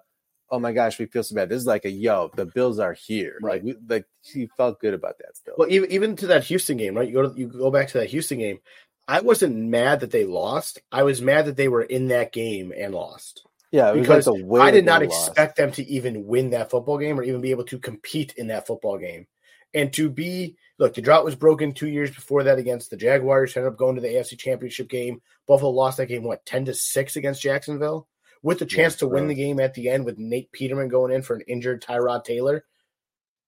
oh 0.51 0.59
my 0.59 0.71
gosh, 0.71 0.97
we 0.97 1.05
feel 1.05 1.23
so 1.23 1.35
bad. 1.35 1.49
This 1.49 1.61
is 1.61 1.67
like 1.67 1.85
a 1.85 1.89
yo, 1.89 2.31
the 2.35 2.45
Bills 2.45 2.79
are 2.79 2.93
here. 2.93 3.37
Right. 3.41 3.63
Like, 3.63 3.63
we, 3.63 3.75
like 3.87 4.05
you 4.33 4.47
felt 4.57 4.79
good 4.79 4.93
about 4.93 5.17
that 5.19 5.35
still. 5.35 5.55
Well, 5.57 5.69
even 5.69 5.91
even 5.91 6.15
to 6.17 6.27
that 6.27 6.45
Houston 6.45 6.77
game, 6.77 6.95
right? 6.95 7.07
You 7.07 7.13
go 7.13 7.29
to, 7.29 7.39
you 7.39 7.47
go 7.47 7.71
back 7.71 7.89
to 7.89 7.99
that 7.99 8.09
Houston 8.09 8.39
game. 8.39 8.59
I 9.07 9.21
wasn't 9.21 9.55
mad 9.55 10.01
that 10.01 10.11
they 10.11 10.23
lost. 10.23 10.79
I 10.91 11.03
was 11.03 11.21
mad 11.21 11.45
that 11.45 11.57
they 11.57 11.67
were 11.67 11.81
in 11.81 12.09
that 12.09 12.31
game 12.31 12.71
and 12.75 12.93
lost. 12.93 13.43
Yeah, 13.71 13.91
because 13.93 14.27
like 14.27 14.61
I 14.61 14.71
did 14.71 14.85
not 14.85 15.03
expect 15.03 15.57
them 15.57 15.71
to 15.73 15.83
even 15.87 16.25
win 16.25 16.51
that 16.51 16.71
football 16.71 16.97
game 16.97 17.19
or 17.19 17.23
even 17.23 17.41
be 17.41 17.51
able 17.51 17.65
to 17.65 17.77
compete 17.77 18.33
in 18.35 18.47
that 18.47 18.65
football 18.65 18.97
game. 18.97 19.27
And 19.73 19.93
to 19.93 20.09
be 20.09 20.55
look, 20.79 20.93
the 20.93 21.01
drought 21.01 21.25
was 21.25 21.35
broken 21.35 21.73
two 21.73 21.87
years 21.87 22.09
before 22.09 22.43
that 22.43 22.57
against 22.57 22.89
the 22.89 22.97
Jaguars. 22.97 23.55
Ended 23.55 23.71
up 23.71 23.77
going 23.77 23.95
to 23.95 24.01
the 24.01 24.07
AFC 24.07 24.37
Championship 24.37 24.89
game. 24.89 25.21
Buffalo 25.47 25.71
lost 25.71 25.97
that 25.97 26.07
game 26.07 26.23
what 26.23 26.45
ten 26.45 26.65
to 26.65 26.73
six 26.73 27.15
against 27.15 27.41
Jacksonville, 27.41 28.07
with 28.41 28.59
the 28.59 28.65
chance 28.65 28.95
to 28.97 29.07
win 29.07 29.27
the 29.27 29.35
game 29.35 29.59
at 29.59 29.73
the 29.73 29.89
end 29.89 30.05
with 30.05 30.17
Nate 30.17 30.51
Peterman 30.51 30.89
going 30.89 31.11
in 31.11 31.21
for 31.21 31.35
an 31.35 31.43
injured 31.47 31.83
Tyrod 31.83 32.23
Taylor. 32.23 32.65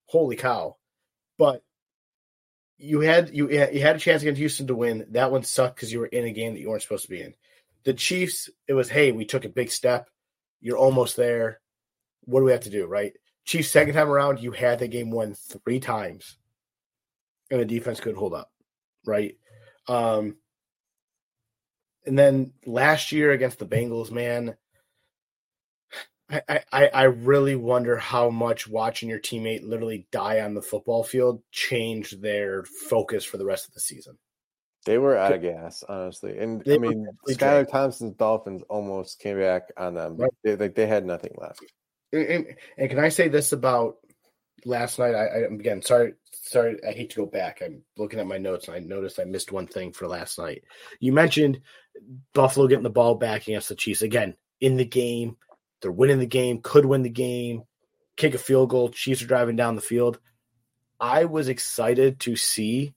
Holy 0.05 0.35
cow! 0.35 0.77
But 1.37 1.63
you 2.77 2.99
had 3.01 3.33
you 3.33 3.49
you 3.49 3.81
had 3.81 3.95
a 3.95 3.99
chance 3.99 4.21
against 4.21 4.39
Houston 4.39 4.67
to 4.67 4.75
win. 4.75 5.05
That 5.11 5.31
one 5.31 5.43
sucked 5.43 5.75
because 5.75 5.91
you 5.91 5.99
were 5.99 6.07
in 6.07 6.25
a 6.25 6.31
game 6.31 6.53
that 6.53 6.59
you 6.59 6.69
weren't 6.69 6.81
supposed 6.81 7.03
to 7.03 7.09
be 7.09 7.21
in. 7.21 7.33
The 7.83 7.93
Chiefs, 7.93 8.49
it 8.67 8.73
was 8.73 8.89
hey, 8.89 9.11
we 9.11 9.25
took 9.25 9.45
a 9.45 9.49
big 9.49 9.71
step. 9.71 10.09
You're 10.59 10.77
almost 10.77 11.15
there. 11.15 11.59
What 12.25 12.41
do 12.41 12.45
we 12.45 12.51
have 12.51 12.61
to 12.61 12.69
do, 12.69 12.85
right? 12.85 13.13
Chiefs 13.45 13.71
second 13.71 13.93
time 13.93 14.09
around, 14.09 14.39
you 14.39 14.51
had 14.51 14.79
the 14.79 14.87
game 14.87 15.11
won 15.11 15.33
three 15.33 15.79
times, 15.79 16.37
and 17.49 17.59
the 17.59 17.65
defense 17.65 17.99
could 17.99 18.15
hold 18.15 18.33
up, 18.33 18.51
right? 19.05 19.35
Um, 19.87 20.37
and 22.05 22.17
then 22.17 22.53
last 22.65 23.11
year 23.11 23.31
against 23.31 23.59
the 23.59 23.65
Bengals, 23.65 24.11
man, 24.11 24.55
I, 26.29 26.61
I, 26.71 26.87
I 26.87 27.03
really 27.03 27.55
wonder 27.55 27.97
how 27.97 28.29
much 28.29 28.67
watching 28.67 29.09
your 29.09 29.19
teammate 29.19 29.67
literally 29.67 30.07
die 30.11 30.39
on 30.41 30.53
the 30.53 30.61
football 30.61 31.03
field 31.03 31.41
changed 31.51 32.21
their 32.21 32.63
focus 32.63 33.25
for 33.25 33.37
the 33.37 33.45
rest 33.45 33.67
of 33.67 33.73
the 33.73 33.81
season. 33.81 34.17
They 34.85 34.97
were 34.97 35.17
out 35.17 35.33
of 35.33 35.41
gas, 35.41 35.83
honestly. 35.87 36.39
And 36.39 36.63
They 36.63 36.75
I 36.75 36.77
mean, 36.77 37.07
Skylar. 37.27 37.69
Thompson's 37.69 38.15
Dolphins 38.15 38.63
almost 38.69 39.19
came 39.19 39.37
back 39.37 39.63
on 39.77 39.93
them. 39.93 40.17
Right. 40.17 40.31
They, 40.43 40.55
like 40.55 40.73
they 40.73 40.87
had 40.87 41.05
nothing 41.05 41.35
left. 41.37 41.63
And, 42.13 42.55
and, 42.77 42.89
can 42.89 42.99
I 42.99 43.09
say 43.09 43.27
this 43.27 43.51
about 43.51 43.97
last 44.65 44.99
night? 44.99 45.15
I, 45.15 45.25
I 45.25 45.37
again, 45.45 45.81
sorry, 45.81 46.13
sorry. 46.31 46.77
I 46.87 46.91
hate 46.91 47.11
to 47.11 47.17
go 47.17 47.25
back. 47.25 47.61
I'm 47.63 47.83
looking 47.97 48.19
at 48.19 48.27
my 48.27 48.37
notes 48.37 48.67
and 48.67 48.75
I 48.75 48.79
noticed 48.79 49.19
I 49.19 49.23
missed 49.23 49.51
one 49.51 49.67
thing 49.67 49.93
for 49.93 50.07
last 50.07 50.37
night. 50.37 50.63
You 50.99 51.13
mentioned 51.13 51.61
Buffalo 52.33 52.67
getting 52.67 52.83
the 52.83 52.89
ball 52.89 53.15
back 53.15 53.43
against 53.43 53.69
the 53.69 53.75
Chiefs 53.75 54.01
again 54.01 54.35
in 54.59 54.77
the 54.77 54.85
game. 54.85 55.37
They're 55.81 55.91
winning 55.91 56.19
the 56.19 56.27
game, 56.27 56.61
could 56.61 56.85
win 56.85 57.01
the 57.01 57.09
game, 57.09 57.63
kick 58.17 58.35
a 58.35 58.37
field 58.37 58.69
goal. 58.69 58.89
Chiefs 58.89 59.23
are 59.23 59.27
driving 59.27 59.55
down 59.55 59.75
the 59.75 59.81
field. 59.81 60.19
I 60.99 61.25
was 61.25 61.47
excited 61.47 62.19
to 62.21 62.35
see 62.35 62.93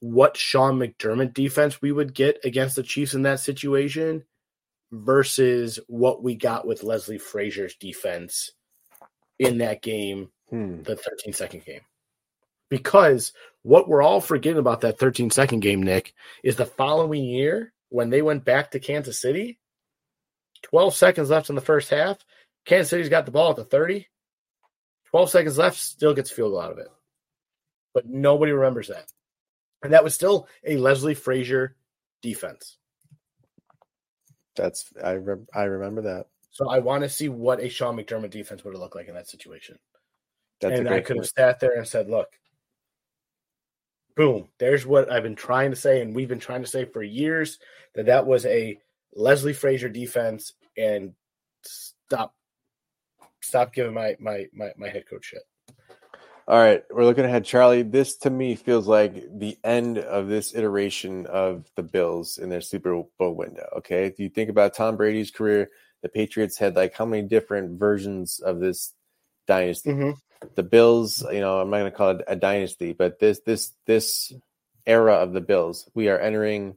what 0.00 0.36
Sean 0.36 0.78
McDermott 0.78 1.34
defense 1.34 1.82
we 1.82 1.92
would 1.92 2.14
get 2.14 2.38
against 2.44 2.76
the 2.76 2.82
Chiefs 2.82 3.14
in 3.14 3.22
that 3.22 3.40
situation 3.40 4.24
versus 4.92 5.80
what 5.88 6.22
we 6.22 6.36
got 6.36 6.66
with 6.66 6.82
Leslie 6.84 7.18
Frazier's 7.18 7.74
defense 7.76 8.50
in 9.38 9.58
that 9.58 9.82
game, 9.82 10.30
Hmm. 10.50 10.82
the 10.82 10.94
13 10.96 11.32
second 11.32 11.64
game. 11.64 11.80
Because 12.68 13.32
what 13.62 13.88
we're 13.88 14.02
all 14.02 14.20
forgetting 14.20 14.58
about 14.58 14.82
that 14.82 14.98
13 14.98 15.30
second 15.30 15.60
game, 15.60 15.82
Nick, 15.82 16.14
is 16.44 16.56
the 16.56 16.66
following 16.66 17.24
year 17.24 17.72
when 17.88 18.10
they 18.10 18.22
went 18.22 18.44
back 18.44 18.70
to 18.70 18.80
Kansas 18.80 19.18
City, 19.20 19.58
12 20.62 20.94
seconds 20.94 21.30
left 21.30 21.48
in 21.48 21.54
the 21.54 21.60
first 21.60 21.88
half. 21.88 22.18
Kansas 22.66 22.90
City's 22.90 23.08
got 23.08 23.24
the 23.24 23.32
ball 23.32 23.50
at 23.50 23.56
the 23.56 23.64
30. 23.64 24.06
12 25.06 25.30
seconds 25.30 25.58
left, 25.58 25.78
still 25.78 26.14
gets 26.14 26.30
field 26.30 26.52
goal 26.52 26.60
out 26.60 26.72
of 26.72 26.78
it. 26.78 26.88
But 27.92 28.06
nobody 28.06 28.52
remembers 28.52 28.88
that. 28.88 29.06
And 29.82 29.92
that 29.92 30.04
was 30.04 30.14
still 30.14 30.48
a 30.64 30.76
Leslie 30.76 31.14
Frazier 31.14 31.76
defense. 32.22 32.78
That's 34.56 34.92
I 35.02 35.14
rem- 35.14 35.48
I 35.54 35.64
remember 35.64 36.02
that. 36.02 36.26
So 36.50 36.68
I 36.68 36.80
want 36.80 37.02
to 37.02 37.08
see 37.08 37.28
what 37.28 37.60
a 37.60 37.68
Sean 37.68 37.96
McDermott 37.96 38.30
defense 38.30 38.62
would 38.62 38.74
have 38.74 38.80
looked 38.80 38.96
like 38.96 39.08
in 39.08 39.14
that 39.14 39.28
situation. 39.28 39.78
That's 40.60 40.78
and 40.78 40.88
I 40.88 41.00
could 41.00 41.16
have 41.16 41.28
sat 41.28 41.60
there 41.60 41.76
and 41.76 41.88
said, 41.88 42.10
look, 42.10 42.28
boom, 44.14 44.48
there's 44.58 44.86
what 44.86 45.10
I've 45.10 45.22
been 45.22 45.34
trying 45.34 45.70
to 45.70 45.76
say, 45.76 46.02
and 46.02 46.14
we've 46.14 46.28
been 46.28 46.38
trying 46.38 46.62
to 46.62 46.68
say 46.68 46.84
for 46.84 47.02
years 47.02 47.58
that 47.94 48.06
that 48.06 48.26
was 48.26 48.44
a 48.46 48.78
Leslie 49.14 49.54
Frazier 49.54 49.88
defense, 49.88 50.52
and 50.76 51.14
stop, 51.64 52.34
stop 53.40 53.72
giving 53.72 53.94
my 53.94 54.16
my 54.20 54.46
my, 54.52 54.72
my 54.76 54.88
head 54.88 55.04
coach 55.08 55.26
shit. 55.26 55.42
All 56.52 56.58
right, 56.58 56.84
we're 56.90 57.06
looking 57.06 57.24
ahead, 57.24 57.46
Charlie. 57.46 57.80
This 57.80 58.14
to 58.18 58.30
me 58.30 58.56
feels 58.56 58.86
like 58.86 59.14
the 59.38 59.56
end 59.64 59.96
of 59.96 60.28
this 60.28 60.54
iteration 60.54 61.24
of 61.24 61.64
the 61.76 61.82
Bills 61.82 62.36
in 62.36 62.50
their 62.50 62.60
Super 62.60 63.04
Bowl 63.18 63.34
window. 63.34 63.66
Okay, 63.78 64.04
if 64.04 64.18
you 64.18 64.28
think 64.28 64.50
about 64.50 64.74
Tom 64.74 64.98
Brady's 64.98 65.30
career, 65.30 65.70
the 66.02 66.10
Patriots 66.10 66.58
had 66.58 66.76
like 66.76 66.94
how 66.94 67.06
many 67.06 67.26
different 67.26 67.78
versions 67.78 68.38
of 68.38 68.60
this 68.60 68.92
dynasty? 69.46 69.92
Mm-hmm. 69.92 70.46
The 70.54 70.62
Bills, 70.62 71.24
you 71.32 71.40
know, 71.40 71.58
I'm 71.58 71.70
not 71.70 71.78
going 71.78 71.90
to 71.90 71.96
call 71.96 72.10
it 72.10 72.24
a 72.28 72.36
dynasty, 72.36 72.92
but 72.92 73.18
this 73.18 73.40
this 73.46 73.72
this 73.86 74.30
era 74.84 75.14
of 75.14 75.32
the 75.32 75.40
Bills, 75.40 75.88
we 75.94 76.10
are 76.10 76.18
entering 76.18 76.76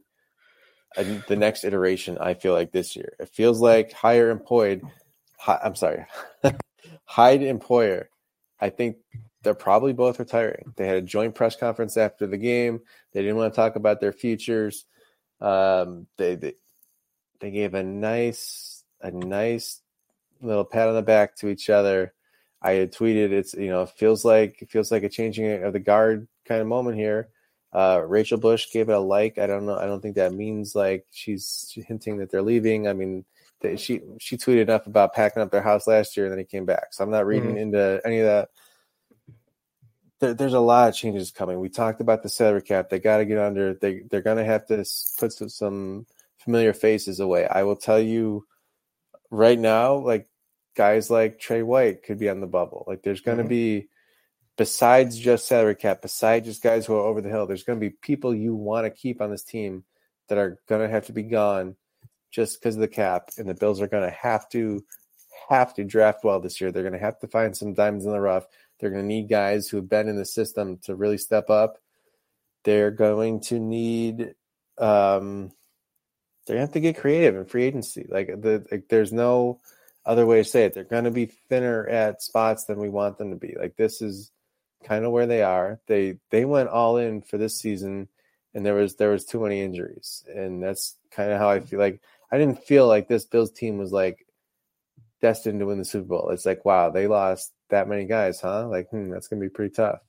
a, 0.96 1.04
the 1.04 1.36
next 1.36 1.64
iteration. 1.64 2.16
I 2.16 2.32
feel 2.32 2.54
like 2.54 2.72
this 2.72 2.96
year, 2.96 3.12
it 3.20 3.28
feels 3.28 3.60
like 3.60 3.92
higher 3.92 4.30
employed. 4.30 4.80
Hi, 5.36 5.60
I'm 5.62 5.74
sorry, 5.74 6.06
Hyde 7.04 7.42
and 7.42 7.60
Poyer. 7.60 8.06
I 8.58 8.70
think 8.70 8.96
they're 9.46 9.54
probably 9.54 9.92
both 9.92 10.18
retiring. 10.18 10.72
They 10.74 10.88
had 10.88 10.96
a 10.96 11.02
joint 11.02 11.36
press 11.36 11.54
conference 11.54 11.96
after 11.96 12.26
the 12.26 12.36
game. 12.36 12.80
They 13.12 13.22
didn't 13.22 13.36
want 13.36 13.54
to 13.54 13.56
talk 13.56 13.76
about 13.76 14.00
their 14.00 14.12
futures. 14.12 14.86
Um, 15.40 16.08
they, 16.16 16.34
they 16.34 16.54
they 17.38 17.52
gave 17.52 17.74
a 17.74 17.84
nice 17.84 18.82
a 19.00 19.12
nice 19.12 19.82
little 20.42 20.64
pat 20.64 20.88
on 20.88 20.96
the 20.96 21.02
back 21.02 21.36
to 21.36 21.48
each 21.48 21.70
other. 21.70 22.12
I 22.60 22.72
had 22.72 22.92
tweeted 22.92 23.30
it's 23.30 23.54
you 23.54 23.68
know 23.68 23.82
it 23.82 23.90
feels 23.90 24.24
like 24.24 24.60
it 24.62 24.68
feels 24.68 24.90
like 24.90 25.04
a 25.04 25.08
changing 25.08 25.62
of 25.62 25.72
the 25.72 25.78
guard 25.78 26.26
kind 26.44 26.60
of 26.60 26.66
moment 26.66 26.96
here. 26.96 27.28
Uh, 27.72 28.02
Rachel 28.04 28.38
Bush 28.38 28.66
gave 28.72 28.88
it 28.88 28.96
a 28.96 28.98
like. 28.98 29.38
I 29.38 29.46
don't 29.46 29.64
know. 29.64 29.78
I 29.78 29.86
don't 29.86 30.00
think 30.00 30.16
that 30.16 30.32
means 30.32 30.74
like 30.74 31.06
she's 31.12 31.72
hinting 31.86 32.16
that 32.16 32.32
they're 32.32 32.42
leaving. 32.42 32.88
I 32.88 32.94
mean, 32.94 33.24
they, 33.60 33.76
she 33.76 34.00
she 34.18 34.36
tweeted 34.36 34.62
enough 34.62 34.88
about 34.88 35.14
packing 35.14 35.40
up 35.40 35.52
their 35.52 35.62
house 35.62 35.86
last 35.86 36.16
year 36.16 36.26
and 36.26 36.32
then 36.32 36.40
he 36.40 36.44
came 36.44 36.64
back. 36.64 36.88
So 36.90 37.04
I'm 37.04 37.10
not 37.10 37.26
reading 37.26 37.56
into 37.58 38.00
any 38.04 38.18
of 38.18 38.26
that 38.26 38.48
there, 40.20 40.34
there's 40.34 40.54
a 40.54 40.60
lot 40.60 40.88
of 40.88 40.94
changes 40.94 41.30
coming. 41.30 41.60
We 41.60 41.68
talked 41.68 42.00
about 42.00 42.22
the 42.22 42.28
salary 42.28 42.62
cap. 42.62 42.88
They 42.88 42.98
got 42.98 43.18
to 43.18 43.24
get 43.24 43.38
under. 43.38 43.74
They 43.74 44.02
they're 44.10 44.22
going 44.22 44.38
to 44.38 44.44
have 44.44 44.66
to 44.66 44.84
put 45.18 45.32
some, 45.32 45.48
some 45.48 46.06
familiar 46.38 46.72
faces 46.72 47.20
away. 47.20 47.46
I 47.46 47.62
will 47.64 47.76
tell 47.76 48.00
you 48.00 48.46
right 49.30 49.58
now, 49.58 49.94
like 49.96 50.28
guys 50.76 51.10
like 51.10 51.38
Tre 51.38 51.62
White 51.62 52.02
could 52.02 52.18
be 52.18 52.28
on 52.28 52.40
the 52.40 52.46
bubble. 52.46 52.84
Like 52.86 53.02
there's 53.02 53.20
going 53.20 53.38
to 53.38 53.44
Mhm. 53.44 53.48
be 53.48 53.88
besides 54.56 55.18
just 55.18 55.46
salary 55.46 55.74
cap, 55.74 56.00
besides 56.02 56.46
just 56.46 56.62
guys 56.62 56.86
who 56.86 56.94
are 56.94 57.00
over 57.06 57.20
the 57.20 57.28
hill. 57.28 57.46
There's 57.46 57.64
going 57.64 57.78
to 57.78 57.86
be 57.86 57.90
people 58.00 58.34
you 58.34 58.54
want 58.54 58.86
to 58.86 58.90
keep 58.90 59.20
on 59.20 59.30
this 59.30 59.42
team 59.44 59.84
that 60.28 60.38
are 60.38 60.58
going 60.66 60.80
to 60.80 60.88
have 60.88 61.06
to 61.06 61.12
be 61.12 61.22
gone 61.22 61.76
just 62.30 62.58
because 62.60 62.74
of 62.74 62.80
the 62.80 62.88
cap. 62.88 63.30
And 63.38 63.48
the 63.48 63.54
Bills 63.54 63.80
are 63.80 63.86
going 63.86 64.08
to 64.08 64.16
have 64.16 64.48
to 64.50 64.82
have 65.48 65.74
to 65.74 65.84
draft 65.84 66.24
well 66.24 66.40
this 66.40 66.60
year. 66.60 66.72
They're 66.72 66.82
going 66.82 66.92
to 66.94 66.98
have 66.98 67.18
to 67.20 67.28
find 67.28 67.56
some 67.56 67.74
diamonds 67.74 68.06
in 68.06 68.12
the 68.12 68.20
rough. 68.20 68.46
They're 68.78 68.90
going 68.90 69.02
to 69.02 69.08
need 69.08 69.28
guys 69.28 69.68
who 69.68 69.78
have 69.78 69.88
been 69.88 70.08
in 70.08 70.16
the 70.16 70.24
system 70.24 70.78
to 70.84 70.94
really 70.94 71.18
step 71.18 71.50
up. 71.50 71.78
They're 72.64 72.90
going 72.90 73.40
to 73.42 73.58
need 73.58 74.34
um 74.78 75.52
they're 76.46 76.56
going 76.56 76.66
to 76.66 76.68
have 76.68 76.72
to 76.74 76.80
get 76.80 76.98
creative 76.98 77.34
in 77.34 77.46
free 77.46 77.64
agency. 77.64 78.06
Like 78.08 78.28
the 78.28 78.66
like 78.70 78.88
there's 78.88 79.12
no 79.12 79.60
other 80.04 80.26
way 80.26 80.38
to 80.38 80.44
say 80.44 80.64
it. 80.64 80.74
They're 80.74 80.84
going 80.84 81.04
to 81.04 81.10
be 81.10 81.26
thinner 81.26 81.86
at 81.88 82.22
spots 82.22 82.64
than 82.64 82.78
we 82.78 82.88
want 82.88 83.18
them 83.18 83.30
to 83.30 83.36
be. 83.36 83.56
Like 83.58 83.76
this 83.76 84.00
is 84.02 84.30
kind 84.84 85.04
of 85.04 85.12
where 85.12 85.26
they 85.26 85.42
are. 85.42 85.80
They 85.86 86.18
they 86.30 86.44
went 86.44 86.68
all 86.68 86.96
in 86.98 87.22
for 87.22 87.38
this 87.38 87.58
season 87.58 88.08
and 88.54 88.64
there 88.64 88.74
was 88.74 88.96
there 88.96 89.10
was 89.10 89.24
too 89.24 89.40
many 89.40 89.60
injuries. 89.60 90.24
And 90.32 90.62
that's 90.62 90.96
kind 91.10 91.32
of 91.32 91.38
how 91.38 91.50
I 91.50 91.60
feel 91.60 91.78
like 91.78 92.00
I 92.30 92.38
didn't 92.38 92.64
feel 92.64 92.86
like 92.86 93.08
this 93.08 93.24
Bills 93.24 93.50
team 93.50 93.78
was 93.78 93.92
like 93.92 94.26
destined 95.20 95.60
to 95.60 95.66
win 95.66 95.78
the 95.78 95.84
Super 95.84 96.06
Bowl. 96.06 96.30
It's 96.30 96.46
like, 96.46 96.64
wow, 96.64 96.90
they 96.90 97.06
lost 97.06 97.52
that 97.70 97.88
many 97.88 98.06
guys, 98.06 98.40
huh? 98.40 98.68
Like, 98.68 98.88
hmm, 98.90 99.10
that's 99.10 99.28
gonna 99.28 99.42
be 99.42 99.48
pretty 99.48 99.74
tough. 99.74 100.00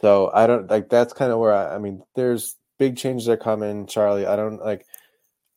So 0.00 0.30
I 0.32 0.46
don't 0.46 0.70
like 0.70 0.88
that's 0.88 1.12
kind 1.12 1.32
of 1.32 1.38
where 1.38 1.52
I, 1.52 1.76
I 1.76 1.78
mean, 1.78 2.02
there's 2.14 2.56
big 2.78 2.96
changes 2.96 3.28
are 3.28 3.36
coming, 3.36 3.86
Charlie. 3.86 4.26
I 4.26 4.36
don't 4.36 4.58
like. 4.58 4.86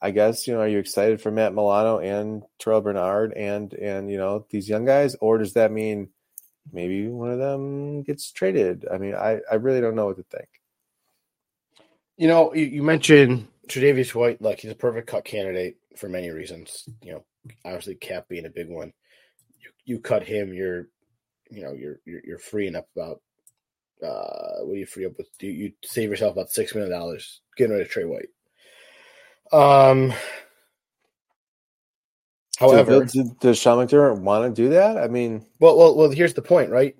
I 0.02 0.12
guess 0.12 0.48
you 0.48 0.54
know, 0.54 0.60
are 0.60 0.68
you 0.68 0.80
excited 0.80 1.22
for 1.22 1.32
Matt 1.32 1.54
Milano 1.54 2.00
and 2.00 2.44
Terrel 2.60 2.84
Bernard 2.84 3.34
and 3.34 3.74
and 3.74 4.12
you 4.12 4.18
know 4.18 4.46
these 4.50 4.68
young 4.68 4.86
guys, 4.86 5.16
or 5.22 5.38
does 5.38 5.54
that 5.54 5.72
mean 5.72 6.10
maybe 6.74 7.08
one 7.08 7.32
of 7.32 7.40
them 7.40 8.04
gets 8.04 8.32
traded? 8.32 8.86
I 8.92 8.98
mean, 8.98 9.16
I 9.16 9.40
I 9.50 9.56
really 9.56 9.80
don't 9.80 9.96
know 9.96 10.08
what 10.08 10.18
to 10.18 10.24
think. 10.24 10.50
You 12.18 12.28
know, 12.28 12.54
you, 12.54 12.66
you 12.66 12.84
mentioned 12.84 13.48
Tre'Davious 13.70 14.14
White. 14.14 14.42
Like 14.42 14.60
he's 14.60 14.72
a 14.72 14.76
perfect 14.76 15.08
cut 15.08 15.24
candidate 15.24 15.78
for 15.96 16.10
many 16.10 16.30
reasons. 16.30 16.84
You 17.02 17.14
know, 17.14 17.26
obviously 17.64 17.96
cap 17.96 18.28
being 18.28 18.46
a 18.46 18.50
big 18.50 18.70
one. 18.70 18.92
You, 19.86 20.00
cut 20.00 20.24
him, 20.24 20.54
you're, 20.54 20.88
you 21.50 21.64
know, 21.64 21.74
you're 21.74 22.00
you're, 22.06 22.22
you're 22.26 22.40
freeing 22.40 22.76
up 22.76 22.88
about. 22.96 23.22
Uh, 24.02 24.64
what 24.64 24.74
do 24.74 24.80
you 24.80 24.86
free 24.86 25.06
up 25.06 25.14
with? 25.18 25.28
You, 25.40 25.52
you 25.52 25.72
save 25.84 26.10
yourself 26.10 26.34
about 26.34 26.50
six 26.50 26.74
million 26.76 26.92
dollars 26.92 27.42
getting 27.56 27.74
rid 27.74 27.82
of 27.82 27.90
Tre 27.90 28.04
White. 28.06 28.30
Um. 29.52 30.14
However, 32.58 33.06
does, 33.06 33.32
does 33.40 33.58
Sean 33.58 33.86
McDermott 33.86 34.22
want 34.22 34.56
to 34.56 34.62
do 34.62 34.70
that? 34.70 34.98
I 34.98 35.08
mean, 35.08 35.46
well, 35.60 35.78
well, 35.78 35.96
well. 35.96 36.10
Here's 36.12 36.34
the 36.34 36.42
point, 36.42 36.70
right? 36.70 36.96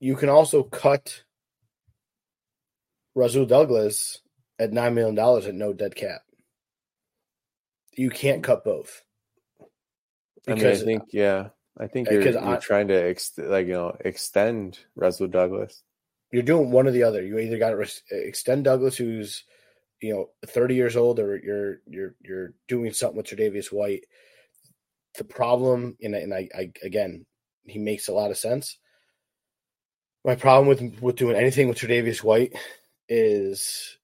You 0.00 0.16
can 0.16 0.28
also 0.28 0.62
cut 0.62 1.24
Rasul 3.14 3.46
Douglas 3.46 4.20
at 4.58 4.72
nine 4.72 4.94
million 4.94 5.14
dollars 5.14 5.46
at 5.46 5.54
no 5.54 5.72
dead 5.72 5.94
cap. 5.94 6.22
You 7.96 8.10
can't 8.10 8.44
cut 8.44 8.64
both 8.64 9.02
I 10.48 10.54
mean, 10.54 10.66
I 10.66 10.74
think 10.74 11.02
yeah, 11.12 11.48
I 11.80 11.86
think 11.86 12.10
you're, 12.10 12.22
you're 12.22 12.38
I- 12.44 12.56
trying 12.58 12.88
to 12.88 12.94
ex- 13.08 13.38
like 13.38 13.66
you 13.66 13.74
know 13.74 13.96
extend 14.04 14.78
Rasul 14.96 15.28
Douglas. 15.28 15.82
you're 16.32 16.42
doing 16.42 16.70
one 16.70 16.86
or 16.86 16.90
the 16.90 17.04
other. 17.04 17.22
You 17.24 17.38
either 17.38 17.58
got 17.58 17.70
to 17.70 17.76
res- 17.76 18.02
extend 18.10 18.64
Douglas, 18.64 18.96
who's 18.96 19.44
you 20.00 20.12
know 20.14 20.30
30 20.46 20.74
years 20.74 20.96
old, 20.96 21.18
or 21.20 21.36
you're 21.36 21.78
you're 21.86 22.14
you're 22.22 22.54
doing 22.66 22.92
something 22.92 23.16
with 23.16 23.26
Tre'Davious 23.26 23.72
White. 23.72 24.04
The 25.16 25.24
problem, 25.24 25.96
and 26.02 26.14
I- 26.14 26.18
and 26.20 26.34
I, 26.34 26.48
I 26.56 26.72
again, 26.82 27.26
he 27.64 27.78
makes 27.78 28.08
a 28.08 28.12
lot 28.12 28.30
of 28.30 28.36
sense. 28.38 28.76
My 30.24 30.34
problem 30.34 30.66
with 30.68 31.00
with 31.00 31.16
doing 31.16 31.36
anything 31.36 31.68
with 31.68 31.78
Tre'Davious 31.78 32.22
White 32.24 32.52
is, 33.08 33.96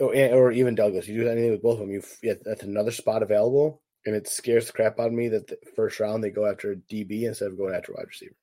oh, 0.00 0.06
or, 0.08 0.14
or 0.14 0.52
even 0.52 0.74
Douglas. 0.74 1.06
You 1.06 1.22
do 1.24 1.28
anything 1.28 1.50
with 1.52 1.62
both 1.62 1.74
of 1.74 1.80
them, 1.80 1.90
you 1.90 2.02
yeah, 2.22 2.34
that's 2.44 2.62
another 2.62 2.90
spot 2.90 3.22
available. 3.22 3.82
And 4.06 4.14
it 4.14 4.28
scares 4.28 4.66
the 4.66 4.72
crap 4.72 4.98
out 4.98 5.08
of 5.08 5.12
me 5.12 5.28
that 5.28 5.46
the 5.46 5.58
first 5.76 6.00
round 6.00 6.22
they 6.22 6.30
go 6.30 6.46
after 6.46 6.72
a 6.72 6.76
DB 6.76 7.22
instead 7.22 7.48
of 7.48 7.58
going 7.58 7.74
after 7.74 7.92
wide 7.92 8.06
receiver. 8.06 8.34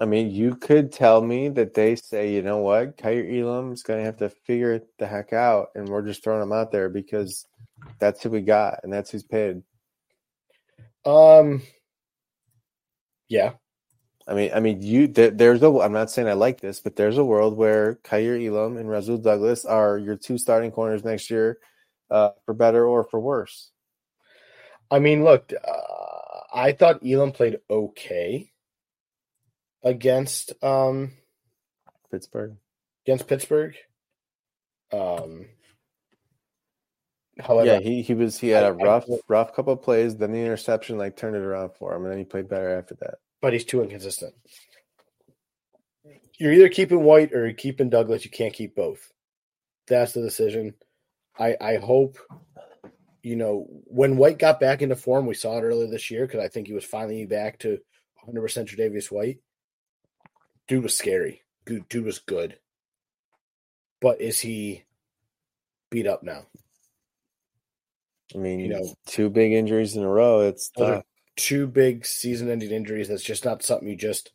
I 0.00 0.04
mean, 0.04 0.30
you 0.30 0.54
could 0.54 0.92
tell 0.92 1.22
me 1.22 1.48
that 1.50 1.74
they 1.74 1.96
say, 1.96 2.32
you 2.32 2.42
know 2.42 2.58
what, 2.58 2.96
Kaiir 2.96 3.40
Elam's 3.40 3.82
going 3.82 4.00
to 4.00 4.04
have 4.04 4.18
to 4.18 4.28
figure 4.28 4.72
it 4.72 4.86
the 4.98 5.06
heck 5.06 5.32
out, 5.32 5.68
and 5.74 5.88
we're 5.88 6.02
just 6.02 6.22
throwing 6.22 6.42
him 6.42 6.52
out 6.52 6.70
there 6.70 6.88
because 6.88 7.46
that's 7.98 8.22
who 8.22 8.30
we 8.30 8.42
got 8.42 8.80
and 8.82 8.92
that's 8.92 9.10
who's 9.10 9.22
paid. 9.22 9.62
Um, 11.04 11.62
yeah, 13.28 13.52
I 14.28 14.34
mean, 14.34 14.50
I 14.54 14.60
mean, 14.60 14.82
you 14.82 15.08
th- 15.08 15.34
there's 15.36 15.62
a. 15.62 15.68
I'm 15.80 15.92
not 15.92 16.10
saying 16.10 16.28
I 16.28 16.34
like 16.34 16.60
this, 16.60 16.80
but 16.80 16.96
there's 16.96 17.16
a 17.16 17.24
world 17.24 17.56
where 17.56 17.98
Kaiir 18.04 18.38
Elam 18.46 18.76
and 18.76 18.88
Rasul 18.88 19.16
Douglas 19.16 19.64
are 19.64 19.96
your 19.96 20.16
two 20.16 20.36
starting 20.36 20.70
corners 20.70 21.02
next 21.02 21.30
year, 21.30 21.58
uh, 22.10 22.30
for 22.44 22.52
better 22.52 22.86
or 22.86 23.04
for 23.04 23.18
worse. 23.18 23.70
I 24.90 24.98
mean, 24.98 25.24
look, 25.24 25.52
uh, 25.52 26.40
I 26.54 26.72
thought 26.72 27.06
Elam 27.06 27.32
played 27.32 27.60
okay 27.70 28.50
against 29.82 30.52
um 30.64 31.12
Pittsburgh. 32.10 32.56
against 33.06 33.26
Pittsburgh. 33.28 33.74
Um, 34.92 35.46
however, 37.38 37.66
Yeah, 37.74 37.80
he 37.80 38.02
he 38.02 38.14
was 38.14 38.38
he 38.38 38.48
had 38.48 38.64
a 38.64 38.68
I- 38.68 38.70
rough 38.70 39.06
rough 39.28 39.52
couple 39.54 39.72
of 39.74 39.82
plays, 39.82 40.16
then 40.16 40.32
the 40.32 40.38
interception 40.38 40.96
like 40.98 41.16
turned 41.16 41.36
it 41.36 41.42
around 41.42 41.70
for 41.78 41.94
him, 41.94 42.02
and 42.04 42.10
then 42.12 42.18
he 42.18 42.24
played 42.24 42.48
better 42.48 42.70
after 42.78 42.94
that. 42.96 43.16
but 43.40 43.52
he's 43.52 43.64
too 43.64 43.82
inconsistent. 43.82 44.34
You're 46.38 46.52
either 46.52 46.68
keeping 46.68 47.02
White 47.02 47.32
or 47.34 47.44
you're 47.46 47.52
keeping 47.54 47.90
Douglas. 47.90 48.24
You 48.24 48.30
can't 48.30 48.54
keep 48.54 48.74
both. 48.74 49.12
That's 49.88 50.12
the 50.12 50.22
decision. 50.22 50.74
I 51.38 51.56
I 51.60 51.76
hope 51.76 52.18
you 53.22 53.36
know 53.36 53.66
when 53.86 54.16
White 54.16 54.38
got 54.38 54.60
back 54.60 54.82
into 54.82 54.96
form, 54.96 55.26
we 55.26 55.34
saw 55.34 55.58
it 55.58 55.62
earlier 55.62 55.86
this 55.88 56.10
year 56.10 56.26
because 56.26 56.40
I 56.40 56.48
think 56.48 56.66
he 56.66 56.72
was 56.72 56.84
finally 56.84 57.26
back 57.26 57.58
to 57.60 57.78
100 58.24 58.40
percent 58.40 58.68
Tre'Davious 58.68 59.10
White. 59.10 59.38
Dude 60.66 60.82
was 60.82 60.96
scary. 60.96 61.42
Dude, 61.64 61.88
dude 61.88 62.04
was 62.04 62.18
good. 62.18 62.58
But 64.00 64.20
is 64.20 64.38
he 64.40 64.84
beat 65.90 66.06
up 66.06 66.22
now? 66.22 66.46
I 68.34 68.38
mean, 68.38 68.60
You 68.60 68.68
know- 68.68 68.94
two 69.06 69.30
big 69.30 69.52
injuries 69.52 69.96
in 69.96 70.02
a 70.02 70.08
row. 70.08 70.40
It's 70.40 70.70
two 71.36 71.66
big 71.66 72.04
season-ending 72.04 72.70
injuries. 72.70 73.08
That's 73.08 73.22
just 73.22 73.44
not 73.44 73.62
something 73.62 73.88
you 73.88 73.96
just 73.96 74.32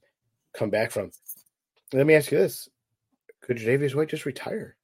come 0.53 0.69
back 0.69 0.89
from. 0.91 1.11
Let 1.93 2.07
me 2.07 2.15
ask 2.15 2.31
you 2.31 2.39
this: 2.39 2.69
Could 3.41 3.57
Tre'Davious 3.57 3.93
White 3.93 4.09
just 4.09 4.25
retire? 4.25 4.75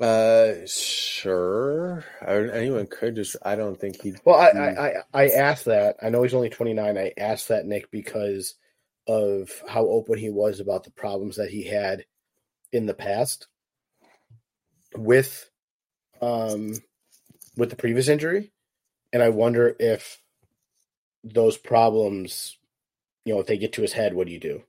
Uh, 0.00 0.54
sure. 0.66 2.04
I, 2.20 2.34
anyone 2.58 2.86
could 2.86 3.16
just. 3.16 3.36
I 3.44 3.56
don't 3.56 3.80
think 3.80 4.02
he. 4.02 4.14
Well, 4.24 4.36
I, 4.36 4.48
I, 4.48 4.88
I, 4.88 4.92
I 5.14 5.28
asked 5.28 5.66
that. 5.66 5.96
I 6.02 6.10
know 6.10 6.22
he's 6.22 6.34
only 6.34 6.50
29. 6.50 6.98
I 6.98 7.12
asked 7.16 7.48
that, 7.48 7.66
Nick, 7.66 7.90
because 7.90 8.54
of 9.08 9.50
how 9.68 9.86
open 9.86 10.18
he 10.18 10.30
was 10.30 10.60
about 10.60 10.84
the 10.84 10.90
problems 10.90 11.36
that 11.36 11.50
he 11.50 11.64
had 11.64 12.04
in 12.72 12.86
the 12.86 12.94
past 12.94 13.46
with 14.96 15.50
um 16.22 16.74
with 17.56 17.70
the 17.70 17.76
previous 17.76 18.08
injury. 18.08 18.52
And 19.12 19.22
I 19.22 19.30
wonder 19.30 19.76
if 19.80 20.20
those 21.24 21.56
problems, 21.56 22.58
you 23.24 23.34
know, 23.34 23.40
if 23.40 23.46
they 23.46 23.58
get 23.58 23.74
to 23.74 23.82
his 23.82 23.92
head, 23.94 24.14
what 24.14 24.26
do 24.26 24.32
you 24.32 24.40
do? 24.40 24.62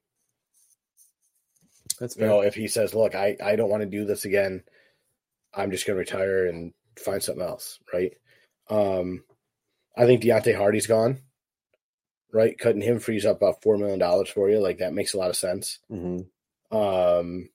That's 2.00 2.18
You 2.18 2.26
know, 2.26 2.42
if 2.42 2.56
he 2.56 2.68
says, 2.68 2.94
Look, 2.96 3.16
I, 3.16 3.38
I 3.44 3.56
don't 3.56 3.70
want 3.70 3.82
to 3.82 3.88
do 3.90 4.06
this 4.06 4.26
again, 4.26 4.64
I'm 5.58 5.72
just 5.72 5.86
gonna 5.86 6.00
retire 6.00 6.46
and 6.48 6.74
find 6.98 7.22
something 7.22 7.44
else, 7.44 7.80
right? 7.94 8.14
Um 8.70 9.24
I 9.98 10.06
think 10.06 10.22
Deonte 10.22 10.56
Harty's 10.56 10.88
gone. 10.88 11.20
Right? 12.32 12.58
Cutting 12.58 12.82
him 12.82 13.00
frees 13.00 13.26
up 13.26 13.38
about 13.38 13.62
four 13.64 13.78
million 13.78 14.00
dollars 14.00 14.30
for 14.30 14.50
you. 14.50 14.60
Like 14.60 14.80
that 14.80 14.94
makes 14.94 15.14
a 15.14 15.18
lot 15.18 15.30
of 15.30 15.36
sense. 15.38 15.80
hmm 15.90 16.20
Um, 16.72 17.50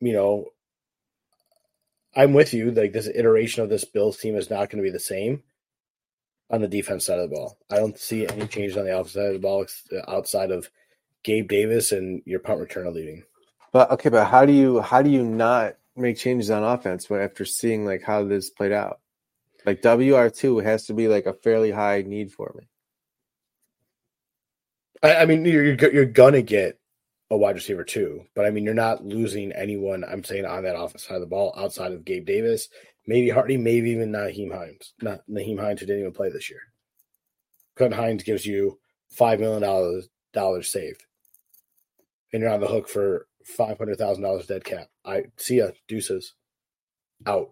you 0.00 0.12
know, 0.12 0.46
I'm 2.14 2.32
with 2.34 2.52
you. 2.52 2.72
Like 2.72 2.92
this 2.92 3.08
iteration 3.08 3.62
of 3.62 3.70
this 3.70 3.84
Bills 3.84 4.18
team 4.18 4.36
is 4.36 4.50
not 4.50 4.68
going 4.68 4.82
to 4.82 4.86
be 4.86 4.90
the 4.92 5.00
same 5.00 5.42
on 6.50 6.60
the 6.60 6.68
defense 6.68 7.06
side 7.06 7.20
of 7.20 7.30
the 7.30 7.34
ball. 7.34 7.56
I 7.70 7.76
don't 7.76 7.98
see 7.98 8.26
any 8.26 8.46
changes 8.48 8.76
on 8.76 8.84
the 8.84 8.94
offense 8.94 9.12
side 9.14 9.26
of 9.26 9.32
the 9.34 9.38
ball 9.38 9.64
outside 10.08 10.50
of 10.50 10.68
Gabe 11.22 11.48
Davis 11.48 11.92
and 11.92 12.22
your 12.26 12.40
punt 12.40 12.60
returner 12.60 12.92
leaving. 12.92 13.22
But 13.72 13.90
okay, 13.92 14.10
but 14.10 14.26
how 14.26 14.44
do 14.44 14.52
you 14.52 14.80
how 14.80 15.00
do 15.00 15.08
you 15.08 15.24
not 15.24 15.76
make 15.96 16.16
changes 16.16 16.50
on 16.50 16.64
offense 16.64 17.06
but 17.06 17.20
after 17.20 17.44
seeing 17.44 17.84
like 17.84 18.02
how 18.02 18.24
this 18.24 18.50
played 18.50 18.72
out? 18.72 19.00
Like 19.64 19.82
WR 19.82 20.28
two 20.28 20.58
has 20.58 20.86
to 20.86 20.94
be 20.94 21.08
like 21.08 21.26
a 21.26 21.34
fairly 21.34 21.70
high 21.70 22.02
need 22.02 22.32
for 22.32 22.52
me. 22.58 22.68
I, 25.02 25.16
I 25.16 25.26
mean, 25.26 25.44
you're 25.44 25.74
you're 25.92 26.04
gonna 26.04 26.42
get 26.42 26.78
a 27.30 27.36
wide 27.36 27.54
receiver 27.54 27.84
too, 27.84 28.24
but 28.34 28.44
I 28.44 28.50
mean, 28.50 28.64
you're 28.64 28.74
not 28.74 29.04
losing 29.04 29.52
anyone. 29.52 30.04
I'm 30.04 30.24
saying 30.24 30.44
on 30.44 30.64
that 30.64 30.78
offense 30.78 31.04
side 31.04 31.14
of 31.16 31.20
the 31.20 31.26
ball 31.26 31.54
outside 31.56 31.92
of 31.92 32.04
Gabe 32.04 32.26
Davis, 32.26 32.68
maybe 33.06 33.30
Harty, 33.30 33.56
maybe 33.56 33.90
even 33.90 34.12
Nyheim 34.12 34.52
Hines. 34.52 34.94
Not 35.00 35.20
Nyheim 35.28 35.60
Hines 35.60 35.80
who 35.80 35.86
didn't 35.86 36.00
even 36.00 36.12
play 36.12 36.30
this 36.30 36.50
year. 36.50 36.60
Cutting 37.76 37.96
Hines 37.96 38.22
gives 38.22 38.44
you 38.44 38.78
five 39.10 39.40
million 39.40 39.62
dollars 39.62 40.08
dollars 40.32 40.70
saved, 40.70 41.04
and 42.32 42.42
you're 42.42 42.52
on 42.52 42.60
the 42.60 42.68
hook 42.68 42.88
for 42.88 43.26
five 43.44 43.78
hundred 43.78 43.98
thousand 43.98 44.22
dollars 44.22 44.46
dead 44.46 44.64
cap. 44.64 44.88
I 45.04 45.24
see 45.36 45.58
ya 45.58 45.68
deuces 45.88 46.34
out. 47.26 47.50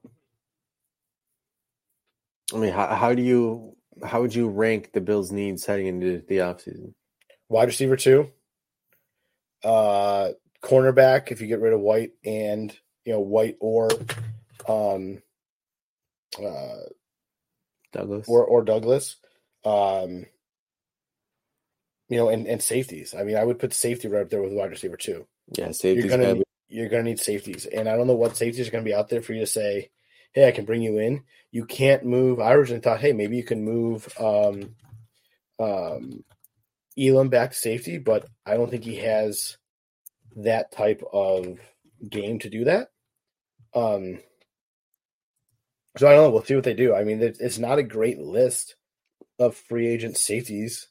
I 2.55 2.57
mean, 2.59 2.73
how, 2.73 2.95
how 2.95 3.15
do 3.15 3.23
you 3.23 3.77
how 4.05 4.21
would 4.23 4.35
you 4.35 4.49
rank 4.49 4.93
the 4.93 5.01
Bills' 5.01 5.33
needs 5.33 5.67
heading 5.67 5.87
into 5.87 6.23
the 6.29 6.39
offseason? 6.39 6.95
Wide 7.49 7.69
receiver 7.69 7.97
two, 7.97 8.31
uh, 9.65 10.31
cornerback. 10.63 11.31
If 11.31 11.41
you 11.41 11.47
get 11.47 11.61
rid 11.61 11.73
of 11.73 11.81
White 11.81 12.13
and 12.25 12.77
you 13.05 13.13
know 13.13 13.21
White 13.21 13.57
or 13.61 13.91
um, 14.69 15.23
uh, 16.39 16.77
Douglas? 17.93 18.27
or 18.29 18.45
or 18.45 18.63
Douglas, 18.63 19.17
um, 19.65 20.27
you 22.09 22.17
know, 22.17 22.29
and 22.29 22.47
and 22.47 22.63
safeties. 22.63 23.15
I 23.15 23.25
mean, 23.25 23.37
I 23.37 23.45
would 23.45 23.59
put 23.59 23.73
safety 23.73 24.09
right 24.09 24.23
up 24.23 24.31
there 24.31 24.43
with 24.43 24.53
wide 24.53 24.71
receiver 24.71 24.97
two. 24.97 25.27
yeah, 25.53 25.73
safety's 25.73 26.11
gonna 26.11 26.23
gotta 26.23 26.35
need, 26.35 26.45
you're 26.71 26.89
gonna 26.89 27.03
need 27.05 27.21
safeties, 27.21 27.67
and 27.67 27.89
I 27.89 27.97
don't 27.97 28.07
know 28.07 28.15
what 28.15 28.37
safeties 28.37 28.69
are 28.69 28.71
gonna 28.71 28.85
be 28.85 28.95
out 28.95 29.09
there 29.09 29.23
for 29.23 29.33
you 29.33 29.41
to 29.41 29.47
say, 29.47 29.91
"Hey, 30.33 30.49
I 30.49 30.53
can 30.53 30.65
bring 30.65 30.83
you 30.83 30.99
in." 30.99 31.25
You 31.51 31.65
can't 31.65 32.05
move. 32.05 32.41
I 32.41 32.53
originally 32.53 32.81
thought, 32.81 33.01
"Hey, 33.01 33.13
maybe 33.13 33.37
you 33.37 33.45
can 33.45 33.65
move." 33.65 34.09
Um, 34.19 34.77
um, 35.59 36.25
Elam 36.99 37.29
back 37.29 37.51
to 37.51 37.57
safety, 37.57 37.99
but 37.99 38.27
I 38.47 38.55
don't 38.55 38.71
think 38.71 38.85
he 38.85 38.97
has 38.97 39.59
that 40.37 40.73
type 40.73 41.03
of 41.13 41.59
game 42.09 42.39
to 42.41 42.51
do 42.51 42.65
that. 42.65 42.89
Um, 43.75 44.21
so 45.97 46.09
I 46.09 46.13
don't 46.13 46.25
know. 46.25 46.31
We'll 46.31 46.45
see 46.45 46.55
what 46.55 46.65
they 46.65 46.75
do. 46.75 46.95
I 46.95 47.05
mean, 47.05 47.21
it's 47.21 47.59
not 47.59 47.79
a 47.79 47.83
great 47.83 48.19
list 48.19 48.77
of 49.39 49.57
free 49.57 49.89
agent 49.89 50.17
safeties 50.17 50.89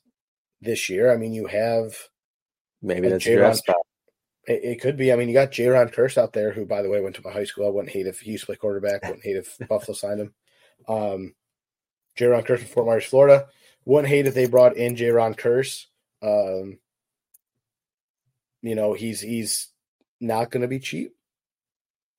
this 0.62 0.90
year. 0.90 1.12
I 1.12 1.18
mean, 1.18 1.34
you 1.34 1.48
have 1.48 1.96
maybe 2.82 3.10
that's 3.10 3.24
draft 3.24 3.58
spot. 3.58 3.78
It, 4.50 4.64
it 4.64 4.82
could 4.82 4.98
be. 4.98 5.14
I 5.14 5.16
mean, 5.16 5.30
you 5.30 5.34
got 5.34 5.52
Jaron 5.52 5.94
Curse 5.94 6.18
out 6.18 6.34
there, 6.34 6.52
who, 6.52 6.66
by 6.66 6.82
the 6.82 6.90
way, 6.90 7.00
went 7.00 7.16
to 7.16 7.22
my 7.24 7.32
high 7.32 7.44
school. 7.44 7.68
I 7.68 7.70
wouldn't 7.70 7.94
hate 7.94 8.08
if 8.08 8.20
he 8.20 8.32
used 8.32 8.42
to 8.42 8.46
play 8.48 8.56
quarterback. 8.56 9.04
Wouldn't 9.04 9.24
hate 9.24 9.38
if 9.38 9.58
Buffalo 9.70 9.96
signed 9.96 10.20
him. 10.20 10.34
Um, 10.88 11.36
Jaron 12.18 12.46
Curse 12.46 12.62
from 12.62 12.70
Fort 12.70 12.88
Myers, 12.88 13.06
Florida. 13.06 13.48
Wouldn't 13.86 14.10
hate 14.10 14.26
if 14.26 14.34
they 14.34 14.48
brought 14.48 14.76
in 14.76 14.96
Jaron 14.96 15.38
Curse. 15.38 15.88
Um, 16.22 16.80
you 18.62 18.76
know, 18.76 18.94
he's 18.94 19.22
he's 19.22 19.70
not 20.20 20.52
going 20.52 20.64
to 20.64 20.68
be 20.68 20.80
cheap, 20.80 21.16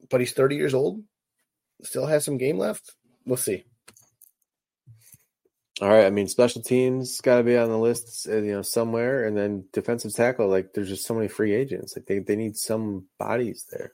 but 0.09 0.21
he's 0.21 0.33
30 0.33 0.57
years 0.57 0.73
old. 0.73 1.03
Still 1.83 2.07
has 2.07 2.25
some 2.25 2.39
game 2.39 2.59
left. 2.59 2.95
We'll 3.27 3.37
see. 3.37 3.65
All 5.81 5.89
right, 5.89 6.05
I 6.05 6.11
mean, 6.11 6.29
special 6.29 6.61
teams 6.63 7.21
got 7.23 7.39
to 7.39 7.43
be 7.43 7.57
on 7.57 7.69
the 7.71 7.79
list, 7.79 8.29
uh, 8.29 8.37
you 8.37 8.53
know, 8.53 8.63
somewhere, 8.63 9.25
and 9.25 9.37
then 9.37 9.65
defensive 9.73 10.13
tackle. 10.15 10.47
Like, 10.49 10.75
there's 10.75 10.89
just 10.91 11.07
so 11.07 11.15
many 11.15 11.29
free 11.29 11.55
agents. 11.55 11.97
Like, 11.97 12.07
they, 12.07 12.19
they 12.19 12.37
need 12.37 12.57
some 12.57 13.07
bodies 13.19 13.67
there. 13.71 13.93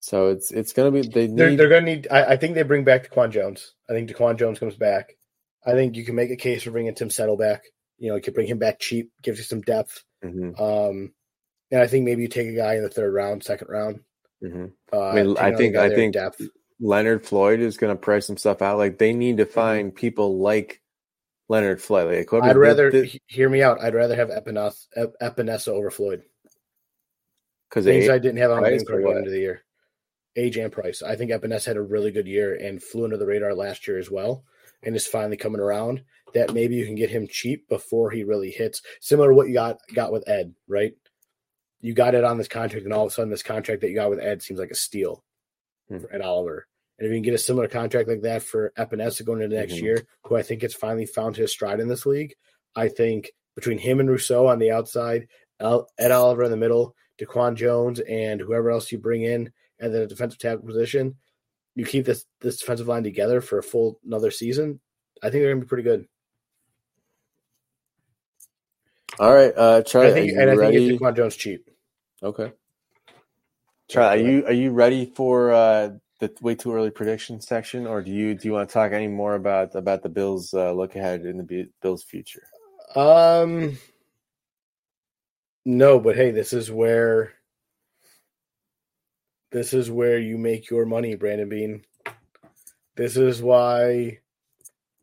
So 0.00 0.28
it's 0.28 0.52
it's 0.52 0.72
gonna 0.72 0.92
be 0.92 1.02
they 1.02 1.26
They're, 1.26 1.56
they're 1.56 1.68
going 1.68 1.84
to 1.84 1.94
need. 1.94 2.06
I, 2.12 2.34
I 2.34 2.36
think 2.36 2.54
they 2.54 2.62
bring 2.62 2.84
back 2.84 3.10
DaQuan 3.10 3.30
Jones. 3.32 3.74
I 3.90 3.92
think 3.92 4.08
DaQuan 4.08 4.38
Jones 4.38 4.60
comes 4.60 4.76
back. 4.76 5.16
I 5.64 5.72
think 5.72 5.96
you 5.96 6.04
can 6.04 6.14
make 6.14 6.30
a 6.30 6.36
case 6.36 6.62
for 6.62 6.70
bringing 6.70 6.94
Tim 6.94 7.10
Settle 7.10 7.36
back. 7.36 7.62
You 7.98 8.10
know, 8.10 8.14
you 8.16 8.22
could 8.22 8.34
bring 8.34 8.46
him 8.46 8.58
back 8.58 8.78
cheap, 8.78 9.10
gives 9.22 9.38
you 9.38 9.44
some 9.44 9.62
depth. 9.62 10.04
Mhm, 10.24 10.60
Um, 10.60 11.12
and 11.72 11.80
I 11.80 11.88
think 11.88 12.04
maybe 12.04 12.22
you 12.22 12.28
take 12.28 12.46
a 12.46 12.52
guy 12.54 12.74
in 12.76 12.82
the 12.84 12.88
third 12.88 13.12
round, 13.12 13.42
second 13.42 13.68
round. 13.68 14.00
mhm. 14.44 14.70
Uh, 14.92 15.00
I 15.08 15.14
mean, 15.22 15.36
I 15.38 15.56
think- 15.56 15.74
I 15.76 15.88
think- 15.88 16.12
depth. 16.12 16.40
Leonard 16.78 17.24
Floyd 17.26 17.58
is 17.60 17.76
gonna 17.78 17.96
price 17.96 18.26
some 18.26 18.36
stuff 18.36 18.62
out. 18.62 18.76
Like, 18.78 18.98
they 18.98 19.12
need 19.14 19.38
to 19.38 19.46
find 19.46 19.92
people 19.94 20.38
like 20.38 20.82
Leonard 21.48 21.80
Floyd. 21.80 22.26
Like, 22.30 22.42
I'd 22.44 22.56
rather 22.56 22.90
the- 22.90 23.04
he- 23.04 23.20
hear 23.26 23.48
me 23.48 23.62
out. 23.62 23.80
I'd 23.80 23.94
rather 23.94 24.16
have 24.16 24.30
Epenesa, 24.30 24.86
Ep- 24.96 25.14
Epenesa 25.22 25.68
over 25.68 25.90
Floyd. 25.90 26.22
because 27.68 27.84
Things 27.84 28.08
I 28.08 28.18
didn't 28.18 28.38
have 28.38 28.50
on 28.50 28.62
my 28.62 28.70
Price 28.70 28.84
card 28.84 29.02
going 29.02 29.18
into 29.18 29.30
the 29.30 29.38
year. 29.40 29.62
Age 30.36 30.56
and 30.58 30.70
price. 30.72 31.02
I 31.02 31.16
think 31.16 31.30
Epenesa 31.30 31.64
had 31.66 31.76
a 31.76 31.82
really 31.82 32.10
good 32.10 32.26
year 32.28 32.54
and 32.56 32.82
flew 32.82 33.04
under 33.04 33.16
the 33.16 33.26
radar 33.26 33.54
last 33.54 33.86
year 33.88 33.98
as 33.98 34.10
well. 34.10 34.44
and 34.82 34.94
is 34.94 35.06
finally 35.06 35.38
coming 35.38 35.60
around, 35.60 36.04
that 36.34 36.52
maybe 36.52 36.76
you 36.76 36.84
can 36.84 36.94
get 36.94 37.08
him 37.10 37.26
cheap 37.26 37.66
before 37.68 38.10
he 38.10 38.22
really 38.24 38.50
hits. 38.50 38.82
Similar 39.00 39.30
to 39.30 39.34
what 39.34 39.48
you 39.48 39.54
got 39.54 39.78
got 39.94 40.12
with 40.12 40.28
Ed, 40.28 40.54
right? 40.68 40.92
You 41.80 41.94
got 41.94 42.14
it 42.14 42.24
on 42.24 42.36
this 42.36 42.46
contract, 42.46 42.84
and 42.84 42.92
all 42.92 43.06
of 43.06 43.10
a 43.10 43.14
sudden, 43.14 43.30
this 43.30 43.42
contract 43.42 43.80
that 43.80 43.88
you 43.88 43.94
got 43.94 44.10
with 44.10 44.20
Ed 44.20 44.42
seems 44.42 44.60
like 44.60 44.70
a 44.70 44.74
steal 44.76 45.24
Hmm. 45.88 45.98
for 45.98 46.14
Ed 46.14 46.20
Oliver. 46.20 46.68
And 46.98 47.06
if 47.06 47.10
you 47.12 47.16
can 47.16 47.22
get 47.24 47.34
a 47.34 47.38
similar 47.38 47.68
contract 47.68 48.08
like 48.08 48.22
that 48.22 48.42
for 48.42 48.72
Epenesa 48.78 49.24
going 49.24 49.42
into 49.42 49.56
next 49.56 49.74
Mhm. 49.74 49.82
year, 49.82 50.06
who 50.24 50.36
I 50.36 50.42
think 50.42 50.62
has 50.62 50.72
finally 50.74 51.04
found 51.06 51.36
his 51.36 51.52
stride 51.52 51.80
in 51.80 51.88
this 51.88 52.06
league, 52.06 52.34
I 52.74 52.88
think 52.88 53.32
between 53.54 53.78
him 53.78 54.00
and 54.00 54.08
Rousseau 54.08 54.46
on 54.46 54.58
the 54.58 54.70
outside, 54.70 55.28
Ed 55.60 56.10
Oliver 56.10 56.44
in 56.44 56.50
the 56.50 56.56
middle, 56.56 56.94
DaQuan 57.18 57.54
Jones, 57.54 58.00
and 58.00 58.40
whoever 58.40 58.70
else 58.70 58.90
you 58.92 58.98
bring 58.98 59.22
in 59.22 59.52
at 59.80 59.92
the 59.92 60.06
defensive 60.06 60.38
tackle 60.38 60.66
position, 60.66 61.16
you 61.74 61.84
keep 61.84 62.04
this 62.06 62.24
this 62.40 62.58
defensive 62.58 62.88
line 62.88 63.02
together 63.02 63.40
for 63.42 63.58
a 63.58 63.62
full 63.62 64.00
another 64.04 64.30
season. 64.30 64.80
I 65.22 65.28
think 65.30 65.42
they're 65.42 65.52
gonna 65.52 65.64
be 65.64 65.68
pretty 65.68 65.82
good. 65.82 66.06
All 69.18 69.32
right, 69.34 69.52
uh, 69.56 69.82
Charlie, 69.82 70.10
I 70.10 70.12
think, 70.12 70.32
are 70.32 70.34
you 70.34 70.40
and 70.40 70.50
I 70.50 70.54
think 70.54 70.60
ready? 70.60 70.94
if 70.94 71.00
DaQuan 71.00 71.16
Jones 71.16 71.36
cheap. 71.36 71.70
Okay. 72.22 72.52
Charlie, 73.88 74.22
are 74.24 74.28
you 74.28 74.46
are 74.46 74.52
you 74.52 74.70
ready 74.72 75.06
for 75.06 75.52
uh, 75.52 75.90
the 76.18 76.32
way 76.40 76.54
too 76.54 76.72
early 76.72 76.90
prediction 76.90 77.40
section, 77.40 77.86
or 77.86 78.02
do 78.02 78.10
you 78.10 78.34
do 78.34 78.48
you 78.48 78.54
want 78.54 78.68
to 78.68 78.72
talk 78.72 78.92
any 78.92 79.08
more 79.08 79.34
about 79.34 79.74
about 79.74 80.02
the 80.02 80.08
Bills' 80.08 80.54
uh, 80.54 80.72
look 80.72 80.96
ahead 80.96 81.26
in 81.26 81.36
the 81.36 81.68
Bills' 81.82 82.02
future? 82.02 82.44
Um, 82.94 83.76
no, 85.64 86.00
but 86.00 86.16
hey, 86.16 86.30
this 86.30 86.52
is 86.52 86.70
where 86.70 87.34
this 89.52 89.74
is 89.74 89.90
where 89.90 90.18
you 90.18 90.38
make 90.38 90.70
your 90.70 90.86
money, 90.86 91.14
Brandon 91.14 91.48
Beane. 91.48 91.84
This 92.96 93.16
is 93.16 93.42
why 93.42 94.20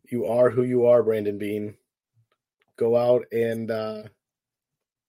you 0.09 0.25
are 0.25 0.49
who 0.49 0.63
you 0.63 0.87
are, 0.87 1.03
Brandon 1.03 1.37
Beane. 1.37 1.75
Go 2.77 2.97
out 2.97 3.25
and 3.31 3.69
uh 3.69 4.03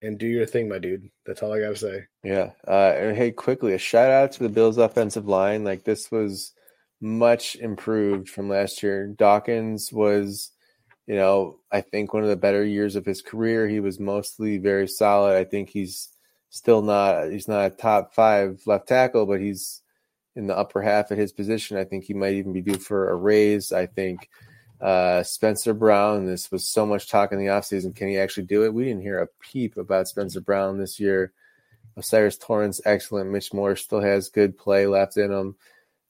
and 0.05 0.19
do 0.19 0.27
your 0.27 0.47
thing, 0.47 0.69
my 0.69 0.79
dude. 0.79 1.11
That's 1.27 1.43
all 1.43 1.53
I 1.53 1.61
gotta 1.61 1.77
say. 1.77 2.05
Yeah. 2.23 2.51
Uh, 2.67 2.95
and 2.97 3.17
hey, 3.17 3.31
quickly, 3.31 3.73
a 3.73 3.79
shout 3.79 4.11
out 4.11 4.33
to 4.33 4.43
the 4.43 4.49
Bills' 4.49 4.79
offensive 4.79 5.27
line. 5.27 5.65
Like 5.65 5.85
this 5.85 6.11
was 6.11 6.53
much 7.01 7.57
improved 7.57 8.29
from 8.29 8.49
last 8.49 8.83
year. 8.83 9.09
Dawkins 9.09 9.93
was, 9.93 10.53
you 11.07 11.15
know, 11.15 11.59
I 11.71 11.81
think 11.81 12.13
one 12.13 12.23
of 12.23 12.29
the 12.29 12.37
better 12.37 12.65
years 12.65 12.97
of 12.97 13.05
his 13.05 13.23
career. 13.23 13.69
He 13.69 13.81
was 13.81 14.01
mostly 14.01 14.59
very 14.59 14.89
solid. 14.89 15.37
I 15.37 15.45
think 15.45 15.71
he's 15.71 16.09
still 16.51 16.83
not 16.83 17.31
he's 17.31 17.49
not 17.49 17.67
a 17.67 17.71
top 17.71 18.15
five 18.15 18.61
left 18.67 18.89
tackle, 18.89 19.27
but 19.27 19.41
he's 19.41 19.83
in 20.37 20.47
the 20.47 20.57
upper 20.57 20.83
half 20.83 21.13
at 21.13 21.19
his 21.19 21.33
position. 21.33 21.77
I 21.77 21.85
think 21.85 22.05
he 22.05 22.15
might 22.15 22.35
even 22.35 22.53
be 22.53 22.63
due 22.63 22.79
for 22.79 23.11
a 23.11 23.17
raise. 23.17 23.73
I 23.73 23.87
think 23.87 24.29
uh, 24.81 25.23
Spencer 25.23 25.73
Brown, 25.75 26.27
this 26.27 26.51
was 26.51 26.69
so 26.69 26.85
much 26.85 27.09
talk 27.09 27.33
in 27.33 27.39
the 27.39 27.47
offseason. 27.47 27.95
Can 27.95 28.09
he 28.09 28.19
actually 28.19 28.45
do 28.47 28.65
it? 28.65 28.75
We 28.75 28.85
didn't 28.85 29.03
hear 29.03 29.21
a 29.21 29.29
peep 29.41 29.77
about 29.77 30.09
Spencer 30.09 30.41
Brown 30.41 30.79
this 30.79 30.99
year. 31.01 31.33
O'Cyrus 31.97 32.37
Torrence, 32.39 32.81
excellent. 32.85 33.31
Mitch 33.31 33.53
Morse 33.55 33.83
still 33.85 34.01
has 34.01 34.29
good 34.29 34.59
play 34.59 34.87
left 34.87 35.17
in 35.17 35.31
him. 35.31 35.57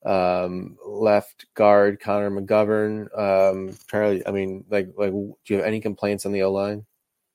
Um, 0.05 0.77
left 0.86 1.47
guard 1.55 2.01
Connor 2.01 2.31
McGovern. 2.31 3.09
Um, 3.19 3.77
Charlie, 3.91 4.27
I 4.27 4.31
mean, 4.32 4.65
like, 4.70 4.89
like, 4.97 5.12
do 5.12 5.35
you 5.47 5.57
have 5.57 5.65
any 5.66 5.81
complaints 5.81 6.27
on 6.27 6.32
the 6.32 6.43
O 6.43 6.53
line? 6.53 6.85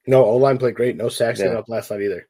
No, 0.07 0.25
O 0.25 0.37
line 0.37 0.57
played 0.57 0.75
great. 0.75 0.95
No 0.95 1.09
sacks 1.09 1.39
Yeah. 1.39 1.47
up 1.49 1.69
last 1.69 1.91
night 1.91 2.01
either. 2.01 2.27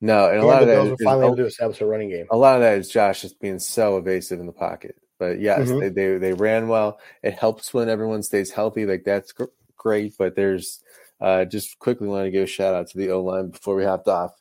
No, 0.00 0.28
and 0.30 0.38
a 0.38 0.46
lot 0.46 0.62
of 0.62 0.68
that 0.68 0.84
were 0.84 0.96
finally 1.02 1.24
is- 1.24 1.28
able 1.28 1.36
to 1.36 1.46
establish 1.46 1.80
a 1.80 1.86
running 1.86 2.08
game. 2.10 2.26
a 2.30 2.36
lot 2.36 2.54
of 2.56 2.62
that 2.62 2.78
is 2.78 2.88
Josh 2.88 3.22
just 3.22 3.40
being 3.40 3.58
so 3.58 3.96
evasive 3.98 4.38
in 4.38 4.46
the 4.46 4.52
pocket. 4.52 4.96
But 5.18 5.40
yes, 5.40 5.68
Mhm. 5.68 5.80
they, 5.80 5.88
they 5.88 6.18
they 6.18 6.32
ran 6.32 6.68
well. 6.68 7.00
It 7.22 7.34
helps 7.34 7.74
when 7.74 7.88
everyone 7.88 8.22
stays 8.22 8.50
healthy. 8.50 8.86
Like 8.86 9.04
that's 9.04 9.32
gr- 9.32 9.44
great. 9.76 10.14
But 10.18 10.36
there's 10.36 10.82
uh, 11.20 11.44
just 11.44 11.78
quickly 11.80 12.06
want 12.08 12.24
to 12.26 12.30
give 12.30 12.44
a 12.44 12.46
shout 12.46 12.74
out 12.74 12.88
to 12.88 12.98
the 12.98 13.10
O 13.10 13.22
line 13.22 13.48
before 13.50 13.74
we 13.74 13.84
hopped 13.84 14.08
off. 14.08 14.32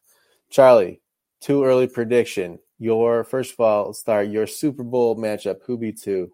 Charlie, 0.49 1.01
too 1.41 1.63
early 1.63 1.87
prediction. 1.87 2.59
Your 2.79 3.23
first 3.23 3.53
of 3.53 3.59
all, 3.59 3.93
start 3.93 4.27
your 4.29 4.45
Super 4.45 4.83
Bowl 4.83 5.15
matchup. 5.17 5.57
Who 5.65 5.77
be 5.77 5.91
two? 5.91 6.31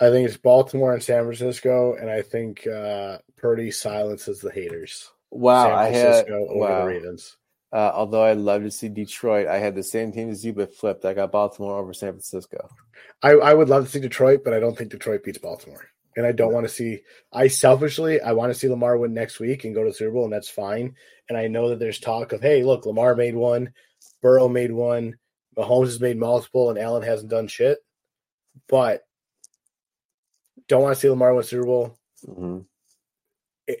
I 0.00 0.08
think 0.08 0.26
it's 0.26 0.38
Baltimore 0.38 0.94
and 0.94 1.02
San 1.02 1.24
Francisco, 1.24 1.94
and 1.94 2.08
I 2.08 2.22
think 2.22 2.66
uh 2.66 3.18
Purdy 3.36 3.70
silences 3.70 4.40
the 4.40 4.50
haters. 4.50 5.10
Wow, 5.30 5.66
San 5.68 5.78
I 5.78 5.84
had 5.88 5.92
Francisco 6.06 6.34
over 6.46 6.52
the 6.54 6.58
wow. 6.58 6.86
Ravens. 6.86 7.36
Uh, 7.72 7.92
although 7.94 8.24
I'd 8.24 8.38
love 8.38 8.62
to 8.62 8.70
see 8.70 8.88
Detroit, 8.88 9.46
I 9.46 9.58
had 9.58 9.76
the 9.76 9.82
same 9.82 10.10
team 10.10 10.28
as 10.30 10.44
you, 10.44 10.52
but 10.52 10.74
flipped. 10.74 11.04
I 11.04 11.14
got 11.14 11.30
Baltimore 11.30 11.78
over 11.78 11.92
San 11.92 12.10
Francisco. 12.12 12.68
I, 13.22 13.30
I 13.32 13.54
would 13.54 13.68
love 13.68 13.84
to 13.84 13.90
see 13.90 14.00
Detroit, 14.00 14.40
but 14.44 14.52
I 14.52 14.60
don't 14.60 14.76
think 14.76 14.90
Detroit 14.90 15.22
beats 15.22 15.38
Baltimore. 15.38 15.86
And 16.16 16.26
I 16.26 16.32
don't 16.32 16.52
want 16.52 16.66
to 16.66 16.72
see. 16.72 17.02
I 17.32 17.46
selfishly, 17.46 18.20
I 18.20 18.32
want 18.32 18.52
to 18.52 18.58
see 18.58 18.68
Lamar 18.68 18.98
win 18.98 19.14
next 19.14 19.38
week 19.38 19.64
and 19.64 19.74
go 19.74 19.84
to 19.84 19.90
the 19.90 19.94
Super 19.94 20.10
Bowl, 20.10 20.24
and 20.24 20.32
that's 20.32 20.48
fine. 20.48 20.96
And 21.28 21.38
I 21.38 21.46
know 21.46 21.68
that 21.68 21.78
there's 21.78 22.00
talk 22.00 22.32
of, 22.32 22.42
hey, 22.42 22.64
look, 22.64 22.84
Lamar 22.84 23.14
made 23.14 23.36
one, 23.36 23.72
Burrow 24.20 24.48
made 24.48 24.72
one, 24.72 25.16
Mahomes 25.56 25.86
has 25.86 26.00
made 26.00 26.18
multiple, 26.18 26.70
and 26.70 26.78
Allen 26.78 27.04
hasn't 27.04 27.30
done 27.30 27.46
shit. 27.46 27.78
But 28.68 29.04
don't 30.66 30.82
want 30.82 30.96
to 30.96 31.00
see 31.00 31.08
Lamar 31.08 31.32
win 31.34 31.44
Super 31.44 31.64
Bowl. 31.66 31.96
Mhm. 32.26 32.64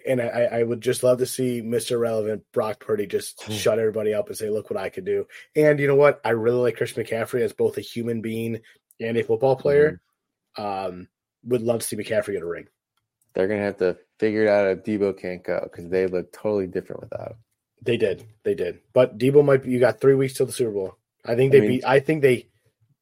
And 0.06 0.20
I, 0.20 0.26
I 0.26 0.62
would 0.62 0.80
just 0.80 1.02
love 1.02 1.18
to 1.18 1.26
see 1.26 1.62
Mr. 1.62 1.98
Relevant 1.98 2.42
Brock 2.52 2.80
Purdy 2.80 3.06
just 3.06 3.50
shut 3.52 3.78
everybody 3.78 4.14
up 4.14 4.28
and 4.28 4.36
say, 4.36 4.50
"Look 4.50 4.70
what 4.70 4.78
I 4.80 4.88
could 4.88 5.04
do." 5.04 5.26
And 5.56 5.78
you 5.78 5.86
know 5.86 5.94
what? 5.96 6.20
I 6.24 6.30
really 6.30 6.58
like 6.58 6.76
Chris 6.76 6.92
McCaffrey 6.92 7.40
as 7.42 7.52
both 7.52 7.78
a 7.78 7.82
human 7.82 8.20
being 8.20 8.60
and 9.00 9.16
a 9.16 9.22
football 9.22 9.56
player. 9.56 10.00
Um, 10.56 11.08
would 11.44 11.62
love 11.62 11.80
to 11.80 11.86
see 11.86 11.96
McCaffrey 11.96 12.32
get 12.32 12.42
a 12.42 12.46
ring. 12.46 12.66
They're 13.34 13.48
gonna 13.48 13.60
have 13.62 13.78
to 13.78 13.96
figure 14.18 14.44
it 14.44 14.48
out 14.48 14.66
if 14.66 14.84
Debo 14.84 15.18
can't 15.18 15.44
go 15.44 15.60
because 15.62 15.88
they 15.88 16.06
look 16.06 16.32
totally 16.32 16.66
different 16.66 17.02
without 17.02 17.32
him. 17.32 17.36
They 17.82 17.96
did, 17.96 18.26
they 18.42 18.54
did. 18.54 18.80
But 18.92 19.18
Debo 19.18 19.44
might. 19.44 19.62
Be, 19.62 19.70
you 19.70 19.80
got 19.80 20.00
three 20.00 20.14
weeks 20.14 20.34
till 20.34 20.46
the 20.46 20.52
Super 20.52 20.72
Bowl. 20.72 20.96
I 21.24 21.34
think 21.34 21.52
I 21.54 21.56
they 21.56 21.60
mean- 21.60 21.70
beat. 21.70 21.84
I 21.84 22.00
think 22.00 22.22
they 22.22 22.48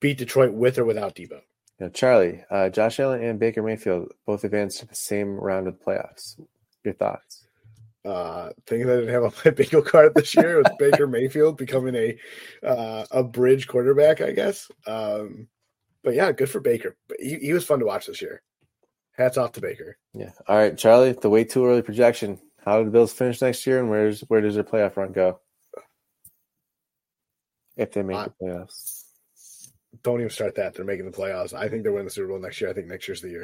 beat 0.01 0.19
Detroit 0.19 0.53
with 0.53 0.79
or 0.79 0.85
without 0.85 1.15
Debo. 1.17 1.41
Now, 1.81 1.89
Charlie, 1.89 2.45
uh, 2.51 2.69
Josh 2.71 2.99
Allen 2.99 3.23
and 3.23 3.39
Baker 3.39 3.63
Mayfield 3.63 4.13
both 4.27 4.43
advanced 4.43 4.81
to 4.81 4.87
the 4.87 4.97
same 4.97 5.35
round 5.37 5.69
of 5.69 5.79
the 5.79 5.85
playoffs. 5.85 6.37
Your 6.85 6.95
thoughts? 6.95 7.45
Uh, 8.05 8.51
thinking 8.67 8.87
that 8.87 8.95
I 8.95 9.01
didn't 9.01 9.15
have 9.15 9.25
on 9.25 9.33
my 9.45 9.51
bingo 9.51 9.83
card 9.83 10.15
this 10.15 10.35
year 10.35 10.59
was 10.59 10.73
Baker 10.79 11.07
Mayfield 11.07 11.57
becoming 11.59 11.95
a 11.95 12.17
uh, 12.67 13.05
a 13.11 13.23
bridge 13.25 13.67
quarterback, 13.69 14.21
I 14.21 14.33
guess. 14.33 14.71
Um, 14.87 15.49
but 16.03 16.15
yeah, 16.15 16.33
good 16.33 16.49
for 16.49 16.61
Baker. 16.61 16.97
But 17.09 17.19
he, 17.21 17.35
he 17.37 17.53
was 17.53 17.65
fun 17.65 17.81
to 17.81 17.87
watch 17.87 18.07
this 18.07 18.23
year. 18.23 18.43
Hats 19.13 19.37
off 19.37 19.53
to 19.53 19.61
Baker. 19.61 19.99
Yeah. 20.15 20.31
All 20.47 20.57
right, 20.57 20.79
Charlie. 20.79 21.13
The 21.13 21.29
way 21.29 21.45
too 21.45 21.67
early 21.67 21.83
projection. 21.83 22.39
How 22.65 22.79
do 22.79 22.85
the 22.85 22.91
Bills 22.91 23.13
finish 23.13 23.43
next 23.43 23.67
year, 23.67 23.81
and 23.81 23.91
where's 23.91 24.21
where 24.23 24.41
does 24.41 24.55
their 24.55 24.65
playoff 24.65 24.97
run 24.97 25.13
go? 25.13 25.41
If 27.77 27.93
they 27.93 28.03
make 28.03 28.17
Uh, 28.17 28.29
the 28.41 28.47
playoffs. 28.47 28.95
Don't 30.03 30.21
even 30.21 30.31
start 30.31 30.55
that. 30.57 30.75
They're 30.75 30.85
making 30.85 31.07
the 31.11 31.17
playoffs. 31.17 31.53
I 31.53 31.69
think 31.69 31.83
they're 31.83 31.93
winning 31.93 32.07
the 32.07 32.11
Super 32.13 32.29
Bowl 32.29 32.39
next 32.39 32.61
year. 32.61 32.71
I 32.71 32.73
think 32.73 32.87
next 32.87 33.09
year's 33.09 33.21
the 33.21 33.31
year. 33.31 33.43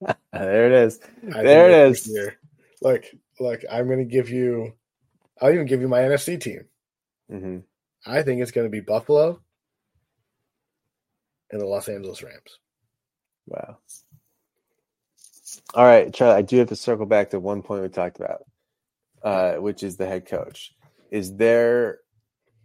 There 0.32 0.66
it 0.66 0.72
is. 0.72 1.00
I 1.34 1.42
There 1.42 1.70
it 1.70 1.90
is. 1.90 2.06
year. 2.08 2.36
Look, 2.84 3.04
look. 3.40 3.62
I'm 3.70 3.86
going 3.88 3.98
to 3.98 4.04
give 4.04 4.30
you. 4.30 4.74
I'll 5.40 5.52
even 5.52 5.66
give 5.66 5.80
you 5.80 5.88
my 5.88 6.00
NFC 6.00 6.40
team. 6.40 6.66
hmm 7.28 7.58
I 8.06 8.22
think 8.22 8.42
it's 8.42 8.50
going 8.52 8.66
to 8.66 8.70
be 8.70 8.80
Buffalo 8.80 9.40
and 11.50 11.60
the 11.60 11.66
Los 11.66 11.88
Angeles 11.88 12.22
Rams. 12.22 12.58
Wow. 13.46 13.78
All 15.74 15.84
right, 15.84 16.12
Charlie. 16.12 16.36
I 16.36 16.42
do 16.42 16.58
have 16.58 16.68
to 16.68 16.76
circle 16.76 17.06
back 17.06 17.30
to 17.30 17.40
one 17.40 17.62
point 17.62 17.82
we 17.82 17.88
talked 17.88 18.18
about, 18.20 18.42
uh, 19.22 19.54
which 19.54 19.82
is 19.82 19.96
the 19.96 20.06
head 20.06 20.26
coach. 20.26 20.74
Is 21.10 21.34
there 21.36 22.00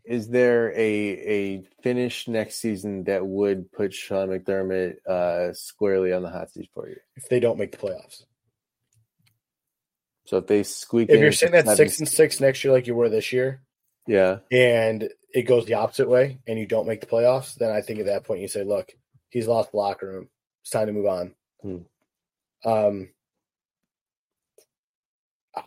is 0.05 0.27
there 0.29 0.71
a 0.73 0.77
a 0.77 1.61
finish 1.83 2.27
next 2.27 2.55
season 2.55 3.03
that 3.05 3.25
would 3.25 3.71
put 3.71 3.93
Sean 3.93 4.29
McDermott 4.29 5.05
uh, 5.05 5.53
squarely 5.53 6.11
on 6.13 6.23
the 6.23 6.29
hot 6.29 6.51
seat 6.51 6.69
for 6.73 6.89
you? 6.89 6.97
If 7.15 7.29
they 7.29 7.39
don't 7.39 7.59
make 7.59 7.71
the 7.71 7.77
playoffs, 7.77 8.23
So 10.30 10.38
if 10.38 10.45
they 10.45 10.61
squeak, 10.61 11.10
if 11.10 11.19
you're 11.19 11.31
sitting 11.31 11.56
at 11.56 11.76
six 11.76 11.97
and 11.97 12.07
six 12.07 12.39
next 12.39 12.64
year, 12.64 12.72
like 12.72 12.85
you 12.85 12.93
were 12.93 13.10
this 13.10 13.34
year, 13.34 13.64
yeah, 14.06 14.38
and 14.51 15.10
it 15.34 15.47
goes 15.47 15.65
the 15.65 15.73
opposite 15.73 16.07
way, 16.07 16.38
and 16.45 16.60
you 16.60 16.68
don't 16.68 16.85
make 16.85 17.01
the 17.01 17.07
playoffs, 17.07 17.56
then 17.56 17.72
I 17.72 17.81
think 17.81 17.99
at 17.99 18.06
that 18.06 18.26
point 18.26 18.41
you 18.41 18.47
say, 18.47 18.64
"Look, 18.64 18.91
he's 19.31 19.47
lost 19.47 19.72
the 19.72 19.77
locker 19.77 20.06
room. 20.07 20.30
It's 20.61 20.69
time 20.69 20.85
to 20.85 20.93
move 20.93 21.07
on." 21.07 21.34
Hmm. 21.64 21.77
Um, 22.64 23.10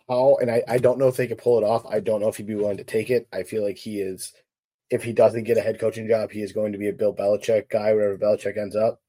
how 0.09 0.36
and 0.40 0.48
I, 0.48 0.62
I 0.68 0.78
don't 0.78 1.01
know 1.01 1.09
if 1.09 1.16
they 1.16 1.26
could 1.26 1.39
pull 1.39 1.59
it 1.59 1.64
off. 1.64 1.84
I 1.84 1.98
don't 1.98 2.20
know 2.20 2.28
if 2.28 2.36
he'd 2.36 2.47
be 2.47 2.55
willing 2.55 2.76
to 2.76 2.84
take 2.84 3.10
it. 3.10 3.26
I 3.32 3.43
feel 3.43 3.64
like 3.64 3.78
he 3.78 4.01
is. 4.01 4.32
If 4.90 5.02
he 5.02 5.12
doesn't 5.12 5.43
get 5.43 5.59
a 5.59 5.62
head 5.62 5.80
coaching 5.80 6.06
job, 6.06 6.30
he 6.30 6.40
is 6.40 6.52
going 6.52 6.70
to 6.70 6.78
be 6.78 6.89
a 6.89 6.93
Bill 6.93 7.12
Belichick 7.12 7.68
guy 7.68 7.94
wherever 7.94 8.16
Belichick 8.16 8.56
ends 8.56 8.76
up. 8.76 9.01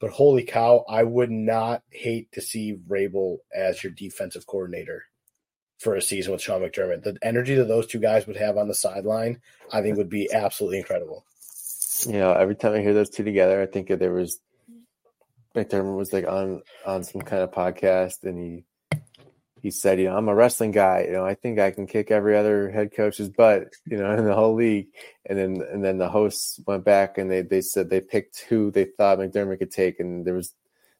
But 0.00 0.10
holy 0.10 0.44
cow, 0.44 0.84
I 0.88 1.02
would 1.02 1.30
not 1.30 1.82
hate 1.90 2.30
to 2.32 2.40
see 2.40 2.76
Vrabel 2.88 3.38
as 3.54 3.82
your 3.82 3.92
defensive 3.92 4.46
coordinator 4.46 5.04
for 5.78 5.94
a 5.94 6.02
season 6.02 6.32
with 6.32 6.42
Sean 6.42 6.60
McDermott. 6.60 7.02
The 7.02 7.16
energy 7.22 7.54
that 7.56 7.68
those 7.68 7.86
two 7.86 7.98
guys 7.98 8.26
would 8.26 8.36
have 8.36 8.56
on 8.56 8.68
the 8.68 8.74
sideline, 8.74 9.40
I 9.72 9.82
think, 9.82 9.96
would 9.96 10.08
be 10.08 10.32
absolutely 10.32 10.78
incredible. 10.78 11.24
you 12.06 12.12
know, 12.12 12.32
every 12.32 12.54
time 12.54 12.74
I 12.74 12.80
hear 12.80 12.94
those 12.94 13.10
two 13.10 13.24
together, 13.24 13.60
I 13.60 13.66
think 13.66 13.88
that 13.88 13.98
there 13.98 14.12
was 14.12 14.40
McDermott 15.54 15.96
was 15.96 16.12
like 16.12 16.26
on 16.26 16.62
on 16.86 17.02
some 17.02 17.22
kind 17.22 17.42
of 17.42 17.50
podcast, 17.50 18.22
and 18.22 18.38
he 18.38 18.64
he 19.60 19.70
said, 19.70 19.98
you 19.98 20.06
know, 20.06 20.16
I'm 20.16 20.28
a 20.28 20.34
wrestling 20.34 20.70
guy. 20.70 21.04
You 21.06 21.12
know, 21.12 21.26
I 21.26 21.34
think 21.34 21.58
I 21.58 21.70
can 21.70 21.86
kick 21.86 22.10
every 22.10 22.36
other 22.36 22.70
head 22.70 22.92
coach's 22.92 23.28
butt, 23.28 23.72
you 23.86 23.96
know, 23.96 24.12
in 24.12 24.24
the 24.24 24.34
whole 24.34 24.54
league. 24.54 24.88
And 25.26 25.38
then 25.38 25.62
and 25.72 25.84
then 25.84 25.98
the 25.98 26.08
hosts 26.08 26.60
went 26.66 26.84
back 26.84 27.18
and 27.18 27.30
they 27.30 27.42
they 27.42 27.60
said 27.60 27.90
they 27.90 28.00
picked 28.00 28.40
who 28.48 28.70
they 28.70 28.84
thought 28.84 29.18
McDermott 29.18 29.58
could 29.58 29.70
take, 29.70 30.00
and 30.00 30.24
there 30.24 30.34
was 30.34 30.54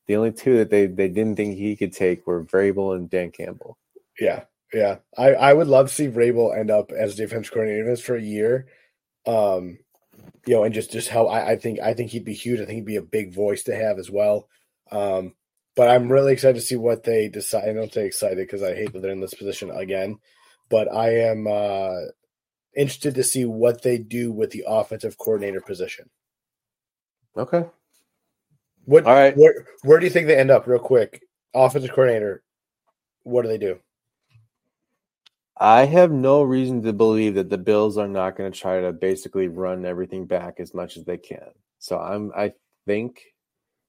the 0.06 0.16
only 0.16 0.32
two 0.32 0.56
that 0.59 0.70
they 0.70 0.86
they 0.86 1.09
didn't 1.09 1.36
think 1.36 1.56
he 1.56 1.76
could 1.76 1.93
take 1.93 2.26
were 2.26 2.44
Vrabel 2.44 2.97
and 2.97 3.09
Dan 3.09 3.30
Campbell. 3.30 3.78
Yeah, 4.18 4.44
yeah. 4.72 4.97
I 5.16 5.35
I 5.35 5.52
would 5.52 5.68
love 5.68 5.89
to 5.89 5.94
see 5.94 6.09
Vrabel 6.09 6.59
end 6.59 6.70
up 6.70 6.93
as 6.93 7.14
defense 7.14 7.51
coordinator 7.51 7.97
for 7.97 8.16
a 8.16 8.22
year. 8.22 8.66
Um, 9.26 9.78
you 10.47 10.55
know, 10.55 10.64
and 10.64 10.74
just 10.74 10.90
just 10.90 11.09
how 11.09 11.26
I, 11.26 11.51
I 11.52 11.56
think 11.56 11.80
I 11.80 11.94
think 11.94 12.10
he'd 12.10 12.24
be 12.24 12.35
huge. 12.35 12.60
I 12.60 12.64
think 12.64 12.76
he'd 12.76 12.85
be 12.85 12.97
a 12.97 13.02
big 13.02 13.35
voice 13.35 13.62
to 13.64 13.76
have 13.76 13.98
as 13.98 14.10
well. 14.10 14.48
Um, 14.90 15.35
but 15.78 15.88
I'm 15.88 16.10
really 16.10 16.32
excited 16.32 16.56
to 16.56 16.66
see 16.66 16.74
what 16.74 17.05
they 17.05 17.28
decide. 17.28 17.68
I 17.68 17.72
don't 17.72 17.92
say 17.92 18.05
excited 18.05 18.38
because 18.38 18.64
I 18.64 18.74
hate 18.74 18.92
that 18.92 19.00
they're 19.00 19.12
in 19.12 19.20
this 19.20 19.34
position 19.34 19.70
again, 19.70 20.18
but 20.68 20.92
I 20.92 21.20
am 21.20 21.46
uh, 21.46 21.94
interested 22.76 23.14
to 23.14 23.22
see 23.22 23.44
what 23.44 23.82
they 23.82 23.96
do 23.96 24.32
with 24.32 24.50
the 24.50 24.64
offensive 24.66 25.16
coordinator 25.18 25.60
position. 25.60 26.10
Okay. 27.36 27.64
What? 28.86 29.05
All 29.06 29.14
right. 29.14 29.36
Where 29.36 29.68
Where 29.82 30.00
do 30.00 30.06
you 30.06 30.10
think 30.10 30.26
they 30.26 30.36
end 30.36 30.50
up? 30.50 30.66
Real 30.66 30.80
quick, 30.80 31.22
offensive 31.55 31.92
coordinator. 31.92 32.42
What 33.22 33.42
do 33.42 33.48
they 33.48 33.59
do? 33.59 33.78
I 35.59 35.84
have 35.84 36.10
no 36.10 36.42
reason 36.42 36.82
to 36.82 36.92
believe 36.92 37.36
that 37.36 37.50
the 37.50 37.59
Bills 37.59 37.98
are 37.98 38.09
not 38.09 38.36
going 38.36 38.50
to 38.50 38.59
try 38.59 38.80
to 38.80 38.92
basically 38.92 39.46
run 39.46 39.84
everything 39.84 40.26
back 40.26 40.59
as 40.59 40.74
much 40.74 40.96
as 40.96 41.05
they 41.05 41.18
can. 41.18 41.50
So 41.78 42.00
I'm. 42.00 42.32
I 42.36 42.55
think 42.84 43.22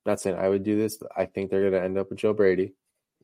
not 0.06 0.20
saying 0.20 0.38
I 0.38 0.50
would 0.50 0.64
do 0.64 0.78
this, 0.78 0.98
but 0.98 1.12
I 1.16 1.26
think 1.26 1.50
they're 1.50 1.70
going 1.70 1.74
to 1.74 1.84
end 1.84 1.98
up 1.98 2.10
with 2.10 2.20
Joe 2.20 2.34
Brady. 2.34 2.74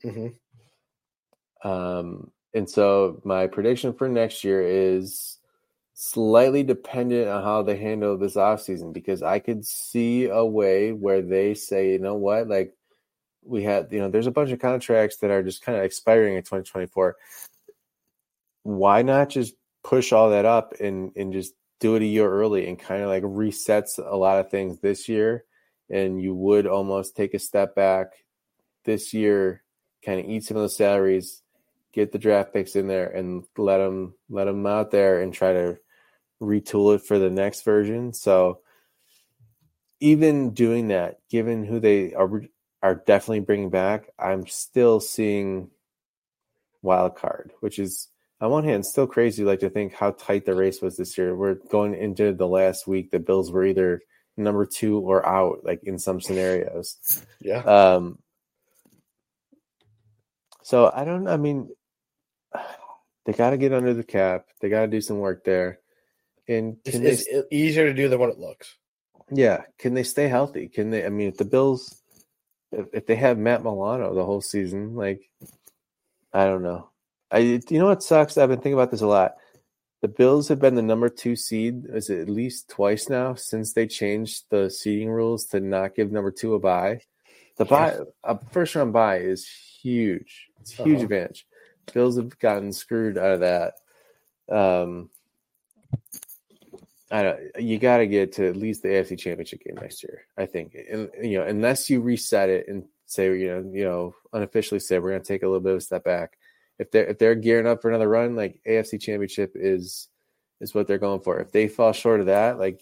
Mm-hmm. 0.03 1.67
Um, 1.67 2.31
and 2.53 2.69
so 2.69 3.21
my 3.23 3.47
prediction 3.47 3.93
for 3.93 4.07
next 4.07 4.43
year 4.43 4.61
is 4.61 5.39
slightly 5.93 6.63
dependent 6.63 7.27
on 7.27 7.43
how 7.43 7.63
they 7.63 7.77
handle 7.77 8.17
this 8.17 8.35
offseason 8.35 8.93
because 8.93 9.23
I 9.23 9.39
could 9.39 9.65
see 9.65 10.25
a 10.25 10.45
way 10.45 10.91
where 10.91 11.21
they 11.21 11.53
say, 11.53 11.91
you 11.91 11.99
know 11.99 12.15
what, 12.15 12.47
like 12.47 12.73
we 13.43 13.63
had, 13.63 13.87
you 13.91 13.99
know, 13.99 14.09
there's 14.09 14.27
a 14.27 14.31
bunch 14.31 14.51
of 14.51 14.59
contracts 14.59 15.17
that 15.17 15.31
are 15.31 15.43
just 15.43 15.61
kind 15.61 15.77
of 15.77 15.83
expiring 15.83 16.35
in 16.35 16.43
2024. 16.43 17.15
Why 18.63 19.01
not 19.01 19.29
just 19.29 19.55
push 19.83 20.11
all 20.11 20.31
that 20.31 20.45
up 20.45 20.73
and 20.79 21.11
and 21.15 21.31
just 21.31 21.53
do 21.79 21.95
it 21.95 22.01
a 22.01 22.05
year 22.05 22.29
early 22.29 22.67
and 22.67 22.79
kind 22.79 23.03
of 23.03 23.09
like 23.09 23.23
resets 23.23 23.99
a 23.99 24.15
lot 24.15 24.39
of 24.39 24.49
things 24.49 24.79
this 24.79 25.07
year 25.07 25.45
and 25.89 26.21
you 26.21 26.33
would 26.33 26.67
almost 26.67 27.15
take 27.15 27.33
a 27.33 27.39
step 27.39 27.75
back 27.75 28.13
this 28.83 29.13
year, 29.13 29.63
kind 30.03 30.19
of 30.19 30.25
eat 30.25 30.43
some 30.43 30.57
of 30.57 30.63
the 30.63 30.69
salaries, 30.69 31.41
get 31.93 32.11
the 32.11 32.19
draft 32.19 32.53
picks 32.53 32.75
in 32.75 32.87
there, 32.87 33.07
and 33.07 33.45
let 33.57 33.77
them 33.77 34.13
let 34.29 34.45
them 34.45 34.65
out 34.65 34.91
there 34.91 35.21
and 35.21 35.33
try 35.33 35.53
to 35.53 35.77
retool 36.41 36.95
it 36.95 37.01
for 37.01 37.19
the 37.19 37.29
next 37.29 37.63
version. 37.63 38.13
So 38.13 38.59
even 39.99 40.51
doing 40.51 40.89
that, 40.89 41.19
given 41.29 41.63
who 41.65 41.79
they 41.79 42.13
are 42.13 42.43
are 42.83 42.95
definitely 42.95 43.39
bringing 43.39 43.69
back, 43.69 44.09
I'm 44.19 44.45
still 44.47 44.99
seeing 44.99 45.69
wild 46.81 47.15
card, 47.15 47.51
which 47.61 47.79
is 47.79 48.09
on 48.41 48.51
one 48.51 48.63
hand 48.63 48.85
still 48.85 49.07
crazy. 49.07 49.43
Like 49.43 49.61
to 49.61 49.69
think 49.69 49.93
how 49.93 50.11
tight 50.11 50.45
the 50.45 50.53
race 50.53 50.81
was 50.81 50.97
this 50.97 51.17
year. 51.17 51.35
We're 51.35 51.55
going 51.55 51.95
into 51.95 52.33
the 52.33 52.47
last 52.47 52.85
week. 52.85 53.11
The 53.11 53.19
Bills 53.19 53.51
were 53.51 53.65
either 53.65 54.01
number 54.37 54.65
two 54.65 54.99
or 54.99 55.25
out, 55.25 55.59
like 55.63 55.83
in 55.83 55.99
some 55.99 56.21
scenarios. 56.21 57.25
Yeah. 57.39 57.59
Um. 57.59 58.19
So 60.63 60.91
I 60.93 61.05
don't. 61.05 61.27
I 61.27 61.37
mean, 61.37 61.69
they 63.25 63.33
got 63.33 63.51
to 63.51 63.57
get 63.57 63.73
under 63.73 63.93
the 63.93 64.03
cap. 64.03 64.45
They 64.61 64.69
got 64.69 64.81
to 64.81 64.87
do 64.87 65.01
some 65.01 65.19
work 65.19 65.43
there. 65.43 65.79
And 66.47 66.77
it's, 66.85 66.97
they, 66.97 67.09
it's, 67.09 67.47
easier 67.51 67.85
to 67.85 67.93
do 67.93 68.07
than 68.07 68.19
what 68.19 68.29
it 68.29 68.39
looks. 68.39 68.75
Yeah. 69.31 69.63
Can 69.79 69.95
they 69.95 70.03
stay 70.03 70.27
healthy? 70.27 70.67
Can 70.67 70.91
they? 70.91 71.05
I 71.05 71.09
mean, 71.09 71.29
if 71.29 71.37
the 71.37 71.45
Bills, 71.45 72.01
if, 72.71 72.87
if 72.93 73.05
they 73.07 73.15
have 73.15 73.37
Matt 73.37 73.63
Milano 73.63 74.13
the 74.13 74.25
whole 74.25 74.41
season, 74.41 74.95
like, 74.95 75.29
I 76.31 76.45
don't 76.45 76.61
know. 76.61 76.89
I 77.31 77.39
you 77.39 77.79
know 77.79 77.87
what 77.87 78.03
sucks? 78.03 78.37
I've 78.37 78.49
been 78.49 78.59
thinking 78.59 78.73
about 78.73 78.91
this 78.91 79.01
a 79.01 79.07
lot. 79.07 79.35
The 80.05 80.09
Bills 80.09 80.49
have 80.49 80.59
been 80.59 80.75
the 80.75 80.83
number 80.83 81.09
two 81.09 81.35
seed 81.35 81.87
is 81.91 82.11
it 82.11 82.19
at 82.19 82.29
least 82.29 82.69
twice 82.69 83.09
now 83.09 83.33
since 83.33 83.73
they 83.73 83.87
changed 83.87 84.43
the 84.51 84.69
seeding 84.69 85.09
rules 85.09 85.45
to 85.45 85.59
not 85.59 85.95
give 85.95 86.11
number 86.11 86.29
two 86.29 86.53
a 86.53 86.59
bye. 86.59 87.01
The 87.57 87.65
bye 87.65 87.97
a 88.23 88.37
first 88.51 88.75
round 88.75 88.93
bye 88.93 89.17
is 89.17 89.49
huge. 89.81 90.51
It's 90.61 90.77
a 90.77 90.83
huge 90.83 90.97
uh-huh. 90.97 91.03
advantage. 91.05 91.47
Bills 91.91 92.17
have 92.17 92.37
gotten 92.37 92.71
screwed 92.71 93.17
out 93.17 93.31
of 93.31 93.39
that. 93.39 93.73
Um, 94.47 95.09
I 97.09 97.23
don't, 97.23 97.39
you 97.57 97.79
got 97.79 97.97
to 97.97 98.05
get 98.05 98.33
to 98.33 98.47
at 98.47 98.55
least 98.55 98.83
the 98.83 98.89
AFC 98.89 99.17
Championship 99.17 99.63
game 99.63 99.79
next 99.81 100.03
year. 100.03 100.27
I 100.37 100.45
think, 100.45 100.77
and 100.87 101.09
you 101.19 101.39
know, 101.39 101.47
unless 101.47 101.89
you 101.89 101.99
reset 101.99 102.49
it 102.49 102.67
and 102.67 102.83
say, 103.07 103.35
you 103.39 103.47
know, 103.47 103.71
you 103.73 103.85
know, 103.85 104.13
unofficially 104.31 104.81
say 104.81 104.99
we're 104.99 105.13
going 105.13 105.23
to 105.23 105.27
take 105.27 105.41
a 105.41 105.47
little 105.47 105.61
bit 105.61 105.71
of 105.71 105.77
a 105.79 105.81
step 105.81 106.03
back, 106.03 106.37
if 106.79 106.91
they're 106.91 107.05
if 107.07 107.17
they're 107.17 107.35
gearing 107.35 107.67
up 107.67 107.81
for 107.81 107.89
another 107.89 108.09
run, 108.09 108.35
like 108.35 108.59
AFC 108.67 109.01
Championship 109.01 109.53
is 109.55 110.07
is 110.61 110.73
what 110.73 110.87
they're 110.87 110.97
going 110.97 111.21
for. 111.21 111.39
If 111.39 111.51
they 111.51 111.67
fall 111.67 111.93
short 111.93 112.19
of 112.19 112.27
that, 112.27 112.59
like 112.59 112.81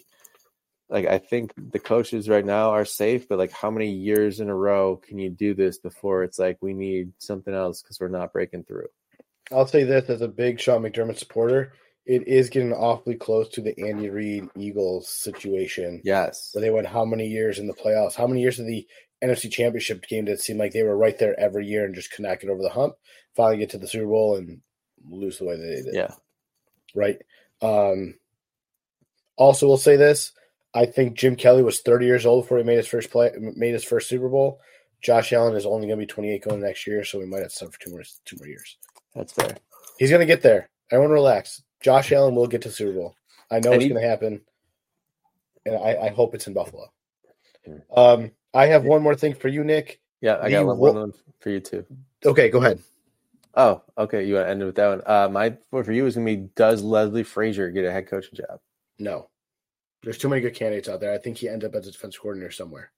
like 0.90 1.08
I 1.08 1.18
think 1.18 1.54
the 1.58 1.80
coaches 1.80 2.30
right 2.30 2.46
now 2.46 2.72
are 2.72 2.86
safe, 2.86 3.28
but 3.28 3.40
like 3.40 3.52
how 3.52 3.72
many 3.72 3.92
years 3.92 4.40
in 4.40 4.50
a 4.50 4.56
row 4.56 4.98
can 4.98 5.18
you 5.18 5.30
do 5.30 5.54
this 5.54 5.78
before 5.78 6.24
it's 6.24 6.40
like 6.40 6.58
we 6.62 6.74
need 6.74 7.14
something 7.18 7.54
else 7.54 7.82
because 7.82 8.00
we're 8.00 8.10
not 8.10 8.34
breaking 8.34 8.64
through? 8.66 8.88
I'll 9.52 9.68
say 9.68 9.84
this 9.84 10.10
as 10.10 10.22
a 10.22 10.28
big 10.28 10.60
Sean 10.60 10.84
McDermott 10.84 11.18
supporter, 11.18 11.74
it 12.06 12.28
is 12.28 12.50
getting 12.50 12.74
awfully 12.74 13.16
close 13.16 13.50
to 13.50 13.62
the 13.62 13.78
Andy 13.88 14.10
Reid 14.10 14.50
Eagles 14.58 15.10
situation. 15.10 16.02
Yes. 16.04 16.50
Where 16.54 16.62
they 16.62 16.70
went 16.70 16.88
how 16.88 17.06
many 17.06 17.28
years 17.28 17.60
in 17.60 17.68
the 17.68 17.74
playoffs? 17.74 18.16
How 18.16 18.28
many 18.28 18.42
years 18.42 18.60
in 18.60 18.68
the 18.68 18.86
NFC 19.24 19.52
Championship 19.52 20.06
game 20.08 20.26
that 20.26 20.42
seemed 20.42 20.60
like 20.60 20.74
they 20.74 20.84
were 20.84 20.98
right 20.98 21.18
there 21.18 21.40
every 21.40 21.66
year 21.66 21.86
and 21.86 21.96
just 21.96 22.12
could 22.12 22.24
not 22.24 22.40
get 22.40 22.50
over 22.50 22.62
the 22.62 22.70
hump? 22.70 22.96
finally 23.36 23.58
get 23.58 23.72
to 23.72 23.78
the 23.78 23.88
Super 23.88 24.08
Bowl 24.08 24.36
and 24.36 24.62
lose 25.10 25.38
the 25.38 25.46
way 25.46 25.58
they 25.58 25.82
did. 25.82 25.94
Yeah. 25.94 26.12
Right. 26.96 27.22
Um, 27.62 28.16
also, 29.36 29.68
we'll 29.68 29.78
say 29.78 29.96
this: 29.96 30.32
I 30.74 30.86
think 30.86 31.18
Jim 31.18 31.36
Kelly 31.36 31.64
was 31.64 31.82
30 31.82 32.06
years 32.06 32.26
old 32.26 32.44
before 32.44 32.60
he 32.60 32.64
made 32.64 32.78
his 32.78 32.88
first 32.88 33.10
play, 33.10 33.32
made 33.38 33.74
his 33.74 33.84
first 33.84 34.10
Super 34.10 34.30
Bowl. 34.30 34.60
Josh 35.02 35.34
Allen 35.34 35.56
is 35.56 35.66
only 35.66 35.88
going 35.88 36.00
to 36.00 36.06
be 36.06 36.12
28 36.12 36.44
going 36.44 36.62
next 36.62 36.88
year, 36.88 37.04
so 37.04 37.20
we 37.20 37.26
might 37.26 37.42
have 37.42 37.54
to 37.54 37.68
for 37.68 37.80
two 37.80 37.92
more 37.92 38.04
two 38.26 38.38
more 38.38 38.48
years. 38.48 38.78
That's 39.16 39.34
fair. 39.34 39.58
He's 39.98 40.10
going 40.10 40.22
to 40.22 40.26
get 40.26 40.42
there. 40.42 40.70
Everyone 40.92 41.12
relax. 41.12 41.62
Josh 41.82 42.12
Allen 42.12 42.36
will 42.36 42.48
get 42.48 42.62
to 42.62 42.72
Super 42.72 42.94
Bowl. 42.94 43.16
I 43.52 43.60
know 43.60 43.74
and 43.74 43.76
it's 43.76 43.84
he, 43.84 43.90
going 43.90 44.02
to 44.02 44.08
happen, 44.08 44.42
and 45.66 45.76
I, 45.76 46.06
I, 46.06 46.10
hope 46.10 46.34
it's 46.34 46.48
in 46.48 46.54
Buffalo. 46.54 46.92
Hmm. 47.66 47.78
Um, 47.96 48.32
I 48.54 48.68
have 48.68 48.84
one 48.84 49.02
more 49.02 49.16
thing 49.16 49.34
for 49.34 49.48
you, 49.48 49.64
Nick. 49.64 50.00
Yeah, 50.22 50.40
I 50.42 50.50
got 50.50 50.66
one, 50.66 50.96
one 50.96 51.14
for 51.40 51.50
you 51.50 51.60
too. 51.60 51.86
Okay, 52.26 52.50
go 52.50 52.60
ahead. 52.60 52.80
Oh, 53.56 53.82
okay. 53.98 54.26
You 54.26 54.36
want 54.36 54.48
to 54.48 54.52
end 54.52 54.64
with 54.64 54.76
that 54.76 54.88
one? 54.88 55.02
Uh, 55.06 55.30
my 55.30 55.58
for 55.70 55.92
you 55.92 56.06
is 56.06 56.16
going 56.16 56.26
to 56.26 56.36
be: 56.36 56.50
Does 56.56 56.82
Leslie 56.82 57.24
Frazier 57.24 57.70
get 57.72 57.86
a 57.86 57.92
head 57.92 58.08
coaching 58.08 58.36
job? 58.36 58.60
No. 59.00 59.30
There's 60.04 60.18
too 60.18 60.30
many 60.30 60.42
good 60.42 60.56
candidates 60.56 60.90
out 60.90 61.00
there. 61.00 61.14
I 61.14 61.18
think 61.18 61.38
he 61.38 61.48
ended 61.48 61.70
up 61.70 61.76
as 61.76 61.88
a 61.88 61.92
defense 61.92 62.18
coordinator 62.18 62.52
somewhere. 62.52 62.92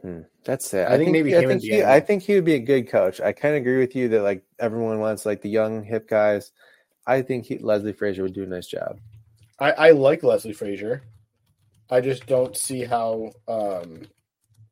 Hmm. 0.00 0.20
That's 0.44 0.72
it. 0.74 0.80
I, 0.80 0.94
I 0.94 0.96
think, 0.96 1.06
think, 1.06 1.12
maybe 1.12 1.36
I 1.36 1.46
think, 1.46 1.62
he, 1.62 1.82
I 1.82 2.00
think 2.00 2.22
he 2.22 2.34
would 2.34 2.44
be 2.44 2.54
a 2.54 2.60
good 2.60 2.88
coach. 2.88 3.20
I 3.20 3.32
kind 3.32 3.54
of 3.54 3.62
agree 3.62 3.78
with 3.78 3.96
you 3.96 4.08
that 4.10 4.22
like 4.22 4.44
everyone 4.58 4.98
wants 4.98 5.26
like 5.26 5.42
the 5.42 5.50
young 5.50 5.82
hip 5.84 6.08
guys. 6.08 6.52
I 7.06 7.22
think 7.22 7.46
he, 7.46 7.58
Leslie 7.58 7.92
Frazier 7.92 8.22
would 8.22 8.34
do 8.34 8.44
a 8.44 8.46
nice 8.46 8.66
job. 8.66 8.98
I, 9.58 9.72
I 9.72 9.90
like 9.90 10.22
Leslie 10.22 10.52
Frazier. 10.52 11.02
I 11.90 12.00
just 12.00 12.26
don't 12.26 12.56
see 12.56 12.84
how 12.84 13.32
um, 13.46 14.02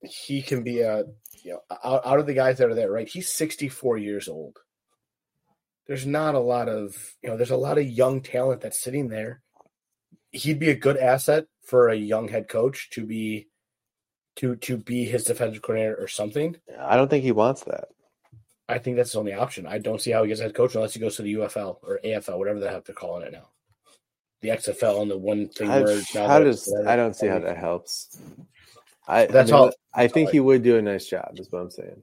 he 0.03 0.43
can 0.43 0.63
be 0.63 0.81
a 0.81 1.05
you 1.43 1.53
know 1.53 1.61
out, 1.85 2.07
out 2.07 2.19
of 2.19 2.27
the 2.27 2.35
guys 2.35 2.59
that 2.59 2.69
are 2.69 2.75
there. 2.75 2.91
Right, 2.91 3.09
he's 3.09 3.33
64 3.33 3.99
years 3.99 4.29
old. 4.29 4.59
There's 5.87 6.07
not 6.07 6.35
a 6.35 6.41
lot 6.41 6.69
of 6.69 6.97
you 7.23 7.29
know 7.29 7.37
there's 7.37 7.51
a 7.51 7.57
lot 7.57 7.79
of 7.79 7.87
young 7.87 8.21
talent 8.21 8.61
that's 8.61 8.81
sitting 8.81 9.09
there. 9.09 9.43
He'd 10.33 10.61
be 10.61 10.71
a 10.71 10.77
good 10.77 10.97
asset 10.97 11.47
for 11.65 11.89
a 11.89 11.97
young 11.97 12.29
head 12.29 12.49
coach 12.49 12.91
to 12.91 13.05
be 13.05 13.49
to 14.37 14.57
to 14.57 14.77
be 14.77 15.05
his 15.05 15.25
defensive 15.25 15.63
coordinator 15.63 15.97
or 15.97 16.09
something. 16.09 16.57
I 16.79 16.97
don't 16.97 17.09
think 17.09 17.25
he 17.25 17.33
wants 17.33 17.65
that. 17.65 17.89
I 18.69 18.79
think 18.79 18.97
that's 18.97 19.11
his 19.11 19.17
only 19.17 19.33
option. 19.33 19.67
I 19.67 19.79
don't 19.79 20.01
see 20.01 20.13
how 20.13 20.23
he 20.23 20.29
gets 20.29 20.41
head 20.41 20.55
coach 20.55 20.77
unless 20.77 20.95
he 20.95 21.01
goes 21.01 21.17
to 21.17 21.23
the 21.23 21.35
ufl 21.35 21.79
or 21.83 21.99
afl 22.05 22.39
whatever 22.39 22.61
the 22.61 22.71
heck 22.71 22.85
they're 22.85 22.95
calling 22.95 23.27
it 23.27 23.33
now. 23.33 23.49
The 24.43 24.51
xfl 24.51 25.03
and 25.03 25.11
the 25.11 25.19
one 25.19 25.49
thing 25.49 25.69
how, 25.69 25.85
how 26.27 26.39
does 26.39 26.73
i 26.87 26.97
don't 26.97 27.15
see 27.15 27.27
how 27.27 27.41
that 27.41 27.59
helps 27.59 28.19
i 29.11 29.27
that's 29.27 29.51
I 29.51 29.55
mean, 29.55 29.63
all 29.63 29.73
i 29.95 30.09
think 30.09 30.31
he 30.31 30.41
would 30.41 30.63
do 30.63 30.77
a 30.77 30.83
nice 30.83 31.07
job 31.07 31.33
is 31.37 31.51
what 31.51 31.61
i'm 31.61 31.71
saying 31.71 32.03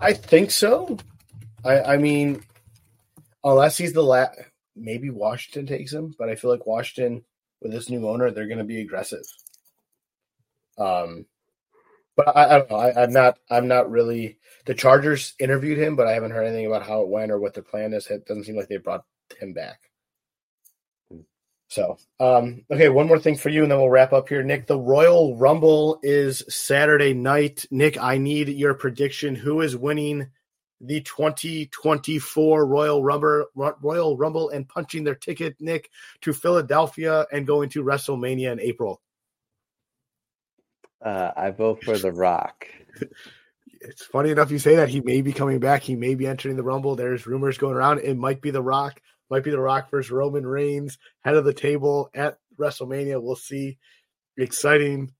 i 0.00 0.12
think 0.12 0.50
so 0.50 0.98
I, 1.64 1.94
I 1.94 1.96
mean, 1.96 2.42
unless 3.44 3.76
he's 3.76 3.92
the 3.92 4.02
last. 4.02 4.38
Maybe 4.76 5.10
Washington 5.10 5.66
takes 5.66 5.92
him, 5.92 6.14
but 6.18 6.30
I 6.30 6.36
feel 6.36 6.50
like 6.50 6.66
Washington 6.66 7.24
with 7.60 7.72
this 7.72 7.90
new 7.90 8.08
owner, 8.08 8.30
they're 8.30 8.46
going 8.46 8.58
to 8.58 8.64
be 8.64 8.80
aggressive. 8.80 9.24
Um, 10.78 11.26
but 12.16 12.34
I, 12.34 12.44
I 12.44 12.58
don't 12.58 12.70
know. 12.70 12.76
I, 12.76 13.02
am 13.02 13.12
not. 13.12 13.38
I'm 13.50 13.68
not 13.68 13.90
really. 13.90 14.38
The 14.64 14.74
Chargers 14.74 15.34
interviewed 15.38 15.78
him, 15.78 15.96
but 15.96 16.06
I 16.06 16.12
haven't 16.12 16.30
heard 16.30 16.46
anything 16.46 16.66
about 16.66 16.86
how 16.86 17.02
it 17.02 17.08
went 17.08 17.30
or 17.30 17.38
what 17.38 17.52
their 17.52 17.62
plan 17.62 17.92
is. 17.92 18.06
It 18.06 18.26
doesn't 18.26 18.44
seem 18.44 18.56
like 18.56 18.68
they 18.68 18.78
brought 18.78 19.04
him 19.38 19.52
back. 19.52 19.89
So, 21.70 21.98
um, 22.18 22.64
okay, 22.68 22.88
one 22.88 23.06
more 23.06 23.20
thing 23.20 23.36
for 23.36 23.48
you, 23.48 23.62
and 23.62 23.70
then 23.70 23.78
we'll 23.78 23.90
wrap 23.90 24.12
up 24.12 24.28
here. 24.28 24.42
Nick, 24.42 24.66
the 24.66 24.78
Royal 24.78 25.36
Rumble 25.36 26.00
is 26.02 26.42
Saturday 26.48 27.14
night. 27.14 27.64
Nick, 27.70 27.96
I 27.96 28.18
need 28.18 28.48
your 28.48 28.74
prediction. 28.74 29.36
Who 29.36 29.60
is 29.60 29.76
winning 29.76 30.26
the 30.80 31.00
2024 31.02 32.66
Royal 32.66 33.04
Rumble, 33.04 33.46
Royal 33.54 34.16
Rumble 34.16 34.50
and 34.50 34.68
punching 34.68 35.04
their 35.04 35.14
ticket, 35.14 35.54
Nick, 35.60 35.90
to 36.22 36.32
Philadelphia 36.32 37.24
and 37.30 37.46
going 37.46 37.68
to 37.70 37.84
WrestleMania 37.84 38.50
in 38.50 38.60
April? 38.60 39.00
Uh, 41.00 41.30
I 41.36 41.50
vote 41.50 41.84
for 41.84 41.96
The 41.96 42.10
Rock. 42.10 42.66
it's 43.80 44.04
funny 44.06 44.30
enough 44.30 44.50
you 44.50 44.58
say 44.58 44.74
that. 44.74 44.88
He 44.88 45.02
may 45.02 45.22
be 45.22 45.32
coming 45.32 45.60
back. 45.60 45.82
He 45.82 45.94
may 45.94 46.16
be 46.16 46.26
entering 46.26 46.56
the 46.56 46.64
Rumble. 46.64 46.96
There's 46.96 47.28
rumors 47.28 47.58
going 47.58 47.76
around. 47.76 48.00
It 48.00 48.16
might 48.16 48.42
be 48.42 48.50
The 48.50 48.60
Rock. 48.60 49.00
Might 49.30 49.44
be 49.44 49.50
The 49.50 49.60
Rock 49.60 49.90
versus 49.90 50.10
Roman 50.10 50.46
Reigns, 50.46 50.98
head 51.20 51.36
of 51.36 51.44
the 51.44 51.54
table 51.54 52.10
at 52.14 52.38
WrestleMania. 52.58 53.22
We'll 53.22 53.36
see. 53.36 53.78
Exciting. 54.36 55.12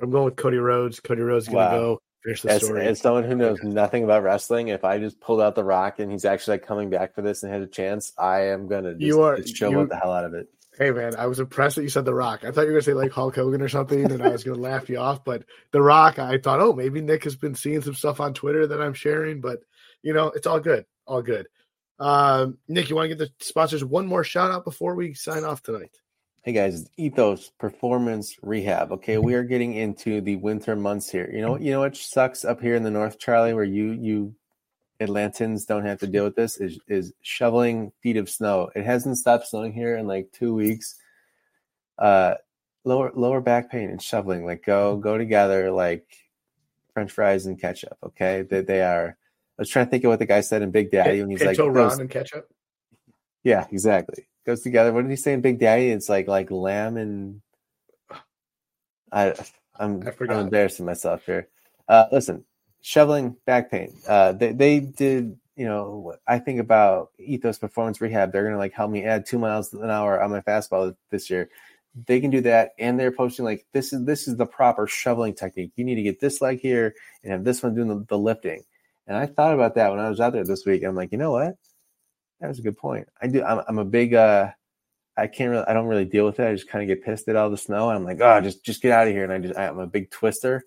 I'm 0.00 0.10
going 0.10 0.24
with 0.24 0.36
Cody 0.36 0.58
Rhodes. 0.58 1.00
Cody 1.00 1.22
Rhodes 1.22 1.46
is 1.46 1.52
going 1.52 1.70
to 1.70 1.76
wow. 1.76 1.80
go 1.80 2.02
finish 2.24 2.42
the 2.42 2.50
as, 2.50 2.64
story. 2.64 2.86
As 2.86 3.00
someone 3.00 3.24
who 3.24 3.34
knows 3.34 3.62
nothing 3.62 4.04
about 4.04 4.22
wrestling, 4.22 4.68
if 4.68 4.84
I 4.84 4.98
just 4.98 5.20
pulled 5.20 5.40
out 5.40 5.54
The 5.54 5.64
Rock 5.64 5.98
and 5.98 6.10
he's 6.10 6.24
actually 6.24 6.54
like 6.54 6.66
coming 6.66 6.90
back 6.90 7.14
for 7.14 7.22
this 7.22 7.42
and 7.42 7.52
had 7.52 7.62
a 7.62 7.66
chance, 7.66 8.12
I 8.18 8.48
am 8.48 8.66
going 8.68 8.84
to 8.84 8.92
just, 8.92 9.02
you 9.02 9.22
are, 9.22 9.36
just 9.36 9.54
chill 9.54 9.72
you, 9.72 9.86
the 9.86 9.96
hell 9.96 10.12
out 10.12 10.24
of 10.24 10.34
it. 10.34 10.48
Hey 10.78 10.92
man, 10.92 11.14
I 11.16 11.26
was 11.26 11.40
impressed 11.40 11.76
that 11.76 11.82
you 11.82 11.90
said 11.90 12.06
The 12.06 12.14
Rock. 12.14 12.42
I 12.42 12.52
thought 12.52 12.62
you 12.62 12.68
were 12.68 12.74
gonna 12.74 12.82
say 12.82 12.94
like 12.94 13.10
Hulk 13.10 13.34
Hogan 13.34 13.60
or 13.60 13.68
something, 13.68 14.10
and 14.10 14.22
I 14.22 14.28
was 14.28 14.44
gonna 14.44 14.62
laugh 14.62 14.88
you 14.88 14.98
off. 14.98 15.24
But 15.24 15.44
The 15.72 15.82
Rock, 15.82 16.18
I 16.18 16.38
thought, 16.38 16.60
oh, 16.60 16.72
maybe 16.72 17.02
Nick 17.02 17.24
has 17.24 17.36
been 17.36 17.54
seeing 17.54 17.82
some 17.82 17.92
stuff 17.92 18.18
on 18.18 18.32
Twitter 18.32 18.66
that 18.68 18.80
I'm 18.80 18.94
sharing. 18.94 19.42
But 19.42 19.58
you 20.02 20.14
know, 20.14 20.28
it's 20.28 20.46
all 20.46 20.58
good, 20.58 20.86
all 21.06 21.20
good. 21.20 21.48
Um, 22.00 22.56
Nick, 22.66 22.88
you 22.88 22.96
want 22.96 23.04
to 23.04 23.08
give 23.14 23.18
the 23.18 23.30
sponsors 23.44 23.84
one 23.84 24.06
more 24.06 24.24
shout 24.24 24.50
out 24.50 24.64
before 24.64 24.94
we 24.94 25.12
sign 25.12 25.44
off 25.44 25.62
tonight? 25.62 25.98
Hey 26.42 26.52
guys, 26.52 26.88
Ethos 26.96 27.50
Performance 27.58 28.36
Rehab. 28.40 28.92
Okay, 28.92 29.18
we 29.18 29.34
are 29.34 29.42
getting 29.42 29.74
into 29.74 30.22
the 30.22 30.36
winter 30.36 30.74
months 30.74 31.10
here. 31.10 31.30
You 31.30 31.42
know, 31.42 31.58
you 31.58 31.70
know 31.70 31.80
what 31.80 31.94
sucks 31.94 32.46
up 32.46 32.62
here 32.62 32.74
in 32.74 32.82
the 32.82 32.90
north, 32.90 33.18
Charlie, 33.18 33.52
where 33.52 33.62
you 33.62 33.92
you 33.92 34.34
Atlantans 34.98 35.66
don't 35.66 35.84
have 35.84 35.98
to 35.98 36.06
deal 36.06 36.24
with 36.24 36.36
this 36.36 36.56
is 36.56 36.80
is 36.88 37.12
shoveling 37.20 37.92
feet 38.02 38.16
of 38.16 38.30
snow. 38.30 38.70
It 38.74 38.86
hasn't 38.86 39.18
stopped 39.18 39.48
snowing 39.48 39.74
here 39.74 39.98
in 39.98 40.06
like 40.06 40.32
two 40.32 40.54
weeks. 40.54 40.96
Uh, 41.98 42.36
lower 42.84 43.12
lower 43.14 43.42
back 43.42 43.70
pain 43.70 43.90
and 43.90 44.00
shoveling 44.00 44.46
like 44.46 44.64
go 44.64 44.96
go 44.96 45.18
together 45.18 45.70
like 45.70 46.06
French 46.94 47.12
fries 47.12 47.44
and 47.44 47.60
ketchup. 47.60 47.98
Okay, 48.02 48.40
they 48.48 48.62
they 48.62 48.80
are 48.80 49.18
I 49.60 49.62
was 49.62 49.68
trying 49.68 49.84
to 49.84 49.90
think 49.90 50.04
of 50.04 50.08
what 50.08 50.18
the 50.18 50.24
guy 50.24 50.40
said 50.40 50.62
in 50.62 50.70
Big 50.70 50.90
Daddy 50.90 51.20
when 51.20 51.28
he's 51.28 51.44
like, 51.44 51.58
Ron 51.58 52.00
and 52.00 52.08
ketchup. 52.08 52.48
Yeah, 53.44 53.66
exactly. 53.70 54.26
Goes 54.46 54.62
together. 54.62 54.90
What 54.90 55.02
did 55.02 55.10
he 55.10 55.18
say 55.18 55.34
in 55.34 55.42
Big 55.42 55.58
Daddy? 55.58 55.90
It's 55.90 56.08
like 56.08 56.28
like 56.28 56.50
lamb 56.50 56.96
and 56.96 57.42
I 59.12 59.34
I'm, 59.78 60.02
I 60.02 60.32
am 60.32 60.40
embarrassing 60.40 60.86
myself 60.86 61.26
here. 61.26 61.48
Uh, 61.86 62.06
listen, 62.10 62.46
shoveling 62.80 63.36
back 63.44 63.70
pain. 63.70 63.92
Uh, 64.08 64.32
they 64.32 64.52
they 64.52 64.80
did 64.80 65.38
you 65.56 65.66
know 65.66 66.14
I 66.26 66.38
think 66.38 66.58
about 66.58 67.10
Ethos 67.18 67.58
Performance 67.58 68.00
Rehab. 68.00 68.32
They're 68.32 68.44
gonna 68.44 68.56
like 68.56 68.72
help 68.72 68.90
me 68.90 69.04
add 69.04 69.26
two 69.26 69.38
miles 69.38 69.74
an 69.74 69.90
hour 69.90 70.22
on 70.22 70.30
my 70.30 70.40
fastball 70.40 70.96
this 71.10 71.28
year. 71.28 71.50
They 72.06 72.18
can 72.18 72.30
do 72.30 72.40
that, 72.40 72.70
and 72.78 72.98
they're 72.98 73.12
posting 73.12 73.44
like 73.44 73.66
this 73.74 73.92
is 73.92 74.06
this 74.06 74.26
is 74.26 74.36
the 74.36 74.46
proper 74.46 74.86
shoveling 74.86 75.34
technique. 75.34 75.72
You 75.76 75.84
need 75.84 75.96
to 75.96 76.02
get 76.02 76.18
this 76.18 76.40
leg 76.40 76.60
here 76.60 76.94
and 77.22 77.30
have 77.30 77.44
this 77.44 77.62
one 77.62 77.74
doing 77.74 77.88
the, 77.88 78.06
the 78.08 78.16
lifting. 78.16 78.64
And 79.10 79.18
I 79.18 79.26
thought 79.26 79.54
about 79.54 79.74
that 79.74 79.90
when 79.90 79.98
I 79.98 80.08
was 80.08 80.20
out 80.20 80.34
there 80.34 80.44
this 80.44 80.64
week. 80.64 80.84
I'm 80.84 80.94
like, 80.94 81.10
you 81.10 81.18
know 81.18 81.32
what? 81.32 81.56
That 82.40 82.46
was 82.46 82.60
a 82.60 82.62
good 82.62 82.78
point. 82.78 83.08
I 83.20 83.26
do. 83.26 83.42
I'm, 83.42 83.60
I'm 83.66 83.78
a 83.78 83.84
big. 83.84 84.14
uh 84.14 84.52
I 85.16 85.26
can't 85.26 85.50
really. 85.50 85.64
I 85.66 85.72
don't 85.72 85.88
really 85.88 86.04
deal 86.04 86.24
with 86.24 86.38
it. 86.38 86.48
I 86.48 86.54
just 86.54 86.68
kind 86.68 86.80
of 86.80 86.86
get 86.86 87.04
pissed 87.04 87.26
at 87.26 87.34
all 87.34 87.50
the 87.50 87.58
snow. 87.58 87.90
I'm 87.90 88.04
like, 88.04 88.20
oh, 88.20 88.40
just 88.40 88.64
just 88.64 88.80
get 88.80 88.92
out 88.92 89.08
of 89.08 89.12
here. 89.12 89.24
And 89.24 89.32
I 89.32 89.38
just 89.40 89.58
I'm 89.58 89.80
a 89.80 89.86
big 89.88 90.12
twister, 90.12 90.62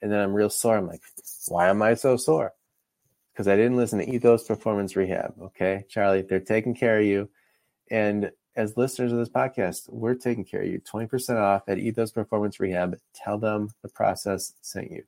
and 0.00 0.12
then 0.12 0.20
I'm 0.20 0.32
real 0.32 0.48
sore. 0.48 0.76
I'm 0.76 0.86
like, 0.86 1.02
why 1.48 1.68
am 1.68 1.82
I 1.82 1.94
so 1.94 2.16
sore? 2.16 2.52
Because 3.32 3.48
I 3.48 3.56
didn't 3.56 3.76
listen 3.76 3.98
to 3.98 4.08
Ethos 4.08 4.44
Performance 4.44 4.94
Rehab. 4.94 5.34
Okay, 5.42 5.84
Charlie, 5.88 6.22
they're 6.22 6.38
taking 6.38 6.76
care 6.76 7.00
of 7.00 7.04
you, 7.04 7.28
and 7.90 8.30
as 8.54 8.76
listeners 8.76 9.10
of 9.10 9.18
this 9.18 9.28
podcast, 9.28 9.88
we're 9.88 10.14
taking 10.14 10.44
care 10.44 10.62
of 10.62 10.68
you. 10.68 10.78
Twenty 10.78 11.08
percent 11.08 11.40
off 11.40 11.62
at 11.66 11.78
Ethos 11.78 12.12
Performance 12.12 12.60
Rehab. 12.60 12.96
Tell 13.12 13.38
them 13.38 13.70
the 13.82 13.88
process 13.88 14.54
sent 14.62 14.92
you. 14.92 15.02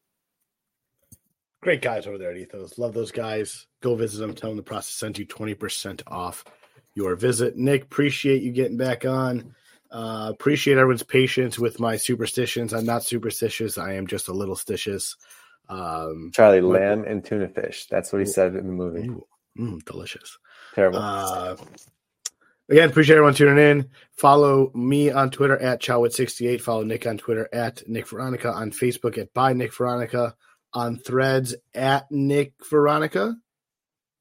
Great 1.63 1.83
guys 1.83 2.07
over 2.07 2.17
there 2.17 2.31
at 2.31 2.39
Ethos. 2.39 2.79
Love 2.79 2.95
those 2.95 3.13
guys. 3.13 3.67
Go 3.83 3.95
visit 3.95 4.19
them. 4.19 4.35
Tell 4.35 4.51
them 4.51 4.57
the 4.57 4.63
process 4.63 4.95
sent 4.95 5.19
you 5.19 5.27
20% 5.27 6.03
off 6.07 6.45
your 6.95 7.17
visit. 7.17 7.57
Nick, 7.57 7.83
appreciate 7.83 8.43
you 8.43 8.51
getting 8.51 8.79
back 8.79 9.05
on. 9.05 9.55
Uh, 9.91 10.31
appreciate 10.33 10.79
everyone's 10.79 11.03
patience 11.03 11.59
with 11.59 11.79
my 11.79 11.97
superstitions. 11.97 12.73
I'm 12.73 12.87
not 12.87 13.05
superstitious. 13.05 13.77
I 13.77 13.95
am 13.95 14.07
just 14.07 14.29
a 14.29 14.33
little 14.33 14.55
stitious. 14.55 15.17
Um, 15.69 16.31
Charlie, 16.33 16.61
lamb 16.63 17.05
and 17.05 17.25
tuna 17.25 17.49
fish. 17.49 17.87
That's 17.91 18.13
what 18.13 18.21
he 18.21 18.27
said 18.27 18.55
in 18.55 18.67
the 18.67 18.73
movie. 18.73 19.09
Ooh, 19.09 19.27
mm, 19.59 19.85
delicious. 19.85 20.39
Terrible. 20.75 20.99
Uh, 20.99 21.57
again, 22.71 22.89
appreciate 22.89 23.17
everyone 23.17 23.35
tuning 23.35 23.59
in. 23.59 23.91
Follow 24.17 24.71
me 24.75 25.11
on 25.11 25.31
Twitter 25.31 25.59
at 25.59 25.83
Chowit68. 25.83 26.61
Follow 26.61 26.85
Nick 26.85 27.07
on 27.07 27.19
Twitter 27.19 27.49
at 27.53 27.87
Nick 27.87 28.09
Veronica. 28.09 28.51
On 28.51 28.71
Facebook 28.71 29.19
at 29.19 29.35
By 29.35 29.53
Nick 29.53 29.75
Veronica 29.75 30.35
on 30.73 30.99
threads 30.99 31.55
at 31.75 32.11
Nick 32.11 32.55
Veronica. 32.69 33.37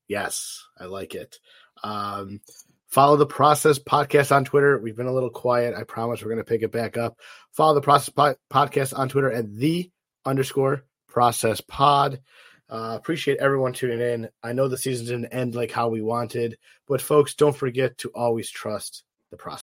Yes, 0.08 0.66
I 0.78 0.86
like 0.86 1.16
it. 1.16 1.40
Um, 1.84 2.42
follow 2.88 3.18
the 3.18 3.26
process 3.26 3.80
podcast 3.80 4.36
on 4.36 4.46
Twitter. 4.46 4.80
We've 4.80 4.96
been 4.96 5.08
a 5.08 5.14
little 5.14 5.30
quiet. 5.30 5.76
I 5.76 5.84
promise 5.84 6.22
we're 6.22 6.32
going 6.32 6.44
to 6.44 6.50
pick 6.50 6.64
it 6.64 6.72
back 6.72 6.98
up. 6.98 7.18
Follow 7.52 7.76
the 7.76 7.82
process 7.82 8.10
po- 8.10 8.36
podcast 8.52 8.98
on 8.98 9.10
Twitter 9.10 9.32
at 9.32 9.56
the 9.56 9.92
underscore 10.26 10.84
process 11.08 11.62
pod. 11.62 12.22
Uh, 12.70 12.96
appreciate 12.96 13.40
everyone 13.40 13.74
tuning 13.74 14.00
in. 14.00 14.30
I 14.44 14.54
know 14.54 14.68
the 14.68 14.78
season 14.78 15.06
didn't 15.06 15.34
end 15.34 15.56
like 15.56 15.72
how 15.72 15.90
we 15.90 16.02
wanted, 16.02 16.58
but 16.88 17.02
folks, 17.02 17.34
don't 17.34 17.56
forget 17.56 17.98
to 18.00 18.10
always 18.10 18.50
trust 18.50 19.04
the 19.32 19.38
process. 19.38 19.64